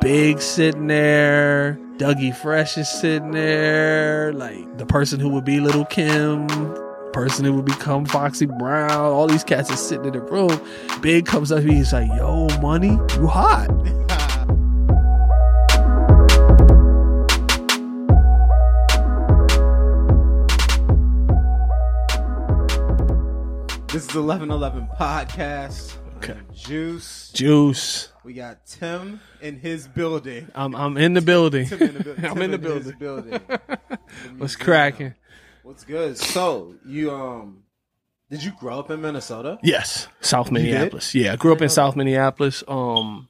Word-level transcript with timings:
Big 0.00 0.40
sitting 0.40 0.86
there. 0.86 1.78
Dougie 1.98 2.34
Fresh 2.34 2.78
is 2.78 2.88
sitting 2.88 3.32
there. 3.32 4.32
Like 4.32 4.78
the 4.78 4.86
person 4.86 5.20
who 5.20 5.28
would 5.30 5.44
be 5.44 5.60
Little 5.60 5.84
Kim, 5.84 6.46
person 7.12 7.44
who 7.44 7.52
would 7.54 7.66
become 7.66 8.06
Foxy 8.06 8.46
Brown. 8.46 8.90
All 8.90 9.26
these 9.26 9.44
cats 9.44 9.70
are 9.70 9.76
sitting 9.76 10.06
in 10.06 10.12
the 10.12 10.20
room. 10.20 10.60
Big 11.02 11.26
comes 11.26 11.52
up 11.52 11.60
to 11.60 11.66
me. 11.66 11.74
He's 11.74 11.92
like, 11.92 12.08
"Yo, 12.16 12.48
money, 12.60 12.98
you 13.16 13.26
hot." 13.26 13.68
This 23.92 24.08
is 24.08 24.14
eleven 24.14 24.50
eleven 24.50 24.88
podcast. 24.98 25.96
Okay. 26.18 26.38
Juice. 26.54 27.32
Juice. 27.34 28.09
We 28.24 28.34
got 28.34 28.66
Tim 28.66 29.20
in 29.40 29.58
his 29.58 29.88
building. 29.88 30.48
I'm 30.54 30.74
I'm 30.76 30.96
in 30.98 31.14
the 31.14 31.22
building. 31.22 31.66
Tim 31.66 31.82
in 31.82 31.94
the, 31.94 32.04
bu- 32.04 32.10
I'm 32.26 32.34
Tim 32.34 32.42
in 32.42 32.50
the 32.50 32.58
building. 32.58 32.94
building. 32.98 33.40
What's 34.38 34.56
cracking? 34.56 35.14
What's 35.62 35.84
good? 35.84 36.18
So 36.18 36.74
you 36.84 37.10
um, 37.12 37.62
did 38.30 38.42
you 38.44 38.52
grow 38.58 38.78
up 38.78 38.90
in 38.90 39.00
Minnesota? 39.00 39.58
Yes, 39.62 40.06
South? 40.20 40.50
Minneapolis. 40.50 41.14
Yeah, 41.14 41.32
I 41.32 41.36
grew 41.36 41.52
up 41.52 41.62
in 41.62 41.68
South 41.70 41.96
Minneapolis. 41.96 42.62
Um, 42.68 43.28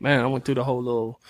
man, 0.00 0.20
I 0.20 0.26
went 0.26 0.44
through 0.44 0.54
the 0.56 0.64
whole 0.64 0.82
little 0.82 1.20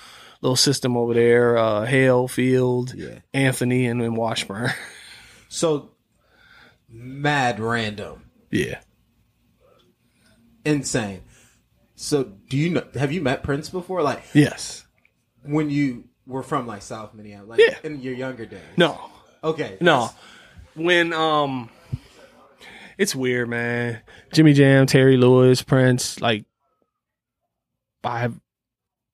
little 0.42 0.56
system 0.56 0.96
over 0.96 1.14
there. 1.14 1.56
Uh, 1.56 1.84
Hale, 1.86 2.28
Field, 2.28 2.92
Yeah. 2.94 3.20
Anthony, 3.32 3.86
and 3.86 4.00
then 4.00 4.14
Washburn. 4.14 4.70
So 5.50 5.92
mad 6.90 7.58
random, 7.58 8.24
yeah, 8.50 8.80
insane. 10.64 11.22
So 12.00 12.22
do 12.24 12.56
you 12.56 12.70
know? 12.70 12.84
Have 12.94 13.10
you 13.10 13.20
met 13.20 13.42
Prince 13.42 13.70
before? 13.70 14.02
Like 14.02 14.22
yes, 14.32 14.86
when 15.42 15.68
you 15.68 16.04
were 16.26 16.44
from 16.44 16.66
like 16.66 16.82
South 16.82 17.12
Minneapolis, 17.12 17.58
like 17.58 17.60
Yeah. 17.60 17.76
in 17.82 18.00
your 18.00 18.14
younger 18.14 18.46
days. 18.46 18.60
no, 18.76 19.00
Okay. 19.42 19.78
no. 19.80 20.10
When 20.74 21.12
um, 21.12 21.70
it's 22.98 23.16
weird, 23.16 23.48
man. 23.48 24.00
Jimmy 24.32 24.52
Jam, 24.52 24.86
Terry 24.86 25.16
Lewis, 25.16 25.60
Prince, 25.62 26.20
like, 26.20 26.44
I've 28.04 28.38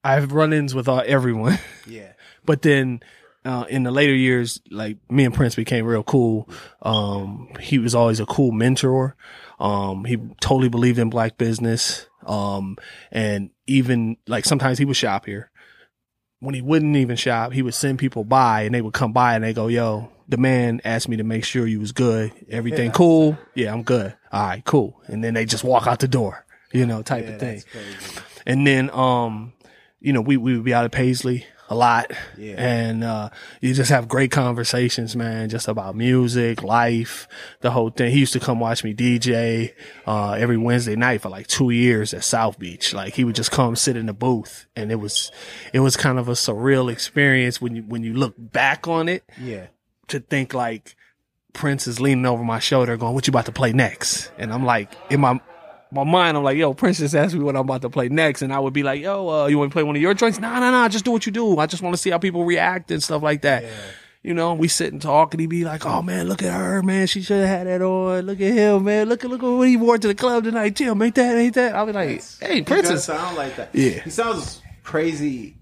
I've 0.02 0.32
run-ins 0.32 0.74
with 0.74 0.88
uh, 0.88 0.96
everyone. 1.06 1.58
Yeah. 1.86 2.12
but 2.44 2.62
then 2.62 3.00
uh, 3.44 3.64
in 3.68 3.82
the 3.82 3.90
later 3.90 4.14
years, 4.14 4.60
like 4.70 4.98
me 5.10 5.24
and 5.24 5.34
Prince 5.34 5.54
became 5.54 5.84
real 5.86 6.02
cool. 6.02 6.48
Um, 6.82 7.48
he 7.60 7.78
was 7.78 7.94
always 7.94 8.20
a 8.20 8.26
cool 8.26 8.52
mentor. 8.52 9.16
Um, 9.58 10.04
he 10.04 10.16
totally 10.40 10.68
believed 10.70 10.98
in 10.98 11.08
black 11.10 11.36
business. 11.38 12.06
Um, 12.26 12.76
and 13.10 13.50
even 13.66 14.16
like 14.26 14.44
sometimes 14.44 14.78
he 14.78 14.84
would 14.84 14.96
shop 14.96 15.26
here. 15.26 15.50
When 16.40 16.54
he 16.54 16.60
wouldn't 16.62 16.96
even 16.96 17.16
shop, 17.16 17.52
he 17.52 17.62
would 17.62 17.74
send 17.74 17.98
people 17.98 18.24
by 18.24 18.62
and 18.62 18.74
they 18.74 18.82
would 18.82 18.92
come 18.92 19.12
by 19.12 19.34
and 19.34 19.42
they 19.42 19.54
go, 19.54 19.68
yo, 19.68 20.10
the 20.28 20.36
man 20.36 20.80
asked 20.84 21.08
me 21.08 21.16
to 21.16 21.24
make 21.24 21.44
sure 21.44 21.66
you 21.66 21.80
was 21.80 21.92
good. 21.92 22.32
Everything 22.50 22.86
Yeah. 22.86 22.92
cool? 22.92 23.38
Yeah, 23.54 23.72
I'm 23.72 23.82
good. 23.82 24.14
All 24.30 24.46
right, 24.46 24.64
cool. 24.64 25.00
And 25.06 25.24
then 25.24 25.34
they 25.34 25.46
just 25.46 25.64
walk 25.64 25.86
out 25.86 26.00
the 26.00 26.08
door, 26.08 26.44
you 26.72 26.84
know, 26.84 27.02
type 27.02 27.24
Yeah, 27.24 27.34
of 27.34 27.40
thing. 27.40 27.62
And 28.46 28.66
then, 28.66 28.90
um, 28.90 29.52
you 30.00 30.12
know, 30.12 30.20
we, 30.20 30.36
we 30.36 30.54
would 30.54 30.64
be 30.64 30.74
out 30.74 30.84
of 30.84 30.90
Paisley 30.90 31.46
a 31.70 31.74
lot. 31.74 32.10
Yeah. 32.36 32.54
And, 32.58 33.02
uh, 33.04 33.30
you 33.60 33.72
just 33.74 33.90
have 33.90 34.06
great 34.08 34.30
conversations, 34.30 35.16
man, 35.16 35.48
just 35.48 35.66
about 35.68 35.96
music, 35.96 36.62
life, 36.62 37.26
the 37.60 37.70
whole 37.70 37.90
thing. 37.90 38.12
He 38.12 38.18
used 38.20 38.32
to 38.34 38.40
come 38.40 38.60
watch 38.60 38.84
me 38.84 38.94
DJ, 38.94 39.72
uh, 40.06 40.32
every 40.32 40.56
Wednesday 40.58 40.94
night 40.96 41.22
for 41.22 41.30
like 41.30 41.46
two 41.46 41.70
years 41.70 42.12
at 42.12 42.22
South 42.24 42.58
Beach. 42.58 42.92
Like 42.92 43.14
he 43.14 43.24
would 43.24 43.34
just 43.34 43.50
come 43.50 43.76
sit 43.76 43.96
in 43.96 44.06
the 44.06 44.12
booth 44.12 44.66
and 44.76 44.92
it 44.92 44.96
was, 44.96 45.30
it 45.72 45.80
was 45.80 45.96
kind 45.96 46.18
of 46.18 46.28
a 46.28 46.32
surreal 46.32 46.92
experience 46.92 47.60
when 47.60 47.76
you, 47.76 47.82
when 47.82 48.02
you 48.02 48.12
look 48.14 48.34
back 48.38 48.86
on 48.86 49.08
it 49.08 49.24
Yeah. 49.40 49.66
to 50.08 50.20
think 50.20 50.52
like 50.54 50.96
Prince 51.54 51.86
is 51.86 52.00
leaning 52.00 52.26
over 52.26 52.42
my 52.44 52.58
shoulder 52.58 52.96
going, 52.96 53.14
what 53.14 53.26
you 53.26 53.30
about 53.30 53.46
to 53.46 53.52
play 53.52 53.72
next? 53.72 54.30
And 54.38 54.52
I'm 54.52 54.64
like, 54.64 54.92
in 55.08 55.20
my, 55.20 55.40
my 55.94 56.04
mind, 56.04 56.36
I'm 56.36 56.42
like, 56.42 56.56
yo, 56.56 56.74
Prince 56.74 56.98
just 56.98 57.14
asked 57.14 57.34
me 57.34 57.40
what 57.40 57.56
I'm 57.56 57.62
about 57.62 57.82
to 57.82 57.90
play 57.90 58.08
next. 58.08 58.42
And 58.42 58.52
I 58.52 58.58
would 58.58 58.72
be 58.72 58.82
like, 58.82 59.00
yo, 59.00 59.28
uh, 59.28 59.46
you 59.46 59.58
want 59.58 59.70
to 59.70 59.74
play 59.74 59.82
one 59.82 59.96
of 59.96 60.02
your 60.02 60.14
joints? 60.14 60.38
No, 60.38 60.52
no, 60.60 60.70
no, 60.70 60.88
just 60.88 61.04
do 61.04 61.10
what 61.10 61.26
you 61.26 61.32
do. 61.32 61.58
I 61.58 61.66
just 61.66 61.82
want 61.82 61.94
to 61.94 62.00
see 62.00 62.10
how 62.10 62.18
people 62.18 62.44
react 62.44 62.90
and 62.90 63.02
stuff 63.02 63.22
like 63.22 63.42
that. 63.42 63.64
You 64.22 64.32
know, 64.32 64.54
we 64.54 64.68
sit 64.68 64.90
and 64.90 65.02
talk 65.02 65.34
and 65.34 65.40
he'd 65.40 65.48
be 65.48 65.64
like, 65.64 65.84
oh 65.84 66.00
man, 66.00 66.28
look 66.28 66.42
at 66.42 66.50
her, 66.50 66.82
man. 66.82 67.06
She 67.06 67.20
should 67.20 67.40
have 67.40 67.48
had 67.58 67.66
that 67.66 67.82
on. 67.82 68.24
Look 68.24 68.40
at 68.40 68.54
him, 68.54 68.84
man. 68.84 69.08
Look 69.08 69.22
at, 69.22 69.30
look 69.30 69.42
at 69.42 69.46
what 69.46 69.68
he 69.68 69.76
wore 69.76 69.98
to 69.98 70.08
the 70.08 70.14
club 70.14 70.44
tonight. 70.44 70.76
Tim, 70.76 71.00
ain't 71.02 71.14
that, 71.14 71.36
ain't 71.36 71.54
that? 71.54 71.74
I'll 71.74 71.84
be 71.84 71.92
like, 71.92 72.22
hey, 72.40 72.54
He 72.54 72.62
Prince 72.62 73.04
sound 73.04 73.36
like 73.36 73.56
that. 73.56 73.74
Yeah. 73.74 74.00
he 74.00 74.08
sounds 74.08 74.62
crazy, 74.82 75.56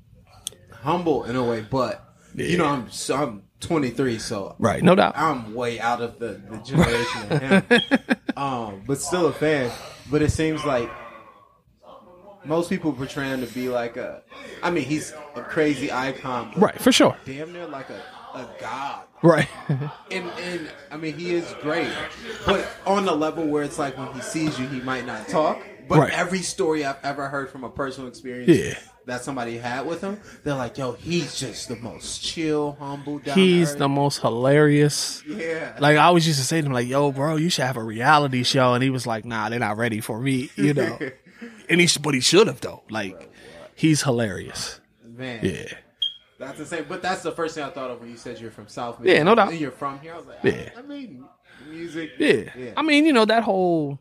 humble 0.71 1.25
in 1.25 1.35
a 1.35 1.43
way. 1.45 1.67
But 1.69 2.05
you 2.35 2.57
know, 2.57 2.67
I'm 2.67 2.89
so, 2.91 3.17
I'm 3.17 3.43
23, 3.61 4.19
so 4.19 4.55
right, 4.59 4.83
no 4.83 4.95
doubt. 4.95 5.15
I'm 5.17 5.55
way 5.55 5.81
out 5.81 6.01
of 6.01 6.19
the, 6.19 6.41
the 6.49 6.59
generation 6.59 7.33
of 7.33 7.41
him. 7.41 8.17
um, 8.37 8.83
but 8.87 9.01
still 9.01 9.27
a 9.27 9.33
fan. 9.33 9.71
But 10.11 10.23
it 10.23 10.31
seems 10.31 10.65
like 10.65 10.91
most 12.45 12.69
people 12.69 12.93
portray 12.93 13.29
him 13.29 13.41
to 13.47 13.53
be 13.53 13.69
like 13.69 13.97
a. 13.97 14.23
I 14.63 14.71
mean, 14.71 14.85
he's 14.85 15.13
a 15.35 15.43
crazy 15.43 15.93
icon, 15.93 16.53
Right, 16.57 16.79
for 16.81 16.93
sure. 16.93 17.17
damn 17.25 17.53
near 17.53 17.67
like 17.67 17.89
a, 17.91 18.03
a 18.35 18.49
god. 18.61 19.05
Right. 19.23 19.49
And 20.11 20.29
and 20.41 20.71
I 20.91 20.97
mean, 20.97 21.17
he 21.17 21.35
is 21.35 21.55
great, 21.63 21.89
but 22.45 22.69
on 22.87 23.07
the 23.07 23.15
level 23.15 23.47
where 23.47 23.63
it's 23.63 23.79
like 23.79 23.97
when 23.97 24.13
he 24.13 24.21
sees 24.21 24.59
you, 24.59 24.67
he 24.69 24.81
might 24.81 25.07
not 25.07 25.29
talk. 25.29 25.59
But 25.89 25.99
Right. 25.99 26.13
every 26.13 26.43
story 26.43 26.85
I've 26.85 27.03
ever 27.03 27.29
heard 27.29 27.51
from 27.51 27.65
a 27.65 27.71
personal 27.71 28.09
experience 28.09 28.49
Yeah. 28.49 28.79
That 29.07 29.23
somebody 29.25 29.59
had 29.59 29.87
with 29.87 30.01
him, 30.01 30.21
they're 30.45 30.55
like, 30.55 30.79
"Yo, 30.79 30.93
he's 30.93 31.39
just 31.39 31.69
the 31.69 31.77
most 31.77 32.23
chill, 32.23 32.77
humble, 32.79 33.19
He's 33.19 33.75
the 33.77 33.89
most 33.89 34.21
hilarious. 34.21 35.23
yeah, 35.27 35.77
Like 35.81 35.97
I 35.97 36.05
always 36.05 36.27
used 36.27 36.39
to 36.39 36.45
say 36.45 36.61
to 36.61 36.67
him, 36.67 36.73
like, 36.73 36.87
"Yo, 36.89 37.11
bro, 37.13 37.37
you 37.37 37.49
should 37.51 37.65
have 37.65 37.77
a 37.77 37.83
reality 37.83 38.43
show," 38.43 38.75
and 38.75 38.83
he 38.83 38.91
was 38.91 39.07
like, 39.07 39.25
"Nah, 39.25 39.49
they're 39.49 39.59
not 39.59 39.77
ready 39.77 40.01
for 40.01 40.21
me," 40.21 40.51
you 40.57 40.75
know. 40.75 40.99
and 41.69 41.81
he, 41.81 41.89
but 42.01 42.15
he 42.15 42.21
should 42.21 42.47
have 42.47 42.61
though. 42.61 42.83
Like, 42.91 43.31
he's 43.75 44.03
hilarious. 44.03 44.81
man, 45.05 45.41
Yeah, 45.45 45.73
that's 46.39 46.59
insane. 46.61 46.87
But 46.89 47.03
that's 47.03 47.23
the 47.23 47.33
first 47.33 47.55
thing 47.55 47.65
I 47.65 47.71
thought 47.71 47.91
of 47.91 48.01
when 48.01 48.11
you 48.11 48.17
said 48.17 48.39
you're 48.41 48.51
from 48.51 48.69
South. 48.69 48.99
Yeah, 49.03 49.23
no 49.23 49.35
doubt. 49.35 49.51
And 49.51 49.61
You're 49.61 49.71
from 49.71 49.99
here. 50.01 50.15
I 50.15 50.17
was 50.19 50.27
like, 50.27 50.39
Yeah. 50.43 50.71
I, 50.77 50.81
I 50.81 50.83
mean, 50.83 51.25
music. 51.69 52.13
yeah. 52.19 52.45
yeah. 52.57 52.71
I 52.77 52.83
mean, 52.83 53.07
you 53.07 53.13
know 53.13 53.25
that 53.25 53.43
whole. 53.43 53.99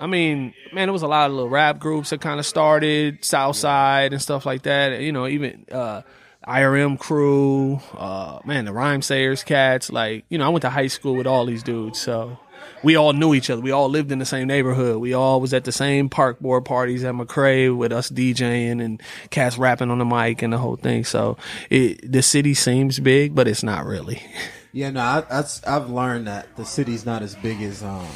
I 0.00 0.06
mean, 0.06 0.54
man, 0.72 0.86
there 0.86 0.92
was 0.92 1.02
a 1.02 1.08
lot 1.08 1.28
of 1.30 1.34
little 1.34 1.50
rap 1.50 1.78
groups 1.78 2.10
that 2.10 2.20
kind 2.20 2.38
of 2.38 2.46
started 2.46 3.24
Southside 3.24 4.12
and 4.12 4.22
stuff 4.22 4.46
like 4.46 4.62
that. 4.62 5.00
You 5.00 5.12
know, 5.12 5.26
even 5.26 5.64
uh, 5.72 6.02
IRM 6.46 6.98
crew, 6.98 7.80
uh, 7.96 8.38
man, 8.44 8.64
the 8.64 8.70
Rhymesayers 8.70 9.44
cats. 9.44 9.90
Like, 9.90 10.24
you 10.28 10.38
know, 10.38 10.46
I 10.46 10.48
went 10.50 10.62
to 10.62 10.70
high 10.70 10.86
school 10.86 11.14
with 11.14 11.26
all 11.26 11.46
these 11.46 11.62
dudes, 11.64 12.00
so 12.00 12.38
we 12.82 12.96
all 12.96 13.12
knew 13.12 13.34
each 13.34 13.50
other. 13.50 13.60
We 13.60 13.72
all 13.72 13.88
lived 13.88 14.12
in 14.12 14.18
the 14.18 14.24
same 14.24 14.46
neighborhood. 14.46 14.98
We 14.98 15.14
all 15.14 15.40
was 15.40 15.52
at 15.52 15.64
the 15.64 15.72
same 15.72 16.08
park 16.08 16.38
board 16.38 16.64
parties 16.64 17.02
at 17.02 17.14
McRae 17.14 17.76
with 17.76 17.92
us 17.92 18.08
DJing 18.08 18.82
and 18.82 19.02
cats 19.30 19.58
rapping 19.58 19.90
on 19.90 19.98
the 19.98 20.04
mic 20.04 20.42
and 20.42 20.52
the 20.52 20.58
whole 20.58 20.76
thing. 20.76 21.04
So 21.04 21.36
it, 21.70 22.10
the 22.10 22.22
city 22.22 22.54
seems 22.54 23.00
big, 23.00 23.34
but 23.34 23.48
it's 23.48 23.62
not 23.62 23.84
really. 23.84 24.22
Yeah, 24.70 24.90
no, 24.90 25.00
I, 25.00 25.20
that's, 25.22 25.64
I've 25.64 25.88
learned 25.88 26.26
that 26.26 26.54
the 26.56 26.64
city's 26.66 27.06
not 27.06 27.22
as 27.22 27.34
big 27.34 27.62
as 27.62 27.82
um 27.82 28.06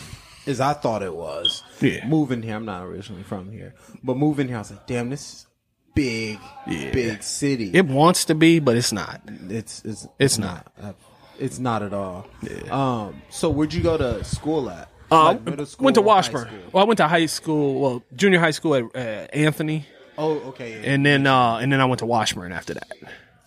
as 0.47 0.60
I 0.60 0.72
thought 0.75 1.03
it 1.03 1.14
was. 1.14 1.62
Yeah. 1.80 2.06
moving 2.06 2.42
here, 2.42 2.56
I'm 2.56 2.64
not 2.64 2.84
originally 2.84 3.22
from 3.22 3.50
here, 3.50 3.75
but 4.03 4.16
moving 4.16 4.48
here, 4.48 4.56
I 4.56 4.60
was 4.60 4.70
like, 4.70 4.86
damn, 4.86 5.10
this 5.10 5.20
is 5.32 5.47
big, 5.94 6.38
Yeah. 6.66 6.91
big 6.92 7.22
city. 7.22 7.70
It 7.75 7.86
wants 7.86 8.25
to 8.26 8.34
be, 8.34 8.58
but 8.60 8.76
it's 8.76 8.92
not. 8.92 9.20
it's 9.48 9.82
it's 9.84 10.06
It's 10.19 10.38
not. 10.38 10.72
Uh, 10.80 10.92
It's 11.38 11.58
not 11.58 11.82
at 11.82 11.92
all. 11.92 12.26
Um. 12.70 13.22
So 13.30 13.50
where'd 13.50 13.72
you 13.75 13.82
go 13.82 13.97
to 13.97 14.22
school 14.25 14.69
at? 14.70 14.88
Uh, 15.10 15.36
Like 15.44 15.66
school, 15.66 15.84
went 15.84 15.94
to 15.97 16.03
Washburn. 16.03 16.48
Well, 16.72 16.84
I 16.84 16.86
went 16.86 16.98
to 16.98 17.09
high 17.09 17.26
school, 17.26 17.80
well, 17.80 18.03
junior 18.16 18.38
high 18.38 18.53
school 18.53 18.74
at 18.74 18.84
uh, 18.94 19.26
Anthony, 19.32 19.86
Oh, 20.16 20.38
okay. 20.50 20.70
yeah. 20.72 20.92
and 20.94 21.04
then 21.04 21.26
uh, 21.26 21.56
and 21.56 21.72
then 21.72 21.80
I 21.80 21.84
went 21.86 21.98
to 22.00 22.06
Washburn 22.06 22.53
after 22.53 22.74
that. 22.74 22.88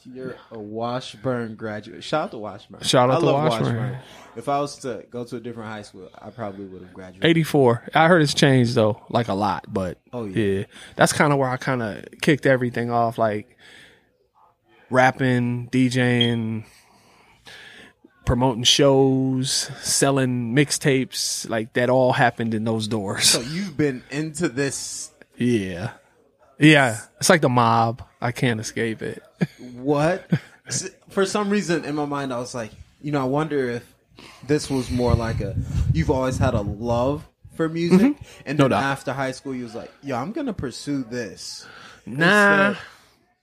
You're 0.05 0.35
a 0.51 0.59
Washburn 0.59 1.55
graduate. 1.55 2.03
Shout 2.03 2.25
out 2.25 2.31
to 2.31 2.37
Washburn. 2.37 2.81
Shout 2.83 3.09
out 3.09 3.17
I 3.17 3.19
to 3.19 3.25
love 3.25 3.49
Washburn. 3.49 3.97
If 4.35 4.47
I 4.49 4.59
was 4.59 4.77
to 4.79 5.05
go 5.09 5.23
to 5.23 5.37
a 5.37 5.39
different 5.39 5.69
high 5.69 5.81
school, 5.81 6.09
I 6.21 6.29
probably 6.29 6.65
would 6.65 6.81
have 6.81 6.93
graduated. 6.93 7.25
Eighty 7.25 7.43
four. 7.43 7.83
I 7.93 8.07
heard 8.07 8.21
it's 8.21 8.33
changed 8.33 8.75
though, 8.75 9.01
like 9.09 9.27
a 9.29 9.33
lot. 9.33 9.65
But 9.67 9.97
Oh, 10.13 10.25
yeah. 10.25 10.65
that's 10.95 11.13
kind 11.13 11.33
of 11.33 11.39
where 11.39 11.49
I 11.49 11.57
kind 11.57 11.81
of 11.81 12.05
kicked 12.21 12.45
everything 12.45 12.91
off, 12.91 13.17
like 13.17 13.57
rapping, 14.89 15.69
DJing, 15.71 16.65
promoting 18.25 18.63
shows, 18.63 19.51
selling 19.81 20.55
mixtapes. 20.55 21.49
Like 21.49 21.73
that 21.73 21.89
all 21.89 22.13
happened 22.13 22.53
in 22.53 22.63
those 22.63 22.87
doors. 22.87 23.25
So 23.29 23.39
you've 23.41 23.75
been 23.77 24.03
into 24.11 24.49
this. 24.49 25.11
yeah, 25.37 25.91
yeah. 26.59 26.99
It's 27.19 27.29
like 27.29 27.41
the 27.41 27.49
mob. 27.49 28.01
I 28.21 28.31
can't 28.31 28.59
escape 28.59 29.01
it. 29.01 29.21
What? 29.73 30.29
For 31.09 31.25
some 31.25 31.49
reason, 31.49 31.85
in 31.85 31.95
my 31.95 32.05
mind, 32.05 32.33
I 32.33 32.39
was 32.39 32.55
like, 32.55 32.71
you 33.01 33.11
know, 33.11 33.21
I 33.21 33.25
wonder 33.25 33.69
if 33.69 33.93
this 34.47 34.69
was 34.69 34.89
more 34.89 35.13
like 35.13 35.41
a. 35.41 35.55
You've 35.93 36.09
always 36.11 36.37
had 36.37 36.53
a 36.53 36.61
love 36.61 37.27
for 37.55 37.69
music, 37.69 38.01
and 38.01 38.15
Mm-hmm. 38.15 38.51
No 38.57 38.63
then 38.63 38.69
doubt. 38.71 38.83
after 38.83 39.13
high 39.13 39.31
school, 39.31 39.53
you 39.55 39.63
was 39.63 39.75
like, 39.75 39.91
yo, 40.03 40.15
I'm 40.17 40.31
gonna 40.31 40.53
pursue 40.53 41.03
this. 41.03 41.65
Nah. 42.05 42.69
Instead- 42.69 42.83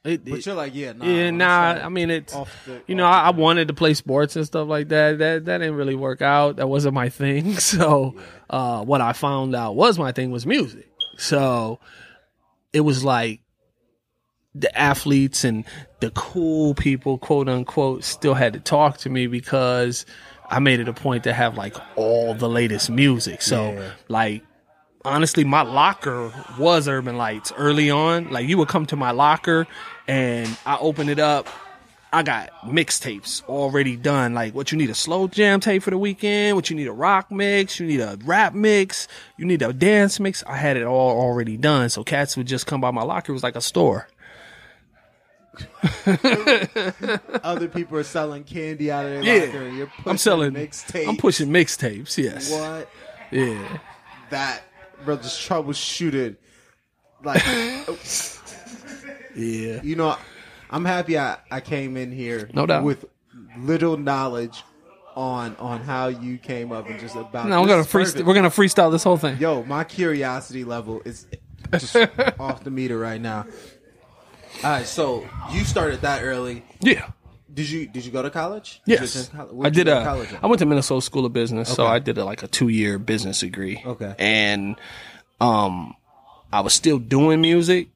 It, 0.04 0.24
But 0.24 0.38
it- 0.40 0.46
you're 0.46 0.54
like, 0.56 0.74
yeah, 0.74 0.92
nah. 0.94 1.04
yeah, 1.06 1.28
I'm 1.28 1.38
nah. 1.38 1.46
I 1.84 1.88
mean, 1.88 2.10
it's 2.10 2.34
Off 2.34 2.50
the- 2.66 2.82
you 2.88 2.96
know, 2.96 3.06
I, 3.06 3.28
I 3.28 3.30
wanted 3.30 3.68
to 3.68 3.74
play 3.74 3.94
sports 3.94 4.34
and 4.34 4.44
stuff 4.44 4.66
like 4.68 4.88
that. 4.88 5.18
That 5.18 5.44
that 5.44 5.58
didn't 5.58 5.76
really 5.76 5.94
work 5.94 6.20
out. 6.22 6.56
That 6.56 6.66
wasn't 6.68 6.94
my 6.94 7.08
thing. 7.08 7.56
So, 7.58 8.16
uh, 8.50 8.84
what 8.84 9.00
I 9.00 9.12
found 9.12 9.54
out 9.54 9.76
was 9.76 9.98
my 10.00 10.10
thing 10.10 10.32
was 10.32 10.44
music. 10.44 10.88
So, 11.18 11.78
it 12.72 12.80
was 12.80 13.04
like 13.04 13.40
the 14.54 14.76
athletes 14.78 15.44
and 15.44 15.64
the 16.00 16.10
cool 16.10 16.74
people, 16.74 17.18
quote 17.18 17.48
unquote, 17.48 18.04
still 18.04 18.34
had 18.34 18.52
to 18.52 18.60
talk 18.60 18.98
to 18.98 19.10
me 19.10 19.26
because 19.26 20.04
I 20.50 20.58
made 20.58 20.80
it 20.80 20.88
a 20.88 20.92
point 20.92 21.24
to 21.24 21.32
have 21.32 21.56
like 21.56 21.74
all 21.96 22.34
the 22.34 22.48
latest 22.48 22.90
music. 22.90 23.40
So, 23.42 23.72
Yeah. 23.72 23.90
like 24.08 24.42
honestly, 25.04 25.44
my 25.44 25.62
locker 25.62 26.32
was 26.58 26.86
Urban 26.86 27.16
Lights 27.16 27.52
early 27.56 27.90
on. 27.90 28.30
Like 28.30 28.46
you 28.46 28.58
would 28.58 28.68
come 28.68 28.86
to 28.86 28.96
my 28.96 29.10
locker 29.12 29.66
and 30.06 30.54
I 30.66 30.76
open 30.78 31.08
it 31.08 31.18
up. 31.18 31.48
I 32.14 32.22
got 32.22 32.50
mixtapes 32.64 33.42
already 33.44 33.96
done. 33.96 34.34
Like 34.34 34.54
what 34.54 34.70
you 34.70 34.76
need 34.78 34.90
a 34.90 34.94
slow 34.94 35.28
jam 35.28 35.60
tape 35.60 35.82
for 35.82 35.90
the 35.90 35.96
weekend, 35.98 36.56
what 36.56 36.68
you 36.68 36.76
need 36.76 36.86
a 36.86 36.92
rock 36.92 37.30
mix, 37.30 37.80
you 37.80 37.86
need 37.86 38.00
a 38.00 38.18
rap 38.24 38.52
mix, 38.54 39.08
you 39.38 39.46
need 39.46 39.62
a 39.62 39.72
dance 39.72 40.20
mix. 40.20 40.44
I 40.46 40.56
had 40.56 40.76
it 40.76 40.84
all 40.84 41.18
already 41.18 41.56
done. 41.56 41.88
So 41.88 42.04
cats 42.04 42.36
would 42.36 42.46
just 42.46 42.66
come 42.66 42.80
by 42.82 42.90
my 42.90 43.02
locker. 43.02 43.32
It 43.32 43.34
was 43.34 43.42
like 43.42 43.56
a 43.56 43.62
store. 43.62 44.08
Other 47.42 47.68
people 47.68 47.98
are 47.98 48.02
selling 48.02 48.44
candy 48.44 48.90
out 48.90 49.04
of 49.06 49.10
their 49.10 49.22
Yeah. 49.22 49.44
locker. 49.46 49.68
You're 49.68 49.86
pushing 49.86 50.10
I'm 50.10 50.18
selling 50.18 50.52
mixtapes. 50.52 51.08
I'm 51.08 51.16
pushing 51.16 51.48
mixtapes, 51.48 52.16
yes. 52.18 52.50
What? 52.50 52.88
Yeah. 53.30 53.78
That 54.30 54.62
bro 55.04 55.16
just 55.16 55.46
troubleshooted. 55.48 56.36
Like 57.24 57.42
Yeah. 59.36 59.80
you 59.82 59.96
know, 59.96 60.16
I'm 60.72 60.84
happy 60.84 61.18
I, 61.18 61.38
I 61.50 61.60
came 61.60 61.96
in 61.96 62.10
here 62.10 62.48
No 62.52 62.66
doubt. 62.66 62.82
with 62.84 63.04
little 63.58 63.96
knowledge 63.96 64.64
on 65.14 65.54
on 65.56 65.80
how 65.82 66.08
you 66.08 66.38
came 66.38 66.72
up 66.72 66.88
and 66.88 66.98
just 66.98 67.14
about. 67.14 67.46
No, 67.48 67.60
we're 67.60 67.68
gonna 67.68 67.82
freestyle 67.82 68.24
we're 68.24 68.34
gonna 68.34 68.48
freestyle 68.50 68.90
this 68.90 69.04
whole 69.04 69.18
thing. 69.18 69.36
Yo, 69.38 69.62
my 69.64 69.84
curiosity 69.84 70.64
level 70.64 71.02
is 71.04 71.26
just 71.72 71.94
off 72.40 72.64
the 72.64 72.70
meter 72.70 72.98
right 72.98 73.20
now. 73.20 73.44
All 74.64 74.70
right, 74.70 74.86
so 74.86 75.26
you 75.52 75.64
started 75.64 76.00
that 76.02 76.22
early. 76.22 76.64
Yeah. 76.80 77.10
Did 77.52 77.68
you 77.68 77.86
did 77.86 78.06
you 78.06 78.10
go 78.12 78.22
to 78.22 78.30
college? 78.30 78.80
Yes, 78.86 79.14
attend 79.28 79.50
colle- 79.50 79.66
I 79.66 79.68
did. 79.68 79.86
A, 79.88 80.02
college? 80.02 80.30
I 80.42 80.46
went 80.46 80.58
to 80.60 80.66
Minnesota 80.66 81.02
School 81.02 81.26
of 81.26 81.34
Business, 81.34 81.68
so 81.72 81.86
I 81.86 81.98
did 81.98 82.16
a, 82.16 82.24
like 82.24 82.42
a 82.42 82.48
two 82.48 82.68
year 82.68 82.98
business 82.98 83.40
degree. 83.40 83.82
Okay. 83.84 84.14
and 84.18 84.76
um, 85.42 85.94
I 86.50 86.60
was 86.60 86.72
still 86.72 86.98
doing 86.98 87.42
music. 87.42 87.88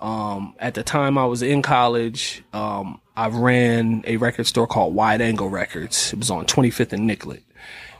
Um, 0.00 0.54
at 0.58 0.74
the 0.74 0.82
time 0.82 1.18
I 1.18 1.26
was 1.26 1.42
in 1.42 1.62
college, 1.62 2.42
um, 2.52 3.00
I 3.16 3.28
ran 3.28 4.04
a 4.06 4.16
record 4.16 4.46
store 4.46 4.66
called 4.66 4.94
Wide 4.94 5.20
Angle 5.20 5.48
Records. 5.48 6.12
It 6.12 6.18
was 6.18 6.30
on 6.30 6.46
25th 6.46 6.92
and 6.92 7.06
Nicollet, 7.06 7.42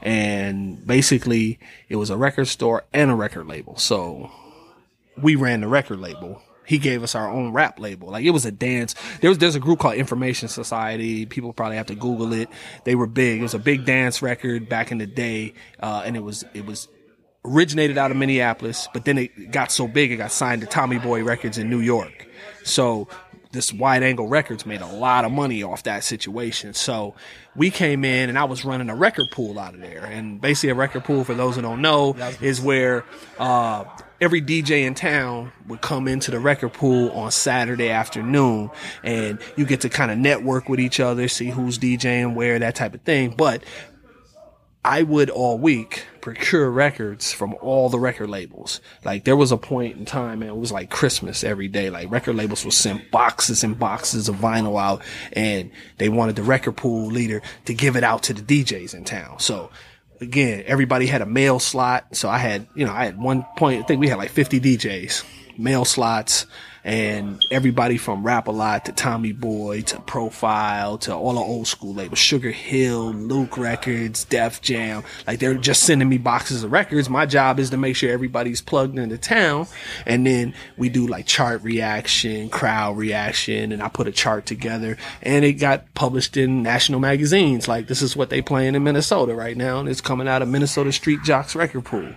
and 0.01 0.85
basically 0.85 1.59
it 1.89 1.95
was 1.95 2.09
a 2.09 2.17
record 2.17 2.45
store 2.45 2.85
and 2.93 3.11
a 3.11 3.15
record 3.15 3.47
label. 3.47 3.77
So 3.77 4.31
we 5.21 5.35
ran 5.35 5.61
the 5.61 5.67
record 5.67 5.99
label. 5.99 6.41
He 6.65 6.79
gave 6.79 7.01
us 7.01 7.15
our 7.15 7.29
own 7.29 7.53
rap 7.53 7.79
label. 7.79 8.09
Like 8.09 8.25
it 8.25 8.31
was 8.31 8.45
a 8.45 8.51
dance. 8.51 8.93
There 9.21 9.29
was 9.29 9.37
there's 9.37 9.55
a 9.55 9.59
group 9.59 9.79
called 9.79 9.95
Information 9.95 10.49
Society. 10.49 11.25
People 11.25 11.53
probably 11.53 11.77
have 11.77 11.87
to 11.87 11.95
Google 11.95 12.33
it. 12.33 12.49
They 12.83 12.93
were 12.93 13.07
big. 13.07 13.39
It 13.39 13.43
was 13.43 13.53
a 13.53 13.59
big 13.59 13.85
dance 13.85 14.21
record 14.21 14.67
back 14.67 14.91
in 14.91 14.97
the 14.97 15.07
day, 15.07 15.53
uh, 15.79 16.03
and 16.05 16.17
it 16.17 16.23
was 16.23 16.43
it 16.53 16.65
was 16.65 16.89
originated 17.47 17.97
out 17.97 18.11
of 18.11 18.17
Minneapolis, 18.17 18.87
but 18.93 19.05
then 19.05 19.17
it 19.17 19.51
got 19.51 19.71
so 19.71 19.87
big 19.87 20.11
it 20.11 20.17
got 20.17 20.31
signed 20.31 20.61
to 20.61 20.67
Tommy 20.67 20.99
Boy 20.99 21.23
Records 21.23 21.57
in 21.57 21.69
New 21.69 21.79
York. 21.79 22.27
So 22.63 23.07
this 23.51 23.71
wide 23.73 24.03
angle 24.03 24.27
records 24.27 24.65
made 24.65 24.81
a 24.81 24.87
lot 24.87 25.25
of 25.25 25.31
money 25.31 25.63
off 25.63 25.83
that 25.83 26.03
situation. 26.03 26.73
So 26.73 27.15
we 27.55 27.71
came 27.71 28.03
in 28.03 28.29
and 28.29 28.37
I 28.37 28.43
was 28.43 28.65
running 28.65 28.89
a 28.89 28.95
record 28.95 29.27
pool 29.31 29.57
out 29.57 29.73
of 29.73 29.81
there. 29.81 30.05
And 30.05 30.39
basically 30.39 30.69
a 30.69 30.75
record 30.75 31.05
pool, 31.05 31.23
for 31.23 31.33
those 31.33 31.55
who 31.55 31.61
don't 31.61 31.81
know, 31.81 32.15
is 32.41 32.59
where 32.59 33.05
uh, 33.39 33.85
every 34.19 34.41
DJ 34.41 34.83
in 34.85 34.93
town 34.93 35.51
would 35.67 35.81
come 35.81 36.07
into 36.07 36.29
the 36.29 36.39
record 36.39 36.73
pool 36.73 37.09
on 37.11 37.31
Saturday 37.31 37.89
afternoon 37.89 38.69
and 39.03 39.39
you 39.55 39.65
get 39.65 39.81
to 39.81 39.89
kind 39.89 40.11
of 40.11 40.17
network 40.17 40.69
with 40.69 40.79
each 40.79 40.99
other, 40.99 41.27
see 41.27 41.49
who's 41.49 41.79
DJing 41.79 42.35
where, 42.35 42.59
that 42.59 42.75
type 42.75 42.93
of 42.93 43.01
thing. 43.01 43.33
But 43.35 43.63
I 44.83 45.03
would 45.03 45.29
all 45.29 45.57
week 45.57 46.05
procure 46.27 46.69
records 46.69 47.31
from 47.31 47.55
all 47.61 47.87
the 47.87 47.97
record 47.97 48.29
labels. 48.29 48.81
Like 49.05 49.23
there 49.23 49.37
was 49.37 49.53
a 49.53 49.57
point 49.57 49.95
in 49.95 50.03
time, 50.03 50.41
and 50.41 50.51
it 50.51 50.57
was 50.57 50.73
like 50.73 50.89
Christmas 50.89 51.41
every 51.41 51.69
day. 51.69 51.89
Like 51.89 52.11
record 52.11 52.35
labels 52.35 52.65
would 52.65 52.73
send 52.73 53.09
boxes 53.11 53.63
and 53.63 53.79
boxes 53.79 54.27
of 54.27 54.35
vinyl 54.35 54.77
out, 54.77 55.01
and 55.31 55.71
they 55.99 56.09
wanted 56.09 56.35
the 56.35 56.43
record 56.43 56.75
pool 56.75 57.07
leader 57.07 57.41
to 57.63 57.73
give 57.73 57.95
it 57.95 58.03
out 58.03 58.23
to 58.23 58.33
the 58.33 58.41
DJs 58.41 58.93
in 58.93 59.05
town. 59.05 59.39
So 59.39 59.69
again, 60.19 60.65
everybody 60.67 61.07
had 61.07 61.21
a 61.21 61.25
mail 61.25 61.59
slot. 61.59 62.13
So 62.13 62.27
I 62.27 62.39
had, 62.39 62.67
you 62.75 62.85
know, 62.85 62.91
I 62.91 63.05
had 63.05 63.17
one 63.17 63.45
point, 63.55 63.81
I 63.81 63.87
think 63.87 64.01
we 64.01 64.09
had 64.09 64.17
like 64.17 64.31
50 64.31 64.59
DJs, 64.59 65.23
mail 65.57 65.85
slots, 65.85 66.45
and 66.87 67.45
everybody 67.51 67.97
from 67.97 68.25
Rap 68.25 68.47
a 68.47 68.51
Lot 68.51 68.85
to 68.85 68.93
Tommy 68.93 69.33
Boy 69.33 69.81
to 69.81 69.99
Profile 69.99 70.97
to 70.99 71.13
all 71.13 71.33
the 71.33 71.41
old 71.41 71.67
school 71.67 71.93
labels, 71.93 72.17
Sugar 72.17 72.49
Hill, 72.49 73.11
Luke 73.11 73.57
Records, 73.57 74.23
Def 74.23 74.61
Jam. 74.61 75.03
Like 75.27 75.39
they're 75.39 75.55
just 75.55 75.83
sending 75.83 76.07
me 76.07 76.17
boxes 76.17 76.63
of 76.63 76.71
records. 76.71 77.09
My 77.09 77.25
job 77.25 77.59
is 77.59 77.71
to 77.71 77.77
make 77.77 77.97
sure 77.97 78.09
everybody's 78.09 78.61
plugged 78.61 78.97
into 78.97 79.17
town. 79.17 79.67
And 80.05 80.25
then 80.25 80.53
we 80.77 80.87
do 80.87 81.07
like 81.07 81.27
chart 81.27 81.61
reaction, 81.61 82.47
crowd 82.47 82.97
reaction, 82.97 83.73
and 83.73 83.83
I 83.83 83.89
put 83.89 84.07
a 84.07 84.13
chart 84.13 84.45
together 84.45 84.95
and 85.21 85.43
it 85.43 85.53
got 85.53 85.93
published 85.93 86.37
in 86.37 86.63
national 86.63 87.01
magazines. 87.01 87.67
Like 87.67 87.87
this 87.87 88.01
is 88.01 88.15
what 88.15 88.29
they 88.29 88.41
playing 88.41 88.75
in 88.75 88.83
Minnesota 88.85 89.35
right 89.35 89.57
now. 89.57 89.81
And 89.81 89.89
it's 89.89 89.99
coming 89.99 90.29
out 90.29 90.41
of 90.41 90.47
Minnesota 90.47 90.93
Street 90.93 91.19
Jocks 91.25 91.53
record 91.53 91.83
pool. 91.83 92.13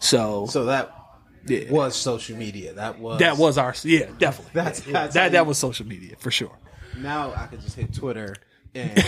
So, 0.00 0.46
So 0.46 0.64
that 0.64 0.97
yeah. 1.46 1.70
was 1.70 1.94
social 1.96 2.36
media. 2.36 2.72
That 2.74 2.98
was 2.98 3.20
That 3.20 3.36
was 3.38 3.58
our 3.58 3.74
yeah, 3.84 4.06
definitely. 4.18 4.50
That's- 4.54 4.80
that's 4.80 5.14
that 5.14 5.32
that 5.32 5.46
was 5.46 5.58
social 5.58 5.86
media 5.86 6.16
for 6.18 6.30
sure. 6.30 6.56
Now 6.96 7.32
I 7.34 7.46
could 7.46 7.60
just 7.60 7.76
hit 7.76 7.92
Twitter 7.94 8.34
and 8.74 8.90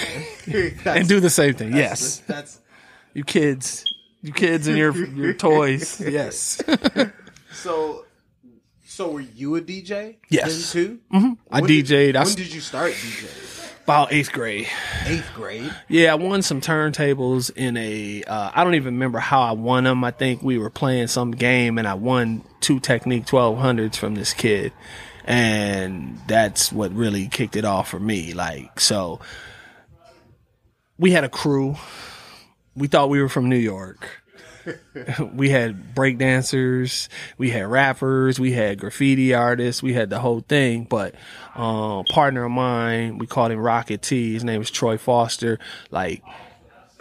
And 0.87 1.09
do 1.09 1.21
the 1.21 1.31
same 1.31 1.55
thing. 1.55 1.75
Yes. 1.75 2.19
That's 2.27 2.61
You 3.15 3.25
kids. 3.25 3.85
You 4.23 4.33
kids 4.33 4.67
and 4.69 4.77
your 4.77 4.95
your 4.95 5.33
toys. 5.35 6.01
Yes. 6.07 6.61
so. 7.53 8.05
So 8.85 9.13
were 9.13 9.21
you 9.21 9.55
a 9.57 9.61
DJ? 9.63 10.17
Yes. 10.29 10.73
Too. 10.73 10.99
Mm-hmm. 11.15 11.33
I 11.51 11.61
When 11.61 11.69
did- 11.71 11.87
DJ'd. 11.87 12.17
I 12.17 12.25
When 12.25 12.35
did 12.35 12.53
you 12.53 12.61
start 12.61 12.93
DJing? 12.93 13.50
About 13.91 14.13
eighth 14.13 14.31
grade. 14.31 14.69
Eighth 15.07 15.35
grade. 15.35 15.75
Yeah, 15.89 16.13
I 16.13 16.15
won 16.15 16.43
some 16.43 16.61
turntables 16.61 17.51
in 17.57 17.77
a. 17.77 18.23
Uh, 18.23 18.53
I 18.55 18.63
don't 18.63 18.77
even 18.77 18.95
remember 18.95 19.19
how 19.19 19.43
I 19.43 19.51
won 19.51 19.83
them. 19.83 20.05
I 20.05 20.13
think 20.13 20.45
we 20.45 20.59
were 20.59 20.71
playing 20.71 21.09
some 21.09 21.33
game 21.33 21.77
and 21.77 21.89
I 21.89 21.95
won 21.95 22.45
two 22.61 22.79
Technics 22.79 23.29
1200s 23.29 23.97
from 23.97 24.15
this 24.15 24.33
kid. 24.33 24.73
And 25.25 26.21
that's 26.29 26.73
what 26.73 26.93
really 26.93 27.27
kicked 27.27 27.57
it 27.57 27.65
off 27.65 27.89
for 27.89 27.99
me. 27.99 28.33
Like, 28.33 28.79
so 28.79 29.19
we 30.97 31.11
had 31.11 31.25
a 31.25 31.29
crew. 31.29 31.75
We 32.77 32.87
thought 32.87 33.11
we 33.11 33.21
were 33.21 33.29
from 33.29 33.49
New 33.49 33.57
York. 33.57 34.20
we 35.35 35.51
had 35.51 35.95
break 35.95 36.19
dancers, 36.19 37.09
we 37.39 37.51
had 37.51 37.67
rappers, 37.67 38.39
we 38.39 38.53
had 38.53 38.79
graffiti 38.79 39.35
artists, 39.35 39.83
we 39.83 39.93
had 39.93 40.11
the 40.11 40.19
whole 40.19 40.41
thing. 40.41 40.85
But 40.85 41.15
uh, 41.55 42.03
partner 42.11 42.45
of 42.45 42.53
mine, 42.53 43.19
we 43.19 43.27
called 43.27 43.53
him 43.53 43.59
Rocket 43.59 44.03
T. 44.03 44.35
His 44.35 44.45
name 44.45 44.59
was 44.59 44.71
Troy 44.71 44.99
Foster. 44.99 45.59
Like 45.91 46.23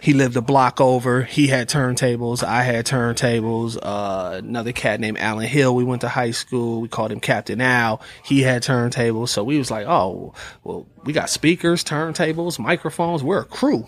he 0.00 0.14
lived 0.14 0.36
a 0.36 0.40
block 0.40 0.80
over. 0.80 1.22
He 1.22 1.48
had 1.48 1.68
turntables. 1.68 2.42
I 2.42 2.62
had 2.62 2.86
turntables. 2.86 3.78
Uh, 3.80 4.38
another 4.38 4.72
cat 4.72 4.98
named 4.98 5.18
Alan 5.18 5.46
Hill. 5.46 5.74
We 5.74 5.84
went 5.84 6.00
to 6.00 6.08
high 6.08 6.30
school. 6.30 6.80
We 6.80 6.88
called 6.88 7.12
him 7.12 7.20
Captain 7.20 7.60
Al. 7.60 8.00
He 8.24 8.42
had 8.42 8.62
turntables. 8.62 9.28
So 9.28 9.44
we 9.44 9.58
was 9.58 9.70
like, 9.70 9.86
oh, 9.86 10.32
well, 10.64 10.86
we 11.04 11.12
got 11.12 11.28
speakers, 11.28 11.84
turntables, 11.84 12.58
microphones. 12.58 13.22
We're 13.22 13.40
a 13.40 13.44
crew 13.44 13.86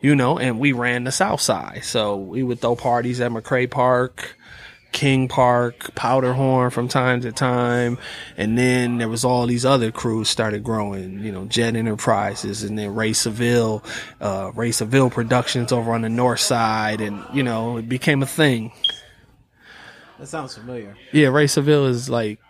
you 0.00 0.14
know, 0.14 0.38
and 0.38 0.58
we 0.58 0.72
ran 0.72 1.04
the 1.04 1.12
South 1.12 1.40
Side. 1.40 1.84
So 1.84 2.16
we 2.16 2.42
would 2.42 2.60
throw 2.60 2.76
parties 2.76 3.20
at 3.20 3.30
McRae 3.30 3.70
Park, 3.70 4.36
King 4.92 5.28
Park, 5.28 5.94
Powderhorn 5.94 6.70
from 6.70 6.88
time 6.88 7.20
to 7.20 7.32
time. 7.32 7.98
And 8.36 8.56
then 8.56 8.98
there 8.98 9.08
was 9.08 9.24
all 9.24 9.46
these 9.46 9.64
other 9.64 9.92
crews 9.92 10.28
started 10.28 10.64
growing, 10.64 11.20
you 11.20 11.30
know, 11.30 11.44
Jet 11.44 11.76
Enterprises 11.76 12.62
and 12.62 12.78
then 12.78 12.94
Ray 12.94 13.12
Seville, 13.12 13.84
uh, 14.20 14.50
Ray 14.54 14.72
Seville 14.72 15.10
Productions 15.10 15.72
over 15.72 15.92
on 15.92 16.02
the 16.02 16.08
North 16.08 16.40
Side. 16.40 17.00
And, 17.00 17.22
you 17.32 17.42
know, 17.42 17.76
it 17.76 17.88
became 17.88 18.22
a 18.22 18.26
thing. 18.26 18.72
That 20.18 20.26
sounds 20.26 20.56
familiar. 20.56 20.96
Yeah, 21.12 21.28
Ray 21.28 21.46
Seville 21.46 21.86
is 21.86 22.08
like, 22.10 22.40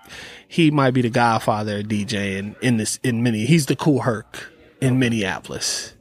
he 0.46 0.70
might 0.70 0.92
be 0.92 1.02
the 1.02 1.10
godfather 1.10 1.80
of 1.80 1.86
DJing 1.86 2.58
in 2.62 2.78
this, 2.78 2.98
in 3.02 3.22
many, 3.22 3.44
he's 3.44 3.66
the 3.66 3.76
Kool 3.76 4.00
Herc 4.00 4.50
in 4.80 4.98
Minneapolis. 4.98 5.92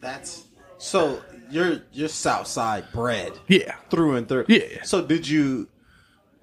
That's 0.00 0.43
so 0.84 1.20
you're 1.50 1.80
you're 1.92 2.08
South 2.08 2.46
Side 2.46 2.84
bred 2.92 3.32
Yeah. 3.48 3.74
through 3.90 4.16
and 4.16 4.28
through. 4.28 4.46
Yeah. 4.48 4.82
So 4.84 5.04
did 5.04 5.26
you? 5.28 5.68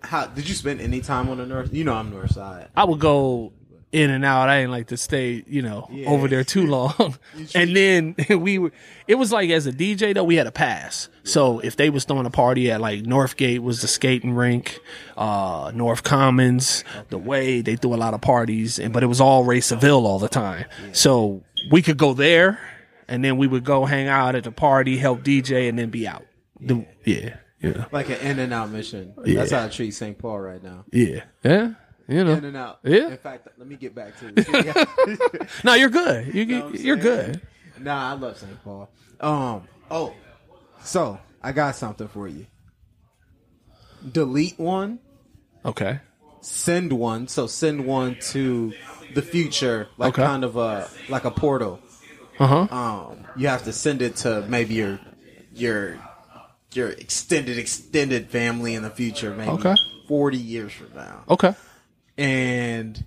How 0.03 0.25
did 0.25 0.49
you 0.49 0.55
spend 0.55 0.81
any 0.81 0.99
time 1.01 1.29
on 1.29 1.37
the 1.37 1.45
north? 1.45 1.73
You 1.73 1.83
know 1.83 1.93
I'm 1.93 2.09
North 2.09 2.31
Side. 2.33 2.69
I 2.75 2.85
would 2.85 2.99
go 2.99 3.53
in 3.91 4.09
and 4.09 4.23
out. 4.25 4.47
I 4.49 4.59
didn't 4.61 4.71
like 4.71 4.87
to 4.87 4.97
stay, 4.97 5.43
you 5.47 5.61
know, 5.61 5.87
Yeah. 5.91 6.07
over 6.09 6.27
there 6.29 6.43
too 6.43 6.65
long. 6.77 7.17
and 7.53 7.75
then 7.75 8.15
we 8.39 8.57
were, 8.57 8.71
it 9.07 9.15
was 9.15 9.31
like 9.33 9.49
as 9.51 9.67
a 9.67 9.71
DJ 9.73 10.13
though, 10.15 10.23
we 10.23 10.37
had 10.37 10.47
a 10.47 10.51
pass. 10.51 11.09
So 11.23 11.59
if 11.59 11.75
they 11.75 11.89
was 11.91 12.05
throwing 12.05 12.25
a 12.25 12.29
party 12.31 12.71
at 12.71 12.79
like 12.81 13.03
Northgate 13.03 13.59
was 13.59 13.81
the 13.81 13.87
skating 13.87 14.33
rink, 14.33 14.79
uh, 15.17 15.71
North 15.75 16.03
Commons, 16.03 16.83
the 17.09 17.17
way 17.17 17.61
they 17.61 17.75
threw 17.75 17.93
a 17.93 17.97
lot 17.97 18.13
of 18.15 18.21
parties 18.21 18.79
and, 18.79 18.93
but 18.93 19.03
it 19.03 19.07
was 19.07 19.19
all 19.21 19.43
Ray 19.43 19.59
Seville 19.59 20.07
all 20.07 20.19
the 20.19 20.29
time. 20.29 20.65
So 20.93 21.43
we 21.69 21.81
could 21.83 21.97
go 21.97 22.13
there 22.13 22.59
and 23.11 23.23
then 23.23 23.37
we 23.37 23.45
would 23.45 23.63
go 23.63 23.85
hang 23.85 24.07
out 24.07 24.33
at 24.35 24.43
the 24.45 24.51
party, 24.51 24.97
help 24.97 25.21
DJ 25.21 25.69
and 25.69 25.77
then 25.77 25.89
be 25.91 26.07
out. 26.07 26.25
The- 26.59 26.85
yeah. 27.05 27.37
Yeah. 27.61 27.85
Like 27.91 28.09
an 28.09 28.17
in 28.21 28.39
and 28.39 28.51
out 28.53 28.71
mission. 28.71 29.13
Yeah. 29.23 29.35
That's 29.41 29.51
how 29.51 29.65
I 29.65 29.67
treat 29.69 29.91
St. 29.91 30.17
Paul 30.17 30.39
right 30.39 30.63
now. 30.63 30.85
Yeah. 30.91 31.25
Yeah. 31.43 31.73
You 32.07 32.23
know. 32.23 32.31
In 32.33 32.45
and 32.45 32.57
out. 32.57 32.79
Yeah. 32.83 33.09
In 33.09 33.17
fact, 33.17 33.47
let 33.57 33.67
me 33.67 33.75
get 33.75 33.93
back 33.93 34.17
to 34.19 34.33
it. 34.35 35.47
No, 35.63 35.75
you're 35.75 35.89
good. 35.91 36.33
You, 36.33 36.45
know 36.45 36.65
what 36.65 36.65
I'm 36.79 36.83
you're 36.83 36.99
saying? 36.99 37.31
good. 37.33 37.41
Nah, 37.79 38.11
I 38.11 38.13
love 38.13 38.37
St. 38.39 38.63
Paul. 38.63 38.89
Um. 39.19 39.67
Oh, 39.91 40.13
so 40.83 41.19
I 41.43 41.51
got 41.51 41.75
something 41.75 42.07
for 42.07 42.27
you. 42.27 42.47
Delete 44.11 44.57
one, 44.59 44.99
Okay. 45.63 45.99
send 46.41 46.91
one. 46.93 47.27
So 47.27 47.45
send 47.45 47.85
one 47.85 48.17
to 48.31 48.73
the 49.13 49.21
future, 49.21 49.87
like 49.97 50.13
Okay. 50.15 50.23
kind 50.25 50.43
of 50.43 50.57
a 50.57 50.89
like 51.09 51.25
a 51.25 51.31
portal. 51.31 51.79
Uh 52.41 52.47
huh. 52.65 52.75
Um, 52.75 53.17
you 53.35 53.47
have 53.47 53.63
to 53.65 53.73
send 53.73 54.01
it 54.01 54.15
to 54.17 54.41
maybe 54.47 54.73
your 54.73 54.99
your 55.53 55.97
your 56.73 56.89
extended 56.89 57.57
extended 57.59 58.29
family 58.29 58.73
in 58.75 58.81
the 58.81 58.89
future, 58.89 59.31
maybe 59.35 59.51
Okay. 59.51 59.75
forty 60.07 60.37
years 60.37 60.71
from 60.71 60.89
now, 60.95 61.23
Okay. 61.29 61.53
and 62.17 63.03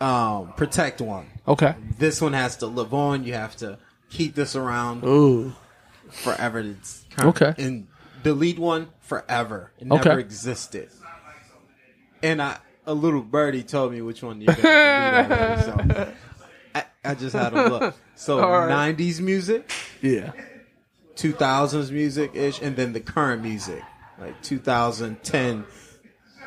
um, 0.00 0.52
protect 0.56 1.00
one. 1.00 1.26
Okay. 1.46 1.74
This 1.98 2.20
one 2.20 2.32
has 2.32 2.56
to 2.58 2.66
live 2.66 2.94
on. 2.94 3.24
You 3.24 3.34
have 3.34 3.56
to 3.56 3.78
keep 4.10 4.34
this 4.34 4.56
around 4.56 5.04
Ooh. 5.04 5.52
forever. 6.10 6.60
It's 6.60 7.04
kind 7.10 7.28
of- 7.28 7.36
Okay. 7.42 7.62
and 7.62 7.86
delete 8.22 8.58
one 8.58 8.88
forever. 9.00 9.72
It 9.78 9.90
Okay. 9.90 10.08
never 10.08 10.20
existed. 10.20 10.88
And 12.22 12.40
I, 12.40 12.58
a 12.86 12.94
little 12.94 13.20
birdie 13.22 13.64
told 13.64 13.92
me 13.92 14.00
which 14.00 14.22
one 14.22 14.40
you're 14.40 14.54
gonna 14.54 15.26
delete. 15.28 15.74
already, 15.76 16.02
so 16.06 16.12
I, 17.04 17.10
I 17.10 17.14
just 17.14 17.34
had 17.34 17.52
a 17.52 17.68
look. 17.68 17.94
So 18.14 18.40
All 18.40 18.50
right. 18.66 18.96
'90s 18.96 19.20
music, 19.20 19.68
Yeah. 20.00 20.32
2000s 21.16 21.90
music 21.90 22.30
ish, 22.34 22.60
and 22.62 22.76
then 22.76 22.92
the 22.92 23.00
current 23.00 23.42
music, 23.42 23.82
like 24.20 24.40
2010. 24.42 25.64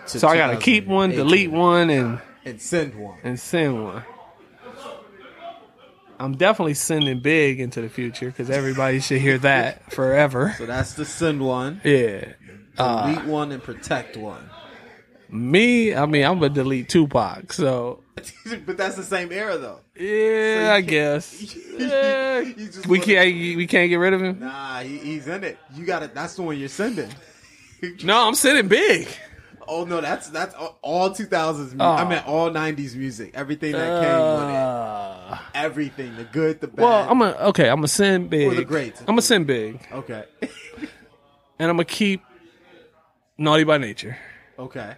To 0.08 0.20
So 0.20 0.28
I 0.28 0.38
gotta 0.38 0.58
keep 0.58 0.86
one, 0.86 1.10
2018, 1.10 1.16
delete 1.18 1.52
one, 1.52 1.90
and 1.90 2.22
and 2.46 2.62
send 2.62 2.96
one. 2.96 3.18
and 3.24 3.38
send 3.40 3.84
one. 3.84 4.04
I'm 6.18 6.38
definitely 6.38 6.76
sending 6.76 7.20
big 7.20 7.60
into 7.60 7.82
the 7.82 7.90
future 7.90 8.28
because 8.28 8.50
everybody 8.50 9.02
should 9.02 9.20
hear 9.20 9.38
that 9.40 9.92
forever. 9.92 10.56
So 10.58 10.66
that's 10.66 10.94
the 10.94 11.04
send 11.04 11.42
one, 11.42 11.82
Yeah. 11.84 12.34
Uh, 12.78 13.12
delete 13.12 13.26
one, 13.26 13.52
and 13.52 13.62
protect 13.62 14.16
one. 14.16 14.50
me, 15.30 15.94
I 15.94 16.06
mean, 16.06 16.24
I'm 16.24 16.36
gonna 16.40 16.50
delete 16.54 16.88
Tupac. 16.90 17.52
So 17.52 18.02
but 18.66 18.78
that's 18.78 18.96
the 18.96 19.04
same 19.04 19.32
era 19.32 19.58
though. 19.58 19.80
yeah, 20.00 20.72
I 20.74 20.82
guess. 20.82 21.56
Yeah. 21.78 22.40
You 22.40 22.70
we 22.88 23.00
can't. 23.00 23.36
We 23.58 23.68
can't 23.68 23.90
get 23.90 23.98
rid 23.98 24.14
of 24.14 24.22
him. 24.22 24.40
Nah, 24.40 24.80
he, 24.80 24.98
he's 24.98 25.28
in 25.28 25.44
it. 25.44 25.58
You 25.74 25.86
got 25.86 26.04
it. 26.04 26.14
That's 26.16 26.36
the 26.36 26.42
one 26.44 26.58
you're 26.58 26.70
sending. 26.70 27.10
No, 28.04 28.26
I'm 28.28 28.34
sending 28.36 28.68
big. 28.68 29.08
Oh 29.68 29.84
no, 29.84 30.00
that's 30.02 30.30
that's 30.30 30.56
all- 30.56 30.80
all 30.82 31.10
2000s. 31.12 31.58
Music. 31.58 31.78
Oh. 31.80 31.92
I 31.92 32.08
meant 32.08 32.26
all 32.28 32.50
90s 32.50 32.96
music. 32.96 33.32
Everything 33.36 33.74
that 33.74 34.02
came 34.02 34.22
with 34.22 34.50
it. 34.50 34.56
Uh, 34.56 35.38
Everything, 35.54 36.16
the 36.16 36.24
good, 36.24 36.62
the 36.62 36.68
bad. 36.68 36.84
well, 36.84 37.10
I'm 37.10 37.20
gonna 37.20 37.36
okay. 37.50 37.70
I'm 37.70 37.78
gonna 37.78 37.88
send 37.90 38.30
big. 38.30 38.48
Or 38.48 38.56
the 38.56 38.64
greats. 38.64 39.02
I'm 39.02 39.08
gonna 39.08 39.22
send 39.22 39.46
big, 39.46 39.86
okay, 39.92 40.24
and 40.42 41.70
I'm 41.70 41.76
gonna 41.76 41.86
keep 41.86 42.24
naughty 43.38 43.66
by 43.66 43.78
nature. 43.78 44.18
okay. 44.58 44.96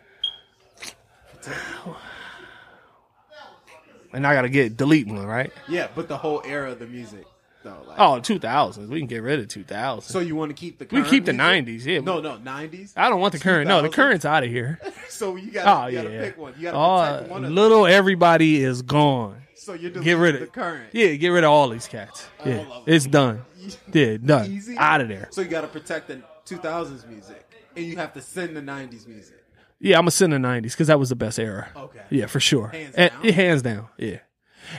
And 4.13 4.25
I 4.25 4.33
gotta 4.33 4.49
get 4.49 4.77
delete 4.77 5.07
one, 5.07 5.25
right? 5.25 5.51
Yeah, 5.67 5.87
but 5.95 6.07
the 6.07 6.17
whole 6.17 6.41
era 6.45 6.71
of 6.71 6.79
the 6.79 6.87
music, 6.87 7.25
though. 7.63 7.77
Like, 7.87 7.99
Oh, 7.99 8.19
2000s. 8.21 8.87
We 8.87 8.99
can 8.99 9.07
get 9.07 9.21
rid 9.21 9.39
of 9.39 9.47
2000s. 9.47 10.03
so 10.03 10.19
you 10.19 10.35
want 10.35 10.49
to 10.49 10.55
keep 10.55 10.77
the 10.79 10.85
we 10.85 10.99
current 10.99 11.07
keep 11.09 11.25
the 11.25 11.33
music? 11.33 11.83
90s. 11.83 11.85
Yeah. 11.85 11.99
No, 11.99 12.19
no, 12.21 12.37
90s. 12.37 12.93
I 12.95 13.09
don't 13.09 13.19
want 13.19 13.33
the 13.33 13.39
current. 13.39 13.67
No, 13.67 13.81
the 13.81 13.89
2000s? 13.89 13.93
current's 13.93 14.25
out 14.25 14.43
of 14.43 14.49
here. 14.49 14.79
So 15.09 15.35
you 15.35 15.49
Oh 15.49 15.53
gotta, 15.53 15.91
you 15.91 16.01
yeah. 16.09 16.21
pick 16.25 16.37
one. 16.37 16.53
You 16.57 16.63
gotta 16.71 16.77
oh, 16.77 17.13
protect 17.15 17.31
one 17.31 17.37
of 17.43 17.49
them. 17.49 17.55
little 17.55 17.87
everybody 17.87 18.63
is 18.63 18.81
gone. 18.83 19.41
So 19.55 19.73
you're 19.73 19.89
Get 19.89 20.13
rid 20.13 20.35
of 20.35 20.41
the 20.41 20.47
current. 20.47 20.89
Yeah, 20.93 21.13
get 21.15 21.29
rid 21.29 21.43
of 21.43 21.49
all 21.49 21.69
these 21.69 21.87
cats. 21.87 22.27
Yeah, 22.45 22.57
of 22.57 22.67
them. 22.67 22.83
it's 22.85 23.05
done. 23.07 23.41
Yeah, 23.91 24.17
done. 24.23 24.51
Easy. 24.51 24.77
Out 24.77 25.01
of 25.01 25.07
there. 25.09 25.27
So 25.31 25.41
you 25.41 25.47
gotta 25.49 25.67
protect 25.67 26.07
the 26.09 26.21
2000s 26.45 27.07
music, 27.09 27.43
and 27.75 27.83
you 27.85 27.95
have 27.97 28.13
to 28.13 28.21
send 28.21 28.55
the 28.55 28.61
90s 28.61 29.07
music. 29.07 29.36
Yeah, 29.79 29.97
I'm 29.97 30.01
gonna 30.03 30.11
send 30.11 30.33
the 30.33 30.37
90s 30.37 30.71
because 30.71 30.87
that 30.87 30.99
was 30.99 31.09
the 31.09 31.15
best 31.15 31.37
era. 31.39 31.69
Okay. 31.75 32.01
Yeah, 32.09 32.25
for 32.25 32.39
sure. 32.39 32.67
Hands 32.69 32.95
And- 32.95 33.11
down? 33.11 33.19
yeah, 33.23 33.31
hands 33.31 33.61
down. 33.61 33.87
Yeah. 33.97 34.19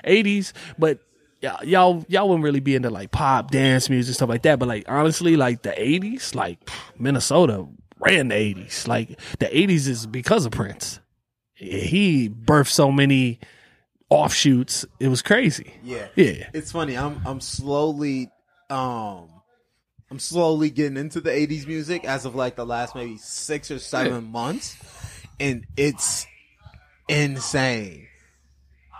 80s, 0.04 0.52
but 0.78 0.98
y'all, 1.40 1.64
y'all, 1.64 2.04
y'all 2.08 2.28
wouldn't 2.28 2.44
really 2.44 2.60
be 2.60 2.74
into 2.74 2.90
like 2.90 3.10
pop, 3.10 3.50
dance 3.50 3.88
music, 3.88 4.14
stuff 4.14 4.28
like 4.28 4.42
that. 4.42 4.58
But 4.58 4.68
like 4.68 4.84
honestly, 4.88 5.36
like 5.36 5.62
the 5.62 5.70
80s, 5.70 6.34
like 6.34 6.58
Minnesota 6.98 7.66
ran 8.00 8.28
the 8.28 8.34
80s. 8.34 8.86
Like 8.88 9.18
the 9.38 9.46
80s 9.46 9.86
is 9.88 10.06
because 10.06 10.44
of 10.46 10.52
Prince. 10.52 11.00
He 11.54 12.28
birthed 12.28 12.68
so 12.70 12.90
many 12.92 13.40
offshoots. 14.10 14.84
It 15.00 15.08
was 15.08 15.22
crazy. 15.22 15.74
Yeah. 15.82 16.08
Yeah. 16.16 16.48
It's 16.54 16.72
funny. 16.72 16.96
I'm 16.96 17.20
I'm 17.26 17.40
slowly 17.40 18.30
um 18.70 19.28
I'm 20.10 20.18
slowly 20.18 20.70
getting 20.70 20.96
into 20.96 21.20
the 21.20 21.30
80s 21.30 21.66
music 21.66 22.04
as 22.04 22.24
of 22.24 22.34
like 22.34 22.56
the 22.56 22.64
last 22.64 22.94
maybe 22.94 23.18
6 23.18 23.70
or 23.70 23.78
7 23.78 24.24
months 24.24 24.76
and 25.38 25.66
it's 25.76 26.26
insane. 27.08 28.08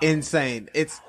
Insane. 0.00 0.68
It's 0.74 1.00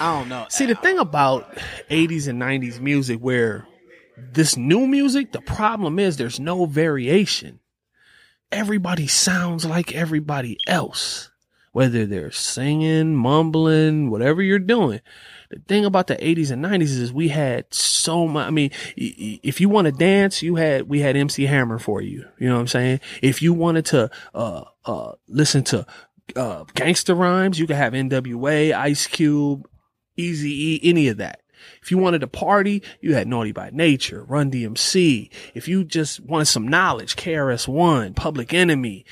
I 0.00 0.18
don't 0.18 0.28
know. 0.28 0.46
See, 0.48 0.66
the 0.66 0.74
thing 0.74 0.98
about 0.98 1.54
80s 1.90 2.26
and 2.26 2.40
90s 2.40 2.80
music 2.80 3.20
where 3.20 3.66
this 4.16 4.56
new 4.56 4.86
music, 4.86 5.32
the 5.32 5.40
problem 5.40 5.98
is 5.98 6.16
there's 6.16 6.40
no 6.40 6.64
variation. 6.64 7.60
Everybody 8.50 9.06
sounds 9.06 9.64
like 9.64 9.94
everybody 9.94 10.58
else, 10.66 11.30
whether 11.72 12.06
they're 12.06 12.30
singing, 12.30 13.14
mumbling, 13.14 14.10
whatever 14.10 14.42
you're 14.42 14.58
doing. 14.58 15.00
The 15.52 15.60
thing 15.68 15.84
about 15.84 16.06
the 16.06 16.16
80s 16.16 16.50
and 16.50 16.64
90s 16.64 16.98
is 16.98 17.12
we 17.12 17.28
had 17.28 17.72
so 17.72 18.26
much. 18.26 18.46
I 18.46 18.50
mean, 18.50 18.70
if 18.96 19.60
you 19.60 19.68
want 19.68 19.86
to 19.86 19.92
dance, 19.92 20.42
you 20.42 20.56
had, 20.56 20.88
we 20.88 21.00
had 21.00 21.16
MC 21.16 21.44
Hammer 21.44 21.78
for 21.78 22.00
you. 22.00 22.26
You 22.38 22.48
know 22.48 22.54
what 22.54 22.60
I'm 22.60 22.68
saying? 22.68 23.00
If 23.20 23.42
you 23.42 23.52
wanted 23.52 23.86
to, 23.86 24.10
uh, 24.34 24.64
uh, 24.84 25.12
listen 25.28 25.62
to, 25.64 25.86
uh, 26.36 26.64
gangster 26.74 27.14
rhymes, 27.14 27.58
you 27.58 27.66
could 27.66 27.76
have 27.76 27.92
NWA, 27.92 28.72
Ice 28.72 29.06
Cube, 29.06 29.68
Eazy 30.18 30.44
E, 30.44 30.80
any 30.82 31.08
of 31.08 31.18
that. 31.18 31.42
If 31.82 31.90
you 31.90 31.98
wanted 31.98 32.20
to 32.20 32.26
party, 32.26 32.82
you 33.00 33.14
had 33.14 33.28
Naughty 33.28 33.52
by 33.52 33.70
Nature, 33.72 34.24
Run 34.24 34.50
DMC. 34.50 35.30
If 35.54 35.68
you 35.68 35.84
just 35.84 36.20
wanted 36.20 36.46
some 36.46 36.66
knowledge, 36.66 37.16
KRS 37.16 37.68
One, 37.68 38.14
Public 38.14 38.52
Enemy, 38.52 39.04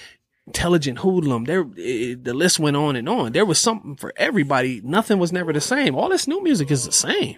Intelligent 0.46 0.98
Hoodlum, 0.98 1.44
there, 1.44 1.64
it, 1.76 2.24
the 2.24 2.34
list 2.34 2.58
went 2.58 2.76
on 2.76 2.96
and 2.96 3.08
on. 3.08 3.32
There 3.32 3.44
was 3.44 3.58
something 3.58 3.96
for 3.96 4.12
everybody. 4.16 4.80
Nothing 4.82 5.18
was 5.18 5.32
never 5.32 5.52
the 5.52 5.60
same. 5.60 5.94
All 5.94 6.08
this 6.08 6.26
new 6.26 6.42
music 6.42 6.70
is 6.70 6.84
the 6.84 6.92
same. 6.92 7.36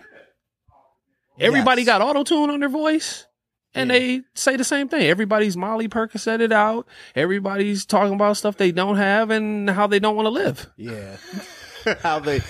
Everybody 1.38 1.82
Yes. 1.82 1.86
got 1.86 2.02
auto 2.02 2.24
tune 2.24 2.50
on 2.50 2.60
their 2.60 2.68
voice. 2.68 3.26
And 3.74 3.90
Yeah. 3.90 3.98
they 3.98 4.20
say 4.34 4.56
the 4.56 4.64
same 4.64 4.88
thing. 4.88 5.02
Everybody's 5.02 5.56
Molly 5.56 5.88
Percocet 5.88 6.40
it 6.40 6.52
out. 6.52 6.86
Everybody's 7.14 7.86
talking 7.86 8.14
about 8.14 8.36
stuff 8.36 8.56
they 8.58 8.70
don't 8.70 8.96
have 8.96 9.30
and 9.30 9.68
how 9.70 9.86
they 9.86 9.98
don't 9.98 10.14
want 10.16 10.26
to 10.26 10.30
live. 10.30 10.70
Yeah. 10.76 11.16
How 12.02 12.20
they 12.20 12.40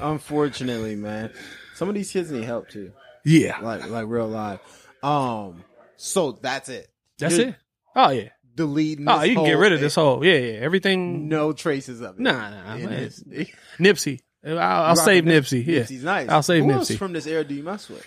unfortunately, 0.00 0.96
man. 0.96 1.30
Some 1.74 1.90
of 1.90 1.94
these 1.94 2.10
kids 2.10 2.30
need 2.30 2.44
help 2.44 2.70
too. 2.70 2.92
Yeah. 3.26 3.58
Like 3.60 3.86
like 3.90 4.06
real 4.08 4.26
life. 4.28 4.60
Um 5.02 5.64
so 5.96 6.32
that's 6.32 6.70
it. 6.70 6.88
That's 7.18 7.34
it. 7.36 7.56
Oh 7.94 8.08
yeah. 8.08 8.30
Deleting 8.60 9.08
Oh, 9.08 9.20
this 9.20 9.28
you 9.30 9.34
can 9.36 9.44
get 9.44 9.52
rid 9.58 9.72
of 9.72 9.80
this 9.80 9.94
whole 9.94 10.22
yeah, 10.24 10.34
yeah. 10.34 10.52
Everything 10.60 11.28
no 11.28 11.52
traces 11.52 12.00
of 12.02 12.16
it. 12.16 12.20
Nah, 12.20 12.50
nah, 12.50 12.74
in 12.76 12.84
man. 12.90 13.08
Nipsey. 13.78 14.20
I'll, 14.44 14.58
I'll 14.58 14.96
save 14.96 15.24
Nipsey. 15.24 15.64
Yeah. 15.66 15.80
Nipsey's 15.80 16.04
nice. 16.04 16.28
I'll 16.28 16.42
save 16.42 16.64
Who 16.64 16.72
else 16.72 16.94
from 16.96 17.12
this 17.14 17.26
era 17.26 17.42
do 17.44 17.54
you 17.54 17.62
mess 17.62 17.88
with? 17.88 18.04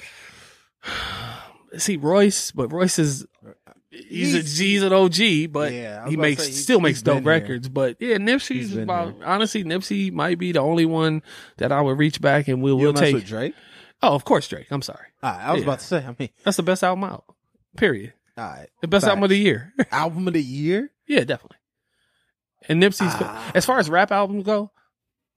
See 1.78 1.98
Royce, 1.98 2.52
but 2.52 2.72
Royce 2.72 3.00
is 3.00 3.26
he's, 3.90 4.34
He's- 4.34 4.60
a 4.60 4.64
he's 4.64 4.84
an 4.84 4.94
OG, 4.94 5.52
but 5.52 5.72
Yeah, 5.74 6.08
he 6.08 6.18
makes 6.18 6.44
say, 6.44 6.50
he's- 6.50 6.62
still 6.62 6.80
makes 6.80 7.02
dope 7.02 7.16
been 7.18 7.24
here. 7.24 7.32
records. 7.32 7.68
But 7.70 7.98
yeah, 8.00 8.18
Nipsey's 8.18 8.48
He's 8.50 8.74
been 8.74 8.84
about 8.84 9.16
honestly 9.26 9.64
Nipsey 9.64 10.12
might 10.12 10.38
be 10.38 10.52
the 10.52 10.60
only 10.60 10.86
one 10.86 11.24
that 11.58 11.72
I 11.72 11.82
would 11.82 11.98
reach 11.98 12.22
back 12.22 12.48
and 12.48 12.62
we'll, 12.62 12.78
we'll 12.78 12.94
take. 12.94 13.16
with 13.16 13.26
Drake? 13.26 13.56
Oh, 14.04 14.14
of 14.14 14.24
course, 14.26 14.48
Drake. 14.48 14.68
I'm 14.70 14.82
sorry. 14.84 15.08
All 15.24 15.32
right, 15.32 15.42
I 15.46 15.52
was 15.54 15.62
Yeah. 15.62 15.66
about 15.68 15.80
to 15.80 15.86
say. 15.86 16.06
I 16.06 16.16
mean, 16.20 16.30
That's 16.44 16.58
the 16.58 16.64
best 16.64 16.84
album 16.84 17.06
out. 17.06 17.24
Period. 17.78 18.14
All 18.38 18.46
right. 18.46 18.70
The 18.82 18.88
best 18.88 19.06
album 19.06 19.24
of 19.24 19.30
the 19.30 19.38
year. 19.38 19.74
Album 19.92 20.28
of 20.28 20.34
the 20.34 20.42
year? 20.42 20.92
yeah, 21.08 21.20
definitely. 21.24 21.58
And 22.70 22.82
Nipsey's 22.82 23.14
Ah. 23.20 23.52
as 23.54 23.66
far 23.66 23.80
as 23.80 23.90
rap 23.90 24.12
albums 24.12 24.44
go, 24.44 24.72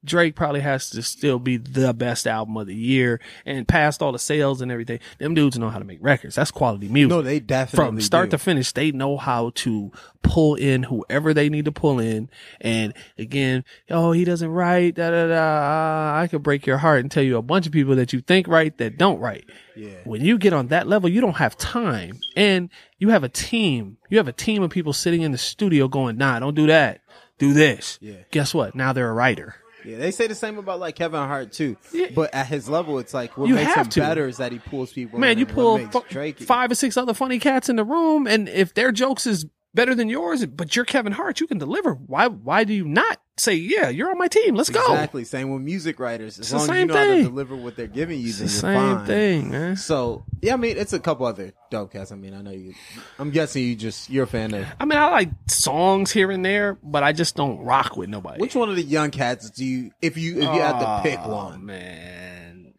Drake 0.06 0.34
probably 0.34 0.60
has 0.60 0.88
to 0.90 1.02
still 1.02 1.38
be 1.38 1.56
the 1.56 1.92
best 1.92 2.26
album 2.26 2.56
of 2.56 2.66
the 2.66 2.74
year 2.74 3.20
and 3.44 3.66
past 3.68 4.00
all 4.00 4.12
the 4.12 4.18
sales 4.18 4.60
and 4.60 4.72
everything. 4.72 5.00
Them 5.18 5.34
dudes 5.34 5.58
know 5.58 5.68
how 5.68 5.78
to 5.78 5.84
make 5.84 5.98
records. 6.00 6.36
That's 6.36 6.50
quality 6.50 6.88
music. 6.88 7.10
No, 7.10 7.20
they 7.22 7.40
definitely 7.40 7.86
From 7.86 8.00
start 8.00 8.30
do. 8.30 8.36
to 8.36 8.38
finish, 8.38 8.72
they 8.72 8.92
know 8.92 9.16
how 9.16 9.50
to 9.56 9.92
pull 10.22 10.54
in 10.54 10.84
whoever 10.84 11.34
they 11.34 11.48
need 11.48 11.64
to 11.66 11.72
pull 11.72 11.98
in. 11.98 12.30
And 12.60 12.94
again, 13.18 13.64
oh, 13.90 14.12
he 14.12 14.24
doesn't 14.24 14.50
write, 14.50 14.94
da 14.94 15.10
da 15.10 15.26
da. 15.28 16.20
I 16.20 16.26
could 16.28 16.42
break 16.42 16.66
your 16.66 16.78
heart 16.78 17.00
and 17.00 17.10
tell 17.10 17.22
you 17.22 17.36
a 17.36 17.42
bunch 17.42 17.66
of 17.66 17.72
people 17.72 17.96
that 17.96 18.12
you 18.12 18.20
think 18.20 18.48
write 18.48 18.78
that 18.78 18.96
don't 18.98 19.18
write. 19.20 19.44
yeah. 19.76 19.98
When 20.04 20.20
you 20.22 20.38
get 20.38 20.52
on 20.52 20.68
that 20.68 20.86
level, 20.86 21.08
you 21.10 21.20
don't 21.20 21.36
have 21.36 21.56
time. 21.58 22.18
And 22.36 22.70
you 22.98 23.10
have 23.10 23.24
a 23.24 23.28
team. 23.28 23.98
You 24.08 24.18
have 24.18 24.28
a 24.28 24.32
team 24.32 24.62
of 24.62 24.70
people 24.70 24.92
sitting 24.92 25.22
in 25.22 25.32
the 25.32 25.38
studio 25.38 25.88
going, 25.88 26.16
nah, 26.16 26.38
don't 26.38 26.54
do 26.54 26.66
that. 26.68 27.00
Do 27.38 27.52
this. 27.52 27.98
Yeah. 28.00 28.14
Guess 28.30 28.54
what? 28.54 28.74
Now 28.74 28.92
they're 28.94 29.10
a 29.10 29.12
writer. 29.12 29.56
Yeah, 29.86 29.98
they 29.98 30.10
say 30.10 30.26
the 30.26 30.34
same 30.34 30.58
about 30.58 30.80
like 30.80 30.96
Kevin 30.96 31.20
Hart 31.20 31.52
too. 31.52 31.76
Yeah. 31.92 32.08
But 32.14 32.34
at 32.34 32.46
his 32.46 32.68
level, 32.68 32.98
it's 32.98 33.14
like 33.14 33.36
what 33.38 33.48
You 33.48 33.54
makes 33.54 33.74
him 33.74 33.88
to. 33.88 34.00
better 34.00 34.26
is 34.26 34.38
that 34.38 34.50
he 34.52 34.58
pulls 34.58 34.92
people. 34.92 35.18
Man, 35.18 35.38
you 35.38 35.46
pull 35.46 35.74
what 35.74 35.82
makes 35.82 35.92
fu- 35.92 36.04
Drake 36.10 36.38
five 36.40 36.70
or 36.70 36.74
six 36.74 36.96
other 36.96 37.14
funny 37.14 37.38
cats 37.38 37.68
in 37.68 37.76
the 37.76 37.84
room, 37.84 38.26
and 38.26 38.48
if 38.48 38.74
their 38.74 38.90
jokes 38.92 39.26
is 39.26 39.46
better 39.76 39.94
than 39.94 40.08
yours, 40.08 40.44
but 40.46 40.74
you're 40.74 40.84
Kevin 40.84 41.12
Hart, 41.12 41.38
you 41.38 41.46
can 41.46 41.58
deliver. 41.58 41.92
Why? 41.94 42.26
Why 42.26 42.64
do 42.64 42.72
you 42.74 42.84
not 42.84 43.20
say, 43.36 43.54
yeah, 43.54 43.88
you're 43.90 44.10
on 44.10 44.18
my 44.18 44.26
team? 44.26 44.56
Let's 44.56 44.70
go. 44.70 44.80
Exactly. 44.80 45.22
Same 45.24 45.50
with 45.50 45.62
music 45.62 46.00
writers. 46.00 46.38
As 46.40 46.40
It's 46.40 46.50
the 46.50 46.56
long 46.56 46.62
as 46.64 46.68
you 46.68 46.74
same 46.74 46.86
know 46.88 46.94
how 46.94 47.04
to 47.04 47.10
thing. 47.12 47.22
deliver 47.24 47.54
what 47.54 47.76
they're 47.76 47.86
giving 47.86 48.18
you, 48.18 48.30
It's 48.30 48.38
then 48.38 48.46
the 48.48 48.52
you're 48.52 48.60
same 48.88 48.96
fine. 48.96 49.06
thing, 49.06 49.50
man. 49.52 49.76
So 49.76 50.24
yeah, 50.42 50.54
I 50.54 50.56
mean, 50.56 50.76
it's 50.76 50.92
a 50.92 50.98
couple 50.98 51.26
other 51.26 51.52
dope 51.70 51.92
cats. 51.92 52.10
I 52.10 52.16
mean, 52.16 52.34
I 52.34 52.42
know 52.42 52.50
you. 52.50 52.74
I'm 53.20 53.30
guessing 53.30 53.62
you 53.62 53.76
just 53.76 54.10
you're 54.10 54.24
a 54.24 54.26
fan 54.26 54.52
of. 54.54 54.66
I 54.80 54.84
mean, 54.86 54.98
I 54.98 55.10
like 55.10 55.28
songs 55.46 56.10
here 56.10 56.30
and 56.32 56.44
there, 56.44 56.78
but 56.82 57.04
I 57.04 57.12
just 57.12 57.36
don't 57.36 57.58
rock 57.60 57.96
with 57.96 58.08
nobody. 58.08 58.40
Which 58.40 58.56
one 58.56 58.68
of 58.70 58.74
the 58.76 58.82
young 58.82 59.10
cats 59.12 59.50
do 59.50 59.64
you, 59.64 59.92
if 60.02 60.16
you 60.16 60.38
if 60.38 60.42
you 60.42 60.48
had 60.48 60.80
to 60.80 61.00
pick 61.08 61.24
one, 61.24 61.64
man. 61.66 62.72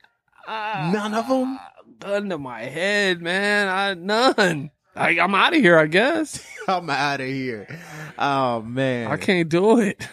Ah, 0.47 0.89
None 0.93 1.13
of 1.13 1.27
them. 1.29 1.59
Gun 1.99 2.29
to 2.29 2.37
my 2.37 2.61
head, 2.61 3.21
man. 3.21 3.67
I 3.67 3.93
none. 3.95 4.71
I, 4.97 5.19
I'm 5.19 5.35
out 5.35 5.53
of 5.55 5.61
here. 5.61 5.77
I 5.77 5.85
guess 5.87 6.45
I'm 6.67 6.89
out 6.89 7.21
of 7.21 7.27
here. 7.27 7.67
Oh 8.17 8.61
man, 8.61 9.11
I 9.11 9.17
can't 9.17 9.47
do 9.49 9.79
it. 9.79 10.07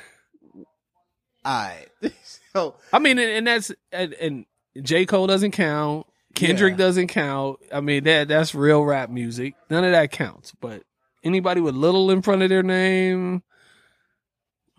All 1.45 1.69
right. 1.69 1.89
so 2.53 2.77
I 2.93 2.99
mean, 2.99 3.19
and, 3.19 3.31
and 3.31 3.47
that's 3.47 3.73
and, 3.93 4.13
and 4.15 4.47
J 4.83 5.07
Cole 5.07 5.27
doesn't 5.27 5.53
count. 5.53 6.07
Kendrick 6.35 6.73
Yeah. 6.73 6.79
doesn't 6.79 7.09
count. 7.09 7.61
I 7.73 7.81
mean, 7.81 8.05
that 8.05 8.29
that's 8.29 8.55
real 8.55 8.83
rap 8.85 9.09
music. 9.11 9.55
None 9.71 9.85
of 9.85 9.93
that 9.93 10.11
counts. 10.11 10.53
But 10.61 10.83
anybody 11.23 11.61
with 11.61 11.75
little 11.75 12.11
in 12.11 12.23
front 12.23 12.43
of 12.43 12.49
their 12.49 12.63
name, 12.65 13.43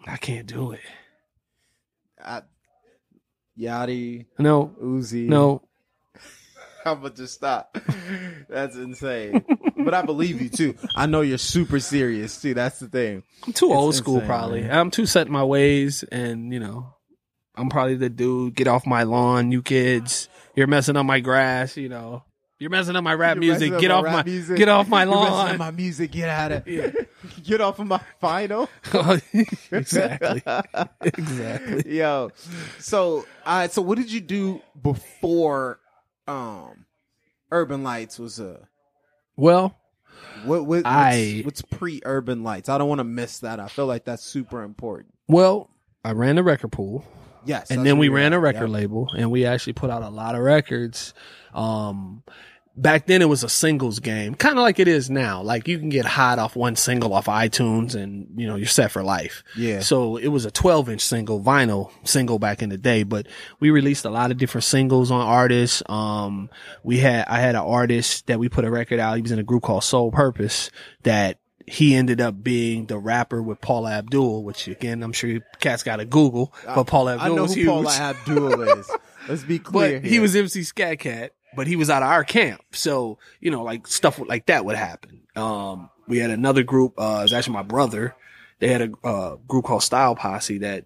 I 0.05 0.17
can't 0.17 0.47
do 0.47 0.71
it. 0.73 0.81
I, 2.23 2.41
Yachty, 3.57 4.25
No, 4.37 4.75
Uzi. 4.83 5.27
no. 5.27 5.61
I'm 6.85 7.01
gonna 7.01 7.13
just 7.13 7.35
stop. 7.35 7.77
That's 8.49 8.75
insane. 8.75 9.43
But 9.85 9.93
I 9.93 10.01
believe 10.01 10.41
you 10.41 10.49
too. 10.49 10.75
I 10.95 11.05
know 11.05 11.21
you're 11.21 11.37
super 11.37 11.79
serious 11.79 12.41
too. 12.41 12.53
That's 12.53 12.79
the 12.79 12.87
thing. 12.87 13.23
I'm 13.47 13.53
too 13.53 13.67
It's 13.67 13.75
old 13.75 13.95
school, 13.95 14.15
insane, 14.15 14.27
probably. 14.27 14.61
man. 14.61 14.71
I'm 14.77 14.91
too 14.91 15.05
set 15.05 15.27
in 15.27 15.33
my 15.33 15.43
ways, 15.43 16.03
and 16.03 16.51
you 16.51 16.59
know, 16.59 16.93
I'm 17.55 17.69
probably 17.69 17.95
the 17.95 18.09
dude. 18.09 18.55
Get 18.55 18.67
off 18.67 18.85
my 18.85 19.03
lawn, 19.03 19.51
you 19.51 19.61
kids. 19.61 20.27
You're 20.55 20.67
messing 20.67 20.97
up 20.97 21.05
my 21.05 21.19
grass. 21.21 21.77
You 21.77 21.89
know, 21.89 22.23
you're 22.59 22.69
messing 22.69 22.95
up 22.95 23.03
my 23.03 23.13
rap 23.13 23.35
You're 23.35 23.41
music. 23.57 23.79
Get 23.79 23.89
my 23.89 23.95
off 23.95 24.03
my 24.05 24.23
music. 24.23 24.57
get 24.57 24.69
off 24.69 24.87
my 24.87 25.03
You're 25.03 25.13
lawn. 25.13 25.57
my 25.57 25.71
music. 25.71 26.11
Get 26.11 26.29
out 26.29 26.51
of 26.51 26.67
Yeah. 26.67 26.91
Get 27.43 27.61
off 27.61 27.79
of 27.79 27.87
my 27.87 27.99
final. 28.21 28.69
exactly, 29.71 30.41
exactly. 31.01 31.97
Yo. 31.97 32.31
So, 32.79 33.25
right. 33.45 33.71
So, 33.71 33.81
what 33.81 33.97
did 33.97 34.11
you 34.11 34.21
do 34.21 34.61
before 34.81 35.79
um 36.27 36.85
Urban 37.51 37.83
Lights 37.83 38.17
was 38.19 38.39
a 38.39 38.67
Well, 39.37 39.75
what, 40.43 40.61
what 40.61 40.67
what's, 40.67 40.83
I- 40.85 41.41
what's 41.43 41.61
pre 41.61 42.01
Urban 42.05 42.43
Lights? 42.43 42.69
I 42.69 42.77
don't 42.77 42.89
want 42.89 42.99
to 42.99 43.03
miss 43.05 43.39
that. 43.39 43.59
I 43.59 43.67
feel 43.67 43.85
like 43.85 44.05
that's 44.05 44.23
super 44.23 44.63
important. 44.63 45.13
well, 45.27 45.69
I 46.03 46.11
ran 46.11 46.35
the 46.35 46.43
record 46.43 46.71
pool. 46.71 47.03
Yes. 47.45 47.69
and 47.71 47.85
then 47.85 47.97
we 47.99 48.09
ran 48.09 48.33
at. 48.33 48.37
a 48.37 48.39
record 48.39 48.69
label 48.69 49.11
and 49.15 49.29
we 49.31 49.45
actually 49.45 49.73
put 49.73 49.89
out 49.91 50.01
a 50.01 50.09
lot 50.09 50.33
of 50.35 50.41
records 50.41 51.13
um 51.53 52.23
back 52.77 53.05
then 53.05 53.21
it 53.21 53.29
was 53.29 53.43
a 53.43 53.49
singles 53.49 53.99
game 53.99 54.35
kind 54.35 54.57
of 54.57 54.61
like 54.63 54.79
it 54.79 54.87
is 54.87 55.09
now 55.09 55.41
like 55.41 55.67
you 55.67 55.79
can 55.79 55.87
get 55.89 56.05
hot 56.05 56.39
off 56.39 56.55
one 56.55 56.75
single 56.75 57.13
off 57.13 57.25
itunes 57.27 57.95
and 57.95 58.27
you 58.35 58.45
know 58.45 58.55
you're 58.55 58.67
set 58.67 58.91
for 58.91 59.01
life 59.01 59.43
Yeah. 59.55 59.79
so 59.79 60.17
it 60.17 60.27
was 60.27 60.43
a 60.45 60.51
12 60.51 60.89
inch 60.89 61.01
single 61.01 61.41
vinyl 61.41 61.91
single 62.03 62.37
back 62.37 62.61
in 62.61 62.69
the 62.69 62.77
day 62.77 63.03
but 63.03 63.27
we 63.61 63.69
released 63.69 64.03
a 64.05 64.09
lot 64.09 64.29
of 64.31 64.37
different 64.37 64.65
singles 64.65 65.09
on 65.09 65.21
artists 65.21 65.83
um 65.87 66.49
we 66.83 66.97
had 66.99 67.25
i 67.27 67.39
had 67.39 67.55
an 67.55 67.61
artist 67.61 68.27
that 68.27 68.39
we 68.39 68.49
put 68.49 68.65
a 68.65 68.69
record 68.71 68.99
out 68.99 69.15
he 69.15 69.21
was 69.21 69.31
in 69.31 69.39
a 69.39 69.43
group 69.43 69.63
called 69.63 69.83
soul 69.83 70.11
purpose 70.11 70.69
that 71.03 71.39
he 71.67 71.95
ended 71.95 72.19
up 72.21 72.43
being 72.43 72.85
the 72.85 72.97
rapper 72.99 73.41
with 73.41 73.59
Paula 73.59 73.93
Abdul, 73.93 74.43
which 74.43 74.67
again, 74.67 75.01
I'm 75.01 75.13
sure 75.13 75.31
you 75.31 75.41
cats 75.59 75.81
got 75.81 75.95
to 75.95 76.05
Google, 76.05 76.53
but 76.63 76.83
Paula 76.83 77.15
Abdul 77.15 77.31
I 77.33 77.35
know 77.35 77.41
was 77.41 77.55
who 77.55 77.61
huge. 77.61 77.69
Paula 77.71 77.91
Abdul 77.91 78.61
is. 78.61 78.91
Let's 79.27 79.43
be 79.43 79.57
clear. 79.71 79.99
But 79.99 80.07
he 80.07 80.19
was 80.19 80.35
MC 80.35 80.61
Skat 80.61 80.99
Kat, 80.99 81.31
but 81.55 81.67
he 81.67 81.75
was 81.75 81.89
out 81.89 82.03
of 82.03 82.09
our 82.09 82.23
camp. 82.23 82.61
So, 82.71 83.17
you 83.39 83.51
know, 83.51 83.63
like 83.63 83.87
stuff 83.87 84.19
like 84.19 84.47
that 84.47 84.65
would 84.65 84.75
happen. 84.75 85.21
Um, 85.35 85.89
we 86.07 86.19
had 86.19 86.29
another 86.29 86.63
group, 86.63 86.93
uh, 86.99 87.17
it 87.19 87.23
was 87.23 87.33
actually 87.33 87.53
my 87.53 87.63
brother. 87.63 88.15
They 88.59 88.67
had 88.69 88.81
a, 88.81 89.07
uh, 89.07 89.35
group 89.47 89.65
called 89.65 89.83
Style 89.83 90.15
Posse 90.15 90.59
that 90.59 90.85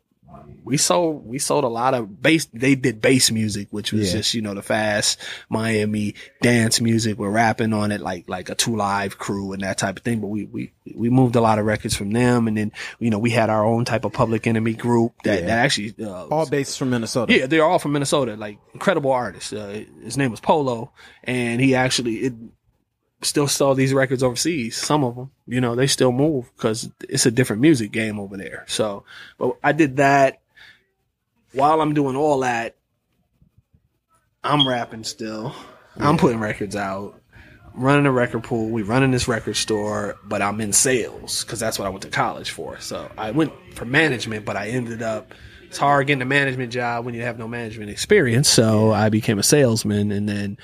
we 0.63 0.77
sold, 0.77 1.25
we 1.25 1.39
sold 1.39 1.63
a 1.63 1.67
lot 1.67 1.93
of 1.93 2.21
bass. 2.21 2.45
They 2.53 2.75
did 2.75 3.01
bass 3.01 3.31
music, 3.31 3.67
which 3.71 3.91
was 3.91 4.07
Yeah. 4.11 4.19
just, 4.19 4.33
you 4.33 4.41
know, 4.41 4.53
the 4.53 4.61
fast 4.61 5.19
Miami 5.49 6.13
dance 6.41 6.79
music. 6.79 7.17
We're 7.17 7.29
rapping 7.31 7.73
on 7.73 7.91
it 7.91 8.01
like, 8.01 8.29
like 8.29 8.49
a 8.49 8.55
two 8.55 8.75
live 8.75 9.17
crew 9.17 9.53
and 9.53 9.63
that 9.63 9.77
type 9.79 9.97
of 9.97 10.03
thing. 10.03 10.19
But 10.19 10.27
we, 10.27 10.45
we, 10.45 10.71
we 10.95 11.09
moved 11.09 11.35
a 11.35 11.41
lot 11.41 11.57
of 11.59 11.65
records 11.65 11.95
from 11.95 12.11
them. 12.11 12.47
And 12.47 12.57
then, 12.57 12.71
you 12.99 13.09
know, 13.09 13.17
we 13.19 13.31
had 13.31 13.49
our 13.49 13.65
own 13.65 13.85
type 13.85 14.05
of 14.05 14.13
public 14.13 14.45
enemy 14.45 14.73
group 14.73 15.13
that, 15.23 15.39
Yeah. 15.41 15.47
that 15.47 15.59
actually, 15.59 15.95
uh, 16.05 16.27
all 16.27 16.47
based 16.47 16.77
from 16.77 16.91
Minnesota. 16.91 17.33
yeah, 17.35 17.47
they're 17.47 17.65
all 17.65 17.79
from 17.79 17.93
Minnesota, 17.93 18.35
like 18.35 18.59
incredible 18.73 19.11
artists. 19.11 19.51
Uh, 19.53 19.83
his 20.03 20.17
name 20.17 20.29
was 20.31 20.39
Polo, 20.39 20.91
and 21.23 21.59
he 21.61 21.73
actually 21.73 22.15
it 22.17 22.33
still 23.21 23.47
saw 23.47 23.73
these 23.73 23.93
records 23.93 24.23
overseas. 24.23 24.77
Some 24.77 25.03
of 25.03 25.15
them, 25.15 25.32
you 25.47 25.62
know, 25.62 25.75
they 25.75 25.88
still 25.88 26.12
move 26.12 26.51
because 26.55 26.89
it's 27.08 27.25
a 27.25 27.32
different 27.32 27.62
music 27.62 27.91
game 27.91 28.19
over 28.19 28.38
there. 28.38 28.65
So, 28.67 29.03
but 29.38 29.58
I 29.63 29.71
did 29.71 29.97
that. 29.97 30.41
While 31.53 31.82
I'm 31.82 31.93
doing 31.93 32.15
all 32.15 32.39
that, 32.39 32.75
I'm 34.43 34.67
rapping 34.67 35.03
still. 35.03 35.53
I'm 35.97 36.17
putting 36.17 36.39
records 36.39 36.75
out, 36.75 37.19
running 37.73 38.05
a 38.05 38.12
record 38.12 38.43
pool. 38.43 38.69
We 38.69 38.84
running 38.84 39.12
this 39.12 39.27
record 39.27 39.55
store, 39.55 40.17
but 40.23 40.41
I'm 40.41 40.62
in 40.62 40.71
sales 40.71 41.43
because 41.43 41.60
that's 41.60 41.77
what 41.77 41.86
I 41.86 41.89
went 41.89 42.03
to 42.03 42.10
college 42.10 42.51
for. 42.51 42.79
So 42.79 43.12
I 43.17 43.32
went 43.32 43.51
for 43.73 43.86
management, 43.86 44.45
but 44.45 44.55
I 44.55 44.67
ended 44.67 45.01
up. 45.01 45.34
It's 45.67 45.77
hard 45.77 46.08
getting 46.08 46.21
a 46.21 46.25
management 46.25 46.71
job 46.71 47.05
when 47.05 47.13
you 47.13 47.21
have 47.21 47.38
no 47.38 47.47
management 47.47 47.91
experience. 47.91 48.49
So 48.49 48.91
I 48.91 49.10
became 49.10 49.38
a 49.38 49.43
salesman, 49.43 50.12
and 50.12 50.27
then 50.27 50.58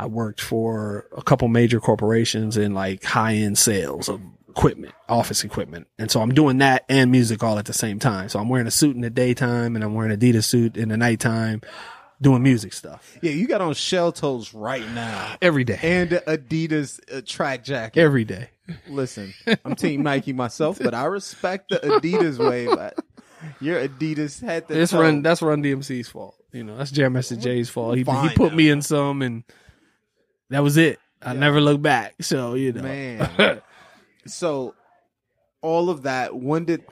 I 0.00 0.06
worked 0.06 0.40
for 0.40 1.06
a 1.16 1.22
couple 1.22 1.48
major 1.48 1.80
corporations 1.80 2.56
in 2.56 2.74
like 2.74 3.04
high 3.04 3.34
end 3.34 3.58
sales 3.58 4.08
of 4.08 4.20
equipment, 4.48 4.94
office 5.08 5.44
equipment. 5.44 5.86
And 5.98 6.10
so 6.10 6.20
I'm 6.22 6.32
doing 6.34 6.58
that 6.58 6.84
and 6.88 7.10
music 7.10 7.42
all 7.42 7.58
at 7.58 7.66
the 7.66 7.72
same 7.72 7.98
time. 7.98 8.28
So 8.28 8.38
I'm 8.38 8.48
wearing 8.48 8.66
a 8.66 8.70
suit 8.70 8.96
in 8.96 9.02
the 9.02 9.10
daytime 9.10 9.74
and 9.76 9.84
I'm 9.84 9.94
wearing 9.94 10.16
Adidas 10.16 10.44
suit 10.44 10.76
in 10.76 10.88
the 10.88 10.96
nighttime, 10.96 11.60
doing 12.20 12.42
music 12.42 12.72
stuff 12.72 13.16
Yeah, 13.22 13.30
you 13.32 13.46
got 13.46 13.60
on 13.60 13.74
shell 13.74 14.10
toes 14.12 14.52
right 14.54 14.86
now. 14.94 15.36
every 15.42 15.64
day. 15.64 15.78
And 15.82 16.10
Adidas 16.10 16.98
uh, 17.14 17.20
track 17.24 17.62
jacket. 17.64 18.00
Every 18.00 18.24
day. 18.24 18.50
Listen, 18.88 19.34
I'm 19.64 19.74
Team 19.74 20.02
Nike 20.02 20.32
myself, 20.32 20.78
but 20.80 20.94
I 20.94 21.04
respect 21.06 21.70
the 21.70 21.76
Adidas 21.78 22.38
way. 22.38 22.66
But 22.66 22.96
your 23.60 23.86
Adidas 23.86 24.40
had 24.40 24.64
It's 24.68 24.92
toe. 24.92 25.00
run. 25.00 25.22
That's 25.22 25.42
Run 25.42 25.62
DMC's 25.62 26.08
fault. 26.08 26.36
You 26.52 26.64
know, 26.64 26.76
that's 26.76 26.90
Jam 26.90 27.12
Master 27.12 27.36
Jay's 27.36 27.68
fault. 27.68 27.94
He, 27.96 28.00
he 28.04 28.28
put 28.34 28.50
now. 28.52 28.56
me 28.56 28.68
in 28.70 28.82
some, 28.82 29.22
and 29.22 29.44
that 30.50 30.62
was 30.62 30.76
it. 30.76 30.98
I 31.22 31.32
never 31.34 31.60
looked 31.60 31.82
back. 31.82 32.14
So 32.22 32.54
you 32.54 32.72
know, 32.72 32.82
Man. 32.82 33.60
so 34.26 34.74
all 35.62 35.90
of 35.90 36.02
that. 36.02 36.36
When 36.36 36.64
did 36.64 36.84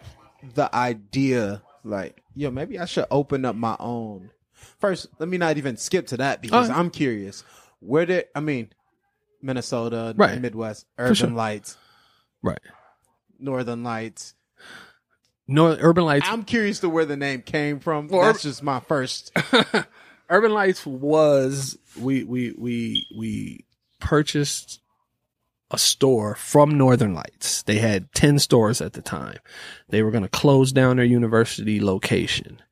the 0.55 0.75
idea 0.75 1.63
like, 1.85 2.23
yo, 2.35 2.51
maybe 2.51 2.79
I 2.79 2.85
should 2.85 3.07
open 3.11 3.45
up 3.45 3.57
my 3.57 3.77
own? 3.79 4.31
First, 4.53 5.09
let 5.19 5.29
me 5.29 5.39
not 5.39 5.57
even 5.57 5.77
skip 5.77 6.09
to 6.09 6.17
that 6.19 6.43
because 6.43 6.69
Alright. 6.69 6.79
I'm 6.79 6.91
curious. 6.91 7.45
Where 7.81 8.07
did 8.07 8.27
I 8.35 8.41
mean, 8.41 8.71
Minnesota, 9.41 10.15
Right. 10.17 10.41
Midwest, 10.41 10.87
Urban 10.99 11.15
sure. 11.15 11.31
Lights, 11.31 11.77
right? 12.43 12.59
Northern 13.39 13.85
Lights. 13.85 14.35
No, 15.47 15.69
Urban 15.81 16.05
Lights. 16.05 16.27
I'm 16.29 16.43
curious 16.43 16.81
to 16.81 16.89
where 16.89 17.07
the 17.07 17.17
name 17.17 17.41
came 17.43 17.81
from. 17.81 18.09
Well, 18.09 18.23
That's 18.23 18.43
just 18.43 18.63
my 18.63 18.81
first. 18.81 19.33
Urban 20.31 20.53
Lights 20.53 20.85
was 20.87 21.79
we 21.99 22.25
we 22.25 22.55
we 22.59 23.07
we 23.17 23.65
purchased 24.01 24.81
a 25.71 25.79
store 25.79 26.35
from 26.35 26.77
Northern 26.79 27.15
Lights. 27.15 27.63
They 27.63 27.79
had 27.79 28.13
10 28.15 28.39
stores 28.39 28.81
at 28.81 28.95
the 28.95 29.03
time. 29.03 29.39
They 29.89 30.03
were 30.03 30.11
going 30.11 30.23
to 30.23 30.29
close 30.29 30.73
down 30.73 30.97
their 30.97 31.05
university 31.05 31.81
location 31.81 32.63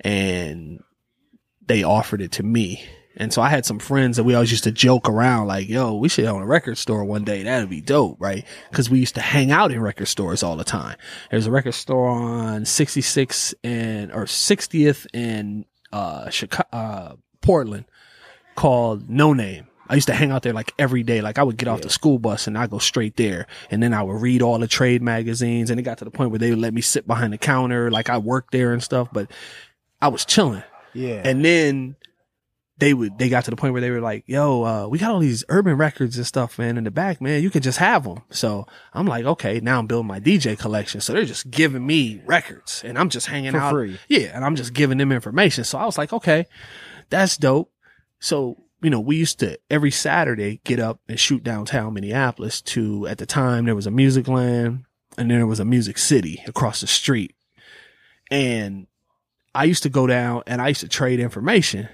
and 0.00 0.82
they 1.66 1.82
offered 1.82 2.22
it 2.22 2.32
to 2.32 2.42
me. 2.42 2.82
And 3.16 3.32
so 3.32 3.42
I 3.42 3.48
had 3.48 3.66
some 3.66 3.80
friends 3.80 4.16
that 4.16 4.24
we 4.24 4.34
always 4.34 4.50
used 4.50 4.64
to 4.64 4.72
joke 4.72 5.08
around 5.08 5.48
like, 5.48 5.68
yo, 5.68 5.96
we 5.96 6.08
should 6.08 6.24
own 6.24 6.40
a 6.40 6.46
record 6.46 6.78
store 6.78 7.04
one 7.04 7.24
day. 7.24 7.42
That'd 7.42 7.68
be 7.68 7.80
dope, 7.80 8.16
right? 8.18 8.46
Cause 8.72 8.88
we 8.88 9.00
used 9.00 9.16
to 9.16 9.20
hang 9.20 9.50
out 9.50 9.72
in 9.72 9.80
record 9.80 10.06
stores 10.06 10.42
all 10.42 10.56
the 10.56 10.64
time. 10.64 10.96
There's 11.30 11.46
a 11.46 11.50
record 11.50 11.72
store 11.72 12.08
on 12.08 12.64
66 12.64 13.54
and, 13.62 14.12
or 14.12 14.24
60th 14.24 15.06
in, 15.12 15.66
uh, 15.92 16.30
Chicago, 16.30 16.68
uh, 16.72 17.14
Portland 17.40 17.84
called 18.54 19.08
No 19.08 19.32
Name. 19.32 19.66
I 19.88 19.94
used 19.94 20.08
to 20.08 20.14
hang 20.14 20.30
out 20.30 20.42
there 20.42 20.52
like 20.52 20.74
every 20.78 21.02
day. 21.02 21.22
Like 21.22 21.38
I 21.38 21.42
would 21.42 21.56
get 21.56 21.68
off 21.68 21.80
the 21.80 21.88
school 21.88 22.18
bus 22.18 22.46
and 22.46 22.58
I 22.58 22.66
go 22.66 22.78
straight 22.78 23.16
there. 23.16 23.46
And 23.70 23.82
then 23.82 23.94
I 23.94 24.02
would 24.02 24.20
read 24.20 24.42
all 24.42 24.58
the 24.58 24.68
trade 24.68 25.00
magazines. 25.00 25.70
And 25.70 25.80
it 25.80 25.84
got 25.84 25.98
to 25.98 26.04
the 26.04 26.10
point 26.10 26.30
where 26.30 26.38
they 26.38 26.50
would 26.50 26.58
let 26.58 26.74
me 26.74 26.82
sit 26.82 27.06
behind 27.06 27.32
the 27.32 27.38
counter. 27.38 27.90
Like 27.90 28.10
I 28.10 28.18
worked 28.18 28.52
there 28.52 28.72
and 28.72 28.82
stuff, 28.82 29.08
but 29.12 29.30
I 30.02 30.08
was 30.08 30.26
chilling. 30.26 30.62
Yeah. 30.92 31.22
And 31.24 31.42
then 31.44 31.96
they 32.78 32.94
would, 32.94 33.18
they 33.18 33.28
got 33.28 33.44
to 33.44 33.50
the 33.50 33.56
point 33.56 33.72
where 33.72 33.82
they 33.82 33.90
were 33.90 34.00
like, 34.00 34.22
yo, 34.26 34.62
uh, 34.62 34.86
we 34.88 34.98
got 34.98 35.10
all 35.10 35.18
these 35.18 35.44
urban 35.48 35.76
records 35.76 36.16
and 36.16 36.26
stuff, 36.26 36.58
man, 36.58 36.78
in 36.78 36.84
the 36.84 36.90
back, 36.92 37.20
man. 37.20 37.42
You 37.42 37.50
can 37.50 37.60
just 37.60 37.78
have 37.78 38.04
them. 38.04 38.22
So 38.30 38.66
I'm 38.94 39.06
like, 39.06 39.24
okay, 39.24 39.58
now 39.60 39.78
I'm 39.80 39.86
building 39.86 40.06
my 40.06 40.20
DJ 40.20 40.56
collection. 40.56 41.00
So 41.00 41.12
they're 41.12 41.24
just 41.24 41.50
giving 41.50 41.84
me 41.84 42.22
records 42.24 42.82
and 42.84 42.96
I'm 42.96 43.08
just 43.08 43.26
hanging 43.26 43.50
For 43.52 43.58
out. 43.58 43.72
free. 43.72 43.98
Yeah. 44.08 44.30
And 44.32 44.44
I'm 44.44 44.54
just 44.54 44.74
giving 44.74 44.98
them 44.98 45.10
information. 45.10 45.64
So 45.64 45.76
I 45.76 45.86
was 45.86 45.98
like, 45.98 46.12
okay, 46.12 46.46
that's 47.10 47.36
dope. 47.36 47.72
So, 48.20 48.62
you 48.80 48.90
know, 48.90 49.00
we 49.00 49.16
used 49.16 49.40
to 49.40 49.58
every 49.68 49.90
Saturday 49.90 50.60
get 50.62 50.78
up 50.78 51.00
and 51.08 51.18
shoot 51.18 51.42
downtown 51.42 51.94
Minneapolis 51.94 52.60
to, 52.62 53.08
at 53.08 53.18
the 53.18 53.26
time, 53.26 53.64
there 53.64 53.74
was 53.74 53.88
a 53.88 53.90
Musicland 53.90 54.84
and 55.16 55.28
then 55.30 55.38
there 55.38 55.46
was 55.48 55.58
a 55.60 55.64
music 55.64 55.98
city 55.98 56.44
across 56.46 56.80
the 56.80 56.86
street. 56.86 57.34
And 58.30 58.86
I 59.52 59.64
used 59.64 59.82
to 59.82 59.88
go 59.88 60.06
down 60.06 60.44
and 60.46 60.62
I 60.62 60.68
used 60.68 60.82
to 60.82 60.88
trade 60.88 61.18
information. 61.18 61.88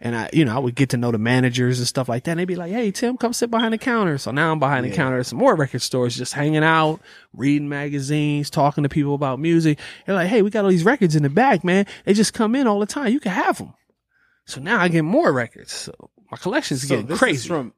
And 0.00 0.14
I, 0.14 0.28
you 0.32 0.44
know, 0.44 0.54
I 0.54 0.58
would 0.58 0.74
get 0.74 0.90
to 0.90 0.96
know 0.96 1.10
the 1.10 1.18
managers 1.18 1.78
and 1.78 1.88
stuff 1.88 2.08
like 2.08 2.24
that. 2.24 2.32
And 2.32 2.40
they'd 2.40 2.44
be 2.44 2.56
like, 2.56 2.70
Hey, 2.70 2.90
Tim, 2.90 3.16
come 3.16 3.32
sit 3.32 3.50
behind 3.50 3.72
the 3.72 3.78
counter. 3.78 4.18
So 4.18 4.30
now 4.30 4.52
I'm 4.52 4.58
behind 4.58 4.84
the 4.84 4.90
counter 4.90 5.18
at 5.18 5.26
some 5.26 5.38
more 5.38 5.54
record 5.54 5.80
stores, 5.80 6.16
just 6.16 6.34
hanging 6.34 6.62
out, 6.62 7.00
reading 7.32 7.68
magazines, 7.68 8.50
talking 8.50 8.82
to 8.82 8.88
people 8.88 9.14
about 9.14 9.40
music. 9.40 9.78
They're 10.04 10.14
like, 10.14 10.28
Hey, 10.28 10.42
we 10.42 10.50
got 10.50 10.64
all 10.64 10.70
these 10.70 10.84
records 10.84 11.16
in 11.16 11.22
the 11.22 11.30
back, 11.30 11.64
man. 11.64 11.86
They 12.04 12.12
just 12.12 12.34
come 12.34 12.54
in 12.54 12.66
all 12.66 12.80
the 12.80 12.86
time. 12.86 13.12
You 13.12 13.20
can 13.20 13.32
have 13.32 13.58
them. 13.58 13.72
So 14.44 14.60
now 14.60 14.80
I 14.80 14.88
get 14.88 15.02
more 15.02 15.32
records. 15.32 15.72
So 15.72 15.92
my 16.30 16.36
collection's 16.36 16.82
so 16.82 16.88
getting 16.88 17.16
crazy. 17.16 17.48
from 17.48 17.72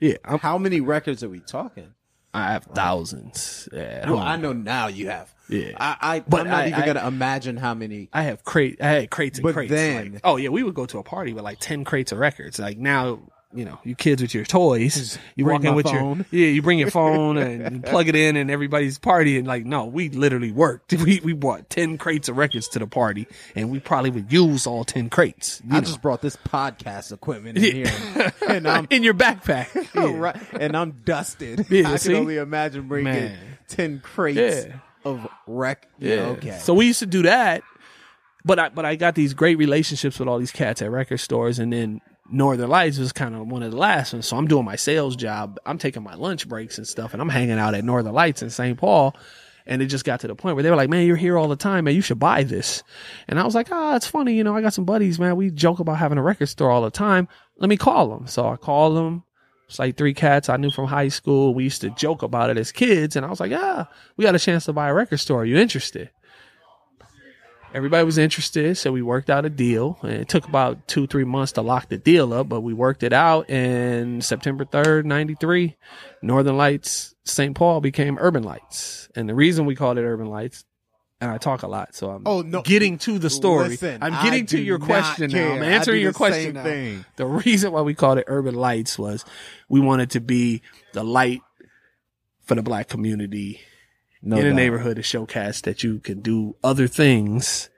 yeah. 0.00 0.16
I'm, 0.24 0.38
how 0.38 0.58
many 0.58 0.80
records 0.80 1.22
are 1.22 1.28
we 1.28 1.40
talking? 1.40 1.92
I 2.32 2.52
have 2.52 2.64
thousands. 2.64 3.68
Yeah. 3.72 4.08
Well. 4.08 4.18
I 4.18 4.36
know 4.36 4.52
now 4.52 4.86
you 4.86 5.10
have. 5.10 5.32
Yeah. 5.50 5.72
I, 5.78 5.96
I 6.00 6.16
I'm 6.16 6.24
not 6.46 6.46
I- 6.46 6.68
even 6.68 6.74
I- 6.82 6.86
gonna 6.86 7.06
imagine 7.08 7.56
how 7.56 7.74
many. 7.74 8.08
I 8.12 8.22
have 8.22 8.44
crate. 8.44 8.80
I 8.80 8.88
had 8.88 9.10
crates 9.10 9.38
and 9.38 9.42
But 9.44 9.54
crates. 9.54 9.70
then- 9.70 10.12
like- 10.14 10.20
oh 10.24 10.36
yeah, 10.36 10.48
we 10.50 10.62
would 10.62 10.74
go 10.74 10.86
to 10.86 10.98
a 10.98 11.02
party 11.02 11.32
with 11.32 11.44
like 11.44 11.58
ten 11.60 11.84
crates 11.84 12.12
of 12.12 12.18
records. 12.18 12.58
Like 12.58 12.78
now, 12.78 13.20
you 13.52 13.64
know, 13.64 13.80
you 13.82 13.96
kids 13.96 14.22
with 14.22 14.32
your 14.32 14.44
toys, 14.44 15.18
you 15.34 15.44
bring 15.44 15.62
walk 15.62 15.64
in 15.64 15.74
with 15.74 15.86
phone. 15.86 16.24
your 16.30 16.40
yeah, 16.46 16.52
you 16.52 16.62
bring 16.62 16.78
your 16.78 16.92
phone 16.92 17.36
and 17.36 17.82
plug 17.84 18.06
it 18.06 18.14
in, 18.14 18.36
and 18.36 18.48
everybody's 18.48 18.96
partying. 19.00 19.44
Like 19.44 19.64
no, 19.64 19.86
we 19.86 20.08
literally 20.08 20.52
worked. 20.52 20.92
We 21.04 21.20
we 21.24 21.32
brought 21.32 21.68
ten 21.68 21.98
crates 21.98 22.28
of 22.28 22.36
records 22.36 22.68
to 22.68 22.78
the 22.78 22.86
party, 22.86 23.26
and 23.56 23.68
we 23.72 23.80
probably 23.80 24.10
would 24.10 24.32
use 24.32 24.68
all 24.68 24.84
ten 24.84 25.10
crates. 25.10 25.60
I 25.68 25.74
know. 25.74 25.80
just 25.80 26.00
brought 26.00 26.22
this 26.22 26.36
podcast 26.36 27.10
equipment 27.12 27.58
in 27.58 27.76
Yeah. 27.78 27.88
here, 27.90 28.32
and 28.48 28.68
I'm 28.68 28.86
in 28.90 29.02
your 29.02 29.14
backpack. 29.14 29.74
Yeah. 29.96 30.16
right, 30.16 30.36
and 30.52 30.76
I'm 30.76 30.92
dusted. 31.04 31.66
Yeah, 31.70 31.90
I 31.90 31.96
see? 31.96 32.10
can 32.10 32.20
only 32.20 32.36
imagine 32.36 32.86
bringing 32.86 33.12
Man. 33.12 33.38
ten 33.66 33.98
crates 33.98 34.38
Yeah. 34.66 34.76
Of 35.04 35.26
rec. 35.46 35.88
Yeah. 35.98 36.34
okay. 36.36 36.58
So 36.58 36.74
we 36.74 36.86
used 36.86 37.00
to 37.00 37.06
do 37.06 37.22
that, 37.22 37.62
but 38.44 38.58
I 38.58 38.68
but 38.68 38.84
I 38.84 38.96
got 38.96 39.14
these 39.14 39.34
great 39.34 39.58
relationships 39.58 40.18
with 40.18 40.28
all 40.28 40.38
these 40.38 40.52
cats 40.52 40.82
at 40.82 40.90
record 40.90 41.18
stores, 41.18 41.58
and 41.58 41.72
then 41.72 42.00
Northern 42.30 42.70
Lights 42.70 42.98
was 42.98 43.12
kind 43.12 43.34
of 43.34 43.46
one 43.46 43.62
of 43.62 43.70
the 43.70 43.76
last 43.76 44.12
ones. 44.12 44.26
So 44.26 44.36
I'm 44.36 44.46
doing 44.46 44.64
my 44.64 44.76
sales 44.76 45.16
job. 45.16 45.58
I'm 45.66 45.78
taking 45.78 46.02
my 46.02 46.14
lunch 46.14 46.48
breaks 46.48 46.78
and 46.78 46.86
stuff, 46.86 47.12
and 47.12 47.20
I'm 47.20 47.28
hanging 47.28 47.58
out 47.58 47.74
at 47.74 47.84
Northern 47.84 48.12
Lights 48.12 48.42
in 48.42 48.50
St. 48.50 48.78
Paul. 48.78 49.16
And 49.66 49.82
it 49.82 49.86
just 49.86 50.04
got 50.04 50.20
to 50.20 50.26
the 50.26 50.34
point 50.34 50.56
where 50.56 50.62
they 50.62 50.70
were 50.70 50.76
like, 50.76 50.88
"Man, 50.88 51.06
you're 51.06 51.16
here 51.16 51.36
all 51.36 51.46
the 51.46 51.54
time, 51.54 51.84
man. 51.84 51.94
You 51.94 52.00
should 52.00 52.18
buy 52.18 52.42
this." 52.44 52.82
And 53.28 53.38
I 53.38 53.44
was 53.44 53.54
like, 53.54 53.68
"Ah, 53.70 53.94
it's 53.94 54.06
funny, 54.06 54.34
you 54.34 54.42
know. 54.42 54.56
I 54.56 54.62
got 54.62 54.72
some 54.74 54.84
buddies, 54.86 55.18
man. 55.20 55.36
We 55.36 55.50
joke 55.50 55.80
about 55.80 55.98
having 55.98 56.18
a 56.18 56.22
record 56.22 56.46
store 56.48 56.70
all 56.70 56.82
the 56.82 56.90
time. 56.90 57.28
Let 57.58 57.68
me 57.68 57.76
call 57.76 58.08
them." 58.08 58.26
So 58.26 58.48
I 58.48 58.56
called 58.56 58.96
them. 58.96 59.22
It's 59.70 59.78
like 59.78 59.96
three 59.96 60.14
cats 60.14 60.48
I 60.48 60.56
knew 60.56 60.72
from 60.72 60.86
high 60.86 61.08
school. 61.08 61.54
We 61.54 61.62
used 61.62 61.82
to 61.82 61.90
joke 61.90 62.24
about 62.24 62.50
it 62.50 62.58
as 62.58 62.72
kids, 62.72 63.14
and 63.14 63.24
I 63.24 63.30
was 63.30 63.38
like, 63.38 63.52
"Ah, 63.54 63.88
we 64.16 64.24
got 64.24 64.34
a 64.34 64.38
chance 64.40 64.64
to 64.64 64.72
buy 64.72 64.88
a 64.88 64.94
record 64.94 65.18
store. 65.18 65.42
Are 65.42 65.44
you 65.44 65.56
interested?" 65.56 66.10
Everybody 67.72 68.04
was 68.04 68.18
interested, 68.18 68.76
so 68.76 68.90
we 68.90 69.00
worked 69.00 69.30
out 69.30 69.44
a 69.44 69.48
deal. 69.48 69.96
And 70.02 70.10
it 70.10 70.28
took 70.28 70.48
about 70.48 70.88
two, 70.88 71.06
three 71.06 71.22
months 71.22 71.52
to 71.52 71.62
lock 71.62 71.88
the 71.88 71.98
deal 71.98 72.34
up, 72.34 72.48
but 72.48 72.62
we 72.62 72.74
worked 72.74 73.04
it 73.04 73.12
out. 73.12 73.48
And 73.48 74.24
September 74.24 74.64
3rd, 74.64 75.04
93, 75.04 75.76
Northern 76.20 76.56
Lights 76.56 77.14
St. 77.24 77.54
Paul 77.54 77.80
became 77.80 78.18
Urban 78.18 78.42
Lights. 78.42 79.08
And 79.14 79.28
the 79.28 79.36
reason 79.36 79.66
we 79.66 79.76
called 79.76 79.98
it 79.98 80.02
Urban 80.02 80.26
Lights, 80.26 80.64
and 81.20 81.30
I 81.30 81.38
talk 81.38 81.62
a 81.62 81.66
lot, 81.68 81.94
so 81.94 82.10
I'm 82.10 82.22
Oh, 82.26 82.42
no. 82.42 82.62
getting 82.62 82.96
to 82.98 83.18
the 83.18 83.28
story. 83.30 83.68
Listen, 83.70 83.98
I'm 84.02 84.14
I 84.14 84.22
getting 84.22 84.46
to 84.46 84.60
your 84.60 84.78
not 84.78 84.86
question 84.86 85.30
now. 85.30 85.52
I'm 85.52 85.62
answering 85.62 86.00
your 86.00 86.12
question 86.12 86.54
now. 86.54 86.62
thing. 86.64 87.04
The 87.16 87.26
reason 87.26 87.72
why 87.72 87.82
we 87.82 87.94
called 87.94 88.18
it 88.18 88.24
Urban 88.26 88.54
Lights 88.54 88.98
was 88.98 89.24
we 89.68 89.80
wanted 89.80 90.10
to 90.10 90.20
be 90.20 90.62
the 90.92 91.04
light 91.04 91.42
for 92.44 92.54
the 92.54 92.62
black 92.62 92.88
community 92.88 93.60
no 94.22 94.36
in 94.38 94.46
a 94.46 94.52
neighborhood 94.54 94.96
to 94.96 95.02
showcase 95.02 95.60
that 95.62 95.82
you 95.82 95.98
can 96.00 96.20
do 96.20 96.56
other 96.64 96.86
things 96.88 97.70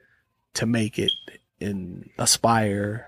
to 0.55 0.66
make 0.66 0.98
it 0.98 1.12
and 1.61 2.09
aspire. 2.18 3.07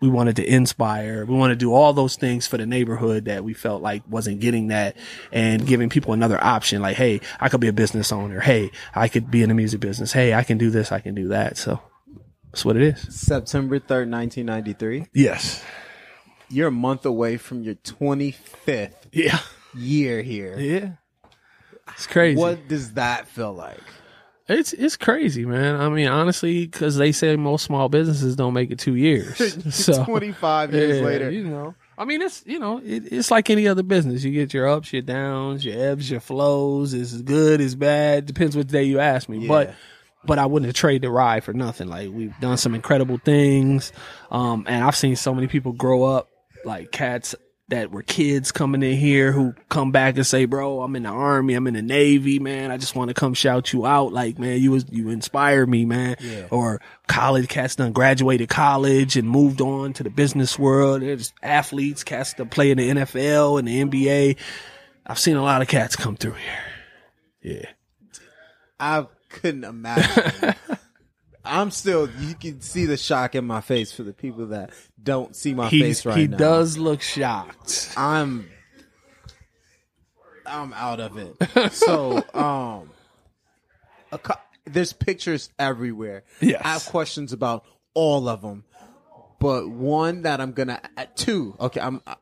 We 0.00 0.08
wanted 0.08 0.36
to 0.36 0.44
inspire. 0.46 1.24
We 1.24 1.34
want 1.34 1.50
to 1.50 1.56
do 1.56 1.72
all 1.74 1.92
those 1.92 2.16
things 2.16 2.46
for 2.46 2.56
the 2.56 2.66
neighborhood 2.66 3.24
that 3.24 3.42
we 3.44 3.52
felt 3.54 3.82
like 3.82 4.02
wasn't 4.08 4.40
getting 4.40 4.68
that 4.68 4.96
and 5.32 5.66
giving 5.66 5.88
people 5.88 6.12
another 6.12 6.42
option. 6.42 6.80
Like, 6.82 6.96
Hey, 6.96 7.20
I 7.40 7.48
could 7.48 7.60
be 7.60 7.68
a 7.68 7.72
business 7.72 8.12
owner. 8.12 8.40
Hey, 8.40 8.70
I 8.94 9.08
could 9.08 9.30
be 9.30 9.42
in 9.42 9.48
the 9.48 9.54
music 9.54 9.80
business. 9.80 10.12
Hey, 10.12 10.34
I 10.34 10.44
can 10.44 10.56
do 10.58 10.70
this. 10.70 10.92
I 10.92 11.00
can 11.00 11.14
do 11.14 11.28
that. 11.28 11.56
So 11.56 11.80
that's 12.52 12.64
what 12.64 12.76
it 12.76 12.82
is. 12.82 13.00
September 13.14 13.78
third, 13.78 14.08
nineteen 14.08 14.46
ninety 14.46 14.72
three. 14.72 15.06
Yes. 15.12 15.64
You're 16.48 16.68
a 16.68 16.72
month 16.72 17.04
away 17.04 17.36
from 17.36 17.62
your 17.62 17.74
twenty 17.74 18.30
fifth 18.30 19.08
Yeah. 19.12 19.40
year 19.76 20.22
here. 20.22 20.58
Yeah. 20.58 20.90
It's 21.94 22.06
crazy. 22.06 22.38
What 22.38 22.68
does 22.68 22.92
that 22.94 23.26
feel 23.28 23.52
like? 23.52 23.80
It's 24.48 24.72
it's 24.72 24.96
crazy, 24.96 25.44
man. 25.44 25.78
I 25.78 25.90
mean, 25.90 26.08
honestly, 26.08 26.66
because 26.66 26.96
they 26.96 27.12
say 27.12 27.36
most 27.36 27.64
small 27.64 27.90
businesses 27.90 28.34
don't 28.34 28.54
make 28.54 28.70
it 28.70 28.78
two 28.78 28.94
years. 28.94 29.36
so 29.74 30.04
twenty 30.04 30.32
five 30.32 30.72
years 30.72 30.98
yeah, 30.98 31.04
later. 31.04 31.30
you 31.30 31.44
know. 31.44 31.74
I 31.98 32.04
mean, 32.04 32.22
it's 32.22 32.42
you 32.46 32.58
know, 32.58 32.78
it, 32.78 33.12
it's 33.12 33.30
like 33.30 33.50
any 33.50 33.68
other 33.68 33.82
business. 33.82 34.24
You 34.24 34.32
get 34.32 34.54
your 34.54 34.66
ups, 34.66 34.92
your 34.92 35.02
downs, 35.02 35.64
your 35.64 35.78
ebbs, 35.78 36.10
your 36.10 36.20
flows. 36.20 36.94
It's 36.94 37.20
good, 37.20 37.60
it's 37.60 37.74
bad. 37.74 38.24
Depends 38.24 38.56
what 38.56 38.68
day 38.68 38.84
you 38.84 39.00
ask 39.00 39.28
me. 39.28 39.40
Yeah. 39.40 39.48
But 39.48 39.74
but 40.24 40.38
I 40.38 40.46
wouldn't 40.46 40.74
trade 40.74 41.02
the 41.02 41.10
ride 41.10 41.44
for 41.44 41.52
nothing. 41.52 41.88
Like 41.88 42.10
we've 42.10 42.38
done 42.40 42.56
some 42.56 42.74
incredible 42.74 43.18
things, 43.18 43.92
um, 44.30 44.64
and 44.66 44.82
I've 44.82 44.96
seen 44.96 45.16
so 45.16 45.34
many 45.34 45.46
people 45.46 45.72
grow 45.72 46.04
up. 46.04 46.28
Like 46.64 46.90
cats 46.90 47.34
that 47.68 47.90
were 47.90 48.02
kids 48.02 48.50
coming 48.50 48.82
in 48.82 48.96
here 48.96 49.30
who 49.30 49.54
come 49.68 49.92
back 49.92 50.16
and 50.16 50.26
say, 50.26 50.46
"Bro, 50.46 50.82
I'm 50.82 50.96
in 50.96 51.02
the 51.02 51.10
army, 51.10 51.54
I'm 51.54 51.66
in 51.66 51.74
the 51.74 51.82
navy, 51.82 52.38
man. 52.38 52.70
I 52.70 52.78
just 52.78 52.96
want 52.96 53.08
to 53.08 53.14
come 53.14 53.34
shout 53.34 53.72
you 53.72 53.86
out. 53.86 54.12
Like, 54.12 54.38
man, 54.38 54.60
you 54.60 54.70
was 54.70 54.86
you 54.90 55.10
inspire 55.10 55.66
me, 55.66 55.84
man." 55.84 56.16
Yeah. 56.20 56.46
Or 56.50 56.80
college 57.06 57.48
cats 57.48 57.76
done 57.76 57.92
graduated 57.92 58.48
college 58.48 59.16
and 59.16 59.28
moved 59.28 59.60
on 59.60 59.92
to 59.94 60.02
the 60.02 60.10
business 60.10 60.58
world. 60.58 61.02
There's 61.02 61.32
athletes, 61.42 62.04
cats 62.04 62.32
that 62.34 62.50
play 62.50 62.70
in 62.70 62.78
the 62.78 62.88
NFL 62.90 63.58
and 63.58 63.68
the 63.68 63.84
NBA. 63.84 64.36
I've 65.06 65.18
seen 65.18 65.36
a 65.36 65.42
lot 65.42 65.62
of 65.62 65.68
cats 65.68 65.96
come 65.96 66.16
through 66.16 66.34
here. 66.34 66.60
Yeah. 67.42 67.70
I 68.80 69.06
couldn't 69.28 69.64
imagine. 69.64 70.54
I'm 71.48 71.70
still. 71.70 72.08
You 72.20 72.34
can 72.34 72.60
see 72.60 72.84
the 72.86 72.96
shock 72.96 73.34
in 73.34 73.46
my 73.46 73.60
face 73.60 73.90
for 73.92 74.02
the 74.02 74.12
people 74.12 74.46
that 74.48 74.70
don't 75.02 75.34
see 75.34 75.54
my 75.54 75.68
He's, 75.68 75.82
face 75.82 76.06
right 76.06 76.14
now. 76.16 76.20
he 76.20 76.26
does 76.28 76.78
look 76.78 77.00
shocked. 77.02 77.92
I'm. 77.96 78.48
I'm 80.46 80.72
out 80.72 81.00
of 81.00 81.16
it. 81.18 81.36
So, 81.72 82.16
um, 82.34 82.90
a, 84.10 84.18
cou- 84.18 84.40
there's 84.64 84.92
pictures 84.92 85.50
everywhere. 85.58 86.24
Yes. 86.40 86.62
I 86.64 86.68
have 86.72 86.86
questions 86.86 87.32
about 87.32 87.64
all 87.94 88.28
of 88.28 88.40
them, 88.40 88.64
but 89.38 89.68
one 89.68 90.22
that 90.22 90.40
I'm 90.40 90.52
gonna 90.52 90.80
uh, 90.96 91.04
two. 91.14 91.54
Okay, 91.60 91.80
I'm 91.80 92.00
uh, 92.06 92.14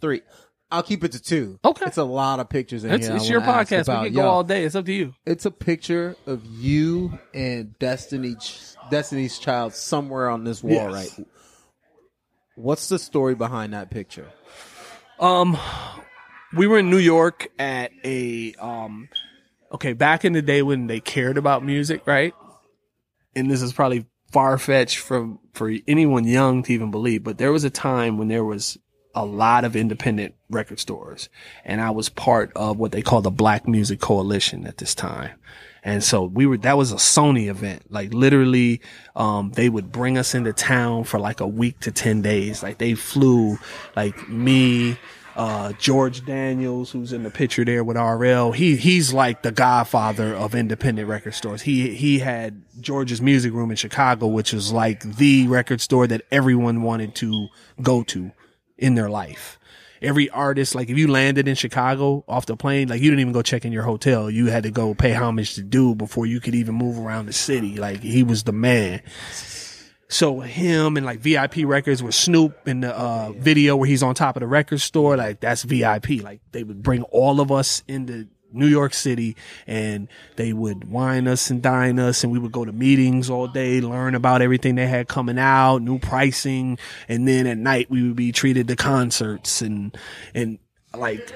three. 0.00 0.22
I'll 0.70 0.82
keep 0.82 1.02
it 1.04 1.12
to 1.12 1.22
two. 1.22 1.58
Okay. 1.64 1.84
it's 1.86 1.96
a 1.96 2.04
lot 2.04 2.38
of 2.40 2.48
pictures 2.48 2.84
in 2.84 2.92
It's, 2.92 3.06
here. 3.06 3.14
I 3.14 3.16
it's 3.16 3.28
your 3.28 3.40
podcast. 3.40 3.82
about. 3.82 4.02
we 4.02 4.08
can 4.08 4.16
go 4.16 4.22
Yo, 4.22 4.28
all 4.28 4.44
day. 4.44 4.64
It's 4.64 4.74
up 4.76 4.86
to 4.86 4.92
you. 4.92 5.14
It's 5.26 5.44
a 5.44 5.50
picture 5.50 6.16
of 6.26 6.44
you 6.46 7.18
and 7.34 7.76
Destiny, 7.78 8.36
Destiny's 8.90 9.38
Child 9.38 9.74
somewhere 9.74 10.30
on 10.30 10.44
this 10.44 10.62
wall, 10.62 10.72
Yes. 10.92 11.18
right? 11.18 11.26
What's 12.56 12.88
the 12.88 12.98
story 12.98 13.34
behind 13.34 13.72
that 13.72 13.90
picture? 13.90 14.28
Um, 15.18 15.56
we 16.56 16.66
were 16.66 16.78
in 16.78 16.90
New 16.90 16.98
York 16.98 17.48
at 17.58 17.90
a 18.04 18.54
um 18.54 19.08
okay, 19.72 19.92
back 19.92 20.24
in 20.24 20.32
the 20.32 20.42
day 20.42 20.62
when 20.62 20.86
they 20.86 21.00
cared 21.00 21.38
about 21.38 21.64
music, 21.64 22.06
right? 22.06 22.34
And 23.36 23.50
this 23.50 23.62
is 23.62 23.72
probably 23.72 24.06
far 24.32 24.58
fetched 24.58 24.98
from 24.98 25.38
for 25.54 25.72
anyone 25.88 26.24
young 26.24 26.62
to 26.64 26.72
even 26.72 26.90
believe, 26.90 27.22
but 27.24 27.38
there 27.38 27.52
was 27.52 27.64
a 27.64 27.70
time 27.70 28.18
when 28.18 28.28
there 28.28 28.44
was 28.44 28.78
a 29.14 29.24
lot 29.24 29.64
of 29.64 29.74
independent 29.74 30.34
record 30.48 30.78
stores 30.78 31.28
and 31.64 31.80
I 31.80 31.90
was 31.90 32.08
part 32.08 32.52
of 32.54 32.78
what 32.78 32.92
they 32.92 33.02
call 33.02 33.22
the 33.22 33.30
Black 33.30 33.66
Music 33.66 34.00
Coalition 34.00 34.66
at 34.66 34.78
this 34.78 34.94
time. 34.94 35.32
And 35.82 36.04
so 36.04 36.24
we 36.24 36.46
were, 36.46 36.58
that 36.58 36.76
was 36.76 36.92
a 36.92 36.96
Sony 36.96 37.48
event. 37.48 37.90
Like 37.90 38.12
literally, 38.12 38.80
um, 39.16 39.52
they 39.52 39.68
would 39.68 39.90
bring 39.90 40.18
us 40.18 40.34
into 40.34 40.52
town 40.52 41.04
for 41.04 41.18
like 41.18 41.40
a 41.40 41.46
week 41.46 41.80
to 41.80 41.92
10 41.92 42.22
days. 42.22 42.62
Like 42.62 42.78
they 42.78 42.94
flew 42.94 43.58
like 43.96 44.28
me, 44.28 44.98
uh, 45.36 45.72
George 45.74 46.24
Daniels, 46.26 46.90
who's 46.90 47.12
in 47.12 47.22
the 47.22 47.30
picture 47.30 47.64
there 47.64 47.82
with 47.82 47.96
RL. 47.96 48.52
He, 48.52 48.76
he's 48.76 49.14
like 49.14 49.42
the 49.42 49.52
godfather 49.52 50.34
of 50.34 50.54
independent 50.54 51.08
record 51.08 51.34
stores. 51.34 51.62
He, 51.62 51.94
he 51.94 52.18
had 52.18 52.62
George's 52.80 53.22
music 53.22 53.52
room 53.52 53.70
in 53.70 53.76
Chicago, 53.76 54.26
which 54.26 54.52
was 54.52 54.72
like 54.72 55.16
the 55.16 55.46
record 55.46 55.80
store 55.80 56.06
that 56.08 56.22
everyone 56.30 56.82
wanted 56.82 57.14
to 57.16 57.48
go 57.80 58.02
to 58.04 58.32
in 58.80 58.94
their 58.94 59.08
life 59.08 59.60
every 60.02 60.30
artist, 60.30 60.74
like 60.74 60.88
if 60.88 60.98
you 60.98 61.08
landed 61.08 61.48
in 61.48 61.54
Chicago 61.54 62.24
off 62.26 62.46
the 62.46 62.56
plane, 62.56 62.88
like 62.88 63.00
you 63.00 63.10
didn't 63.10 63.20
even 63.20 63.32
go 63.32 63.42
check 63.42 63.64
in 63.64 63.72
your 63.72 63.82
hotel. 63.82 64.30
You 64.30 64.46
had 64.46 64.62
to 64.64 64.70
go 64.70 64.94
pay 64.94 65.12
homage 65.12 65.54
to 65.54 65.62
Dude 65.62 65.98
before 65.98 66.26
you 66.26 66.40
could 66.40 66.54
even 66.54 66.74
move 66.74 66.98
around 66.98 67.26
the 67.26 67.32
city. 67.32 67.76
Like 67.76 68.00
he 68.00 68.22
was 68.22 68.44
the 68.44 68.52
man. 68.52 69.02
So 70.08 70.40
him 70.40 70.96
and 70.96 71.06
like 71.06 71.20
VIP 71.20 71.58
records 71.64 72.02
with 72.02 72.14
Snoop 72.14 72.66
in 72.66 72.80
the 72.80 72.96
uh, 72.96 73.32
video 73.32 73.76
where 73.76 73.86
he's 73.86 74.02
on 74.02 74.14
top 74.14 74.36
of 74.36 74.40
the 74.40 74.46
record 74.46 74.80
store, 74.80 75.16
like 75.16 75.40
that's 75.40 75.62
VIP. 75.62 76.22
Like 76.22 76.40
they 76.50 76.64
would 76.64 76.82
bring 76.82 77.02
all 77.04 77.40
of 77.40 77.52
us 77.52 77.84
into 77.86 78.26
New 78.52 78.66
York 78.66 78.94
City 78.94 79.36
and 79.66 80.08
they 80.36 80.52
would 80.52 80.90
wine 80.90 81.28
us 81.28 81.50
and 81.50 81.62
dine 81.62 81.98
us 81.98 82.22
and 82.22 82.32
we 82.32 82.38
would 82.38 82.52
go 82.52 82.64
to 82.64 82.72
meetings 82.72 83.30
all 83.30 83.48
day, 83.48 83.80
learn 83.80 84.14
about 84.14 84.42
everything 84.42 84.74
they 84.74 84.86
had 84.86 85.08
coming 85.08 85.38
out, 85.38 85.78
new 85.78 85.98
pricing. 85.98 86.78
And 87.08 87.26
then 87.26 87.46
at 87.46 87.58
night 87.58 87.90
we 87.90 88.02
would 88.02 88.16
be 88.16 88.32
treated 88.32 88.68
to 88.68 88.76
concerts 88.76 89.62
and, 89.62 89.96
and 90.34 90.58
like 90.94 91.32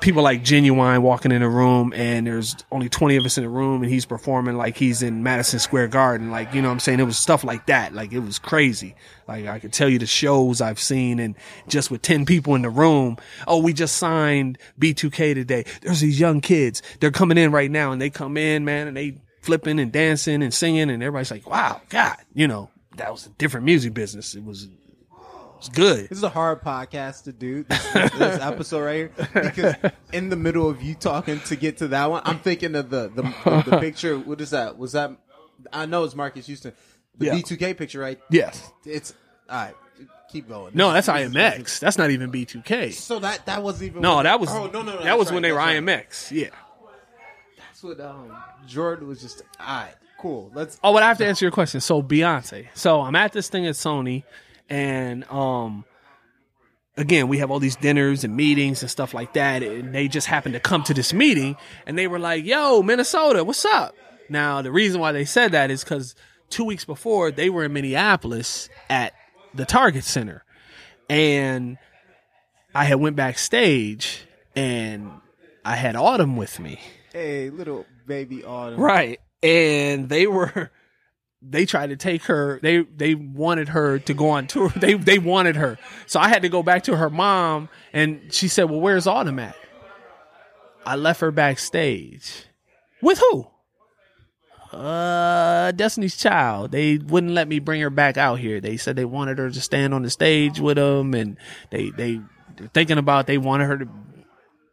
people 0.00 0.22
like 0.22 0.42
Ginuwine 0.42 1.02
walking 1.02 1.30
in 1.30 1.42
a 1.42 1.48
room 1.48 1.92
and 1.94 2.26
there's 2.26 2.56
only 2.72 2.88
20 2.88 3.16
of 3.16 3.26
us 3.26 3.36
in 3.36 3.44
the 3.44 3.50
room 3.50 3.82
and 3.82 3.92
he's 3.92 4.06
performing 4.06 4.56
like 4.56 4.76
he's 4.76 5.02
in 5.02 5.22
Madison 5.22 5.58
Square 5.58 5.88
Garden. 5.88 6.30
Like, 6.30 6.54
you 6.54 6.62
know 6.62 6.68
what 6.68 6.74
I'm 6.74 6.80
saying? 6.80 7.00
It 7.00 7.04
was 7.04 7.18
stuff 7.18 7.44
like 7.44 7.66
that. 7.66 7.92
Like 7.92 8.12
it 8.12 8.20
was 8.20 8.38
crazy. 8.38 8.94
Like 9.28 9.46
I 9.46 9.58
could 9.58 9.72
tell 9.72 9.88
you 9.88 9.98
the 9.98 10.06
shows 10.06 10.60
I've 10.60 10.80
seen 10.80 11.18
and 11.18 11.34
just 11.68 11.90
with 11.90 12.02
10 12.02 12.24
people 12.24 12.54
in 12.54 12.62
the 12.62 12.70
room. 12.70 13.18
Oh, 13.46 13.62
we 13.62 13.72
just 13.72 13.96
signed 13.96 14.58
B2K 14.80 15.34
today. 15.34 15.64
There's 15.82 16.00
these 16.00 16.18
young 16.18 16.40
kids. 16.40 16.82
They're 17.00 17.10
coming 17.10 17.38
in 17.38 17.52
right 17.52 17.70
now 17.70 17.92
and 17.92 18.00
they 18.00 18.10
come 18.10 18.36
in, 18.36 18.64
man, 18.64 18.88
and 18.88 18.96
they 18.96 19.20
flipping 19.42 19.78
and 19.78 19.92
dancing 19.92 20.42
and 20.42 20.52
singing 20.52 20.90
and 20.90 21.02
everybody's 21.02 21.30
like, 21.30 21.48
wow, 21.48 21.80
God, 21.88 22.16
you 22.34 22.48
know, 22.48 22.70
that 22.96 23.12
was 23.12 23.26
a 23.26 23.30
different 23.30 23.66
music 23.66 23.94
business. 23.94 24.34
It 24.34 24.44
was 24.44 24.68
it's 25.60 25.68
good. 25.68 26.08
This 26.08 26.18
is 26.18 26.24
a 26.24 26.28
hard 26.28 26.62
podcast 26.62 27.24
to 27.24 27.32
do. 27.32 27.64
This, 27.64 27.92
this 27.92 28.12
episode 28.40 28.80
right 28.84 28.94
here 28.94 29.12
because 29.42 29.74
in 30.12 30.28
the 30.30 30.36
middle 30.36 30.68
of 30.68 30.82
you 30.82 30.94
talking 30.94 31.38
to 31.40 31.56
get 31.56 31.76
to 31.78 31.88
that 31.88 32.10
one, 32.10 32.22
I'm 32.24 32.38
thinking 32.38 32.74
of 32.74 32.90
the 32.90 33.08
the, 33.14 33.22
the 33.70 33.78
picture. 33.78 34.18
What 34.18 34.40
is 34.40 34.50
that? 34.50 34.78
Was 34.78 34.92
that? 34.92 35.10
I 35.72 35.86
know 35.86 36.04
it's 36.04 36.14
Marques 36.16 36.46
Houston. 36.46 36.72
The 37.18 37.26
Yeah. 37.26 37.34
B2K 37.34 37.76
picture, 37.76 38.00
right? 38.00 38.18
Yes. 38.30 38.72
It's 38.86 39.12
all 39.48 39.56
right. 39.66 39.74
Keep 40.32 40.48
going. 40.48 40.72
No, 40.74 40.92
that's 40.92 41.08
IMX. 41.08 41.80
That's 41.80 41.98
not 41.98 42.10
even 42.10 42.30
B2K. 42.32 42.92
So 42.94 43.18
that 43.18 43.44
that 43.46 43.62
wasn't 43.62 43.90
even. 43.90 44.00
No, 44.02 44.22
that 44.22 44.40
was 44.40 44.48
Oh 44.50 44.66
no 44.66 44.82
no 44.82 44.94
no. 44.94 45.02
that 45.04 45.18
was 45.18 45.26
that's 45.28 45.34
when 45.34 45.42
they 45.42 45.52
were 45.52 45.58
right. 45.58 45.76
IMX. 45.82 46.30
Yeah. 46.30 46.48
That's 47.58 47.82
what 47.82 48.00
um 48.00 48.34
Jordan 48.66 49.08
was 49.08 49.20
just. 49.20 49.42
All 49.58 49.66
right, 49.66 49.94
cool. 50.18 50.50
Let's. 50.54 50.78
Oh, 50.82 50.92
but 50.94 51.02
I 51.02 51.08
have 51.08 51.18
to 51.18 51.26
answer 51.26 51.44
your 51.44 51.52
question. 51.52 51.80
So 51.80 52.02
Beyonce. 52.02 52.68
So 52.74 53.00
I'm 53.02 53.16
at 53.16 53.32
this 53.32 53.48
thing 53.48 53.66
at 53.66 53.74
Sony, 53.74 54.22
and 54.70 55.24
um, 55.30 55.84
again 56.96 57.28
we 57.28 57.38
have 57.38 57.50
all 57.50 57.58
these 57.58 57.76
dinners 57.76 58.24
and 58.24 58.34
meetings 58.36 58.82
and 58.82 58.90
stuff 58.90 59.12
like 59.12 59.34
that, 59.34 59.62
and 59.62 59.94
they 59.94 60.08
just 60.08 60.26
happened 60.26 60.54
to 60.54 60.60
come 60.60 60.82
to 60.84 60.94
this 60.94 61.12
meeting, 61.12 61.56
and 61.86 61.98
they 61.98 62.06
were 62.06 62.18
like, 62.18 62.44
"Yo, 62.44 62.82
Minnesota, 62.82 63.44
what's 63.44 63.64
up?" 63.64 63.94
Now 64.28 64.62
the 64.62 64.72
reason 64.72 65.00
why 65.00 65.12
they 65.12 65.24
said 65.24 65.52
that 65.52 65.70
is 65.70 65.84
because 65.84 66.14
two 66.48 66.64
weeks 66.64 66.84
before 66.84 67.30
they 67.30 67.50
were 67.50 67.64
in 67.64 67.72
Minneapolis 67.72 68.68
at 68.88 69.12
the 69.52 69.66
Target 69.66 70.04
Center, 70.04 70.44
and 71.08 71.76
I 72.74 72.84
had 72.84 73.00
went 73.00 73.16
backstage, 73.16 74.24
and 74.54 75.10
I 75.64 75.74
had 75.76 75.96
Autumn 75.96 76.36
with 76.36 76.60
me. 76.60 76.80
Hey, 77.12 77.50
little 77.50 77.84
baby 78.06 78.44
Autumn. 78.44 78.80
Right. 78.80 79.20
And 79.42 80.08
they 80.08 80.26
were 80.26 80.70
they 81.42 81.64
tried 81.64 81.88
to 81.90 81.96
take 81.96 82.24
her 82.24 82.58
they 82.62 82.82
they 82.82 83.14
wanted 83.14 83.68
her 83.70 83.98
to 84.00 84.14
go 84.14 84.28
on 84.30 84.46
tour. 84.46 84.68
They 84.76 84.94
they 84.94 85.18
wanted 85.18 85.56
her. 85.56 85.78
So 86.06 86.20
I 86.20 86.28
had 86.28 86.42
to 86.42 86.48
go 86.48 86.62
back 86.62 86.82
to 86.84 86.96
her 86.96 87.08
mom 87.10 87.68
and 87.92 88.32
she 88.32 88.48
said, 88.48 88.64
"Well, 88.64 88.80
where's 88.80 89.06
Autumn 89.06 89.38
at?" 89.38 89.56
I 90.84 90.96
left 90.96 91.20
her 91.20 91.30
backstage. 91.30 92.44
With 93.02 93.18
who? 93.18 93.46
Uh 94.72 95.72
Destiny's 95.72 96.16
Child. 96.16 96.70
They 96.72 96.98
wouldn't 96.98 97.32
let 97.32 97.48
me 97.48 97.58
bring 97.58 97.80
her 97.80 97.90
back 97.90 98.16
out 98.16 98.38
here. 98.38 98.60
They 98.60 98.76
said 98.76 98.96
they 98.96 99.04
wanted 99.04 99.38
her 99.38 99.50
to 99.50 99.60
stand 99.60 99.94
on 99.94 100.02
the 100.02 100.10
stage 100.10 100.60
with 100.60 100.76
them 100.76 101.14
and 101.14 101.36
they 101.70 101.90
they 101.90 102.20
they're 102.56 102.68
thinking 102.72 102.98
about 102.98 103.26
they 103.26 103.38
wanted 103.38 103.64
her 103.66 103.78
to 103.78 103.88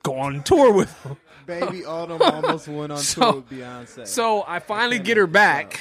go 0.03 0.15
on 0.19 0.43
tour 0.43 0.71
with 0.73 1.03
them. 1.03 1.17
Baby 1.45 1.85
Autumn 1.85 2.21
almost 2.21 2.67
went 2.67 2.91
on 2.91 2.97
So- 2.99 3.21
tour 3.21 3.33
with 3.41 3.49
Beyonce. 3.49 4.05
So 4.07 4.43
I 4.45 4.59
finally 4.59 4.99
get 4.99 5.17
her 5.17 5.27
back. 5.27 5.79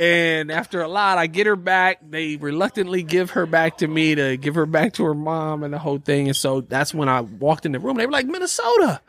And 0.00 0.50
after 0.50 0.80
a 0.82 0.88
lot, 0.88 1.18
I 1.18 1.26
get 1.26 1.46
her 1.46 1.56
back. 1.56 1.98
They 2.08 2.36
reluctantly 2.36 3.02
give 3.02 3.30
her 3.30 3.46
back 3.46 3.78
to 3.78 3.86
me 3.88 4.14
to 4.14 4.36
give 4.36 4.54
her 4.54 4.66
back 4.66 4.94
to 4.94 5.04
her 5.04 5.14
mom 5.14 5.62
and 5.62 5.72
the 5.74 5.78
whole 5.78 5.98
thing. 5.98 6.28
And 6.28 6.36
so 6.36 6.60
that's 6.62 6.94
when 6.94 7.08
I 7.08 7.20
walked 7.22 7.66
in 7.66 7.72
the 7.72 7.78
room. 7.78 7.96
They 7.96 8.06
were 8.06 8.12
like, 8.12 8.26
Minnesota, 8.26 9.00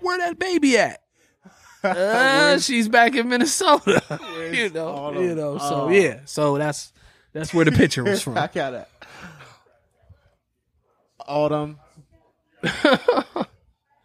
where 0.00 0.18
that 0.18 0.38
baby 0.38 0.78
at? 0.78 1.00
Uh, 1.84 2.58
she's 2.58 2.88
back 2.88 3.14
in 3.16 3.28
Minnesota. 3.28 4.02
you 4.52 4.70
know, 4.70 4.88
Autumn? 4.88 5.22
you 5.24 5.34
know. 5.34 5.58
So 5.58 5.74
Oh. 5.86 5.88
yeah, 5.88 6.20
so 6.26 6.56
that's 6.56 6.92
that's 7.32 7.52
where 7.52 7.64
the 7.64 7.72
picture 7.72 8.04
was 8.04 8.22
from. 8.22 8.38
I 8.38 8.46
got 8.46 8.74
it. 8.74 8.88
Autumn. 11.26 11.78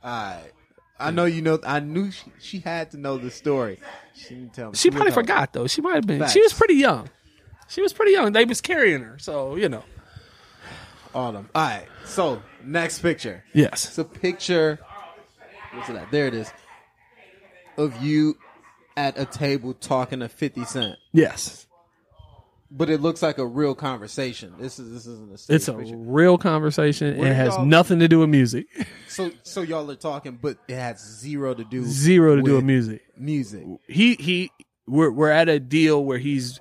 Alright. 0.03 0.51
I 0.99 1.11
know 1.11 1.25
you 1.25 1.41
know. 1.43 1.59
I 1.63 1.79
knew 1.79 2.09
she, 2.09 2.31
she 2.39 2.59
had 2.59 2.91
to 2.91 2.97
know 2.97 3.17
the 3.17 3.29
story. 3.29 3.79
She 4.17 4.35
didn't 4.35 4.53
tell 4.53 4.71
me. 4.71 4.75
She 4.75 4.89
probably 4.89 5.11
didn't 5.11 5.17
me. 5.17 5.21
forgot 5.23 5.53
though. 5.53 5.67
She 5.67 5.81
might 5.81 5.95
have 5.95 6.07
been. 6.07 6.19
Facts. 6.19 6.33
She 6.33 6.41
was 6.41 6.53
pretty 6.53 6.75
young. 6.75 7.09
She 7.69 7.81
was 7.81 7.93
pretty 7.93 8.11
young. 8.13 8.31
They 8.31 8.45
was 8.45 8.61
carrying 8.61 9.01
her, 9.01 9.17
so 9.19 9.55
you 9.55 9.69
know. 9.69 9.83
Autumn. 11.13 11.49
All 11.55 11.61
right. 11.63 11.85
So 12.05 12.41
next 12.63 12.99
picture. 12.99 13.43
Yes. 13.53 13.85
It's 13.87 13.97
a 13.97 14.03
picture. 14.03 14.79
What's 15.73 15.89
it 15.89 15.95
at? 15.95 16.11
There 16.11 16.27
it 16.27 16.33
is. 16.33 16.51
Of 17.77 18.01
you 18.03 18.37
at 18.95 19.17
a 19.19 19.25
table 19.25 19.73
talking 19.73 20.19
to 20.21 20.29
Fifty 20.29 20.65
Cent, 20.65 20.95
Yes. 21.13 21.66
But 22.69 22.89
it 22.89 23.01
looks 23.01 23.21
like 23.21 23.37
a 23.37 23.45
real 23.45 23.73
conversation. 23.75 24.53
This 24.59 24.79
is 24.79 24.91
this 24.91 25.05
isn't 25.07 25.33
a 25.33 25.37
stage 25.37 25.55
It's 25.55 25.67
a 25.67 25.73
picture. 25.73 25.95
real 25.97 26.37
conversation. 26.37 27.17
Where 27.17 27.31
It 27.31 27.35
has 27.35 27.55
y'all- 27.55 27.65
nothing 27.65 27.99
to 27.99 28.07
do 28.07 28.19
with 28.19 28.29
music. 28.29 28.67
So 29.09 29.31
so 29.41 29.61
y'all 29.61 29.89
are 29.89 29.95
talking, 29.95 30.37
but 30.39 30.57
it 30.67 30.75
has 30.75 30.99
zero 30.99 31.55
to 31.55 31.63
do 31.63 31.83
Zero 31.85 32.35
to 32.35 32.41
do 32.43 32.51
with 32.51 32.55
with 32.57 32.65
music. 32.65 33.01
music. 33.17 33.65
He 33.87 34.13
he 34.15 34.51
we're 34.85 35.09
we're 35.09 35.31
at 35.31 35.49
a 35.49 35.59
deal 35.59 36.03
where 36.05 36.19
he's 36.19 36.59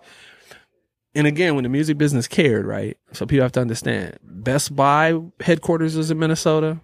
and 1.14 1.26
again 1.26 1.54
when 1.54 1.64
the 1.64 1.68
music 1.68 1.98
business 1.98 2.26
cared, 2.28 2.64
right? 2.64 2.96
So 3.12 3.26
people 3.26 3.42
have 3.42 3.52
to 3.52 3.60
understand. 3.60 4.18
Best 4.22 4.74
Buy 4.74 5.20
headquarters 5.40 5.96
is 5.96 6.10
in 6.10 6.18
Minnesota. 6.18 6.80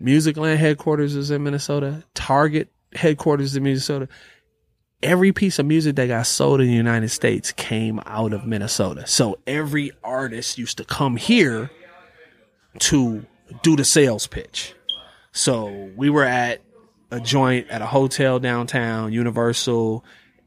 Musicland 0.00 0.58
headquarters 0.58 1.16
is 1.16 1.30
in 1.32 1.42
Minnesota. 1.42 2.04
Target 2.14 2.70
headquarters 2.94 3.46
is 3.50 3.56
in 3.56 3.64
Minnesota. 3.64 4.08
Every 5.02 5.32
piece 5.32 5.58
of 5.58 5.64
music 5.64 5.96
that 5.96 6.08
got 6.08 6.26
sold 6.26 6.60
in 6.60 6.66
the 6.66 6.74
United 6.74 7.08
States 7.08 7.52
came 7.52 8.00
out 8.04 8.34
of 8.34 8.44
Minnesota. 8.44 9.06
So 9.06 9.38
every 9.46 9.92
artist 10.04 10.58
used 10.58 10.76
to 10.76 10.84
come 10.84 11.16
here 11.16 11.70
to 12.80 13.24
do 13.62 13.76
the 13.76 13.84
sales 13.84 14.26
pitch. 14.26 14.74
So 15.32 15.90
we 15.96 16.10
were 16.10 16.24
at 16.24 16.60
a 17.10 17.18
joint 17.18 17.68
at 17.70 17.80
a 17.80 17.86
hotel 17.86 18.38
downtown, 18.38 19.12
Universal, 19.12 20.04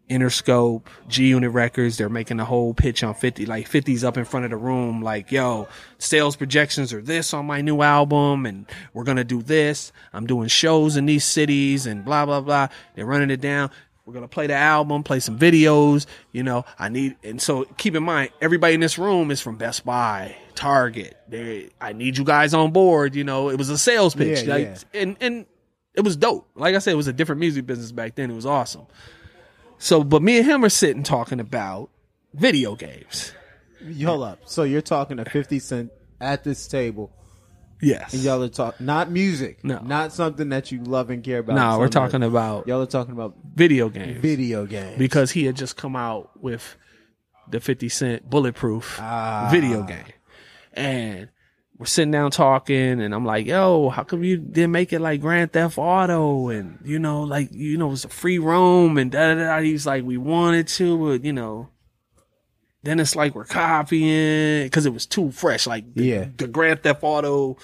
Interscope, 0.09 0.85
G 1.07 1.29
Unit 1.29 1.51
Records. 1.51 1.97
They're 1.97 2.07
making 2.09 2.37
the 2.37 2.45
whole 2.45 2.75
pitch 2.75 3.03
on 3.03 3.15
50, 3.15 3.47
like 3.47 3.67
50's 3.67 4.03
up 4.03 4.17
in 4.17 4.25
front 4.25 4.45
of 4.45 4.51
the 4.51 4.57
room, 4.57 5.01
like, 5.01 5.31
yo, 5.31 5.67
sales 5.97 6.35
projections 6.35 6.93
are 6.93 7.01
this 7.01 7.33
on 7.33 7.45
my 7.47 7.61
new 7.61 7.81
album, 7.81 8.45
and 8.45 8.67
we're 8.93 9.03
gonna 9.03 9.23
do 9.23 9.41
this. 9.41 9.91
I'm 10.13 10.27
doing 10.27 10.47
shows 10.47 10.95
in 10.95 11.07
these 11.07 11.25
cities, 11.25 11.87
and 11.87 12.05
blah, 12.05 12.25
blah, 12.25 12.41
blah. 12.41 12.67
They're 12.93 13.05
running 13.05 13.31
it 13.31 13.41
down. 13.41 13.71
We're 14.05 14.13
gonna 14.13 14.27
play 14.27 14.47
the 14.47 14.55
album, 14.55 15.03
play 15.03 15.19
some 15.19 15.39
videos. 15.39 16.05
You 16.31 16.43
know, 16.43 16.65
I 16.77 16.89
need, 16.89 17.15
and 17.23 17.41
so 17.41 17.63
keep 17.77 17.95
in 17.95 18.03
mind, 18.03 18.31
everybody 18.41 18.73
in 18.73 18.79
this 18.81 18.97
room 18.97 19.31
is 19.31 19.39
from 19.41 19.55
Best 19.55 19.85
Buy, 19.85 20.35
Target. 20.55 21.15
They, 21.29 21.69
I 21.79 21.93
need 21.93 22.17
you 22.17 22.23
guys 22.25 22.53
on 22.53 22.71
board. 22.71 23.15
You 23.15 23.23
know, 23.23 23.49
it 23.49 23.57
was 23.57 23.69
a 23.69 23.77
sales 23.77 24.13
pitch, 24.13 24.43
Yeah, 24.43 24.53
like, 24.53 24.63
yeah. 24.93 25.01
and 25.01 25.17
and 25.21 25.45
it 25.93 26.01
was 26.01 26.17
dope. 26.17 26.49
Like 26.55 26.75
I 26.75 26.79
said, 26.79 26.91
it 26.91 26.97
was 26.97 27.07
a 27.07 27.13
different 27.13 27.39
music 27.39 27.65
business 27.65 27.91
back 27.93 28.15
then. 28.15 28.29
It 28.29 28.35
was 28.35 28.45
awesome. 28.45 28.87
So, 29.77 30.03
but 30.03 30.21
me 30.21 30.37
and 30.37 30.45
him 30.45 30.63
are 30.65 30.69
sitting 30.69 31.03
talking 31.03 31.39
about 31.39 31.89
video 32.33 32.75
games. 32.75 33.31
Hold 34.03 34.23
up. 34.23 34.39
So 34.45 34.63
you're 34.63 34.81
talking 34.81 35.17
to 35.17 35.25
50 35.25 35.59
Cent 35.59 35.91
at 36.21 36.43
this 36.43 36.67
table, 36.67 37.11
Yes. 37.81 38.13
and 38.13 38.21
y'all 38.23 38.41
are 38.43 38.47
talking 38.49 38.86
not 38.86 39.12
music, 39.12 39.63
No. 39.63 39.79
not 39.79 40.13
something 40.13 40.49
that 40.49 40.71
you 40.71 40.81
love 40.83 41.09
and 41.09 41.23
care 41.23 41.39
about. 41.39 41.55
no, 41.55 41.79
we're 41.79 41.88
talking 41.89 42.21
that- 42.21 42.27
about 42.27 42.67
y'all 42.67 42.81
are 42.81 42.86
talking 42.86 43.13
about 43.13 43.36
video 43.55 43.89
games 43.89 44.21
video 44.21 44.65
games. 44.65 44.97
because 44.97 45.31
he 45.31 45.45
had 45.45 45.55
just 45.55 45.75
come 45.75 45.95
out 45.95 46.31
with 46.41 46.77
the 47.49 47.59
50 47.59 47.89
Cent 47.89 48.29
Bulletproof 48.29 48.97
Ah. 49.01 49.49
video 49.51 49.83
game. 49.83 50.03
And 50.73 51.29
we're 51.77 51.86
sitting 51.88 52.12
down 52.12 52.31
talking, 52.31 53.01
and 53.01 53.13
I'm 53.13 53.25
like, 53.25 53.45
yo, 53.47 53.89
how 53.89 54.03
come 54.03 54.23
you 54.23 54.38
didn't 54.38 54.71
make 54.71 54.93
it 54.93 54.99
like 55.01 55.19
Grand 55.21 55.51
Theft 55.51 55.77
Auto? 55.77 56.47
And, 56.49 56.79
you 56.86 56.99
know, 56.99 57.23
like, 57.23 57.49
you 57.51 57.77
know, 57.77 57.91
it's 57.91 58.05
a 58.05 58.09
free 58.09 58.39
roam, 58.39 58.97
and 58.97 59.12
da 59.12 59.33
da 59.33 59.43
da. 59.57 59.62
He's 59.62 59.86
like, 59.86 60.03
we 60.05 60.17
wanted 60.17 60.67
to, 60.69 60.97
but, 60.97 61.25
you 61.25 61.33
know, 61.33 61.67
then 62.83 62.99
it's 62.99 63.15
like 63.15 63.33
we're 63.35 63.45
copying 63.45 64.63
because 64.65 64.85
it 64.85 64.93
was 64.93 65.05
too 65.05 65.31
fresh. 65.31 65.65
Like, 65.67 65.93
the, 65.93 66.03
Yeah. 66.03 66.25
the 66.37 66.47
Grand 66.47 66.83
Theft 66.83 66.99
Auto 67.03 67.57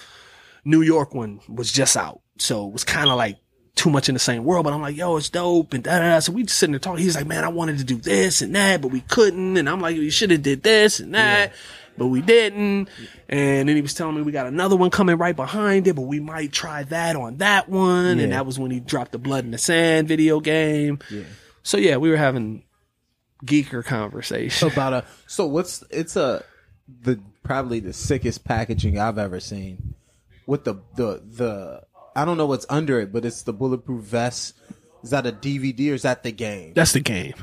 New 0.64 0.82
York 0.82 1.14
one 1.14 1.40
was 1.48 1.70
just 1.72 1.96
out. 1.96 2.20
So 2.38 2.66
it 2.66 2.72
was 2.72 2.84
kind 2.84 3.08
of 3.10 3.16
like 3.16 3.36
too 3.76 3.90
much 3.90 4.08
in 4.08 4.14
the 4.14 4.18
same 4.18 4.44
world, 4.44 4.64
but 4.64 4.72
I'm 4.74 4.82
like, 4.82 4.96
yo, 4.96 5.16
it's 5.16 5.30
dope 5.30 5.72
and 5.72 5.82
da 5.84 5.98
da 5.98 6.10
da. 6.14 6.18
So 6.20 6.32
we 6.32 6.42
just 6.42 6.58
sitting 6.58 6.72
there 6.72 6.80
talking. 6.80 7.02
He's 7.02 7.16
like, 7.16 7.26
man, 7.26 7.44
I 7.44 7.48
wanted 7.48 7.78
to 7.78 7.84
do 7.84 7.96
this 7.96 8.42
and 8.42 8.54
that, 8.54 8.80
but 8.82 8.90
we 8.90 9.00
couldn't. 9.02 9.56
And 9.56 9.68
I'm 9.68 9.80
like, 9.80 9.96
we 9.96 10.10
should 10.10 10.30
have 10.30 10.42
did 10.42 10.62
this 10.62 11.00
and 11.00 11.14
that, 11.14 11.52
but 11.96 12.08
we 12.08 12.20
didn't. 12.20 12.88
And 13.28 13.68
then 13.68 13.76
he 13.76 13.80
was 13.82 13.94
telling 13.94 14.16
me 14.16 14.22
we 14.22 14.32
got 14.32 14.46
another 14.46 14.76
one 14.76 14.90
coming 14.90 15.16
right 15.16 15.36
behind 15.36 15.86
it, 15.86 15.94
but 15.96 16.02
we 16.02 16.20
might 16.20 16.52
try 16.52 16.82
that 16.84 17.16
on 17.16 17.38
that 17.38 17.68
one. 17.68 18.18
Yeah. 18.18 18.24
And 18.24 18.32
that 18.32 18.44
was 18.44 18.58
when 18.58 18.70
he 18.70 18.80
dropped 18.80 19.12
the 19.12 19.18
Blood 19.18 19.44
in 19.44 19.50
the 19.52 19.58
Sand 19.58 20.08
video 20.08 20.40
game. 20.40 20.98
Yeah. 21.10 21.22
So 21.62 21.76
yeah, 21.78 21.96
we 21.96 22.10
were 22.10 22.16
having 22.16 22.64
geeker 23.44 23.84
conversation. 23.84 24.68
about 24.72 24.92
a 24.92 25.04
so 25.26 25.46
what's 25.46 25.84
it's 25.90 26.16
a 26.16 26.44
the 27.02 27.20
probably 27.42 27.80
the 27.80 27.92
sickest 27.92 28.44
packaging 28.44 28.98
I've 28.98 29.18
ever 29.18 29.40
seen 29.40 29.94
with 30.46 30.64
the 30.64 30.74
the 30.96 31.22
the 31.24 31.82
I 32.14 32.24
don't 32.24 32.36
know 32.36 32.46
what's 32.46 32.66
under 32.68 33.00
it, 33.00 33.12
but 33.12 33.24
it's 33.24 33.42
the 33.42 33.52
bulletproof 33.52 34.04
vest. 34.04 34.56
Is 35.02 35.10
that 35.10 35.26
a 35.26 35.32
DVD 35.32 35.92
or 35.92 35.94
is 35.94 36.02
that 36.02 36.22
the 36.22 36.32
game? 36.32 36.72
That's 36.74 36.92
the 36.92 37.00
game. 37.00 37.34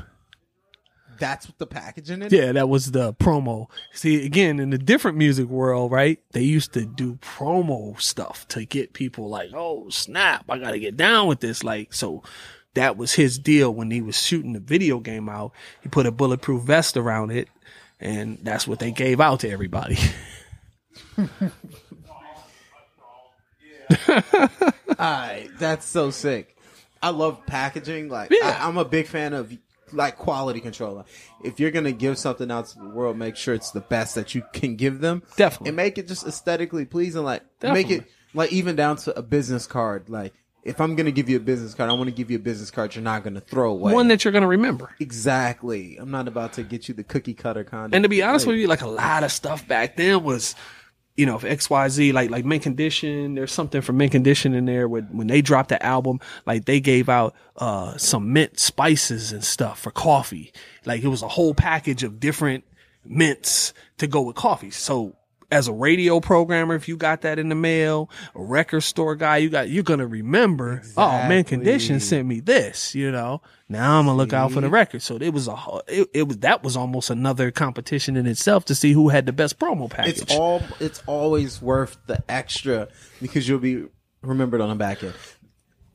That's 1.18 1.48
what 1.48 1.58
the 1.58 1.66
packaging 1.66 2.22
is. 2.22 2.32
Yeah, 2.32 2.52
that 2.52 2.68
was 2.68 2.92
the 2.92 3.12
promo. 3.14 3.68
See, 3.92 4.24
again, 4.24 4.60
in 4.60 4.70
the 4.70 4.78
different 4.78 5.18
music 5.18 5.48
world, 5.48 5.90
right? 5.90 6.20
They 6.30 6.42
used 6.42 6.72
to 6.74 6.84
do 6.86 7.16
promo 7.16 8.00
stuff 8.00 8.46
to 8.48 8.64
get 8.64 8.92
people 8.92 9.28
like, 9.28 9.50
oh, 9.52 9.88
snap, 9.88 10.44
I 10.48 10.58
got 10.58 10.72
to 10.72 10.78
get 10.78 10.96
down 10.96 11.26
with 11.26 11.40
this. 11.40 11.64
Like, 11.64 11.92
so 11.92 12.22
that 12.74 12.96
was 12.96 13.14
his 13.14 13.38
deal 13.38 13.72
when 13.72 13.90
he 13.90 14.00
was 14.00 14.20
shooting 14.20 14.52
the 14.52 14.60
video 14.60 14.98
game 15.00 15.28
out. 15.28 15.52
He 15.82 15.88
put 15.88 16.06
a 16.06 16.12
bulletproof 16.12 16.62
vest 16.62 16.96
around 16.96 17.30
it, 17.32 17.48
and 18.00 18.38
that's 18.42 18.66
what 18.66 18.78
they 18.78 18.90
gave 18.92 19.20
out 19.20 19.40
to 19.40 19.50
everybody. 19.50 19.98
Alright, 24.08 25.50
that's 25.58 25.86
so 25.86 26.10
sick. 26.10 26.56
I 27.02 27.10
love 27.10 27.46
packaging. 27.46 28.08
Like 28.08 28.30
Yeah. 28.30 28.58
I, 28.60 28.66
I'm 28.68 28.76
a 28.78 28.84
big 28.84 29.06
fan 29.06 29.32
of 29.32 29.56
like 29.92 30.16
quality 30.16 30.60
control. 30.60 31.04
If 31.44 31.60
you're 31.60 31.70
gonna 31.70 31.92
give 31.92 32.18
something 32.18 32.50
out 32.50 32.66
to 32.68 32.78
the 32.78 32.88
world, 32.88 33.16
make 33.16 33.36
sure 33.36 33.54
it's 33.54 33.70
the 33.70 33.80
best 33.80 34.14
that 34.16 34.34
you 34.34 34.42
can 34.52 34.76
give 34.76 35.00
them. 35.00 35.22
Definitely. 35.36 35.68
and 35.68 35.76
make 35.76 35.98
it 35.98 36.08
just 36.08 36.26
aesthetically 36.26 36.84
pleasing. 36.84 37.22
Like 37.24 37.42
make 37.62 37.90
it 37.90 38.04
like 38.34 38.52
even 38.52 38.76
down 38.76 38.96
to 38.98 39.16
a 39.18 39.22
business 39.22 39.66
card. 39.66 40.08
Like 40.10 40.34
if 40.68 40.80
I'm 40.80 40.94
gonna 40.94 41.10
give 41.10 41.28
you 41.28 41.36
a 41.38 41.40
business 41.40 41.74
card, 41.74 41.90
I 41.90 41.94
want 41.94 42.08
to 42.08 42.14
give 42.14 42.30
you 42.30 42.36
a 42.36 42.40
business 42.40 42.70
card 42.70 42.94
you're 42.94 43.02
not 43.02 43.24
gonna 43.24 43.40
throw 43.40 43.70
away. 43.72 43.92
One 43.92 44.08
that 44.08 44.24
you're 44.24 44.32
going 44.32 44.42
to 44.42 44.48
remember. 44.48 44.94
exactly. 45.00 45.96
I'm 45.98 46.10
not 46.10 46.28
about 46.28 46.52
to 46.54 46.62
get 46.62 46.88
you 46.88 46.94
the 46.94 47.04
cookie 47.04 47.34
cutter 47.34 47.64
kind. 47.64 47.94
And 47.94 48.02
to 48.02 48.08
be 48.08 48.22
honest 48.22 48.46
with 48.46 48.56
you, 48.56 48.66
like 48.66 48.82
a 48.82 48.88
lot 48.88 49.24
of 49.24 49.32
stuff 49.32 49.66
back 49.66 49.96
then 49.96 50.22
was, 50.22 50.54
you 51.16 51.26
know, 51.26 51.38
for 51.38 51.48
XYZ, 51.48 52.12
like 52.12 52.30
like 52.30 52.44
Mint 52.44 52.62
Condition, 52.62 53.34
there's 53.34 53.52
something 53.52 53.80
from 53.80 53.96
Mint 53.96 54.12
Condition 54.12 54.54
in 54.54 54.66
there 54.66 54.88
when 54.88 55.04
when 55.16 55.26
they 55.26 55.40
dropped 55.42 55.70
the 55.70 55.84
album, 55.84 56.20
like 56.46 56.64
they 56.66 56.80
gave 56.80 57.08
out 57.08 57.34
uh 57.56 57.96
some 57.96 58.32
mint 58.32 58.58
spices 58.60 59.32
and 59.32 59.44
stuff 59.44 59.80
for 59.80 59.90
coffee. 59.90 60.52
Like 60.84 61.02
it 61.02 61.08
was 61.08 61.22
a 61.22 61.28
whole 61.28 61.54
package 61.54 62.04
of 62.04 62.20
different 62.20 62.64
mints 63.04 63.72
to 63.98 64.06
go 64.06 64.22
with 64.22 64.36
coffee. 64.36 64.70
So 64.70 65.16
as 65.50 65.68
a 65.68 65.72
radio 65.72 66.20
programmer, 66.20 66.74
if 66.74 66.88
you 66.88 66.96
got 66.96 67.22
that 67.22 67.38
in 67.38 67.48
the 67.48 67.54
mail, 67.54 68.10
a 68.34 68.42
record 68.42 68.82
store 68.82 69.16
guy, 69.16 69.38
you 69.38 69.48
got 69.48 69.68
you're 69.68 69.82
gonna 69.82 70.06
remember. 70.06 70.82
Oh, 70.96 71.10
man, 71.10 71.44
Condition 71.44 72.00
sent 72.00 72.26
me 72.26 72.40
this. 72.40 72.94
You 72.94 73.10
know, 73.10 73.40
now 73.68 73.98
I'm 73.98 74.06
gonna 74.06 74.16
look 74.16 74.32
out 74.32 74.52
for 74.52 74.60
the 74.60 74.68
record. 74.68 75.02
So 75.02 75.16
it 75.16 75.30
was 75.30 75.48
a 75.48 75.56
it, 75.88 76.08
it 76.12 76.22
was 76.28 76.38
that 76.38 76.62
was 76.62 76.76
almost 76.76 77.10
another 77.10 77.50
competition 77.50 78.16
in 78.16 78.26
itself 78.26 78.66
to 78.66 78.74
see 78.74 78.92
who 78.92 79.08
had 79.08 79.26
the 79.26 79.32
best 79.32 79.58
promo 79.58 79.88
package. 79.90 80.22
it's 80.22 80.34
all 80.34 80.62
it's 80.80 81.02
always 81.06 81.62
worth 81.62 81.96
the 82.06 82.22
extra 82.28 82.88
because 83.22 83.48
you'll 83.48 83.58
be 83.58 83.86
remembered 84.22 84.60
on 84.60 84.68
the 84.68 84.74
back 84.74 85.02
end. 85.02 85.14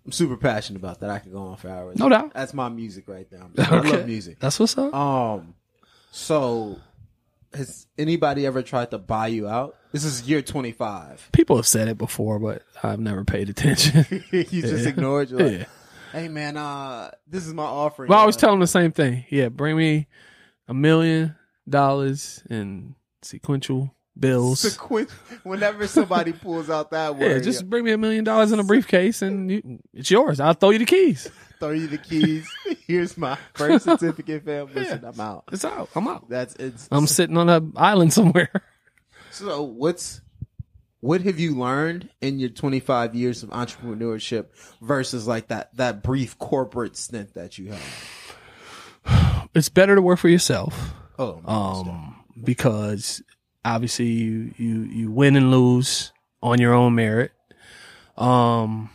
I'm 0.06 0.12
super 0.12 0.36
passionate 0.36 0.80
about 0.80 1.00
that. 1.00 1.10
I 1.10 1.20
could 1.20 1.32
go 1.32 1.40
on 1.40 1.58
for 1.58 1.70
hours. 1.70 1.98
No 1.98 2.10
doubt. 2.10 2.34
That's 2.34 2.54
my 2.54 2.68
music 2.70 3.08
right 3.08 3.28
now. 3.32 3.50
I 3.58 3.80
love 3.80 4.06
music. 4.06 4.40
That's 4.40 4.60
what's 4.60 4.78
up. 4.78 4.94
Um, 4.94 5.56
so 6.12 6.78
has 7.56 7.88
anybody 7.98 8.46
ever 8.46 8.62
tried 8.62 8.92
to 8.92 8.98
buy 8.98 9.28
you 9.28 9.48
out? 9.48 9.76
This 9.92 10.04
is 10.06 10.28
year 10.28 10.42
25. 10.42 11.30
People 11.34 11.56
have 11.58 11.68
said 11.68 11.88
it 11.88 11.98
before, 11.98 12.40
but 12.40 12.64
I've 12.82 13.00
never 13.00 13.24
paid 13.24 13.50
attention. 13.50 14.06
you 14.32 14.44
just 14.44 14.86
ignored. 14.88 15.30
You're 15.30 15.40
like, 15.42 15.60
Yeah. 15.60 15.66
hey 16.12 16.28
man, 16.30 16.58
uh, 16.58 17.12
this 17.28 17.46
is 17.46 17.54
my 17.54 17.64
offering. 17.64 18.10
well, 18.10 18.18
I 18.18 18.22
always 18.22 18.36
tell 18.36 18.52
them 18.52 18.60
the 18.60 18.68
same 18.68 18.92
thing. 18.92 19.26
Yeah, 19.30 19.50
bring 19.50 19.78
me 19.78 20.08
a 20.68 20.74
million 20.74 21.36
dollars 21.70 22.42
in 22.50 22.96
sequential 23.22 23.94
bills. 24.18 24.62
sequen- 24.78 25.10
Whenever 25.44 25.88
somebody 25.88 26.34
pulls 26.34 26.70
out 26.70 26.92
that 26.92 27.16
word, 27.18 27.30
yeah, 27.30 27.40
just 27.40 27.70
bring 27.70 27.84
me 27.84 27.92
a 27.92 27.98
million 27.98 28.24
dollars 28.24 28.52
in 28.52 28.60
a 28.60 28.64
briefcase 28.64 29.22
and 29.22 29.52
you, 29.52 29.80
it's 29.94 30.12
yours. 30.12 30.40
I'll 30.40 30.54
throw 30.54 30.70
you 30.72 30.80
the 30.80 30.86
keys. 30.86 31.30
throw 31.60 31.72
you 31.72 31.88
the 31.88 31.98
keys. 31.98 32.50
Here's 32.88 33.18
my 33.18 33.38
birth 33.56 33.82
certificate, 33.84 34.44
fam. 34.46 34.74
Listen, 34.74 35.04
I'm 35.06 35.20
out. 35.20 35.46
It's 35.52 35.66
out. 35.66 35.90
I'm 35.96 36.08
out. 36.08 36.30
That's 36.30 36.56
it's. 36.56 36.88
I'm 36.92 37.08
sitting 37.08 37.38
on 37.38 37.50
an 37.50 37.74
island 37.76 38.14
somewhere. 38.14 38.52
So 39.32 39.64
what's 39.64 40.22
what 41.00 41.22
have 41.22 41.40
you 41.40 41.56
learned 41.58 42.10
in 42.22 42.40
your 42.40 42.50
25 42.50 43.14
years 43.16 43.44
of 43.44 43.50
entrepreneurship 43.50 44.46
versus 44.82 45.28
like 45.28 45.48
that 45.48 45.76
that 45.78 46.04
brief 46.04 46.38
corporate 46.38 46.96
stint 46.96 47.34
that 47.34 47.58
you 47.58 47.72
had? 47.72 47.80
It's 49.56 49.70
better 49.70 49.94
to 49.94 50.02
work 50.02 50.18
for 50.18 50.30
yourself. 50.30 50.94
Oh, 51.20 51.40
um, 51.46 52.16
because 52.44 53.22
obviously 53.66 54.06
you, 54.06 54.54
you, 54.58 54.82
you 54.84 55.12
win 55.12 55.36
and 55.36 55.52
lose 55.52 56.12
on 56.42 56.60
your 56.60 56.74
own 56.74 56.96
merit. 56.96 57.32
Um, 58.18 58.90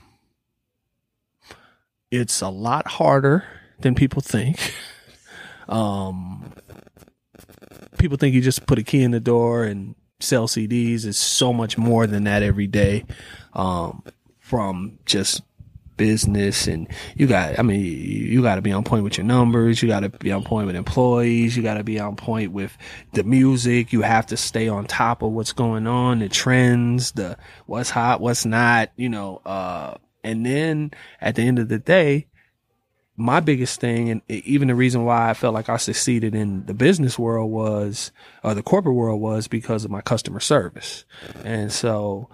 it's 2.11 2.41
a 2.41 2.49
lot 2.49 2.87
harder 2.87 3.45
than 3.81 3.95
people 3.95 4.23
think. 4.23 4.75
Um, 5.69 6.55
people 7.99 8.17
think 8.17 8.35
you 8.35 8.41
just 8.41 8.67
put 8.67 8.79
a 8.79 8.83
key 8.83 9.03
in 9.03 9.11
the 9.11 9.21
door 9.21 9.65
and 9.65 9.95
sell 10.19 10.49
CDs. 10.49 11.05
It's 11.05 11.19
so 11.19 11.53
much 11.53 11.77
more 11.77 12.07
than 12.07 12.25
that 12.25 12.43
every 12.43 12.67
day. 12.67 13.05
Um, 13.53 14.03
from 14.39 14.99
just 15.05 15.43
business 15.99 16.67
and 16.67 16.89
you 17.15 17.27
got, 17.27 17.59
I 17.59 17.63
mean, 17.63 17.83
you 17.83 18.41
got 18.41 18.55
to 18.55 18.63
be 18.63 18.73
on 18.73 18.85
point 18.85 19.05
with 19.05 19.19
your 19.19 19.27
numbers. 19.27 19.83
You 19.83 19.89
got 19.89 20.01
to 20.01 20.09
be 20.09 20.33
on 20.33 20.43
point 20.43 20.67
with 20.67 20.77
employees. 20.77 21.55
You 21.55 21.63
got 21.63 21.75
to 21.75 21.85
be 21.85 22.01
on 22.01 22.17
point 22.17 22.53
with 22.53 22.75
the 23.13 23.25
music. 23.25 23.93
You 23.93 24.01
have 24.01 24.27
to 24.29 24.39
stay 24.39 24.69
on 24.69 24.87
top 24.87 25.23
of 25.23 25.33
what's 25.33 25.53
going 25.53 25.87
on, 25.87 26.21
the 26.21 26.31
trends, 26.31 27.13
the 27.13 27.37
what's 27.67 27.91
hot, 27.91 28.23
what's 28.23 28.47
not, 28.47 28.91
you 28.97 29.11
know, 29.11 29.43
uh, 29.45 29.99
and 30.25 30.47
then 30.47 30.93
at 31.21 31.35
the 31.35 31.43
end 31.43 31.59
of 31.59 31.69
the 31.69 31.79
day, 31.79 32.29
my 33.19 33.41
biggest 33.41 33.81
thing 33.81 34.11
and 34.11 34.23
even 34.29 34.69
the 34.69 34.75
reason 34.77 35.05
why 35.05 35.29
I 35.29 35.35
felt 35.35 35.53
like 35.53 35.69
I 35.69 35.77
succeeded 35.77 36.37
in 36.37 36.65
the 36.67 36.75
business 36.75 37.19
world 37.19 37.51
was 37.51 38.13
or 38.45 38.55
the 38.55 38.63
corporate 38.63 38.95
world 38.95 39.21
was 39.21 39.49
because 39.49 39.85
of 39.85 39.91
my 39.91 40.01
customer 40.01 40.39
service. 40.39 41.05
And 41.45 41.73
so 41.73 42.31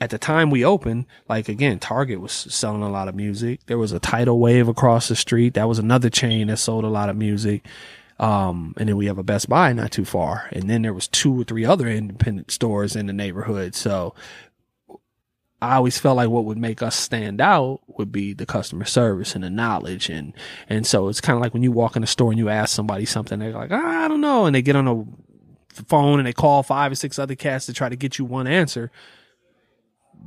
at 0.00 0.10
the 0.10 0.18
time 0.18 0.50
we 0.50 0.64
opened, 0.64 1.06
like 1.28 1.48
again, 1.48 1.78
Target 1.78 2.20
was 2.20 2.32
selling 2.32 2.82
a 2.82 2.90
lot 2.90 3.08
of 3.08 3.14
music. 3.14 3.66
There 3.66 3.78
was 3.78 3.92
a 3.92 3.98
tidal 3.98 4.38
wave 4.38 4.68
across 4.68 5.08
the 5.08 5.16
street. 5.16 5.54
That 5.54 5.68
was 5.68 5.78
another 5.78 6.10
chain 6.10 6.48
that 6.48 6.58
sold 6.58 6.84
a 6.84 6.88
lot 6.88 7.08
of 7.08 7.16
music. 7.16 7.66
Um, 8.20 8.74
and 8.76 8.88
then 8.88 8.96
we 8.96 9.06
have 9.06 9.18
a 9.18 9.22
Best 9.22 9.48
Buy 9.48 9.72
not 9.72 9.92
too 9.92 10.04
far. 10.04 10.48
And 10.52 10.68
then 10.68 10.82
there 10.82 10.94
was 10.94 11.08
two 11.08 11.40
or 11.40 11.44
three 11.44 11.64
other 11.64 11.88
independent 11.88 12.50
stores 12.50 12.96
in 12.96 13.06
the 13.06 13.12
neighborhood. 13.12 13.74
So 13.74 14.14
I 15.60 15.76
always 15.76 15.98
felt 15.98 16.16
like 16.16 16.28
what 16.28 16.44
would 16.44 16.58
make 16.58 16.82
us 16.82 16.94
stand 16.94 17.40
out 17.40 17.80
would 17.86 18.12
be 18.12 18.32
the 18.32 18.46
customer 18.46 18.84
service 18.84 19.34
and 19.34 19.42
the 19.42 19.50
knowledge. 19.50 20.08
And, 20.08 20.32
and 20.68 20.86
so 20.86 21.08
it's 21.08 21.20
kind 21.20 21.36
of 21.36 21.42
like 21.42 21.54
when 21.54 21.64
you 21.64 21.72
walk 21.72 21.96
in 21.96 22.04
a 22.04 22.08
store 22.08 22.30
and 22.30 22.38
you 22.38 22.48
ask 22.48 22.74
somebody 22.74 23.04
something, 23.04 23.38
they're 23.38 23.52
like, 23.52 23.72
ah, 23.72 24.04
I 24.04 24.08
don't 24.08 24.20
know. 24.20 24.46
And 24.46 24.54
they 24.54 24.62
get 24.62 24.76
on 24.76 24.84
the 24.84 25.82
phone 25.86 26.18
and 26.18 26.26
they 26.26 26.32
call 26.32 26.62
five 26.62 26.92
or 26.92 26.96
six 26.96 27.18
other 27.18 27.34
cats 27.34 27.66
to 27.66 27.72
try 27.72 27.88
to 27.88 27.96
get 27.96 28.18
you 28.18 28.24
one 28.24 28.46
answer. 28.46 28.92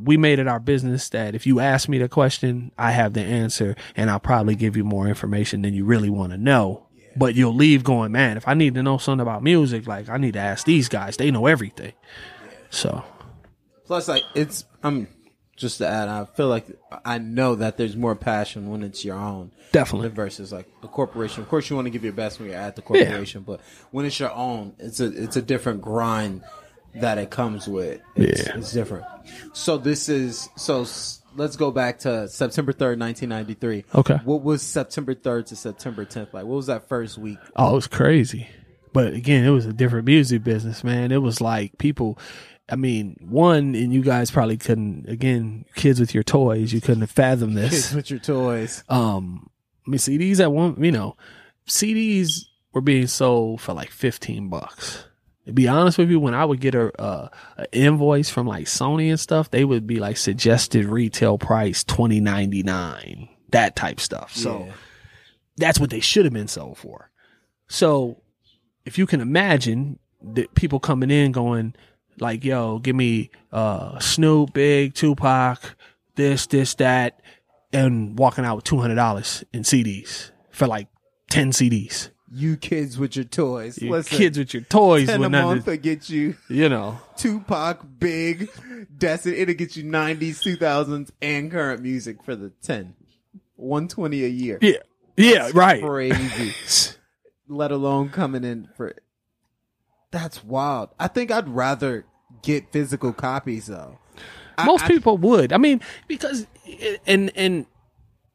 We 0.03 0.17
made 0.17 0.39
it 0.39 0.47
our 0.47 0.59
business 0.59 1.09
that 1.09 1.35
if 1.35 1.45
you 1.45 1.59
ask 1.59 1.87
me 1.89 1.97
the 1.97 2.09
question, 2.09 2.71
I 2.77 2.91
have 2.91 3.13
the 3.13 3.21
answer 3.21 3.75
and 3.95 4.09
I'll 4.09 4.19
probably 4.19 4.55
give 4.55 4.75
you 4.77 4.83
more 4.83 5.07
information 5.07 5.61
than 5.61 5.73
you 5.73 5.85
really 5.85 6.09
want 6.09 6.31
to 6.31 6.37
know. 6.37 6.87
But 7.15 7.35
you'll 7.35 7.55
leave 7.55 7.83
going, 7.83 8.13
man, 8.13 8.37
if 8.37 8.47
I 8.47 8.53
need 8.53 8.75
to 8.75 8.83
know 8.83 8.97
something 8.97 9.21
about 9.21 9.43
music, 9.43 9.85
like 9.85 10.07
I 10.07 10.17
need 10.17 10.33
to 10.33 10.39
ask 10.39 10.65
these 10.65 10.87
guys. 10.87 11.17
They 11.17 11.29
know 11.29 11.45
everything. 11.45 11.93
So 12.69 13.03
Plus, 13.91 14.07
like 14.07 14.23
it's 14.35 14.63
I'm 14.83 15.09
just 15.57 15.79
to 15.79 15.87
add, 15.87 16.07
I 16.07 16.23
feel 16.23 16.47
like 16.47 16.65
I 17.03 17.17
know 17.17 17.55
that 17.55 17.75
there's 17.75 17.97
more 17.97 18.15
passion 18.15 18.69
when 18.69 18.83
it's 18.83 19.03
your 19.03 19.17
own. 19.17 19.51
Definitely. 19.73 20.07
Versus 20.07 20.53
like 20.53 20.69
a 20.81 20.87
corporation. 20.87 21.43
Of 21.43 21.49
course, 21.49 21.69
you 21.69 21.75
want 21.75 21.87
to 21.87 21.89
give 21.89 22.05
your 22.05 22.13
best 22.13 22.39
when 22.39 22.47
you're 22.47 22.57
at 22.57 22.77
the 22.77 22.81
corporation, 22.81 23.43
but 23.43 23.59
when 23.91 24.05
it's 24.05 24.17
your 24.17 24.31
own, 24.31 24.75
it's 24.79 25.01
a 25.01 25.07
it's 25.07 25.35
a 25.35 25.41
different 25.41 25.81
grind 25.81 26.43
that 26.95 27.17
it 27.17 27.29
comes 27.29 27.67
with. 27.67 28.01
It's, 28.15 28.45
Yeah. 28.47 28.57
it's 28.57 28.71
different. 28.73 29.05
So 29.53 29.77
this 29.77 30.09
is 30.09 30.49
so. 30.55 30.81
s- 30.81 31.17
Let's 31.33 31.55
go 31.55 31.71
back 31.71 31.99
to 31.99 32.27
September 32.27 32.73
third, 32.73 32.99
nineteen 32.99 33.29
ninety 33.29 33.53
three. 33.53 33.85
Okay. 33.95 34.15
What 34.25 34.43
was 34.43 34.61
September 34.61 35.13
third 35.13 35.47
to 35.47 35.55
September 35.55 36.03
tenth 36.03 36.33
like? 36.33 36.43
What 36.43 36.55
was 36.57 36.65
that 36.67 36.89
first 36.89 37.17
week? 37.17 37.37
Oh, 37.55 37.71
it 37.71 37.75
was 37.75 37.87
crazy. 37.87 38.49
But 38.91 39.13
again, 39.13 39.45
it 39.45 39.49
was 39.51 39.65
a 39.65 39.71
different 39.71 40.05
music 40.07 40.43
business, 40.43 40.83
man. 40.83 41.13
It 41.13 41.21
was 41.21 41.39
like 41.39 41.77
people, 41.77 42.19
I 42.67 42.75
mean, 42.75 43.15
one, 43.21 43.75
and 43.75 43.93
you 43.93 44.01
guys 44.03 44.29
probably 44.29 44.57
couldn't, 44.57 45.07
again, 45.07 45.63
kids 45.75 46.01
with 46.01 46.13
your 46.13 46.23
toys, 46.23 46.73
you 46.73 46.81
couldn't 46.81 46.99
have 46.99 47.09
fathomed 47.11 47.55
Kids 47.57 47.71
this. 47.71 47.93
with 47.93 48.09
your 48.11 48.19
toys. 48.19 48.83
Um, 48.89 49.49
I 49.87 49.91
mean, 49.91 49.99
CDs 49.99 50.41
at 50.41 50.51
one, 50.51 50.83
you 50.83 50.91
know, 50.91 51.15
CDs 51.65 52.41
were 52.73 52.81
being 52.81 53.07
sold 53.07 53.61
for 53.61 53.71
like 53.73 53.91
15 53.91 54.49
bucks. 54.49 55.05
To 55.47 55.53
be 55.53 55.67
honest 55.67 55.97
with 55.97 56.09
you, 56.11 56.19
when 56.19 56.35
I 56.35 56.45
would 56.45 56.59
get 56.61 56.75
a, 56.75 56.91
uh, 57.01 57.29
a 57.57 57.65
invoice 57.75 58.29
from 58.29 58.45
like 58.45 58.65
Sony 58.67 59.09
and 59.09 59.19
stuff, 59.19 59.49
they 59.49 59.65
would 59.65 59.87
be 59.87 59.99
like 59.99 60.17
suggested 60.17 60.85
retail 60.85 61.37
price 61.39 61.83
twenty 61.83 62.19
ninety 62.19 62.61
nine, 62.63 63.27
that 63.49 63.75
type 63.75 63.99
stuff. 63.99 64.35
So 64.35 64.65
Yeah. 64.67 64.73
that's 65.57 65.79
what 65.79 65.89
they 65.89 65.99
should 65.99 66.25
have 66.25 66.33
been 66.33 66.47
sold 66.47 66.77
for. 66.77 67.09
So 67.67 68.21
if 68.85 68.97
you 68.99 69.07
can 69.07 69.19
imagine 69.19 69.97
the 70.21 70.47
people 70.53 70.79
coming 70.79 71.09
in 71.09 71.31
going 71.31 71.73
like, 72.19 72.43
yo, 72.45 72.77
give 72.77 72.95
me 72.95 73.31
uh 73.51 73.97
Snoop, 73.99 74.53
Big, 74.53 74.93
Tupac, 74.93 75.75
this, 76.15 76.45
this, 76.45 76.75
that, 76.75 77.19
and 77.73 78.17
walking 78.19 78.45
out 78.45 78.57
with 78.57 78.65
two 78.65 78.77
hundred 78.79 78.95
dollars 78.95 79.43
in 79.53 79.63
CDs 79.63 80.29
for 80.51 80.67
like 80.67 80.87
ten 81.31 81.51
CDs. 81.51 82.09
You 82.33 82.55
kids 82.55 82.97
with 82.97 83.15
your 83.15 83.25
toys. 83.25 83.81
You 83.81 83.91
Listen, 83.91 84.17
kids 84.17 84.37
with 84.37 84.53
your 84.53 84.63
toys 84.63 85.07
ten 85.07 85.23
a 85.23 85.29
month 85.29 85.65
will 85.67 85.77
get 85.77 86.09
you 86.09 86.35
you 86.49 86.69
know. 86.69 86.99
Tupac, 87.17 87.85
Big, 87.99 88.49
Destin. 88.97 89.33
It'll 89.33 89.53
get 89.53 89.75
you 89.75 89.83
90s, 89.83 90.41
2000s, 90.41 91.11
and 91.21 91.51
current 91.51 91.81
music 91.81 92.23
for 92.23 92.35
the 92.35 92.51
10. 92.61 92.95
120 93.55 94.23
a 94.23 94.27
year. 94.27 94.57
Yeah. 94.61 94.77
Yeah, 95.17 95.51
right. 95.53 95.83
Crazy. 95.83 96.53
Let 97.47 97.71
alone 97.71 98.09
coming 98.09 98.43
in 98.43 98.69
for. 98.75 98.95
That's 100.09 100.43
wild. 100.43 100.89
I 100.99 101.07
think 101.07 101.31
I'd 101.31 101.49
rather 101.49 102.05
get 102.41 102.71
physical 102.71 103.13
copies 103.13 103.67
though. 103.67 103.99
Most 104.65 104.85
I- 104.85 104.87
people 104.87 105.17
would. 105.17 105.53
I 105.53 105.57
mean, 105.57 105.81
because 106.07 106.47
and 107.05 107.31
and 107.35 107.65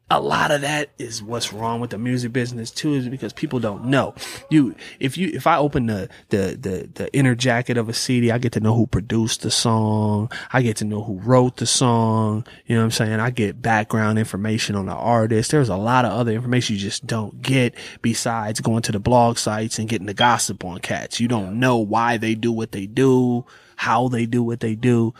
a 0.09 0.21
lot 0.21 0.51
of 0.51 0.61
that 0.61 0.89
is 0.97 1.21
what's 1.21 1.51
wrong 1.51 1.81
with 1.81 1.89
the 1.89 1.97
music 1.97 2.31
business 2.31 2.71
too, 2.71 2.93
is 2.93 3.09
because 3.09 3.33
people 3.33 3.59
don't 3.59 3.85
know. 3.85 4.15
You 4.49 4.73
if 5.01 5.17
you 5.17 5.31
if 5.33 5.45
I 5.45 5.57
open 5.57 5.87
the 5.87 6.07
the 6.29 6.57
the 6.59 6.89
the 6.93 7.13
inner 7.13 7.35
jacket 7.35 7.77
of 7.77 7.89
a 7.89 7.93
CD, 7.93 8.31
I 8.31 8.37
get 8.37 8.53
to 8.53 8.61
know 8.61 8.73
who 8.73 8.87
produced 8.87 9.41
the 9.41 9.51
song. 9.51 10.31
I 10.53 10.61
get 10.61 10.77
to 10.77 10.85
know 10.85 11.03
who 11.03 11.19
wrote 11.19 11.57
the 11.57 11.65
song. 11.65 12.45
You 12.67 12.75
know 12.75 12.81
what 12.81 12.85
I'm 12.85 12.91
saying? 12.91 13.19
I 13.19 13.31
get 13.31 13.61
background 13.61 14.17
information 14.17 14.75
on 14.75 14.85
the 14.85 14.93
artist. 14.93 15.51
There's 15.51 15.69
a 15.69 15.75
lot 15.75 16.05
of 16.05 16.13
other 16.13 16.31
information 16.31 16.75
you 16.75 16.81
just 16.81 17.05
don't 17.05 17.41
get 17.41 17.75
besides 18.01 18.61
going 18.61 18.83
to 18.83 18.93
the 18.93 18.99
blog 18.99 19.37
sites 19.37 19.77
and 19.77 19.89
getting 19.89 20.07
the 20.07 20.13
gossip 20.13 20.63
on 20.63 20.79
cats. 20.79 21.19
You 21.19 21.27
don't 21.27 21.59
know 21.59 21.77
why 21.77 22.15
they 22.15 22.33
do 22.33 22.53
what 22.53 22.71
they 22.71 22.85
do, 22.85 23.45
how 23.75 24.07
they 24.07 24.25
do 24.25 24.41
what 24.41 24.61
they 24.61 24.75
do 24.75 25.13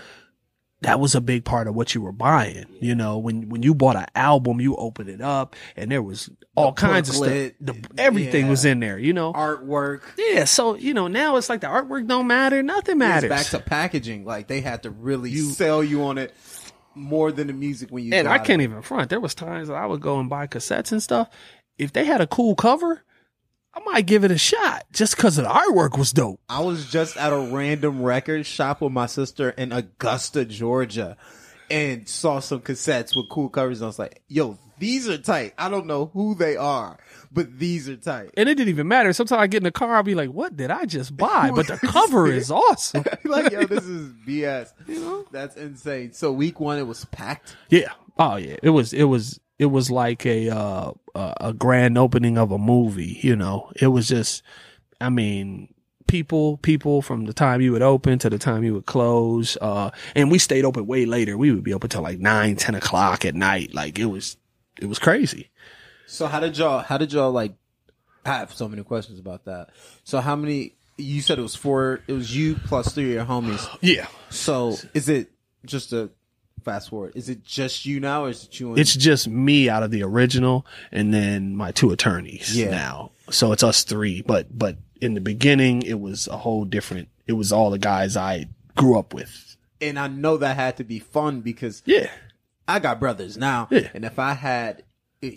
that 0.87 1.01
was 1.01 1.15
a 1.15 1.19
big 1.21 1.43
part 1.43 1.67
of 1.67 1.75
what 1.75 1.93
you 1.93 2.01
were 2.01 2.13
buying. 2.13 2.65
You 2.79 2.95
know, 2.95 3.17
when 3.17 3.49
when 3.49 3.61
you 3.61 3.75
bought 3.75 3.97
an 3.97 4.05
album, 4.15 4.61
you 4.61 4.73
opened 4.77 5.09
it 5.09 5.19
up 5.19 5.53
and 5.75 5.91
there 5.91 6.01
was 6.01 6.29
all 6.55 6.71
kinds 6.71 7.09
of 7.09 7.15
stuff. 7.15 7.27
The, 7.27 7.75
everything 7.97 8.45
yeah. 8.45 8.49
was 8.49 8.63
in 8.63 8.79
there. 8.79 8.97
You 8.97 9.11
know, 9.11 9.33
artwork. 9.33 10.03
yeah. 10.17 10.45
So 10.45 10.75
you 10.75 10.93
know 10.93 11.09
now 11.09 11.35
it's 11.35 11.49
like 11.49 11.59
the 11.59 11.67
artwork 11.67 12.07
don't 12.07 12.25
matter. 12.25 12.63
Nothing 12.63 12.93
It's 12.93 12.99
matters. 12.99 13.29
back 13.29 13.47
to 13.47 13.59
packaging. 13.59 14.23
Like 14.23 14.47
they 14.47 14.61
had 14.61 14.83
to 14.83 14.89
really 14.89 15.35
sell 15.35 15.83
you 15.83 16.03
on 16.03 16.17
it 16.17 16.33
more 16.95 17.33
than 17.33 17.47
the 17.47 17.53
music 17.53 17.89
when 17.89 18.05
you. 18.05 18.13
and 18.13 18.25
I 18.25 18.37
can't 18.37 18.61
it. 18.61 18.63
even 18.63 18.81
front. 18.81 19.09
There 19.09 19.19
was 19.19 19.35
times 19.35 19.67
that 19.67 19.75
I 19.75 19.85
would 19.85 19.99
go 19.99 20.21
and 20.21 20.29
buy 20.29 20.47
cassettes 20.47 20.93
and 20.93 21.03
stuff. 21.03 21.29
If 21.77 21.91
they 21.91 22.05
had 22.05 22.21
a 22.21 22.27
cool 22.27 22.55
cover, 22.55 23.03
I 23.77 23.91
might 23.91 24.07
give 24.07 24.23
it 24.23 24.31
a 24.31 24.39
shot 24.39 24.85
just 24.91 25.15
because 25.15 25.35
the 25.35 25.43
artwork 25.43 25.99
was 25.99 26.11
dope. 26.11 26.39
I 26.49 26.61
was 26.61 26.89
just 26.89 27.15
at 27.15 27.31
a 27.31 27.37
random 27.37 28.01
record 28.01 28.47
shop 28.47 28.81
with 28.81 28.91
my 28.91 29.05
sister 29.05 29.51
in 29.51 29.71
Augusta, 29.71 30.45
Georgia, 30.45 31.15
and 31.69 32.09
saw 32.09 32.39
some 32.39 32.61
cassettes 32.61 33.15
with 33.15 33.29
cool 33.29 33.49
covers. 33.49 33.81
And 33.81 33.85
I 33.85 33.87
was 33.89 33.99
like, 33.99 34.23
"Yo, 34.27 34.57
these 34.79 35.07
are 35.07 35.19
tight. 35.19 35.53
I 35.59 35.69
don't 35.69 35.85
know 35.85 36.07
who 36.07 36.33
they 36.33 36.57
are, 36.57 36.97
but 37.31 37.59
these 37.59 37.87
are 37.87 37.97
tight." 37.97 38.31
And 38.35 38.49
it 38.49 38.55
didn't 38.55 38.69
even 38.69 38.87
matter. 38.87 39.13
Sometimes 39.13 39.41
I 39.41 39.45
get 39.45 39.57
in 39.57 39.65
the 39.65 39.71
car, 39.71 39.93
I'll 39.95 40.01
be 40.01 40.15
like, 40.15 40.31
"What 40.31 40.57
did 40.57 40.71
I 40.71 40.85
just 40.85 41.15
buy?" 41.17 41.51
But 41.53 41.67
the 41.67 41.77
cover 41.77 42.25
is 42.25 42.49
awesome. 42.49 43.03
like, 43.25 43.51
yo, 43.51 43.65
this 43.65 43.85
is 43.85 44.11
BS. 44.27 44.73
You 44.87 44.99
know? 45.01 45.25
That's 45.31 45.55
insane. 45.55 46.13
So 46.13 46.31
week 46.31 46.59
one, 46.59 46.79
it 46.79 46.87
was 46.87 47.05
packed. 47.05 47.55
Yeah. 47.69 47.91
Oh 48.17 48.37
yeah. 48.37 48.55
It 48.63 48.71
was 48.71 48.91
it 48.91 49.03
was 49.03 49.39
it 49.59 49.67
was 49.67 49.89
like 49.89 50.25
a 50.25 50.49
uh 50.49 50.91
a 51.15 51.53
grand 51.53 51.97
opening 51.97 52.37
of 52.37 52.51
a 52.51 52.57
movie, 52.57 53.19
you 53.21 53.35
know. 53.35 53.71
It 53.81 53.87
was 53.87 54.07
just 54.07 54.43
I 55.01 55.09
mean, 55.09 55.73
people 56.07 56.57
people 56.57 57.01
from 57.01 57.25
the 57.25 57.33
time 57.33 57.61
you 57.61 57.71
would 57.71 57.81
open 57.81 58.19
to 58.19 58.29
the 58.29 58.37
time 58.37 58.63
you 58.63 58.73
would 58.73 58.85
close, 58.85 59.57
uh 59.61 59.91
and 60.15 60.31
we 60.31 60.39
stayed 60.39 60.65
open 60.65 60.85
way 60.85 61.05
later. 61.05 61.37
We 61.37 61.51
would 61.51 61.63
be 61.63 61.73
open 61.73 61.89
till 61.89 62.01
like 62.01 62.19
nine, 62.19 62.55
ten 62.55 62.75
o'clock 62.75 63.25
at 63.25 63.35
night. 63.35 63.73
Like 63.73 63.97
it 63.99 64.05
was 64.05 64.37
it 64.79 64.85
was 64.87 64.99
crazy. 64.99 65.49
So 66.07 66.27
how 66.27 66.39
did 66.39 66.57
y'all? 66.57 66.79
How 66.79 66.97
did 66.97 67.11
y'all 67.13 67.31
like? 67.31 67.53
I 68.25 68.39
have 68.39 68.53
so 68.53 68.67
many 68.67 68.83
questions 68.83 69.19
about 69.19 69.45
that. 69.45 69.69
So 70.03 70.21
how 70.21 70.35
many? 70.35 70.73
You 70.97 71.21
said 71.21 71.37
it 71.37 71.43
was 71.43 71.55
four. 71.55 72.01
It 72.07 72.13
was 72.13 72.35
you 72.35 72.55
plus 72.55 72.93
three 72.93 73.09
of 73.09 73.11
your 73.11 73.25
homies. 73.25 73.67
Yeah. 73.81 74.07
So 74.29 74.77
is 74.93 75.09
it 75.09 75.29
just 75.65 75.93
a 75.93 76.09
fast 76.71 76.89
forward? 76.89 77.13
Is 77.15 77.29
it 77.29 77.43
just 77.43 77.85
you 77.85 77.99
now, 77.99 78.25
or 78.25 78.29
is 78.29 78.43
it 78.43 78.59
you? 78.59 78.69
And, 78.69 78.79
It's 78.79 78.95
just 78.95 79.27
me 79.27 79.69
out 79.69 79.83
of 79.83 79.91
the 79.91 80.03
original 80.03 80.65
and 80.91 81.13
then 81.13 81.55
my 81.55 81.71
two 81.71 81.91
attorneys 81.91 82.55
Yeah. 82.55 82.69
now. 82.71 83.11
So 83.29 83.51
it's 83.53 83.63
us 83.63 83.83
three. 83.83 84.21
But 84.21 84.57
but 84.57 84.77
in 85.01 85.13
the 85.13 85.21
beginning 85.21 85.81
it 85.83 85.99
was 85.99 86.27
a 86.27 86.37
whole 86.37 86.65
different 86.65 87.07
it 87.27 87.33
was 87.33 87.51
all 87.51 87.69
the 87.69 87.77
guys 87.79 88.15
I 88.17 88.47
grew 88.75 88.97
up 88.99 89.13
with. 89.13 89.55
and 89.81 89.97
I 89.99 90.07
know 90.07 90.37
that 90.37 90.55
had 90.55 90.77
to 90.77 90.83
be 90.83 90.99
fun 90.99 91.41
because 91.41 91.81
Yeah. 91.85 92.09
I 92.67 92.79
got 92.79 92.99
brothers 92.99 93.37
now, 93.37 93.67
Yeah. 93.71 93.89
and 93.93 94.03
if 94.05 94.19
I 94.19 94.33
had. 94.33 94.83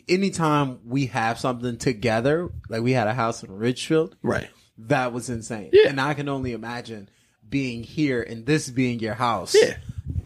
Anytime 0.08 0.78
we 0.84 1.06
have 1.06 1.38
something 1.38 1.78
together, 1.78 2.50
like 2.68 2.82
we 2.82 2.92
had 2.92 3.08
a 3.08 3.14
house 3.14 3.42
in 3.42 3.50
Ridgefield, 3.50 4.14
Right. 4.22 4.48
that 4.76 5.12
was 5.12 5.30
insane. 5.30 5.70
Yeah. 5.72 5.88
And 5.88 5.98
I 6.00 6.12
can 6.14 6.28
only 6.28 6.52
imagine 6.52 7.08
being 7.48 7.82
here 7.82 8.22
and 8.22 8.44
this 8.44 8.68
being 8.70 9.00
your 9.00 9.14
house. 9.14 9.54
Yeah. 9.60 9.76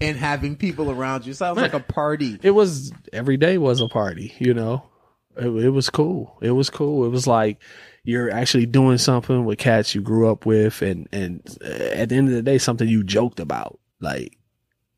And 0.00 0.16
having 0.16 0.56
people 0.56 0.90
around 0.90 1.26
you. 1.26 1.32
Sounds 1.32 1.56
like 1.56 1.74
a 1.74 1.80
party. 1.80 2.38
It 2.42 2.50
was 2.52 2.92
every 3.12 3.36
day 3.36 3.58
was 3.58 3.80
a 3.80 3.88
party, 3.88 4.34
you 4.38 4.54
know. 4.54 4.84
It, 5.36 5.46
it 5.48 5.70
was 5.70 5.90
cool. 5.90 6.38
It 6.42 6.52
was 6.52 6.70
cool. 6.70 7.04
It 7.04 7.08
was 7.10 7.26
like 7.26 7.58
you're 8.04 8.30
actually 8.30 8.66
doing 8.66 8.98
something 8.98 9.44
with 9.44 9.58
cats 9.58 9.94
you 9.94 10.00
grew 10.00 10.30
up 10.30 10.46
with, 10.46 10.82
and 10.82 11.08
and 11.12 11.40
at 11.62 12.08
the 12.08 12.16
end 12.16 12.28
of 12.28 12.34
the 12.34 12.42
day, 12.42 12.58
something 12.58 12.88
you 12.88 13.02
joked 13.02 13.40
about. 13.40 13.78
Like, 14.00 14.36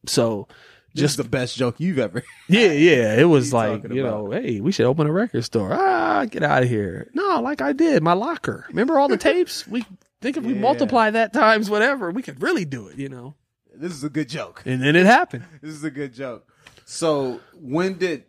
so 0.06 0.48
Just 0.94 1.16
the 1.16 1.24
best 1.24 1.56
joke 1.56 1.76
you've 1.78 1.98
ever. 1.98 2.22
yeah, 2.48 2.72
yeah. 2.72 3.14
It 3.14 3.28
was 3.28 3.52
like 3.52 3.84
you 3.84 4.02
know, 4.02 4.30
hey, 4.30 4.60
we 4.60 4.72
should 4.72 4.86
open 4.86 5.06
a 5.06 5.12
record 5.12 5.44
store. 5.44 5.72
Ah, 5.72 6.24
get 6.24 6.42
out 6.42 6.62
of 6.64 6.68
here. 6.68 7.10
No, 7.14 7.40
like 7.40 7.60
I 7.60 7.72
did 7.72 8.02
my 8.02 8.14
locker. 8.14 8.66
Remember 8.68 8.98
all 8.98 9.08
the 9.08 9.16
tapes? 9.16 9.66
We 9.66 9.84
think 10.20 10.36
if 10.36 10.44
we 10.44 10.54
multiply 10.68 11.10
that 11.10 11.32
times 11.32 11.70
whatever, 11.70 12.10
we 12.10 12.22
could 12.22 12.42
really 12.42 12.64
do 12.64 12.88
it. 12.88 12.98
You 12.98 13.08
know. 13.08 13.34
This 13.78 13.92
is 13.92 14.04
a 14.04 14.10
good 14.10 14.28
joke. 14.28 14.62
And 14.66 14.82
then 14.82 14.96
it 14.96 15.06
happened. 15.06 15.44
This 15.62 15.74
is 15.74 15.84
a 15.84 15.90
good 15.90 16.14
joke. 16.14 16.46
So 16.84 17.40
when 17.54 17.98
did 17.98 18.24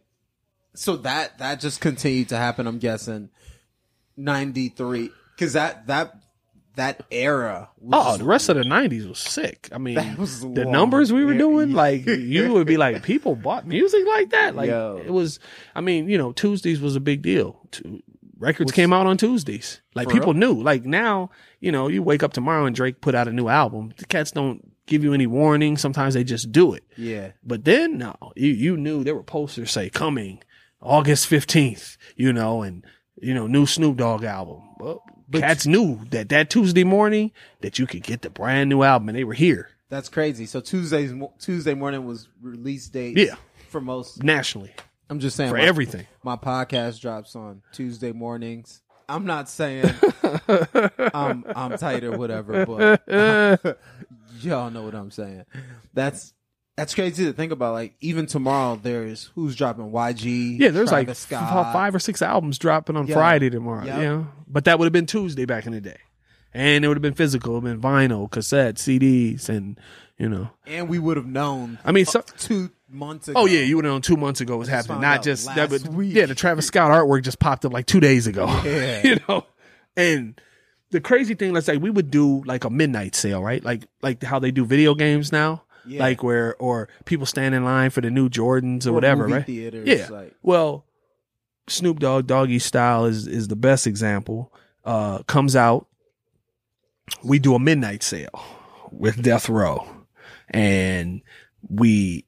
so 0.75 0.97
that 0.97 1.37
that 1.39 1.59
just 1.59 1.81
continued 1.81 2.29
to 2.29 2.37
happen, 2.37 2.67
I'm 2.67 2.79
guessing 2.79 3.29
ninety 4.15 4.69
three. 4.69 5.11
Cause 5.37 5.53
that 5.53 5.87
that 5.87 6.15
that 6.75 7.03
era. 7.11 7.69
Was 7.79 8.15
Oh, 8.15 8.17
the 8.17 8.23
rest 8.25 8.49
of 8.49 8.55
the 8.55 8.63
'90s 8.63 9.07
was 9.07 9.19
sick. 9.19 9.69
I 9.71 9.77
mean, 9.77 9.95
That 9.95 10.17
was 10.17 10.41
the 10.41 10.65
numbers 10.65 11.11
we 11.11 11.25
were 11.25 11.37
doing, 11.37 11.71
like 11.73 12.05
you 12.05 12.53
would 12.53 12.67
be 12.67 12.77
like, 12.77 13.03
people 13.03 13.35
bought 13.35 13.67
music 13.67 14.05
like 14.07 14.29
that. 14.31 14.55
Like 14.55 14.69
Yo. 14.69 15.01
it 15.03 15.11
was. 15.11 15.39
I 15.75 15.81
mean, 15.81 16.09
you 16.09 16.17
know, 16.17 16.31
Tuesdays 16.31 16.79
was 16.79 16.95
a 16.95 16.99
big 16.99 17.21
deal. 17.21 17.67
Records 18.39 18.71
came 18.71 18.93
out 18.93 19.07
on 19.07 19.17
Tuesdays. 19.17 19.81
Like 19.95 20.09
people 20.09 20.33
real? 20.33 20.53
knew. 20.53 20.61
Like 20.61 20.85
now, 20.85 21.31
you 21.59 21.71
know, 21.71 21.87
you 21.87 22.03
wake 22.03 22.21
up 22.21 22.33
tomorrow 22.33 22.65
and 22.65 22.75
Drake 22.75 23.01
put 23.01 23.15
out 23.15 23.27
a 23.27 23.31
new 23.31 23.47
album. 23.47 23.93
The 23.97 24.05
cats 24.05 24.29
don't 24.31 24.71
give 24.88 25.03
you 25.03 25.13
any 25.13 25.27
warning. 25.27 25.77
Sometimes 25.77 26.15
they 26.15 26.23
just 26.23 26.51
do 26.51 26.73
it. 26.73 26.83
yeah. 26.97 27.31
But 27.43 27.65
then 27.65 27.99
no, 27.99 28.15
you 28.35 28.49
you 28.49 28.77
knew 28.77 29.03
there 29.03 29.15
were 29.15 29.23
posters 29.23 29.71
say 29.71 29.89
coming 29.89 30.41
August 30.81 31.27
fifteenth, 31.27 31.97
you 32.15 32.33
know, 32.33 32.63
and 32.63 32.83
you 33.21 33.33
know 33.33 33.45
new 33.45 33.65
Snoop 33.67 33.97
Dogg 33.97 34.23
album. 34.23 34.63
Well, 34.79 35.03
cats 35.31 35.67
knew 35.67 36.01
that 36.09 36.29
that 36.29 36.49
Tuesday 36.49 36.83
morning 36.83 37.31
that 37.61 37.77
you 37.77 37.85
could 37.85 38.03
get 38.03 38.21
the 38.23 38.29
brand 38.29 38.69
new 38.69 38.81
album, 38.83 39.09
and 39.09 39.17
they 39.17 39.23
were 39.23 39.33
here 39.33 39.69
That's 39.89 40.09
crazy. 40.09 40.45
So 40.45 40.59
Tuesday's 40.59 41.13
Tuesday 41.39 41.73
morning 41.75 42.05
was 42.05 42.27
release 42.41 42.88
date. 42.88 43.17
Yeah. 43.17 43.35
For 43.69 43.81
most, 43.81 44.23
nationally 44.23 44.73
I'm 45.09 45.19
just 45.19 45.35
saying 45.35 45.51
for 45.51 45.57
my, 45.57 45.63
everything. 45.63 46.05
my 46.23 46.35
podcast 46.35 46.99
drops 47.01 47.35
on 47.35 47.61
Tuesday 47.71 48.11
mornings. 48.11 48.81
I'm 49.09 49.25
not 49.25 49.47
saying 49.49 49.89
I'm 51.13 51.45
I'm 51.55 51.77
tight 51.77 52.03
or 52.03 52.17
whatever, 52.17 52.65
but 52.65 53.79
y'all 54.43 54.69
know 54.69 54.83
what 54.83 54.95
I'm 54.95 55.11
saying. 55.11 55.45
That's 55.93 56.33
that's 56.75 56.93
crazy 56.93 57.25
to 57.25 57.33
think 57.33 57.51
about. 57.51 57.73
Like 57.73 57.95
even 58.01 58.27
tomorrow, 58.27 58.79
there's 58.81 59.31
who's 59.35 59.55
dropping 59.55 59.91
YG. 59.91 60.59
Yeah, 60.59 60.69
there's 60.69 60.91
like 60.91 61.07
Travis 61.07 61.31
f- 61.31 61.39
Scott. 61.39 61.73
five 61.73 61.95
or 61.95 61.99
six 61.99 62.21
albums 62.21 62.59
dropping 62.59 62.95
on 62.95 63.07
Yeah. 63.07 63.15
Friday 63.15 63.49
tomorrow. 63.49 63.85
Yeah, 63.85 64.23
but 64.47 64.65
that 64.65 64.79
would 64.79 64.85
have 64.85 64.93
been 64.93 65.07
Tuesday 65.07 65.45
back 65.45 65.65
in 65.65 65.73
the 65.73 65.81
day, 65.81 65.97
and 66.53 66.85
it 66.85 66.88
would 66.88 66.97
have 66.97 67.01
been 67.01 67.15
physical, 67.15 67.59
been 67.61 67.81
vinyl, 67.81 68.29
cassette, 68.29 68.75
CDs, 68.75 69.49
and 69.49 69.79
you 70.17 70.29
know, 70.29 70.49
and 70.65 70.88
we 70.88 70.99
would 70.99 71.17
have 71.17 71.25
known. 71.25 71.79
I 71.83 71.91
mean, 71.91 72.05
so, 72.05 72.21
two 72.38 72.69
months 72.89 73.27
oh, 73.29 73.31
ago. 73.31 73.41
Oh 73.41 73.45
yeah, 73.45 73.61
you 73.61 73.75
would 73.75 73.85
have 73.85 73.93
known 73.93 74.01
two 74.01 74.17
months 74.17 74.41
ago 74.41 74.57
was 74.57 74.67
happening, 74.67 75.01
not 75.01 75.23
just 75.23 75.53
that. 75.55 75.69
But 75.69 75.81
week. 75.88 76.13
yeah, 76.13 76.27
the 76.27 76.35
Travis 76.35 76.67
Scott 76.67 76.91
artwork 76.91 77.23
just 77.23 77.39
popped 77.39 77.65
up 77.65 77.73
like 77.73 77.85
two 77.85 77.99
days 77.99 78.27
ago. 78.27 78.45
Yeah. 78.67 79.01
you 79.03 79.17
know, 79.27 79.45
and 79.95 80.39
the 80.91 81.01
crazy 81.01 81.33
thing, 81.35 81.53
let's 81.53 81.65
say 81.65 81.77
we 81.77 81.89
would 81.89 82.09
do 82.11 82.43
like 82.45 82.63
a 82.63 82.69
midnight 82.69 83.15
sale, 83.15 83.43
right? 83.43 83.63
Like 83.63 83.88
like 84.01 84.23
how 84.23 84.39
they 84.39 84.51
do 84.51 84.65
video 84.65 84.95
games 84.95 85.31
now, 85.31 85.63
Yeah. 85.85 85.99
like 86.01 86.23
where 86.23 86.55
or 86.57 86.88
people 87.05 87.25
stand 87.25 87.53
in 87.55 87.63
line 87.65 87.89
for 87.89 88.01
the 88.01 88.09
new 88.09 88.29
Jordans 88.29 88.85
or, 88.85 88.91
Or 88.91 88.93
whatever, 88.93 89.27
right? 89.27 89.45
Theaters, 89.45 89.88
Yeah. 89.88 90.07
like- 90.09 90.35
Well, 90.41 90.85
Snoop 91.67 91.99
Dogg 91.99 92.27
Doggy 92.27 92.59
Style 92.59 93.05
is 93.05 93.27
is 93.27 93.47
the 93.49 93.55
best 93.57 93.85
example. 93.88 94.53
Uh, 94.85 95.21
comes 95.23 95.53
out, 95.55 95.88
we 97.23 97.39
do 97.39 97.55
a 97.55 97.59
midnight 97.59 98.03
sale 98.03 98.41
with 98.91 99.21
Death 99.21 99.49
Row, 99.49 99.85
and 100.49 101.21
we. 101.67 102.23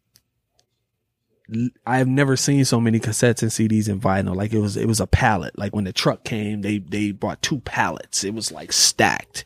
I 1.86 1.98
have 1.98 2.08
never 2.08 2.36
seen 2.36 2.66
so 2.66 2.80
many 2.80 3.00
cassettes 3.00 3.42
and 3.42 3.52
CDs 3.52 3.88
and 3.88 4.02
vinyl. 4.02 4.36
Like 4.36 4.54
it 4.54 4.60
was, 4.60 4.78
it 4.78 4.88
was 4.88 5.00
a 5.00 5.08
pallet. 5.08 5.58
Like 5.58 5.76
when 5.76 5.86
the 5.86 5.94
truck 5.94 6.24
came, 6.24 6.62
they 6.62 6.80
they 6.80 7.12
brought 7.12 7.42
two 7.42 7.60
pallets. 7.62 8.24
It 8.24 8.34
was 8.34 8.52
like 8.52 8.72
stacked, 8.72 9.46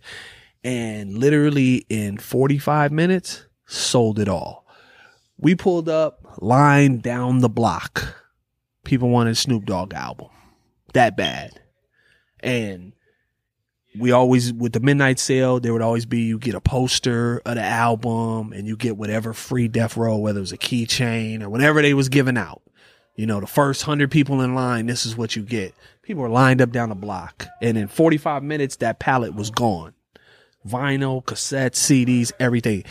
and 0.64 1.18
literally 1.18 1.86
in 1.90 2.18
forty 2.18 2.58
five 2.58 2.92
minutes, 2.92 3.46
sold 3.66 4.20
it 4.20 4.28
all. 4.28 4.66
We 5.38 5.56
pulled 5.56 5.90
up, 5.90 6.38
line 6.42 7.00
down 7.00 7.40
the 7.40 7.50
block. 7.50 8.16
People 8.84 9.10
wanted 9.10 9.38
Snoop 9.38 9.66
Dogg 9.66 9.94
album, 9.94 10.30
that 10.94 11.16
bad, 11.16 11.60
and 12.42 12.94
we 13.98 14.12
always 14.12 14.52
with 14.54 14.74
the 14.74 14.80
midnight 14.80 15.20
sale 15.20 15.60
there 15.60 15.74
would 15.74 15.82
always 15.82 16.06
be 16.06 16.22
you 16.22 16.40
get 16.40 16.56
a 16.56 16.62
poster 16.62 17.42
of 17.46 17.56
the 17.56 17.64
album 17.64 18.52
and 18.54 18.68
you 18.68 18.76
get 18.76 18.98
whatever 18.98 19.34
free 19.34 19.68
death 19.68 19.96
row 19.98 20.18
whether 20.18 20.40
it 20.40 20.42
was 20.42 20.52
a 20.52 20.58
keychain 20.58 21.42
or 21.42 21.50
whatever 21.50 21.82
they 21.82 21.94
was 21.94 22.10
giving 22.10 22.38
out. 22.38 22.62
You 23.16 23.28
know 23.28 23.40
the 23.40 23.48
first 23.48 23.86
100 23.86 24.10
people 24.10 24.42
in 24.42 24.56
line 24.56 24.88
this 24.88 25.06
is 25.06 25.16
what 25.16 25.36
you 25.36 25.44
get. 25.44 25.76
People 26.02 26.24
were 26.24 26.30
lined 26.30 26.62
up 26.62 26.72
down 26.72 26.90
the 26.90 26.96
block 26.96 27.48
and 27.62 27.78
in 27.78 27.88
45 27.88 28.44
minutes 28.44 28.78
that 28.78 29.00
pallet 29.00 29.36
was 29.36 29.52
gone. 29.52 29.94
Vinyl 30.68 31.24
cassettes 31.24 31.76
cds 31.76 32.32
everything. 32.40 32.84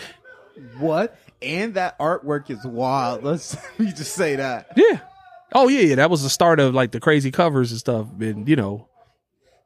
What? 0.78 1.18
And 1.40 1.74
that 1.74 1.98
artwork 1.98 2.50
is 2.50 2.64
wild. 2.64 3.24
Let's 3.24 3.56
me 3.78 3.86
just 3.86 4.14
say 4.14 4.36
that. 4.36 4.68
yeah. 4.76 5.00
Oh 5.54 5.68
yeah 5.68 5.80
yeah. 5.80 5.94
That 5.96 6.10
was 6.10 6.22
the 6.22 6.30
start 6.30 6.60
of 6.60 6.74
like 6.74 6.92
the 6.92 7.00
crazy 7.00 7.32
covers 7.32 7.72
and 7.72 7.80
stuff. 7.80 8.06
And 8.20 8.48
you 8.48 8.54
know 8.56 8.88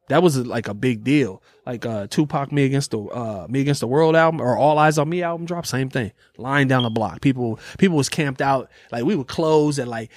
that 0.08 0.22
was 0.22 0.36
like 0.46 0.68
a 0.68 0.74
big 0.74 1.02
deal. 1.02 1.42
Like 1.64 1.84
uh 1.84 2.06
Tupac 2.06 2.52
Me 2.52 2.64
Against 2.64 2.92
the 2.92 3.00
uh 3.00 3.46
Me 3.48 3.60
Against 3.60 3.80
the 3.80 3.86
World 3.88 4.14
album 4.14 4.40
or 4.40 4.56
All 4.56 4.76
Eyez 4.76 5.00
on 5.00 5.08
Me 5.08 5.22
album 5.22 5.46
drop, 5.46 5.66
same 5.66 5.90
thing. 5.90 6.12
Lying 6.36 6.68
down 6.68 6.84
the 6.84 6.90
block. 6.90 7.20
People 7.20 7.58
people 7.78 7.96
was 7.96 8.08
camped 8.08 8.40
out. 8.40 8.70
Like 8.92 9.04
we 9.04 9.16
would 9.16 9.26
close 9.26 9.78
at 9.78 9.88
like 9.88 10.10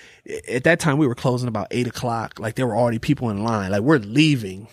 at 0.48 0.64
that 0.66 0.80
time 0.80 0.98
we 0.98 1.08
were 1.08 1.16
closing 1.16 1.48
about 1.48 1.68
eight 1.72 1.88
o'clock. 1.88 2.40
Like 2.40 2.56
there 2.56 2.68
were 2.68 2.76
already 2.76 3.00
people 3.00 3.30
in 3.30 3.44
line. 3.44 3.72
Like 3.72 3.82
we're 3.82 3.98
leaving. 3.98 4.68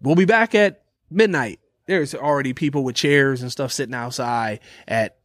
We'll 0.00 0.14
be 0.16 0.24
back 0.24 0.54
at 0.54 0.82
midnight. 1.10 1.60
There's 1.86 2.14
already 2.14 2.52
people 2.54 2.84
with 2.84 2.96
chairs 2.96 3.42
and 3.42 3.52
stuff 3.52 3.72
sitting 3.72 3.94
outside 3.94 4.60
at 4.86 5.18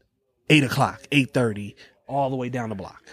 eight 0.49 0.63
o'clock, 0.63 1.01
eight 1.11 1.33
thirty, 1.33 1.75
all 2.07 2.29
the 2.29 2.35
way 2.35 2.49
down 2.49 2.69
the 2.69 2.75
block. 2.75 3.03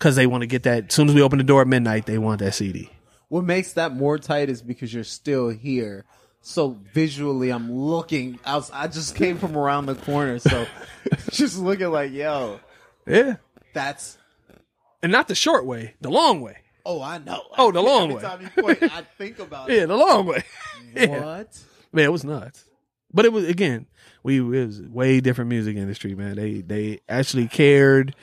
Cause 0.00 0.16
they 0.16 0.26
want 0.26 0.40
to 0.40 0.46
get 0.46 0.62
that 0.62 0.86
as 0.88 0.94
soon 0.94 1.08
as 1.10 1.14
we 1.14 1.20
open 1.20 1.36
the 1.38 1.44
door 1.44 1.60
at 1.60 1.68
midnight, 1.68 2.06
they 2.06 2.16
want 2.16 2.38
that 2.40 2.54
CD. 2.54 2.90
What 3.30 3.44
makes 3.44 3.72
that 3.72 3.94
more 3.96 4.18
tight 4.18 4.50
is 4.50 4.60
because 4.60 4.92
you're 4.92 5.02
still 5.04 5.48
here. 5.48 6.04
So 6.42 6.76
visually, 6.92 7.50
I'm 7.50 7.72
looking. 7.72 8.38
I, 8.44 8.56
was, 8.56 8.70
I 8.70 8.86
just 8.88 9.14
came 9.16 9.38
from 9.38 9.56
around 9.56 9.86
the 9.86 9.94
corner, 9.94 10.38
so 10.38 10.66
just 11.30 11.58
looking 11.58 11.90
like, 11.90 12.12
yo, 12.12 12.60
Yeah. 13.06 13.36
that's. 13.72 14.18
And 15.02 15.10
not 15.12 15.28
the 15.28 15.34
short 15.34 15.64
way, 15.64 15.94
the 16.02 16.10
long 16.10 16.42
way. 16.42 16.58
Oh, 16.84 17.00
I 17.02 17.18
know. 17.18 17.42
Oh, 17.56 17.70
the 17.72 17.80
long 17.82 18.10
Every 18.10 18.14
way. 18.16 18.22
time 18.22 18.42
you 18.42 18.62
point, 18.62 18.82
I 18.82 19.02
think 19.16 19.38
about 19.38 19.70
it. 19.70 19.78
Yeah, 19.78 19.86
the 19.86 19.96
long 19.96 20.26
way. 20.26 20.44
it. 20.94 21.08
yeah. 21.10 21.24
What? 21.24 21.58
Man, 21.92 22.04
it 22.04 22.12
was 22.12 22.24
nuts. 22.24 22.64
But 23.12 23.24
it 23.24 23.32
was 23.32 23.48
again, 23.48 23.86
we 24.22 24.38
it 24.38 24.66
was 24.66 24.80
way 24.82 25.20
different 25.20 25.48
music 25.50 25.76
industry, 25.76 26.14
man. 26.14 26.36
They 26.36 26.60
they 26.62 27.00
actually 27.08 27.48
cared 27.48 28.14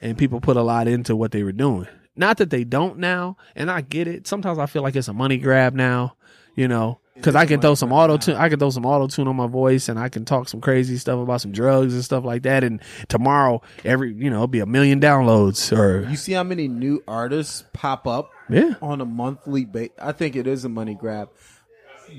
and 0.00 0.16
people 0.16 0.40
put 0.40 0.56
a 0.56 0.62
lot 0.62 0.88
into 0.88 1.14
what 1.16 1.32
they 1.32 1.42
were 1.42 1.52
doing. 1.52 1.88
Not 2.16 2.38
that 2.38 2.50
they 2.50 2.64
don't 2.64 2.98
now, 2.98 3.36
and 3.54 3.70
I 3.70 3.82
get 3.82 4.08
it. 4.08 4.26
Sometimes 4.26 4.58
I 4.58 4.66
feel 4.66 4.82
like 4.82 4.96
it's 4.96 5.08
a 5.08 5.12
money 5.12 5.36
grab 5.36 5.74
now, 5.74 6.16
you 6.54 6.66
know, 6.66 6.98
because 7.14 7.34
I 7.34 7.46
can 7.46 7.60
throw 7.60 7.74
some 7.74 7.92
auto 7.92 8.16
tune. 8.16 8.36
I 8.36 8.48
can 8.48 8.58
throw 8.58 8.70
some 8.70 8.86
auto 8.86 9.06
tune 9.06 9.28
on 9.28 9.36
my 9.36 9.46
voice, 9.46 9.88
and 9.88 9.98
I 9.98 10.08
can 10.08 10.24
talk 10.24 10.48
some 10.48 10.60
crazy 10.60 10.96
stuff 10.96 11.18
about 11.18 11.40
some 11.40 11.52
drugs 11.52 11.94
and 11.94 12.04
stuff 12.04 12.24
like 12.24 12.42
that. 12.42 12.64
And 12.64 12.80
tomorrow, 13.08 13.62
every 13.84 14.14
you 14.14 14.30
know, 14.30 14.36
it'll 14.36 14.46
be 14.48 14.60
a 14.60 14.66
million 14.66 15.00
downloads 15.00 15.76
or 15.76 16.08
You 16.08 16.16
see 16.16 16.32
how 16.32 16.42
many 16.42 16.68
new 16.68 17.02
artists 17.06 17.64
pop 17.72 18.06
up 18.06 18.30
yeah, 18.48 18.74
on 18.80 19.00
a 19.00 19.06
monthly 19.06 19.64
base? 19.64 19.90
I 20.00 20.12
think 20.12 20.36
it 20.36 20.46
is 20.46 20.64
a 20.64 20.68
money 20.68 20.94
grab. 20.94 21.30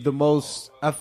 The 0.04 0.12
most, 0.12 0.70
i 0.84 0.94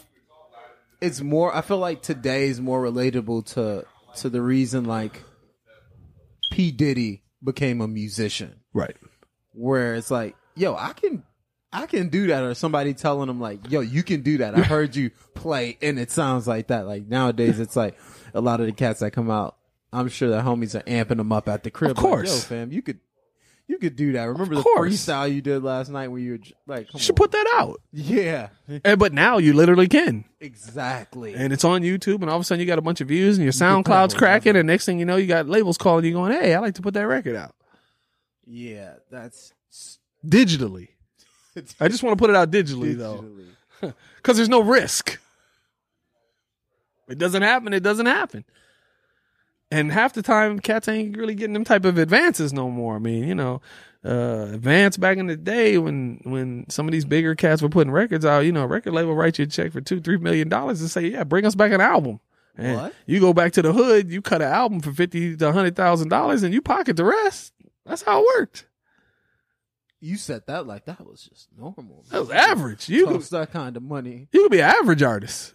it's 1.01 1.21
more. 1.21 1.55
I 1.55 1.61
feel 1.61 1.79
like 1.79 2.03
today 2.03 2.49
is 2.49 2.61
more 2.61 2.83
relatable 2.83 3.47
to 3.55 3.85
to 4.21 4.31
the 4.31 4.41
reason 4.41 4.85
like 4.85 5.23
P 6.51 6.71
Diddy 6.71 7.23
became 7.43 7.81
a 7.81 7.89
musician, 7.89 8.61
right. 8.77 8.97
where 9.53 9.95
it's 9.95 10.11
like, 10.11 10.37
yo, 10.55 10.75
I 10.77 10.93
can. 10.93 11.23
I 11.73 11.85
can 11.87 12.09
do 12.09 12.29
that, 12.29 12.43
or 12.43 12.55
somebody 12.55 12.95
telling 12.95 13.27
them 13.27 13.39
like, 13.41 13.71
"Yo, 13.71 13.81
you 13.81 14.03
can 14.03 14.23
do 14.23 14.39
that." 14.39 14.55
I 14.55 14.61
heard 14.63 14.97
you 14.97 15.11
play, 15.35 15.77
and 15.83 15.99
it 15.99 16.11
sounds 16.11 16.47
like 16.47 16.69
that. 16.69 16.87
Like 16.87 17.07
nowadays, 17.07 17.61
it's 17.61 17.77
like 17.77 17.99
a 18.33 18.41
lot 18.41 18.61
of 18.61 18.67
the 18.67 18.73
cats 18.73 19.01
that 19.01 19.11
come 19.11 19.31
out. 19.31 19.57
I'm 19.93 20.09
sure 20.09 20.31
the 20.31 20.41
homies 20.41 20.75
are 20.79 20.83
amping 20.85 21.17
them 21.19 21.33
up 21.33 21.49
at 21.49 21.65
the 21.65 21.71
crib. 21.71 21.91
Of 21.91 21.97
like, 21.99 22.07
course. 22.07 22.31
Yo, 22.35 22.57
fam, 22.57 22.73
you 22.73 22.81
could, 22.83 23.01
you 23.67 23.77
could 23.79 23.95
do 23.97 24.13
that. 24.13 24.25
Remember 24.25 24.55
the 24.55 24.63
course. 24.63 24.95
freestyle 24.95 25.31
you 25.31 25.43
did 25.43 25.63
last 25.65 25.91
night 25.91 26.09
when 26.09 26.23
you 26.23 26.33
were 26.33 26.39
like, 26.67 26.87
come 26.87 26.93
You 26.95 27.01
should 27.01 27.13
on. 27.15 27.17
put 27.17 27.33
that 27.33 27.53
out. 27.57 27.81
yeah, 27.93 28.49
And, 28.85 28.99
but 28.99 29.13
now 29.13 29.37
you 29.39 29.53
literally 29.53 29.89
can. 29.89 30.25
exactly. 30.41 31.35
and 31.35 31.53
it's 31.53 31.65
on 31.65 31.83
YouTube, 31.83 32.23
and 32.23 32.31
all 32.31 32.37
of 32.37 32.43
a 32.43 32.45
sudden 32.45 32.61
you 32.61 32.67
got 32.67 32.79
a 32.79 32.83
bunch 32.83 33.01
of 33.01 33.09
views, 33.09 33.37
and 33.39 33.45
your 33.45 33.53
SoundCloud's 33.53 34.15
cracking, 34.15 34.57
and 34.57 34.67
next 34.67 34.87
thing 34.87 34.99
you 34.99 35.05
know, 35.05 35.17
you 35.17 35.27
got 35.27 35.47
labels 35.49 35.77
calling 35.79 36.05
you, 36.05 36.13
going, 36.13 36.33
"Hey, 36.33 36.55
I 36.55 36.59
like 36.61 36.75
to 36.77 36.83
put 36.83 36.95
that 36.95 37.07
record 37.07 37.37
out 37.37 37.55
yeah, 38.47 38.95
that's 39.11 39.53
digitally." 40.27 40.89
I 41.81 41.89
just 41.89 42.03
want 42.03 42.17
to 42.17 42.23
put 42.23 42.31
it 42.31 42.37
out 42.37 42.51
digitally, 42.51 42.97
though, 42.97 43.25
because 44.17 44.37
there's 44.37 44.49
no 44.49 44.61
risk. 44.61 45.19
It 47.09 47.19
doesn't 47.19 47.43
happen. 47.43 47.73
It 47.73 47.83
doesn't 47.83 48.07
happen. 48.07 48.45
And 49.71 49.91
half 49.91 50.13
the 50.13 50.23
time, 50.23 50.61
cats 50.61 50.87
ain't 50.89 51.17
really 51.17 51.35
getting 51.35 51.55
them 51.55 51.65
type 51.65 51.85
of 51.85 51.99
advances 51.99 52.53
no 52.53 52.71
more. 52.71 52.97
I 52.97 52.99
mean, 52.99 53.27
you 53.27 53.35
know, 53.35 53.61
uh, 54.05 54.51
advance 54.53 54.97
back 54.97 55.19
in 55.19 55.27
the 55.27 55.37
day 55.37 55.79
when 55.79 56.21
when 56.23 56.67
some 56.69 56.87
of 56.87 56.93
these 56.93 57.05
bigger 57.05 57.35
cats 57.35 57.63
were 57.63 57.69
putting 57.69 57.91
records 57.91 58.25
out, 58.25 58.41
you 58.41 58.53
know, 58.53 58.63
a 58.63 58.67
record 58.69 58.93
label 58.93 59.15
write 59.15 59.39
you 59.39 59.45
a 59.45 59.49
check 59.49 59.73
for 59.73 59.81
two, 59.81 60.01
three 60.01 60.19
million 60.19 60.49
dollars 60.49 60.81
and 60.81 60.91
say, 60.91 61.09
yeah, 61.09 61.25
bring 61.25 61.45
us 61.45 61.57
back 61.57 61.73
an 61.73 61.81
album. 61.81 62.21
And 62.57 62.77
What? 62.77 62.95
You 63.07 63.19
go 63.19 63.33
back 63.33 63.53
to 63.55 63.63
the 63.63 63.73
hood, 63.73 64.11
you 64.11 64.23
cut 64.23 64.41
an 64.41 64.53
album 64.53 64.81
for 64.81 64.93
fifty 64.93 65.37
to 65.37 65.53
hundred 65.53 65.75
thousand 65.75 66.09
dollars, 66.09 66.45
and 66.45 66.55
you 66.55 66.63
pocket 66.63 66.97
the 66.97 67.05
rest. 67.05 67.53
That's 67.87 68.03
how 68.03 68.21
it 68.21 68.27
worked. 68.37 68.67
You 70.01 70.17
said 70.17 70.43
that 70.47 70.67
like 70.67 70.85
that 70.87 71.07
was 71.07 71.23
just 71.23 71.49
normal. 71.57 72.05
That 72.11 72.21
was 72.21 72.31
average. 72.31 72.89
You 72.89 73.07
could, 73.07 73.23
that 73.23 73.53
kind 73.53 73.77
of 73.77 73.83
money. 73.83 74.29
you 74.33 74.43
could 74.43 74.53
be 74.53 74.61
an 74.61 74.71
average 74.71 75.03
artist. 75.03 75.55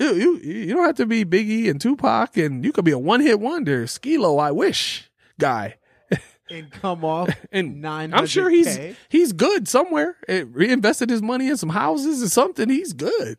You, 0.00 0.14
you 0.14 0.36
you 0.38 0.74
don't 0.74 0.84
have 0.86 0.96
to 0.96 1.06
be 1.06 1.24
Biggie 1.24 1.68
and 1.70 1.80
Tupac, 1.80 2.36
and 2.36 2.64
you 2.64 2.72
could 2.72 2.84
be 2.84 2.90
a 2.92 2.98
one 2.98 3.20
hit 3.20 3.40
wonder. 3.40 3.86
Skee-Lo, 3.86 4.38
I 4.38 4.50
wish 4.50 5.10
guy. 5.38 5.76
and 6.50 6.70
come 6.70 7.04
off 7.04 7.28
And 7.52 7.80
nine. 7.80 8.14
I'm 8.14 8.26
sure 8.26 8.48
he's 8.50 8.78
he's 9.08 9.32
good 9.32 9.68
somewhere. 9.68 10.16
It 10.28 10.48
reinvested 10.48 11.10
his 11.10 11.22
money 11.22 11.48
in 11.48 11.56
some 11.56 11.70
houses 11.70 12.22
or 12.22 12.28
something. 12.28 12.68
He's 12.68 12.92
good. 12.92 13.38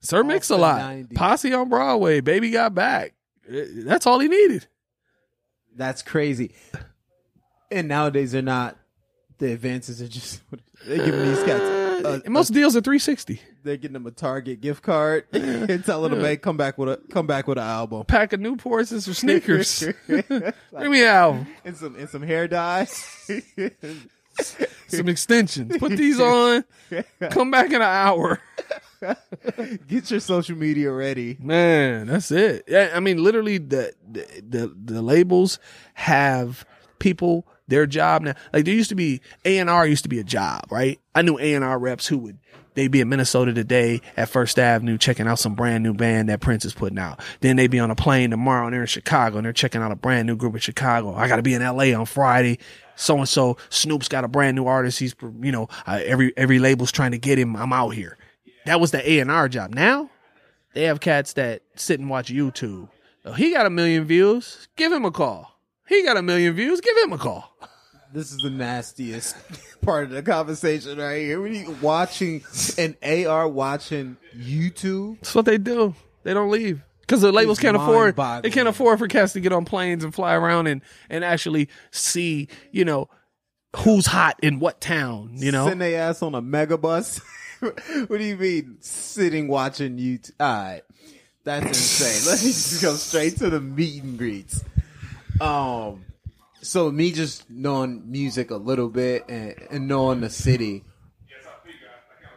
Sir 0.00 0.20
Off 0.20 0.26
Mix 0.26 0.50
a 0.50 0.56
lot. 0.56 0.80
90s. 0.80 1.14
Posse 1.14 1.52
on 1.52 1.68
Broadway. 1.68 2.20
Baby 2.20 2.50
got 2.50 2.74
back. 2.74 3.14
Eh, 3.48 3.64
That's 3.84 4.06
all 4.06 4.18
he 4.20 4.28
needed. 4.28 4.66
That's 5.74 6.02
crazy. 6.02 6.54
And 7.70 7.88
nowadays 7.88 8.32
they're 8.32 8.42
not. 8.42 8.76
The 9.38 9.52
advances 9.52 10.00
are 10.00 10.08
just 10.08 10.40
they're 10.86 11.04
giving 11.04 11.22
these 11.26 11.42
cats. 11.44 11.62
Uh, 11.62 12.20
most 12.26 12.52
deals 12.52 12.76
are 12.76 12.80
360. 12.80 13.40
they're 13.64 13.76
getting 13.76 13.94
them 13.94 14.06
a 14.06 14.10
Target 14.10 14.60
gift 14.60 14.82
card 14.82 15.24
and 15.32 15.84
telling 15.84 16.12
them, 16.12 16.20
"Hey, 16.20 16.36
come 16.36 16.56
back 16.56 16.78
with 16.78 16.88
a 16.88 17.00
come 17.10 17.26
back 17.26 17.46
with 17.48 17.58
an 17.58 17.64
album." 17.64 18.04
Pack 18.04 18.32
of 18.32 18.40
Newports 18.40 18.92
and 18.92 19.02
some 19.02 19.14
sneakers. 19.14 19.82
Bring 20.06 20.90
me 20.90 21.02
an 21.02 21.08
album. 21.08 21.46
and 21.64 21.76
some 21.76 21.96
and 21.96 22.08
some 22.08 22.22
hair 22.22 22.48
dyes." 22.48 23.04
Some 24.88 25.08
extensions. 25.08 25.78
Put 25.78 25.92
these 25.96 26.20
on. 26.20 26.64
Come 27.30 27.50
back 27.50 27.68
in 27.68 27.76
an 27.76 27.82
hour. 27.82 28.38
Get 29.88 30.10
your 30.10 30.20
social 30.20 30.56
media 30.56 30.92
ready. 30.92 31.38
Man, 31.40 32.06
that's 32.08 32.30
it. 32.30 32.64
Yeah, 32.68 32.92
I 32.94 33.00
mean, 33.00 33.22
literally, 33.22 33.56
the 33.58 33.94
the 34.06 34.26
the, 34.46 34.74
the 34.84 35.02
labels 35.02 35.58
have 35.94 36.66
people 36.98 37.46
their 37.68 37.86
job 37.86 38.22
now. 38.22 38.34
Like 38.52 38.64
there 38.64 38.74
used 38.74 38.90
to 38.90 38.94
be 38.94 39.20
A 39.44 39.58
and 39.58 39.70
R 39.70 39.86
used 39.86 40.04
to 40.04 40.08
be 40.08 40.18
a 40.18 40.24
job, 40.24 40.66
right? 40.70 41.00
I 41.14 41.22
knew 41.22 41.38
A 41.38 41.54
and 41.54 41.64
R 41.64 41.78
reps 41.78 42.06
who 42.06 42.18
would 42.18 42.38
they'd 42.74 42.90
be 42.90 43.00
in 43.00 43.08
Minnesota 43.08 43.52
today 43.52 44.00
at 44.16 44.28
First 44.28 44.58
Avenue 44.58 44.98
checking 44.98 45.26
out 45.26 45.38
some 45.38 45.54
brand 45.54 45.82
new 45.82 45.94
band 45.94 46.28
that 46.28 46.40
Prince 46.40 46.64
is 46.64 46.74
putting 46.74 46.98
out. 46.98 47.20
Then 47.40 47.56
they'd 47.56 47.70
be 47.70 47.80
on 47.80 47.90
a 47.90 47.96
plane 47.96 48.30
tomorrow 48.30 48.66
and 48.66 48.74
they're 48.74 48.82
in 48.82 48.86
Chicago 48.86 49.38
and 49.38 49.46
they're 49.46 49.52
checking 49.52 49.82
out 49.82 49.92
a 49.92 49.96
brand 49.96 50.26
new 50.26 50.36
group 50.36 50.54
in 50.54 50.60
Chicago. 50.60 51.14
I 51.14 51.26
got 51.26 51.36
to 51.36 51.42
be 51.42 51.54
in 51.54 51.62
L.A. 51.62 51.94
on 51.94 52.06
Friday. 52.06 52.58
So 52.94 53.18
and 53.18 53.28
so, 53.28 53.58
Snoop's 53.68 54.08
got 54.08 54.24
a 54.24 54.28
brand 54.28 54.56
new 54.56 54.66
artist. 54.66 54.98
He's, 54.98 55.14
you 55.40 55.52
know, 55.52 55.68
uh, 55.86 56.00
every 56.04 56.32
every 56.36 56.58
label's 56.58 56.92
trying 56.92 57.10
to 57.10 57.18
get 57.18 57.38
him. 57.38 57.54
I'm 57.56 57.72
out 57.72 57.90
here. 57.90 58.16
That 58.64 58.80
was 58.80 58.90
the 58.90 59.10
A 59.10 59.20
and 59.20 59.30
R 59.30 59.48
job. 59.48 59.74
Now 59.74 60.10
they 60.72 60.84
have 60.84 61.00
cats 61.00 61.34
that 61.34 61.62
sit 61.74 62.00
and 62.00 62.08
watch 62.08 62.32
YouTube. 62.32 62.88
Oh, 63.24 63.32
he 63.32 63.52
got 63.52 63.66
a 63.66 63.70
million 63.70 64.04
views. 64.04 64.68
Give 64.76 64.92
him 64.92 65.04
a 65.04 65.10
call. 65.10 65.55
He 65.88 66.02
got 66.02 66.16
a 66.16 66.22
million 66.22 66.54
views. 66.54 66.80
Give 66.80 66.96
him 66.98 67.12
a 67.12 67.18
call. 67.18 67.56
This 68.12 68.32
is 68.32 68.38
the 68.38 68.50
nastiest 68.50 69.36
part 69.82 70.04
of 70.04 70.10
the 70.10 70.22
conversation 70.22 70.98
right 70.98 71.18
here. 71.18 71.46
You 71.46 71.76
watching 71.82 72.42
an 72.78 72.96
AR 73.02 73.48
watching 73.48 74.16
YouTube, 74.36 75.16
That's 75.20 75.34
what 75.34 75.44
they 75.44 75.58
do. 75.58 75.94
They 76.22 76.34
don't 76.34 76.50
leave 76.50 76.82
because 77.00 77.20
the 77.20 77.30
labels 77.30 77.58
can't 77.58 77.76
afford. 77.76 78.16
They 78.42 78.50
can't 78.50 78.68
afford 78.68 78.98
for 78.98 79.06
cats 79.06 79.32
to 79.34 79.40
get 79.40 79.52
on 79.52 79.64
planes 79.64 80.02
and 80.02 80.14
fly 80.14 80.34
around 80.34 80.66
and 80.66 80.82
and 81.08 81.24
actually 81.24 81.68
see, 81.90 82.48
you 82.72 82.84
know, 82.84 83.08
who's 83.76 84.06
hot 84.06 84.38
in 84.42 84.58
what 84.58 84.80
town. 84.80 85.30
You 85.34 85.52
know, 85.52 85.68
send 85.68 85.80
their 85.80 86.00
ass 86.00 86.22
on 86.22 86.34
a 86.34 86.42
megabus. 86.42 87.20
what 87.60 88.18
do 88.18 88.24
you 88.24 88.36
mean 88.36 88.78
sitting 88.80 89.46
watching 89.48 89.98
YouTube? 89.98 90.32
All 90.40 90.46
right, 90.46 90.82
that's 91.44 91.66
insane. 91.66 92.32
Let 92.32 92.40
me 92.40 92.48
just 92.48 92.82
go 92.82 92.94
straight 92.94 93.36
to 93.38 93.50
the 93.50 93.60
meet 93.60 94.02
and 94.02 94.18
greets. 94.18 94.64
Um, 95.40 96.04
so 96.62 96.90
me 96.90 97.12
just 97.12 97.48
knowing 97.50 98.10
music 98.10 98.50
a 98.50 98.56
little 98.56 98.88
bit 98.88 99.24
and, 99.28 99.54
and 99.70 99.88
knowing 99.88 100.20
the 100.20 100.30
city, 100.30 100.84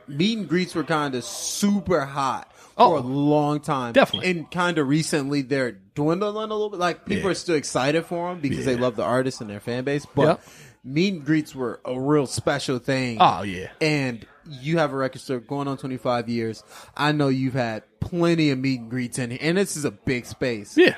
meet 0.08 0.38
and 0.38 0.48
greets 0.48 0.76
were 0.76 0.84
kind 0.84 1.16
of 1.16 1.24
super 1.24 2.02
hot 2.06 2.52
for 2.56 2.66
Oh, 2.78 2.98
a 2.98 3.02
long 3.02 3.60
time. 3.60 3.94
definitely. 3.94 4.32
and 4.32 4.50
kind 4.52 4.78
of 4.78 4.88
recently 4.88 5.42
they're 5.42 5.74
dwindling 5.96 6.36
a 6.50 6.54
little 6.54 6.70
bit. 6.70 6.80
Like 6.80 7.06
people 7.06 7.26
Yeah. 7.26 7.32
are 7.32 7.36
still 7.36 7.56
excited 7.56 8.06
for 8.06 8.30
them 8.30 8.40
because 8.42 8.66
they 8.66 8.76
love 8.76 8.96
the 8.96 9.04
artist 9.04 9.42
and 9.42 9.50
their 9.50 9.60
fan 9.60 9.84
base, 9.84 10.06
but. 10.16 10.24
Yep. 10.24 10.42
Meet 10.82 11.14
and 11.16 11.26
greets 11.26 11.54
were 11.54 11.82
a 11.84 12.00
real 12.00 12.26
special 12.26 12.80
thing 12.80 13.18
oh 13.20 13.42
yeah, 13.42 13.68
and 13.82 14.26
you 14.50 14.78
have 14.78 14.94
a 14.94 14.96
record 14.96 15.20
store 15.20 15.42
going 15.42 15.68
on 15.68 15.78
25 15.78 16.30
years. 16.30 16.64
I 16.96 17.12
know 17.12 17.28
you've 17.28 17.54
had 17.54 17.84
plenty 18.00 18.50
of 18.52 18.60
meet 18.60 18.80
and 18.80 18.90
greets 18.90 19.20
in 19.20 19.32
here, 19.32 19.40
and 19.42 19.58
this 19.58 19.76
is 19.76 19.84
a 19.84 19.92
big 19.92 20.26
space. 20.26 20.78
yeah. 20.78 20.96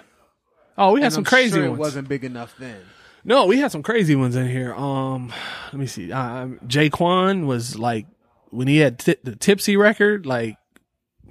Oh, 0.78 0.94
we 0.94 1.02
had 1.02 1.08
And 1.08 1.14
some 1.14 1.22
I'm 1.22 1.26
crazy 1.26 1.54
sure 1.54 1.70
ones. 1.70 1.78
It 1.78 1.80
wasn't 1.80 2.08
big 2.10 2.24
enough 2.24 2.56
then. 2.58 2.82
No, 3.24 3.46
we 3.46 3.60
had 3.60 3.72
some 3.72 3.84
crazy 3.84 4.16
ones 4.16 4.36
in 4.36 4.48
here. 4.48 4.74
Um, 4.74 5.32
let 5.72 5.80
me 5.80 5.86
see. 5.86 6.12
Uh, 6.12 6.48
J-Kwon 6.66 7.46
was 7.46 7.78
like 7.78 8.08
when 8.50 8.68
he 8.68 8.78
had 8.78 9.00
t- 9.00 9.18
the 9.24 9.36
Tipsy 9.36 9.78
record. 9.78 10.26
Like 10.26 10.58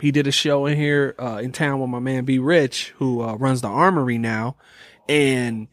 he 0.00 0.12
did 0.12 0.26
a 0.26 0.32
show 0.32 0.66
in 0.66 0.76
here 0.76 1.14
uh, 1.18 1.40
in 1.42 1.52
town 1.52 1.80
with 1.80 1.90
my 1.90 1.98
man 1.98 2.24
B 2.24 2.38
Rich, 2.38 2.94
who 2.98 3.22
uh, 3.22 3.34
runs 3.34 3.60
the 3.60 3.68
Armory 3.68 4.18
now, 4.18 4.56
and 5.08 5.66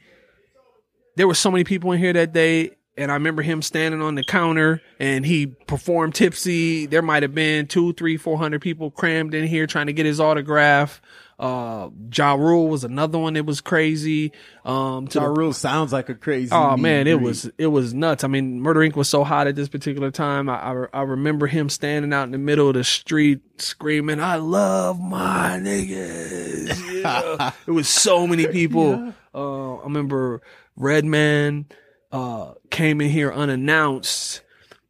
there 1.15 1.27
were 1.27 1.35
so 1.35 1.51
many 1.51 1.63
people 1.63 1.91
in 1.91 1.99
here 1.99 2.13
that 2.13 2.33
day. 2.33 2.71
And 2.99 3.11
I 3.11 3.13
remember 3.13 3.43
him 3.43 3.61
standing 3.61 4.01
on 4.01 4.15
the 4.15 4.23
counter 4.23 4.81
and 4.99 5.23
he 5.23 5.45
performed 5.45 6.15
tipsy. 6.15 6.87
There 6.87 7.03
might 7.03 7.21
have 7.21 7.35
been 7.35 7.67
two, 7.67 7.93
three, 7.93 8.17
four 8.17 8.39
hundred 8.39 8.63
people 8.63 8.89
crammed 8.89 9.35
in 9.35 9.45
here 9.45 9.67
trying 9.67 9.85
to 9.85 9.93
get 9.93 10.07
his 10.07 10.19
autograph. 10.19 10.99
Uh, 11.39 11.89
Ja 12.11 12.33
Rule 12.33 12.67
was 12.67 12.83
another 12.83 13.19
one 13.19 13.33
that 13.35 13.45
was 13.45 13.61
crazy. 13.61 14.31
Um, 14.65 15.07
to 15.09 15.19
Ja 15.19 15.25
the 15.25 15.31
Rule 15.31 15.53
sounds 15.53 15.93
like 15.93 16.09
a 16.09 16.15
crazy. 16.15 16.49
Oh 16.51 16.75
man, 16.77 17.05
it 17.05 17.21
was 17.21 17.49
it 17.59 17.67
was 17.67 17.93
nuts. 17.93 18.23
I 18.23 18.27
mean, 18.27 18.59
Murder 18.59 18.79
Inc. 18.79 18.95
was 18.95 19.07
so 19.07 19.23
hot 19.23 19.45
at 19.45 19.55
this 19.55 19.69
particular 19.69 20.09
time. 20.09 20.49
I, 20.49 20.55
I 20.55 20.85
I 20.93 21.01
remember 21.03 21.45
him 21.45 21.69
standing 21.69 22.11
out 22.11 22.23
in 22.23 22.31
the 22.31 22.39
middle 22.39 22.69
of 22.69 22.73
the 22.73 22.83
street 22.83 23.41
screaming, 23.61 24.19
"I 24.19 24.37
love 24.37 24.99
my 24.99 25.59
niggas." 25.61 26.83
Yeah. 26.97 27.51
it 27.67 27.71
was 27.71 27.87
so 27.87 28.25
many 28.25 28.47
people. 28.47 29.13
Uh, 29.33 29.75
I 29.75 29.83
remember 29.83 30.41
Redman 30.75 31.67
uh, 32.11 32.53
came 32.71 32.99
in 33.01 33.09
here 33.09 33.31
unannounced. 33.31 34.41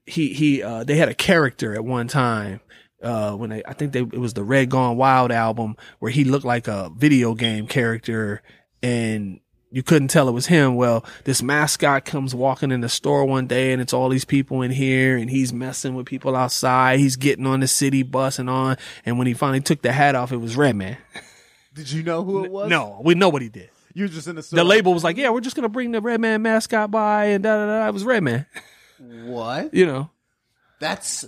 He 0.05 0.33
he 0.33 0.63
uh, 0.63 0.85
they 0.85 0.95
had 0.95 1.09
a 1.09 1.13
character 1.13 1.75
at 1.75 1.83
one 1.83 2.07
time. 2.07 2.61
Uh, 3.01 3.33
when 3.33 3.51
they, 3.51 3.63
I 3.63 3.73
think 3.73 3.91
they, 3.93 3.99
it 3.99 4.17
was 4.19 4.33
the 4.33 4.43
Red 4.43 4.69
Gone 4.71 4.97
Wild 4.97 5.31
album 5.31 5.75
where 5.99 6.11
he 6.11 6.23
looked 6.23 6.45
like 6.45 6.67
a 6.67 6.89
video 6.97 7.35
game 7.35 7.67
character 7.67 8.41
and 8.81 9.39
you 9.69 9.83
couldn't 9.83 10.07
tell 10.07 10.27
it 10.27 10.31
was 10.31 10.47
him. 10.47 10.75
Well, 10.75 11.05
this 11.25 11.43
mascot 11.43 12.05
comes 12.05 12.33
walking 12.33 12.71
in 12.71 12.81
the 12.81 12.89
store 12.89 13.25
one 13.25 13.45
day 13.45 13.71
and 13.71 13.81
it's 13.81 13.93
all 13.93 14.09
these 14.09 14.25
people 14.25 14.63
in 14.63 14.71
here 14.71 15.15
and 15.15 15.29
he's 15.29 15.53
messing 15.53 15.93
with 15.93 16.07
people 16.07 16.35
outside. 16.35 16.99
He's 16.99 17.17
getting 17.17 17.45
on 17.45 17.59
the 17.59 17.67
city 17.67 18.01
bus 18.01 18.39
and 18.39 18.49
on. 18.49 18.77
And 19.05 19.19
when 19.19 19.27
he 19.27 19.33
finally 19.35 19.61
took 19.61 19.83
the 19.83 19.91
hat 19.91 20.15
off, 20.15 20.31
it 20.31 20.37
was 20.37 20.55
Redman. 20.57 20.97
Did 21.75 21.91
you 21.91 22.01
know 22.01 22.23
who 22.23 22.45
it 22.45 22.51
was? 22.51 22.67
No, 22.69 22.99
we 23.03 23.13
know 23.13 23.29
what 23.29 23.43
he 23.43 23.49
did. 23.49 23.69
you 23.93 24.05
were 24.05 24.09
just 24.09 24.27
in 24.27 24.35
the 24.37 24.41
store. 24.41 24.57
The 24.57 24.63
label 24.63 24.91
was 24.93 25.03
like, 25.03 25.17
yeah, 25.17 25.29
we're 25.29 25.41
just 25.41 25.55
going 25.55 25.63
to 25.63 25.69
bring 25.69 25.91
the 25.91 26.01
Redman 26.01 26.41
mascot 26.41 26.89
by 26.89 27.25
and 27.25 27.43
da 27.43 27.57
da 27.57 27.65
da. 27.67 27.87
It 27.89 27.93
was 27.93 28.03
Redman, 28.05 28.47
What? 28.99 29.71
you 29.75 29.85
know? 29.85 30.09
That's 30.79 31.25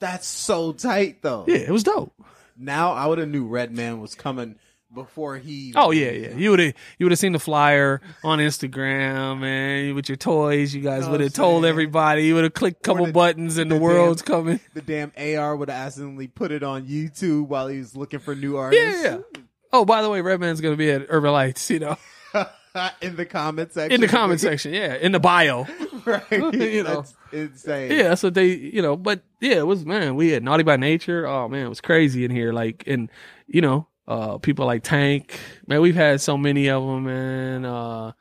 that's 0.00 0.26
so 0.26 0.72
tight 0.72 1.22
though. 1.22 1.44
Yeah, 1.46 1.56
it 1.56 1.70
was 1.70 1.84
dope. 1.84 2.12
Now 2.56 2.92
I 2.92 3.06
would 3.06 3.18
have 3.18 3.28
knew 3.28 3.46
Redman 3.46 4.00
was 4.00 4.14
coming 4.14 4.56
before 4.92 5.36
he. 5.38 5.72
Oh 5.76 5.90
yeah, 5.90 6.10
yeah. 6.10 6.34
You 6.34 6.50
would 6.50 6.58
have 6.58 6.74
you 6.98 7.06
would 7.06 7.12
have 7.12 7.18
seen 7.18 7.32
the 7.32 7.38
flyer 7.38 8.00
on 8.24 8.38
Instagram, 8.38 9.40
man, 9.40 9.94
with 9.94 10.08
your 10.08 10.16
toys. 10.16 10.74
You 10.74 10.82
guys 10.82 11.02
oh, 11.02 11.06
Know 11.06 11.12
would 11.12 11.20
have 11.20 11.32
told 11.32 11.64
everybody. 11.64 12.24
You 12.24 12.34
would 12.34 12.44
have 12.44 12.54
clicked 12.54 12.78
a 12.78 12.82
couple 12.82 13.06
the- 13.06 13.12
buttons, 13.12 13.58
and 13.58 13.70
the, 13.70 13.76
the 13.76 13.80
world's 13.80 14.22
damn- 14.22 14.36
coming. 14.36 14.60
The 14.74 14.82
damn 14.82 15.12
AR 15.16 15.56
would 15.56 15.70
have 15.70 15.86
accidentally 15.86 16.28
put 16.28 16.50
it 16.50 16.62
on 16.62 16.86
YouTube 16.86 17.48
while 17.48 17.68
he 17.68 17.78
was 17.78 17.96
looking 17.96 18.20
for 18.20 18.34
new 18.34 18.56
artists. 18.56 19.02
Yeah, 19.02 19.18
yeah. 19.34 19.42
Oh, 19.72 19.84
by 19.84 20.02
the 20.02 20.10
way, 20.10 20.20
Redman's 20.20 20.60
gonna 20.60 20.76
be 20.76 20.90
at 20.90 21.06
Urban 21.08 21.32
Lights. 21.32 21.70
You 21.70 21.78
know, 21.80 21.96
in 23.02 23.16
the 23.16 23.26
comment 23.26 23.72
section. 23.72 23.92
in 23.92 24.00
the 24.00 24.08
comment 24.08 24.40
section. 24.40 24.72
Yeah, 24.72 24.94
in 24.94 25.12
the 25.12 25.20
bio. 25.20 25.66
right? 26.04 26.22
You 26.30 26.82
know. 26.82 27.02
That's 27.02 27.14
insane. 27.32 27.90
Yeah, 27.90 28.08
that's 28.08 28.22
what 28.22 28.34
they. 28.34 28.54
You 28.54 28.82
know, 28.82 28.96
but 28.96 29.22
yeah, 29.40 29.58
it 29.58 29.66
was 29.66 29.84
man. 29.84 30.14
We 30.14 30.30
had 30.30 30.42
Naughty 30.42 30.62
by 30.62 30.76
Nature. 30.76 31.26
Oh 31.26 31.48
man, 31.48 31.66
it 31.66 31.68
was 31.68 31.80
crazy 31.80 32.24
in 32.24 32.30
here. 32.30 32.52
Like, 32.52 32.84
and 32.86 33.10
you 33.46 33.60
know, 33.60 33.88
uh, 34.06 34.38
people 34.38 34.66
like 34.66 34.82
Tank. 34.82 35.38
Man, 35.66 35.80
we've 35.80 35.94
had 35.94 36.20
so 36.20 36.36
many 36.36 36.68
of 36.68 36.82
them, 36.84 37.04
man. 37.04 37.64
Uh, 37.64 38.12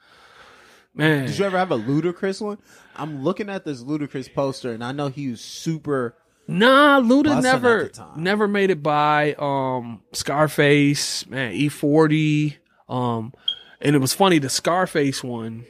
man, 0.94 1.28
Did 1.28 1.38
you 1.38 1.46
ever 1.46 1.58
have 1.58 1.72
a 1.72 1.78
Ludacris 1.78 2.42
one? 2.42 2.58
I'm 2.96 3.24
looking 3.24 3.50
at 3.50 3.66
this 3.66 3.84
Ludacris 3.84 4.34
poster, 4.34 4.72
and 4.72 4.84
I 4.84 4.92
know 4.92 5.08
he 5.08 5.30
was 5.30 5.42
super. 5.42 6.16
Nah, 6.48 7.00
Luda 7.00 7.44
never 7.44 7.92
never 8.16 8.48
made 8.48 8.72
it 8.72 8.82
by 8.82 9.36
um 9.38 10.02
Scarface, 10.14 11.28
man, 11.28 11.54
E40. 11.54 12.58
Um 12.88 13.34
and 13.82 13.96
it 13.96 14.00
was 14.00 14.14
funny, 14.14 14.40
the 14.40 14.50
Scarface 14.50 15.24
one, 15.24 15.66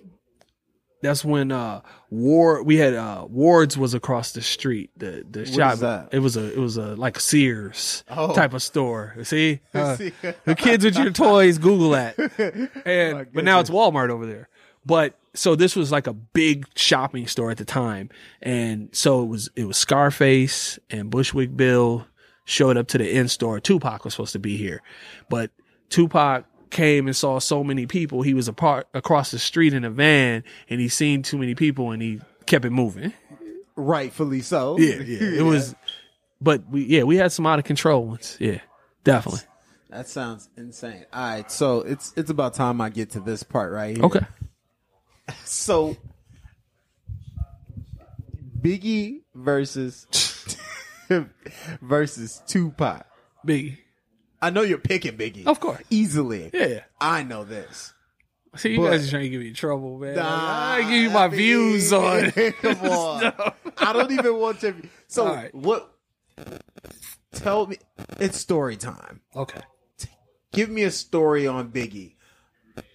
that's 1.01 1.23
when 1.23 1.51
uh 1.51 1.81
Ward 2.09 2.65
we 2.65 2.75
had 2.77 2.93
uh 2.93 3.25
Ward's 3.29 3.77
was 3.77 3.93
across 3.93 4.33
the 4.33 4.41
street. 4.41 4.89
The 4.97 5.23
the 5.29 5.45
shop 5.45 5.75
is 5.75 5.79
that? 5.79 6.09
it 6.11 6.19
was 6.19 6.35
a 6.35 6.51
it 6.51 6.57
was 6.59 6.75
a 6.77 6.95
like 6.95 7.17
a 7.17 7.21
Sears 7.21 8.03
Oh. 8.09 8.33
type 8.33 8.53
of 8.53 8.61
store. 8.61 9.15
See? 9.23 9.61
Uh, 9.73 9.95
See? 9.95 10.11
the 10.45 10.55
kids 10.55 10.83
with 10.83 10.97
your 10.97 11.11
toys, 11.11 11.57
Google 11.57 11.91
that. 11.91 12.17
And 12.85 13.27
but 13.33 13.43
now 13.45 13.59
it's 13.61 13.69
Walmart 13.69 14.09
over 14.09 14.25
there. 14.25 14.49
But 14.85 15.17
so 15.35 15.55
this 15.55 15.75
was 15.75 15.91
like 15.91 16.07
a 16.07 16.13
big 16.13 16.65
shopping 16.75 17.27
store 17.27 17.51
at 17.51 17.57
the 17.57 17.65
time, 17.65 18.09
and 18.41 18.89
so 18.91 19.21
it 19.21 19.27
was 19.27 19.49
it 19.55 19.65
was 19.65 19.77
Scarface 19.77 20.79
and 20.89 21.09
Bushwick 21.09 21.55
Bill, 21.55 22.07
showed 22.45 22.75
up 22.77 22.87
to 22.89 22.97
the 22.97 23.09
in 23.15 23.27
store. 23.27 23.59
Tupac 23.59 24.03
was 24.03 24.13
supposed 24.15 24.33
to 24.33 24.39
be 24.39 24.57
here, 24.57 24.81
but 25.29 25.51
Tupac 25.89 26.45
came 26.69 27.07
and 27.07 27.15
saw 27.15 27.39
so 27.39 27.63
many 27.63 27.85
people. 27.85 28.21
He 28.21 28.33
was 28.33 28.47
apart 28.47 28.87
across 28.93 29.31
the 29.31 29.39
street 29.39 29.73
in 29.73 29.83
a 29.83 29.89
van, 29.89 30.43
and 30.69 30.79
he 30.79 30.87
seen 30.89 31.23
too 31.23 31.37
many 31.37 31.55
people, 31.55 31.91
and 31.91 32.01
he 32.01 32.19
kept 32.45 32.65
it 32.65 32.71
moving. 32.71 33.13
Rightfully 33.75 34.41
so. 34.41 34.77
Yeah, 34.77 34.95
yeah. 34.95 35.19
It 35.39 35.43
was, 35.43 35.75
but 36.41 36.67
we 36.69 36.85
yeah 36.85 37.03
we 37.03 37.15
had 37.17 37.31
some 37.31 37.45
out 37.45 37.59
of 37.59 37.65
control 37.65 38.05
ones. 38.05 38.37
Yeah, 38.39 38.59
definitely. 39.03 39.41
That 39.89 40.07
sounds 40.07 40.49
insane. 40.55 41.05
All 41.11 41.21
right, 41.21 41.51
so 41.51 41.81
it's 41.81 42.13
it's 42.15 42.29
about 42.29 42.53
time 42.53 42.81
I 42.81 42.89
get 42.89 43.11
to 43.11 43.19
this 43.19 43.43
part 43.43 43.71
right 43.71 43.95
here. 43.95 44.05
Okay. 44.05 44.25
So 45.45 45.95
Biggie 48.59 49.21
versus 49.35 50.07
versus 51.81 52.41
Tupac. 52.47 53.05
Biggie. 53.47 53.77
I 54.41 54.49
know 54.49 54.61
you're 54.61 54.77
picking 54.77 55.17
Biggie. 55.17 55.45
Of 55.47 55.59
course. 55.59 55.81
Easily. 55.89 56.49
Yeah. 56.53 56.81
I 56.99 57.23
know 57.23 57.43
this. 57.43 57.93
See, 58.55 58.71
you 58.73 58.79
But- 58.79 58.91
guys 58.91 59.07
are 59.07 59.11
trying 59.11 59.23
to 59.23 59.29
give 59.29 59.41
me 59.41 59.51
trouble, 59.51 59.97
man. 59.99 60.15
Like, 60.15 60.25
Nah, 60.25 60.69
I 60.71 60.81
give 60.81 60.91
you 61.03 61.09
my 61.11 61.25
I 61.25 61.27
mean, 61.27 61.37
views 61.37 61.93
on. 61.93 62.31
Come 62.61 62.81
on. 62.81 63.33
I 63.77 63.93
don't 63.93 64.11
even 64.11 64.35
want 64.37 64.61
to. 64.61 64.73
So 65.07 65.25
right. 65.27 65.53
what? 65.53 65.93
Tell 67.33 67.67
me. 67.67 67.77
It's 68.19 68.37
story 68.39 68.75
time. 68.77 69.21
Okay. 69.35 69.61
Give 70.51 70.69
me 70.69 70.83
a 70.83 70.91
story 70.91 71.45
on 71.47 71.69
Biggie. 71.69 72.15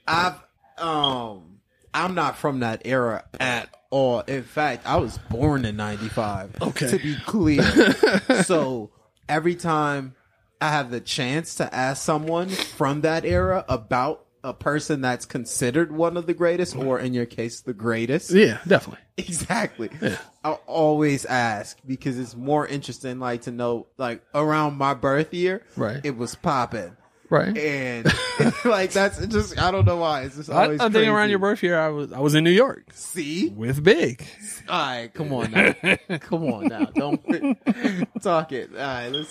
I've 0.08 0.34
um. 0.78 1.60
I'm 1.96 2.16
not 2.16 2.36
from 2.36 2.60
that 2.60 2.82
era 2.84 3.24
at 3.38 3.68
all. 3.90 4.20
In 4.22 4.42
fact, 4.42 4.84
I 4.84 4.96
was 4.96 5.16
born 5.30 5.64
in 5.64 5.76
'95. 5.76 6.56
Okay. 6.60 6.88
To 6.88 6.98
be 6.98 7.14
clear. 7.24 7.62
so 8.44 8.90
every 9.28 9.54
time 9.54 10.16
I 10.60 10.70
have 10.70 10.90
the 10.90 11.00
chance 11.00 11.56
to 11.56 11.74
ask 11.74 12.02
someone 12.02 12.48
from 12.48 13.02
that 13.02 13.24
era 13.24 13.64
about 13.68 14.24
a 14.42 14.52
person 14.52 15.00
that's 15.00 15.24
considered 15.24 15.90
one 15.90 16.16
of 16.18 16.26
the 16.26 16.34
greatest, 16.34 16.76
or 16.76 16.98
in 17.00 17.14
your 17.14 17.24
case, 17.26 17.62
the 17.62 17.72
greatest. 17.72 18.30
Yeah, 18.30 18.58
definitely. 18.66 19.02
Exactly. 19.16 19.88
Yeah. 20.02 20.18
I'll 20.42 20.60
always 20.66 21.24
ask 21.24 21.78
because 21.86 22.18
it's 22.18 22.36
more 22.36 22.66
interesting, 22.66 23.18
like 23.20 23.42
to 23.42 23.50
know, 23.50 23.86
like 23.96 24.22
around 24.34 24.76
my 24.76 24.92
birth 24.94 25.32
year, 25.32 25.62
Right. 25.76 26.00
It 26.04 26.16
was 26.18 26.34
popping, 26.34 26.94
Right. 27.30 27.56
and 27.56 28.06
like 28.66 28.92
that's 28.92 29.24
just 29.28 29.58
I 29.58 29.70
don't 29.70 29.86
know 29.86 29.96
why. 29.96 30.22
It's 30.24 30.36
just 30.36 30.50
I, 30.50 30.64
always. 30.64 30.80
I 30.80 30.90
think 30.90 31.08
around 31.08 31.30
your 31.30 31.38
birth 31.38 31.62
year, 31.62 31.78
I 31.80 31.88
was 31.88 32.12
I 32.12 32.20
was 32.20 32.34
in 32.34 32.44
New 32.44 32.50
York 32.50 32.90
See, 32.92 33.48
with 33.48 33.82
Big. 33.82 34.26
all 34.68 34.78
right, 34.78 35.14
come 35.14 35.32
on 35.32 35.52
now, 35.52 35.74
come 36.20 36.44
on 36.52 36.66
now, 36.66 36.84
don't 36.94 37.24
talk 38.22 38.52
it. 38.52 38.70
All 38.72 38.78
right, 38.78 39.26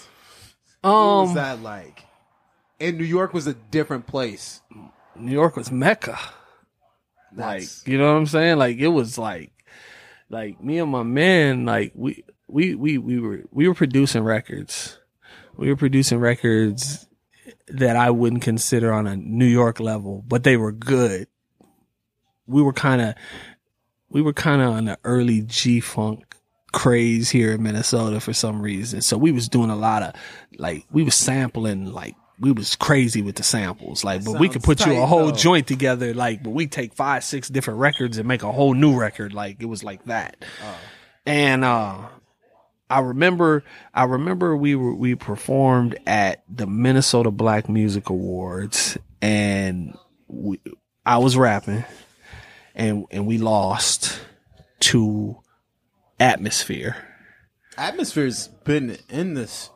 let's. 0.84 0.94
What 0.96 1.22
was 1.22 1.30
Um, 1.30 1.36
that 1.36 1.62
like? 1.62 2.04
And 2.80 2.98
New 2.98 3.06
York 3.06 3.34
was 3.34 3.48
a 3.48 3.54
different 3.54 4.08
place. 4.08 4.62
New 5.16 5.32
York 5.32 5.56
was 5.56 5.72
Mecca. 5.72 6.18
Like, 7.36 7.64
you 7.86 7.98
know 7.98 8.12
what 8.12 8.18
I'm 8.20 8.26
saying? 8.28 8.58
Like, 8.58 8.78
it 8.78 8.90
was 8.90 9.18
like, 9.18 9.52
like 10.30 10.62
me 10.64 10.80
and 10.80 10.92
my 10.92 11.04
man, 11.04 11.66
like 11.66 11.92
we, 11.96 12.24
we, 12.48 12.76
we, 12.76 12.98
we 12.98 13.20
were, 13.20 13.44
we 13.52 13.68
were 13.68 13.74
producing 13.74 14.24
records. 14.24 14.98
We 15.56 15.70
were 15.70 15.76
producing 15.76 16.20
records 16.20 17.08
that 17.68 17.96
I 17.96 18.10
wouldn't 18.12 18.42
consider 18.44 18.92
on 18.92 19.08
a 19.08 19.16
New 19.16 19.46
York 19.48 19.80
level, 19.80 20.24
but 20.28 20.44
they 20.44 20.58
were 20.58 20.72
good. 20.72 21.28
We 22.46 22.62
were 22.62 22.74
kind 22.74 23.02
of, 23.02 23.16
we 24.10 24.22
were 24.22 24.34
kind 24.34 24.62
of 24.62 24.70
on 24.74 24.86
the 24.86 25.00
early 25.04 25.42
G 25.42 25.80
funk 25.80 26.36
craze 26.74 27.30
here 27.30 27.54
in 27.54 27.64
Minnesota 27.64 28.20
for 28.20 28.34
some 28.34 28.62
reason. 28.62 29.02
So 29.02 29.18
we 29.18 29.32
was 29.32 29.48
doing 29.48 29.70
a 29.70 29.76
lot 29.76 30.04
of 30.04 30.14
like 30.58 30.86
we 30.92 31.04
was 31.04 31.16
sampling 31.16 31.94
like 31.94 32.16
we 32.40 32.52
was 32.52 32.76
crazy 32.76 33.22
with 33.22 33.36
the 33.36 33.44
samples. 33.44 34.04
Like, 34.04 34.26
but 34.26 34.40
we 34.40 34.50
could 34.50 34.64
put 34.64 34.86
you 34.86 35.02
a 35.02 35.06
whole 35.06 35.28
though. 35.28 35.32
joint 35.32 35.68
together. 35.68 36.14
Like, 36.14 36.44
but 36.44 36.50
we 36.50 36.68
take 36.68 36.94
five, 36.94 37.24
six 37.24 37.48
different 37.48 37.80
records 37.80 38.18
and 38.18 38.28
make 38.28 38.44
a 38.44 38.52
whole 38.52 38.74
new 38.74 39.00
record. 39.00 39.34
Like 39.34 39.62
it 39.62 39.66
was 39.66 39.84
like 39.84 40.04
that. 40.06 40.44
And 41.26 41.64
uh 41.64 42.08
I 42.90 43.00
remember 43.00 43.64
I 43.94 44.04
remember 44.04 44.58
we 44.58 44.76
were 44.76 44.94
we 44.94 45.16
performed 45.16 45.98
at 46.06 46.44
the 46.54 46.68
Minnesota 46.68 47.32
Black 47.32 47.70
Music 47.70 48.10
Awards 48.10 48.98
and 49.22 49.98
we, 50.28 50.60
I 51.06 51.20
was 51.20 51.38
rapping 51.38 51.86
and 52.76 53.06
and 53.10 53.26
we 53.26 53.38
lost 53.38 54.20
to 54.82 55.38
Atmosphere. 56.20 56.96
Atmosphere's 57.78 58.48
been 58.48 58.98
in 59.10 59.34
this 59.34 59.70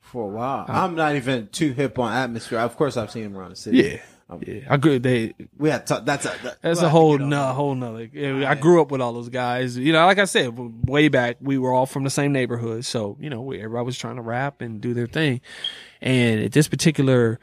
for 0.00 0.24
a 0.24 0.28
while. 0.28 0.66
Uh-huh. 0.68 0.84
I'm 0.84 0.94
not 0.94 1.16
even 1.16 1.48
too 1.48 1.72
hip 1.72 1.98
on 1.98 2.12
Atmosphere. 2.12 2.60
Of 2.60 2.76
course, 2.76 2.96
I've 2.96 3.10
seen 3.10 3.24
him 3.24 3.36
around 3.36 3.50
the 3.50 3.56
city. 3.56 3.78
Yeah. 3.78 4.00
Um, 4.30 4.40
yeah, 4.46 4.60
I 4.70 4.76
agree. 4.76 4.98
They 4.98 5.34
We 5.58 5.68
had 5.68 5.86
to, 5.88 6.02
that's 6.04 6.24
a 6.24 6.28
that, 6.44 6.62
That's 6.62 6.80
we'll 6.80 6.86
a 6.86 6.88
whole 6.88 7.18
no, 7.18 7.42
whole 7.48 7.74
nother. 7.74 8.08
Yeah, 8.10 8.28
oh, 8.28 8.46
I 8.46 8.54
grew 8.54 8.80
up 8.80 8.90
with 8.90 9.02
all 9.02 9.12
those 9.12 9.28
guys. 9.28 9.76
You 9.76 9.92
know, 9.92 10.06
like 10.06 10.18
I 10.18 10.24
said, 10.24 10.54
way 10.88 11.08
back, 11.08 11.36
we 11.40 11.58
were 11.58 11.74
all 11.74 11.84
from 11.84 12.04
the 12.04 12.10
same 12.10 12.32
neighborhood. 12.32 12.86
So 12.86 13.18
you 13.20 13.28
know, 13.28 13.42
we, 13.42 13.58
everybody 13.58 13.84
was 13.84 13.98
trying 13.98 14.16
to 14.16 14.22
rap 14.22 14.62
and 14.62 14.80
do 14.80 14.94
their 14.94 15.06
thing. 15.06 15.42
And 16.00 16.40
at 16.42 16.52
this 16.52 16.68
particular 16.68 17.38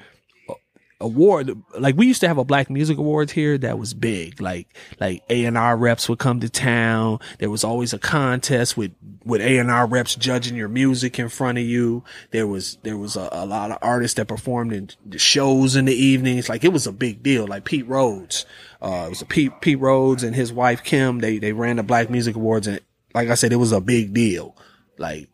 award, 1.01 1.51
like 1.77 1.95
we 1.97 2.07
used 2.07 2.21
to 2.21 2.27
have 2.27 2.37
a 2.37 2.45
Black 2.45 2.69
Music 2.69 2.97
Awards 2.97 3.31
here 3.31 3.57
that 3.57 3.77
was 3.77 3.93
big. 3.93 4.39
Like 4.41 4.67
like 4.99 5.23
A 5.29 5.45
and 5.45 5.57
R 5.57 5.75
reps 5.75 6.07
would 6.07 6.19
come 6.19 6.39
to 6.39 6.49
town. 6.49 7.19
There 7.39 7.49
was 7.49 7.63
always 7.63 7.93
a 7.93 7.99
contest 7.99 8.77
with 8.77 8.91
with 9.25 9.41
A 9.41 9.57
and 9.57 9.69
R 9.69 9.85
reps 9.87 10.15
judging 10.15 10.55
your 10.55 10.67
music 10.67 11.19
in 11.19 11.29
front 11.29 11.57
of 11.57 11.63
you. 11.63 12.03
There 12.31 12.47
was 12.47 12.77
there 12.83 12.97
was 12.97 13.15
a, 13.15 13.29
a 13.31 13.45
lot 13.45 13.71
of 13.71 13.77
artists 13.81 14.15
that 14.15 14.27
performed 14.27 14.73
in 14.73 14.89
the 15.05 15.19
shows 15.19 15.75
in 15.75 15.85
the 15.85 15.95
evenings. 15.95 16.47
Like 16.47 16.63
it 16.63 16.73
was 16.73 16.87
a 16.87 16.91
big 16.93 17.23
deal. 17.23 17.47
Like 17.47 17.65
Pete 17.65 17.87
Rhodes, 17.87 18.45
uh, 18.81 19.05
it 19.07 19.09
was 19.09 19.21
a 19.21 19.25
Pete 19.25 19.59
Pete 19.61 19.79
Rhodes 19.79 20.23
and 20.23 20.35
his 20.35 20.53
wife 20.53 20.83
Kim. 20.83 21.19
They 21.19 21.39
they 21.39 21.53
ran 21.53 21.77
the 21.77 21.83
Black 21.83 22.09
Music 22.09 22.35
Awards, 22.35 22.67
and 22.67 22.79
like 23.13 23.29
I 23.29 23.35
said, 23.35 23.51
it 23.51 23.57
was 23.57 23.71
a 23.71 23.81
big 23.81 24.13
deal. 24.13 24.55
Like 24.97 25.29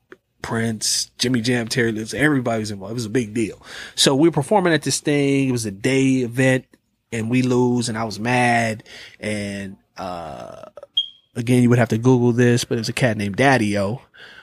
Prince, 0.47 1.11
Jimmy 1.17 1.41
Jam, 1.41 1.67
Terry 1.67 1.91
Lewis, 1.91 2.13
everybody 2.13 2.61
was 2.61 2.71
involved. 2.71 2.91
It 2.91 2.93
was 2.93 3.05
a 3.05 3.09
big 3.09 3.33
deal. 3.33 3.61
So 3.95 4.15
we 4.15 4.29
were 4.29 4.33
performing 4.33 4.71
at 4.71 4.81
this 4.81 5.01
thing. 5.01 5.49
It 5.49 5.51
was 5.51 5.65
a 5.65 5.71
day 5.71 6.19
event 6.19 6.63
and 7.11 7.29
we 7.29 7.41
lose 7.41 7.89
and 7.89 7.97
I 7.97 8.05
was 8.05 8.17
mad. 8.17 8.85
And, 9.19 9.75
uh, 9.97 10.61
again, 11.35 11.63
you 11.63 11.69
would 11.69 11.79
have 11.79 11.89
to 11.89 11.97
Google 11.97 12.31
this, 12.31 12.63
but 12.63 12.75
it 12.75 12.79
was 12.79 12.87
a 12.87 12.93
cat 12.93 13.17
named 13.17 13.35
Daddy 13.35 13.77
O 13.77 14.01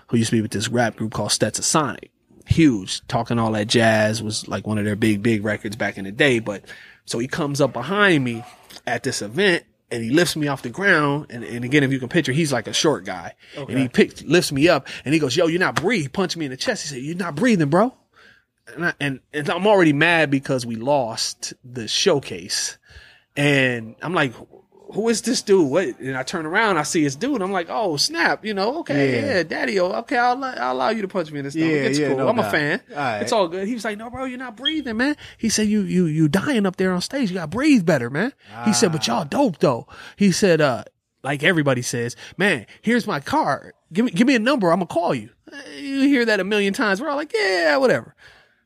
who 0.08 0.18
used 0.18 0.28
to 0.28 0.36
be 0.36 0.42
with 0.42 0.50
this 0.50 0.68
rap 0.68 0.96
group 0.96 1.14
called 1.14 1.30
Stetsasonic. 1.30 2.10
Huge, 2.46 3.00
talking 3.08 3.38
all 3.38 3.52
that 3.52 3.68
jazz 3.68 4.22
was 4.22 4.46
like 4.46 4.66
one 4.66 4.76
of 4.76 4.84
their 4.84 4.96
big, 4.96 5.22
big 5.22 5.42
records 5.42 5.74
back 5.74 5.96
in 5.96 6.04
the 6.04 6.12
day. 6.12 6.38
But 6.38 6.66
so 7.06 7.18
he 7.18 7.28
comes 7.28 7.62
up 7.62 7.72
behind 7.72 8.22
me 8.24 8.44
at 8.86 9.04
this 9.04 9.22
event 9.22 9.64
and 9.94 10.02
he 10.02 10.10
lifts 10.10 10.34
me 10.34 10.48
off 10.48 10.62
the 10.62 10.70
ground. 10.70 11.26
And, 11.30 11.44
and 11.44 11.64
again, 11.64 11.84
if 11.84 11.92
you 11.92 12.00
can 12.00 12.08
picture, 12.08 12.32
he's 12.32 12.52
like 12.52 12.66
a 12.66 12.72
short 12.72 13.04
guy 13.04 13.34
and 13.56 13.78
he 13.78 13.88
picks, 13.88 14.22
lifts 14.22 14.50
me 14.50 14.68
up 14.68 14.88
and 15.04 15.14
he 15.14 15.20
goes, 15.20 15.36
yo, 15.36 15.46
you're 15.46 15.60
not 15.60 15.76
breathing. 15.76 16.02
He 16.04 16.08
punched 16.08 16.36
me 16.36 16.44
in 16.44 16.50
the 16.50 16.56
chest. 16.56 16.82
He 16.82 16.88
said, 16.88 17.02
you're 17.02 17.16
not 17.16 17.36
breathing, 17.36 17.70
bro. 17.70 17.94
And, 18.74 18.86
I, 18.86 18.94
and, 18.98 19.20
and 19.32 19.48
I'm 19.48 19.66
already 19.66 19.92
mad 19.92 20.30
because 20.30 20.66
we 20.66 20.74
lost 20.74 21.52
the 21.64 21.86
showcase. 21.86 22.76
And 23.36 23.94
I'm 24.02 24.14
like, 24.14 24.34
who 24.94 25.08
is 25.08 25.22
this 25.22 25.42
dude? 25.42 25.68
What? 25.70 25.98
And 26.00 26.16
I 26.16 26.22
turn 26.22 26.46
around, 26.46 26.78
I 26.78 26.82
see 26.84 27.02
his 27.02 27.16
dude. 27.16 27.42
I'm 27.42 27.52
like, 27.52 27.66
oh 27.70 27.96
snap, 27.96 28.44
you 28.44 28.54
know? 28.54 28.78
Okay, 28.78 29.20
Yeah. 29.20 29.26
yeah, 29.36 29.42
daddy. 29.42 29.78
Oh, 29.80 29.92
okay, 30.00 30.16
I'll, 30.16 30.42
I'll 30.42 30.72
allow 30.74 30.88
you 30.90 31.02
to 31.02 31.08
punch 31.08 31.30
me 31.30 31.40
in 31.40 31.44
the 31.44 31.50
stomach. 31.50 31.68
Yeah, 31.68 31.74
it's 31.76 31.98
yeah, 31.98 32.08
cool. 32.08 32.18
no 32.18 32.28
I'm 32.28 32.38
a 32.38 32.50
fan. 32.50 32.80
All 32.90 32.96
right. 32.96 33.18
It's 33.20 33.32
all 33.32 33.48
good. 33.48 33.66
He 33.68 33.74
was 33.74 33.84
like, 33.84 33.98
no, 33.98 34.08
bro, 34.10 34.24
you're 34.24 34.38
not 34.38 34.56
breathing, 34.56 34.96
man. 34.96 35.16
He 35.36 35.48
said, 35.48 35.66
you, 35.68 35.82
you, 35.82 36.06
you 36.06 36.28
dying 36.28 36.64
up 36.66 36.76
there 36.76 36.92
on 36.92 37.00
stage. 37.00 37.30
You 37.30 37.34
got 37.34 37.50
to 37.50 37.56
breathe 37.56 37.84
better, 37.84 38.08
man. 38.10 38.32
He 38.64 38.72
said, 38.72 38.92
but 38.92 39.08
Ah. 39.08 39.16
y'all 39.20 39.24
dope 39.24 39.58
though. 39.58 39.86
He 40.16 40.32
said, 40.32 40.60
uh, 40.60 40.84
like 41.22 41.42
everybody 41.42 41.82
says, 41.82 42.16
man, 42.36 42.66
here's 42.82 43.06
my 43.06 43.20
card. 43.20 43.72
Give 43.92 44.04
me, 44.04 44.10
give 44.10 44.26
me 44.26 44.34
a 44.34 44.38
number. 44.40 44.70
I'm 44.72 44.78
gonna 44.78 44.86
call 44.86 45.14
you. 45.14 45.30
You 45.76 46.00
hear 46.08 46.24
that 46.24 46.40
a 46.40 46.44
million 46.44 46.72
times. 46.74 47.00
We're 47.00 47.08
all 47.08 47.16
like, 47.16 47.32
yeah, 47.32 47.76
whatever. 47.76 48.14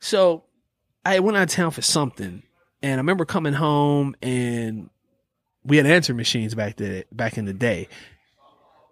So 0.00 0.44
I 1.04 1.20
went 1.20 1.36
out 1.36 1.44
of 1.44 1.48
town 1.50 1.70
for 1.70 1.82
something, 1.82 2.42
and 2.82 2.92
I 2.92 2.96
remember 2.96 3.24
coming 3.24 3.52
home 3.52 4.16
and 4.22 4.88
we 5.64 5.76
had 5.76 5.86
answer 5.86 6.14
machines 6.14 6.54
back 6.54 6.76
then, 6.76 7.04
back 7.12 7.38
in 7.38 7.44
the 7.44 7.52
day. 7.52 7.88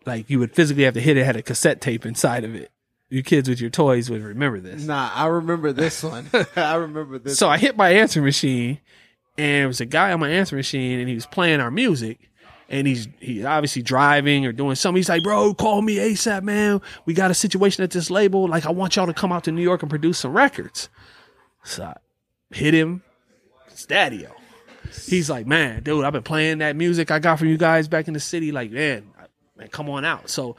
Like 0.05 0.31
you 0.31 0.39
would 0.39 0.55
physically 0.55 0.85
have 0.85 0.95
to 0.95 1.01
hit 1.01 1.17
it, 1.17 1.25
had 1.25 1.37
a 1.37 1.43
cassette 1.43 1.81
tape 1.81 2.07
inside 2.07 2.45
of 2.45 2.55
it. 2.55 2.71
You 3.09 3.23
kids 3.23 3.49
with 3.49 3.61
your 3.61 3.71
toys 3.71 4.11
would 4.11 4.23
remember 4.23 4.61
this. 4.61 4.85
Nah, 4.85 5.11
I 5.15 5.27
remember 5.27 5.73
this 5.73 6.03
one. 6.03 6.29
I 6.57 6.75
remember 6.75 7.19
this. 7.19 7.39
So 7.39 7.49
I 7.49 7.57
hit 7.59 7.77
my 7.77 7.91
answer 7.91 8.21
machine, 8.21 8.81
and 9.39 9.61
there 9.61 9.67
was 9.69 9.81
a 9.81 9.87
guy 9.87 10.13
on 10.13 10.21
my 10.21 10.31
answer 10.31 10.57
machine, 10.57 10.99
and 10.99 11.09
he 11.09 11.15
was 11.15 11.27
playing 11.27 11.61
our 11.61 11.71
music. 11.71 12.31
And 12.69 12.85
he's 12.85 13.07
he's 13.21 13.45
obviously 13.45 13.83
driving 13.83 14.45
or 14.45 14.51
doing 14.51 14.75
something. 14.75 14.99
He's 14.99 15.09
like, 15.09 15.23
"Bro, 15.23 15.55
call 15.55 15.83
me 15.83 15.97
ASAP, 15.97 16.43
man. 16.43 16.81
We 17.05 17.15
got 17.15 17.31
a 17.31 17.35
situation 17.35 17.85
at 17.85 17.93
this 17.93 18.11
label. 18.11 18.49
Like, 18.49 18.67
I 18.67 18.73
want 18.73 18.97
y'all 18.97 19.07
to 19.07 19.15
come 19.15 19.31
out 19.31 19.45
to 19.45 19.53
New 19.53 19.63
York 19.63 19.83
and 19.83 19.91
produce 19.91 20.19
some 20.19 20.33
records." 20.33 20.89
So 21.63 21.85
I 21.85 21.95
hit 22.51 22.75
him. 22.75 23.05
It's 23.69 23.87
Daddy-O. 23.87 24.46
He's 25.07 25.29
like, 25.31 25.47
"Man, 25.47 25.83
dude, 25.83 26.05
I've 26.05 26.13
been 26.13 26.23
playing 26.23 26.59
that 26.59 26.77
music 26.77 27.11
I 27.11 27.19
got 27.19 27.39
from 27.39 27.49
you 27.49 27.57
guys 27.59 27.89
back 27.89 28.09
in 28.09 28.15
the 28.15 28.21
city. 28.21 28.53
Like, 28.53 28.71
man, 28.71 29.05
man, 29.57 29.69
come 29.69 29.89
on 29.91 30.05
out." 30.05 30.29
So 30.31 30.57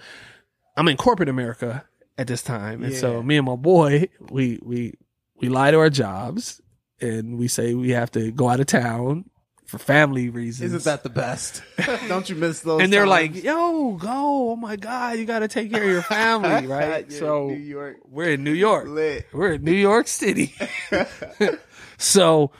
I'm 0.75 0.87
in 0.87 0.97
corporate 0.97 1.29
America 1.29 1.85
at 2.17 2.27
this 2.27 2.41
time, 2.41 2.83
and 2.83 2.93
Yeah. 2.93 2.99
so 2.99 3.23
me 3.23 3.37
and 3.37 3.45
my 3.45 3.55
boy, 3.55 4.09
we 4.29 4.59
we 4.63 4.93
we 5.39 5.49
lie 5.49 5.71
to 5.71 5.77
our 5.77 5.89
jobs, 5.89 6.61
and 7.01 7.37
we 7.37 7.47
say 7.47 7.73
we 7.73 7.89
have 7.91 8.11
to 8.11 8.31
go 8.31 8.49
out 8.49 8.59
of 8.59 8.65
town 8.67 9.25
for 9.65 9.77
family 9.77 10.29
reasons. 10.29 10.73
Isn't 10.73 10.85
that 10.85 11.03
the 11.03 11.09
best? 11.09 11.61
Don't 12.07 12.29
you 12.29 12.35
miss 12.37 12.61
those? 12.61 12.81
and 12.81 12.91
they're 12.91 13.05
times? 13.05 13.35
like, 13.35 13.43
"Yo, 13.43 13.93
go! 13.99 14.51
Oh 14.51 14.55
my 14.55 14.77
God, 14.77 15.19
you 15.19 15.25
got 15.25 15.39
to 15.39 15.47
take 15.49 15.71
care 15.71 15.83
of 15.83 15.89
your 15.89 16.01
family, 16.01 16.65
right?" 16.67 17.05
Yeah, 17.09 17.19
so 17.19 17.47
New 17.49 17.55
York 17.55 17.97
we're 18.09 18.29
in 18.31 18.43
New 18.43 18.53
York. 18.53 18.87
lit. 18.87 19.27
We're 19.33 19.53
in 19.53 19.63
New 19.63 19.73
York 19.73 20.07
City. 20.07 20.55
so 21.97 22.51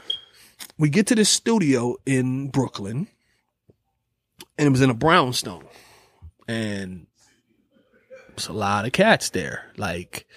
we 0.77 0.89
get 0.89 1.07
to 1.07 1.15
this 1.15 1.29
studio 1.29 1.95
in 2.05 2.49
Brooklyn, 2.49 3.07
and 4.57 4.67
it 4.67 4.71
was 4.71 4.81
in 4.81 4.89
a 4.89 4.95
brownstone, 4.95 5.65
and 6.47 7.07
there's 8.29 8.47
a 8.47 8.53
lot 8.53 8.85
of 8.85 8.91
cats 8.91 9.29
there, 9.29 9.71
like 9.77 10.27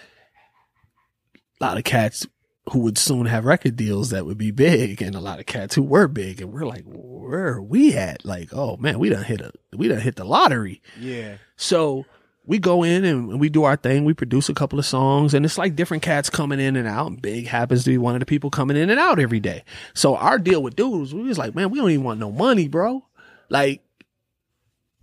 a 1.61 1.65
lot 1.65 1.79
of 1.79 1.85
cats 1.85 2.27
who 2.73 2.81
would 2.81 2.97
soon 2.97 3.27
have 3.27 3.45
record 3.45 3.77
deals 3.77 4.11
that 4.11 4.25
would 4.25 4.39
be 4.39 4.51
big, 4.51 5.03
and 5.03 5.15
a 5.15 5.21
lot 5.21 5.41
of 5.41 5.47
cats 5.47 5.75
who 5.75 5.83
were 5.83 6.09
big, 6.09 6.41
and 6.41 6.53
we're 6.53 6.67
like, 6.67 6.85
where 6.85 7.55
are 7.55 7.63
we 7.63 7.95
at? 7.95 8.25
Like, 8.25 8.51
oh 8.53 8.77
man, 8.77 8.99
we 8.99 9.09
done 9.09 9.25
hit 9.25 9.41
a, 9.41 9.53
we 9.77 9.89
done 9.89 10.01
hit 10.01 10.17
the 10.17 10.25
lottery. 10.25 10.81
Yeah. 10.99 11.37
So 11.57 12.07
we 12.47 12.59
go 12.59 12.83
in 12.83 13.05
and 13.05 13.39
we 13.39 13.49
do 13.49 13.65
our 13.65 13.77
thing. 13.77 14.05
We 14.05 14.15
produce 14.15 14.49
a 14.49 14.55
couple 14.55 14.79
of 14.79 14.87
songs 14.87 15.35
and 15.35 15.45
it's 15.45 15.59
like 15.59 15.77
different 15.77 16.03
cats 16.03 16.31
coming 16.31 16.59
in 16.59 16.77
and 16.77 16.89
out. 16.89 17.09
And 17.09 17.23
Big 17.23 17.47
happens 17.47 17.85
to 17.85 17.91
be 17.91 17.99
one 17.99 18.15
of 18.15 18.21
the 18.21 18.27
people 18.27 18.51
coming 18.51 18.77
in 18.77 18.91
and 18.91 18.99
out 18.99 19.19
every 19.19 19.41
day. 19.41 19.65
So 19.95 20.17
our 20.17 20.39
deal 20.39 20.63
with 20.63 20.77
dudes, 20.77 21.15
we 21.15 21.23
was 21.23 21.39
like, 21.39 21.55
man, 21.55 21.71
we 21.71 21.79
don't 21.79 21.91
even 21.91 22.05
want 22.05 22.19
no 22.21 22.33
money, 22.33 22.67
bro. 22.67 23.05
Like 23.49 23.83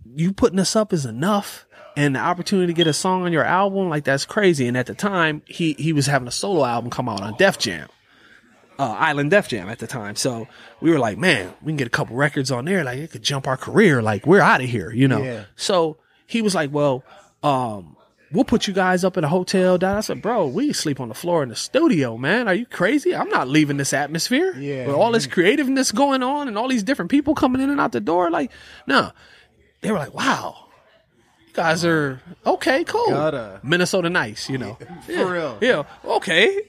you 0.04 0.32
putting 0.32 0.58
us 0.58 0.74
up 0.76 0.92
is 0.92 1.06
enough. 1.06 1.64
And 1.96 2.14
the 2.14 2.20
opportunity 2.20 2.68
to 2.68 2.76
get 2.76 2.86
a 2.86 2.92
song 2.92 3.24
on 3.24 3.32
your 3.32 3.42
album, 3.42 3.88
like 3.88 4.04
that's 4.04 4.24
crazy. 4.24 4.68
And 4.68 4.76
at 4.76 4.86
the 4.86 4.94
time, 4.94 5.42
he, 5.46 5.72
he 5.72 5.92
was 5.92 6.06
having 6.06 6.28
a 6.28 6.30
solo 6.30 6.64
album 6.64 6.90
come 6.90 7.08
out 7.08 7.22
on 7.22 7.36
Def 7.38 7.58
Jam. 7.58 7.88
Uh, 8.78 8.92
Island 8.92 9.32
Def 9.32 9.48
Jam 9.48 9.68
at 9.68 9.80
the 9.80 9.88
time. 9.88 10.14
So 10.14 10.46
we 10.80 10.92
were 10.92 11.00
like, 11.00 11.18
man, 11.18 11.52
we 11.60 11.72
can 11.72 11.76
get 11.76 11.88
a 11.88 11.90
couple 11.90 12.14
records 12.14 12.52
on 12.52 12.66
there. 12.66 12.84
Like 12.84 12.98
it 12.98 13.10
could 13.10 13.24
jump 13.24 13.48
our 13.48 13.56
career. 13.56 14.00
Like 14.00 14.26
we're 14.26 14.40
out 14.40 14.60
of 14.60 14.68
here, 14.68 14.92
you 14.92 15.08
know? 15.08 15.20
Yeah. 15.20 15.44
So 15.56 15.98
he 16.28 16.40
was 16.40 16.54
like, 16.54 16.70
well, 16.72 17.02
um, 17.42 17.96
we'll 18.32 18.44
put 18.44 18.66
you 18.66 18.74
guys 18.74 19.04
up 19.04 19.16
in 19.16 19.24
a 19.24 19.28
hotel. 19.28 19.78
Down. 19.78 19.96
I 19.96 20.00
said, 20.00 20.20
bro, 20.22 20.46
we 20.46 20.72
sleep 20.72 21.00
on 21.00 21.08
the 21.08 21.14
floor 21.14 21.42
in 21.42 21.48
the 21.48 21.56
studio, 21.56 22.16
man. 22.16 22.48
Are 22.48 22.54
you 22.54 22.66
crazy? 22.66 23.14
I'm 23.14 23.28
not 23.28 23.48
leaving 23.48 23.76
this 23.76 23.92
atmosphere. 23.92 24.54
Yeah. 24.58 24.86
With 24.86 24.96
all 24.96 25.12
this 25.12 25.26
creativeness 25.26 25.92
going 25.92 26.22
on 26.22 26.48
and 26.48 26.58
all 26.58 26.68
these 26.68 26.82
different 26.82 27.10
people 27.10 27.34
coming 27.34 27.60
in 27.62 27.70
and 27.70 27.80
out 27.80 27.92
the 27.92 28.00
door. 28.00 28.30
Like, 28.30 28.50
no. 28.86 29.12
They 29.80 29.90
were 29.92 29.98
like, 29.98 30.14
wow. 30.14 30.66
You 31.46 31.52
guys 31.54 31.84
are 31.84 32.20
okay, 32.46 32.84
cool. 32.84 33.08
Gotta. 33.08 33.60
Minnesota 33.62 34.10
nice, 34.10 34.48
you 34.48 34.58
know. 34.58 34.78
For 35.06 35.32
real. 35.32 35.58
Yeah. 35.60 35.84
Okay. 36.04 36.62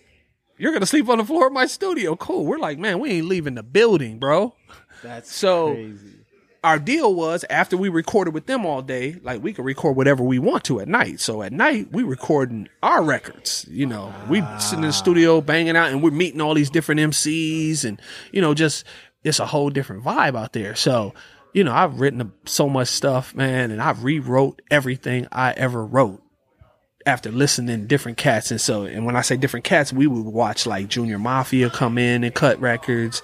You're 0.58 0.74
gonna 0.74 0.86
sleep 0.86 1.08
on 1.10 1.18
the 1.20 1.26
floor 1.26 1.48
of 1.48 1.54
my 1.54 1.66
studio. 1.66 2.16
Cool. 2.16 2.46
We're 2.46 2.58
like, 2.60 2.78
man, 2.78 3.00
we 3.00 3.12
ain't 3.12 3.28
leaving 3.28 3.56
the 3.56 3.64
building, 3.64 4.20
bro. 4.20 4.56
That's 5.04 5.34
So- 5.34 5.74
crazy. 5.74 6.16
Our 6.64 6.78
deal 6.80 7.14
was 7.16 7.46
after 7.50 7.78
we 7.78 7.88
recorded 7.90 8.34
with 8.34 8.46
them 8.46 8.66
all 8.66 8.82
day, 8.82 9.18
like 9.24 9.42
we 9.42 9.54
could 9.54 9.66
record 9.66 9.96
whatever 9.96 10.24
we 10.24 10.40
want 10.40 10.66
to 10.66 10.82
at 10.82 10.88
night. 10.88 11.20
So 11.20 11.42
at 11.42 11.54
night 11.54 11.92
we 11.92 12.04
recording 12.04 12.68
our 12.84 13.02
records. 13.02 13.66
You 13.70 13.86
know, 13.86 14.14
we 14.30 14.44
sitting 14.60 14.84
in 14.84 14.90
the 14.90 14.94
studio 14.94 15.40
banging 15.40 15.78
out, 15.78 15.92
and 15.92 16.04
we're 16.04 16.12
meeting 16.12 16.42
all 16.42 16.54
these 16.54 16.70
different 16.70 17.00
MCs, 17.00 17.86
and 17.86 18.02
you 18.32 18.42
know, 18.42 18.54
just 18.54 18.84
it's 19.24 19.40
a 19.40 19.46
whole 19.46 19.70
different 19.70 20.04
vibe 20.04 20.38
out 20.38 20.54
there. 20.54 20.76
So. 20.76 21.14
You 21.52 21.64
know, 21.64 21.74
I've 21.74 22.00
written 22.00 22.32
so 22.46 22.70
much 22.70 22.90
stuff, 22.90 23.34
man, 23.34 23.72
and 23.72 23.82
I've 23.82 24.04
rewrote 24.04 24.62
everything 24.70 25.28
I 25.32 25.52
ever 25.54 25.84
wrote 25.84 26.22
after 27.10 27.32
listening 27.32 27.82
to 27.82 27.88
different 27.88 28.20
cats 28.20 28.52
and 28.52 28.62
so 28.62 28.84
and 28.84 29.04
when 29.04 29.16
I 29.16 29.22
say 29.22 29.36
different 29.36 29.64
cats, 29.64 29.92
we 29.92 30.06
would 30.06 30.26
watch 30.26 30.68
like 30.68 30.88
Junior 30.88 31.18
Mafia 31.18 31.72
come 31.72 31.98
in 31.98 32.24
and 32.24 32.34
cut 32.34 32.60
records. 32.62 33.24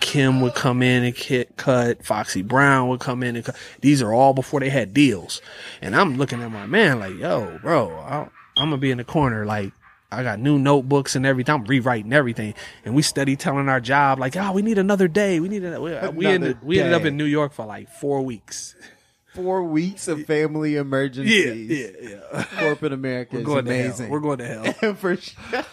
Kim 0.00 0.40
would 0.40 0.54
come 0.54 0.82
in 0.82 1.02
and 1.02 1.16
hit, 1.16 1.56
cut. 1.56 2.04
Foxy 2.04 2.42
Brown 2.42 2.88
would 2.88 3.00
come 3.00 3.24
in 3.24 3.34
and 3.34 3.44
cut. 3.44 3.56
These 3.80 4.00
are 4.00 4.12
all 4.14 4.34
before 4.34 4.60
they 4.60 4.68
had 4.70 4.94
deals. 4.94 5.42
And 5.82 5.96
I'm 5.96 6.16
looking 6.16 6.42
at 6.42 6.52
my 6.52 6.66
man 6.66 7.00
like, 7.00 7.16
yo, 7.16 7.58
bro, 7.60 7.90
I, 7.90 8.28
I'm 8.56 8.70
gonna 8.70 8.78
be 8.78 8.92
in 8.92 8.98
the 8.98 9.04
corner 9.04 9.44
like. 9.44 9.72
I 10.12 10.22
got 10.22 10.38
new 10.38 10.60
notebooks 10.60 11.16
and 11.16 11.26
everything. 11.26 11.56
I'm 11.56 11.64
rewriting 11.64 12.12
everything, 12.12 12.54
and 12.84 12.94
we 12.94 13.02
steady 13.02 13.34
telling 13.34 13.68
our 13.68 13.80
job 13.80 14.20
like, 14.20 14.36
"Oh, 14.36 14.52
we 14.52 14.62
need 14.62 14.78
another 14.78 15.08
day. 15.08 15.40
We 15.40 15.48
need 15.48 15.64
a, 15.64 15.80
we, 15.80 15.90
we 15.90 15.96
Another 15.96 16.28
ended 16.28 16.62
we 16.62 16.78
ended 16.78 16.94
up 16.94 17.04
in 17.04 17.16
New 17.16 17.24
York 17.24 17.52
for 17.52 17.66
like 17.66 17.88
four 17.90 18.22
weeks. 18.22 18.76
Four 19.34 19.64
weeks 19.64 20.06
of 20.08 20.24
family 20.26 20.76
emergencies. 20.76 21.68
yeah, 21.70 22.08
yeah. 22.08 22.18
yeah. 22.32 22.44
Corporate 22.58 22.92
America 22.92 23.34
We're 23.34 23.40
is 23.40 23.46
going 23.46 23.64
to 23.64 23.74
hell. 23.74 23.84
amazing. 23.84 24.08
We're 24.10 24.20
going 24.20 24.38
to 24.38 24.46
hell. 24.46 24.94
For 24.94 25.16
sure. 25.16 25.64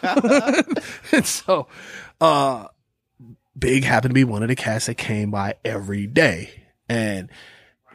and 1.11 1.25
so, 1.25 1.67
uh, 2.19 2.67
Big 3.57 3.83
happened 3.83 4.11
to 4.11 4.15
be 4.15 4.23
one 4.23 4.41
of 4.41 4.49
the 4.49 4.55
cats 4.55 4.87
that 4.87 4.95
came 4.95 5.29
by 5.29 5.55
every 5.63 6.07
day. 6.07 6.49
And 6.89 7.29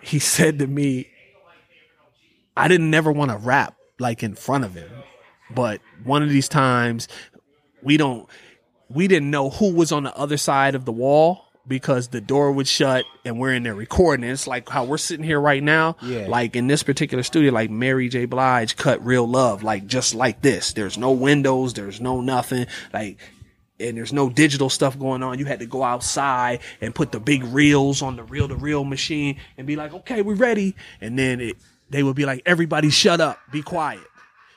he 0.03 0.19
said 0.19 0.59
to 0.61 0.67
me, 0.67 1.09
I 2.57 2.69
didn't 2.69 2.91
never 2.91 3.11
want 3.11 3.31
to 3.33 3.37
rap 3.39 3.75
like 3.99 4.23
in 4.23 4.35
front 4.35 4.65
of 4.65 4.75
him. 4.75 4.91
But 5.51 5.81
one 6.05 6.23
of 6.23 6.29
these 6.29 6.49
times 6.49 7.09
we 7.83 7.97
don't, 7.97 8.29
we 8.89 9.09
didn't 9.09 9.31
know 9.31 9.51
who 9.51 9.75
was 9.75 9.91
on 9.93 10.05
the 10.05 10.15
other 10.17 10.37
side 10.37 10.75
of 10.75 10.85
the 10.85 10.93
wall 10.93 11.46
because 11.69 12.09
the 12.09 12.21
door 12.21 12.53
would 12.53 12.69
shut 12.69 13.05
and 13.25 13.39
we're 13.41 13.53
in 13.53 13.63
there 13.65 13.75
recording. 13.75 14.25
And 14.25 14.33
it's 14.33 14.47
like 14.47 14.69
how 14.69 14.85
we're 14.85 14.99
sitting 14.99 15.25
here 15.25 15.41
right 15.41 15.63
now. 15.63 15.97
Yeah. 16.03 16.27
Like 16.29 16.55
in 16.57 16.67
this 16.67 16.83
particular 16.83 17.23
studio, 17.23 17.53
like 17.53 17.71
Mary 17.71 18.09
J. 18.09 18.25
Blige 18.27 18.77
cut 18.77 19.05
Real 19.05 19.27
Love, 19.27 19.63
like 19.63 19.87
just 19.87 20.15
like 20.15 20.43
this. 20.43 20.73
There's 20.73 20.97
no 20.97 21.11
windows, 21.13 21.75
there's 21.75 22.01
no 22.01 22.21
nothing. 22.21 22.67
Like, 22.93 23.19
and 23.79 23.97
there's 23.97 24.13
no 24.13 24.31
digital 24.31 24.71
stuff 24.71 24.99
going 24.99 25.23
on. 25.23 25.39
You 25.39 25.45
had 25.45 25.59
to 25.59 25.67
go 25.67 25.83
outside 25.83 26.61
and 26.81 26.95
put 26.95 27.13
the 27.13 27.21
big 27.21 27.45
reels 27.45 28.01
on 28.01 28.17
the 28.17 28.23
reel 28.23 28.49
to 28.49 28.55
reel 28.55 28.85
machine 28.85 29.39
and 29.59 29.67
be 29.67 29.77
like, 29.77 29.93
okay, 29.93 30.23
we're 30.23 30.35
ready. 30.35 30.75
And 31.01 31.19
then 31.19 31.41
it, 31.43 31.57
they 31.91 32.03
would 32.03 32.17
be 32.17 32.25
like, 32.25 32.43
everybody 32.47 32.89
shut 32.91 33.21
up, 33.21 33.39
be 33.53 33.61
quiet. 33.63 34.01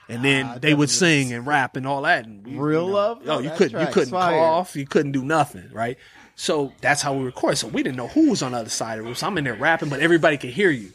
And 0.07 0.23
then 0.25 0.45
Ah, 0.45 0.57
they 0.57 0.73
would 0.73 0.89
sing 0.89 1.33
and 1.33 1.45
rap 1.45 1.75
and 1.75 1.85
all 1.85 2.01
that. 2.03 2.25
And 2.25 2.43
we- 2.45 2.53
Real 2.57 2.81
you 2.83 2.87
know, 2.87 2.93
Love? 2.93 3.21
Oh, 3.27 3.31
Oh, 3.35 3.39
you 3.39 3.51
couldn't, 3.51 3.79
you 3.79 3.87
couldn't 3.93 4.09
fire. 4.09 4.37
cough, 4.39 4.75
you 4.75 4.87
couldn't 4.87 5.11
do 5.11 5.23
nothing, 5.23 5.69
right? 5.71 5.97
So 6.39 6.71
that's 6.79 7.01
how 7.01 7.15
we 7.15 7.25
record. 7.25 7.57
So 7.57 7.67
we 7.67 7.83
didn't 7.83 7.97
know 7.97 8.07
who 8.07 8.29
was 8.29 8.41
on 8.41 8.53
the 8.53 8.59
other 8.59 8.69
side 8.69 8.93
of 8.93 8.99
the 8.99 9.07
room. 9.07 9.15
So 9.15 9.27
I'm 9.27 9.37
in 9.37 9.43
there 9.43 9.55
rapping, 9.55 9.89
but 9.89 9.99
everybody 9.99 10.37
can 10.37 10.51
hear 10.51 10.69
you. 10.71 10.93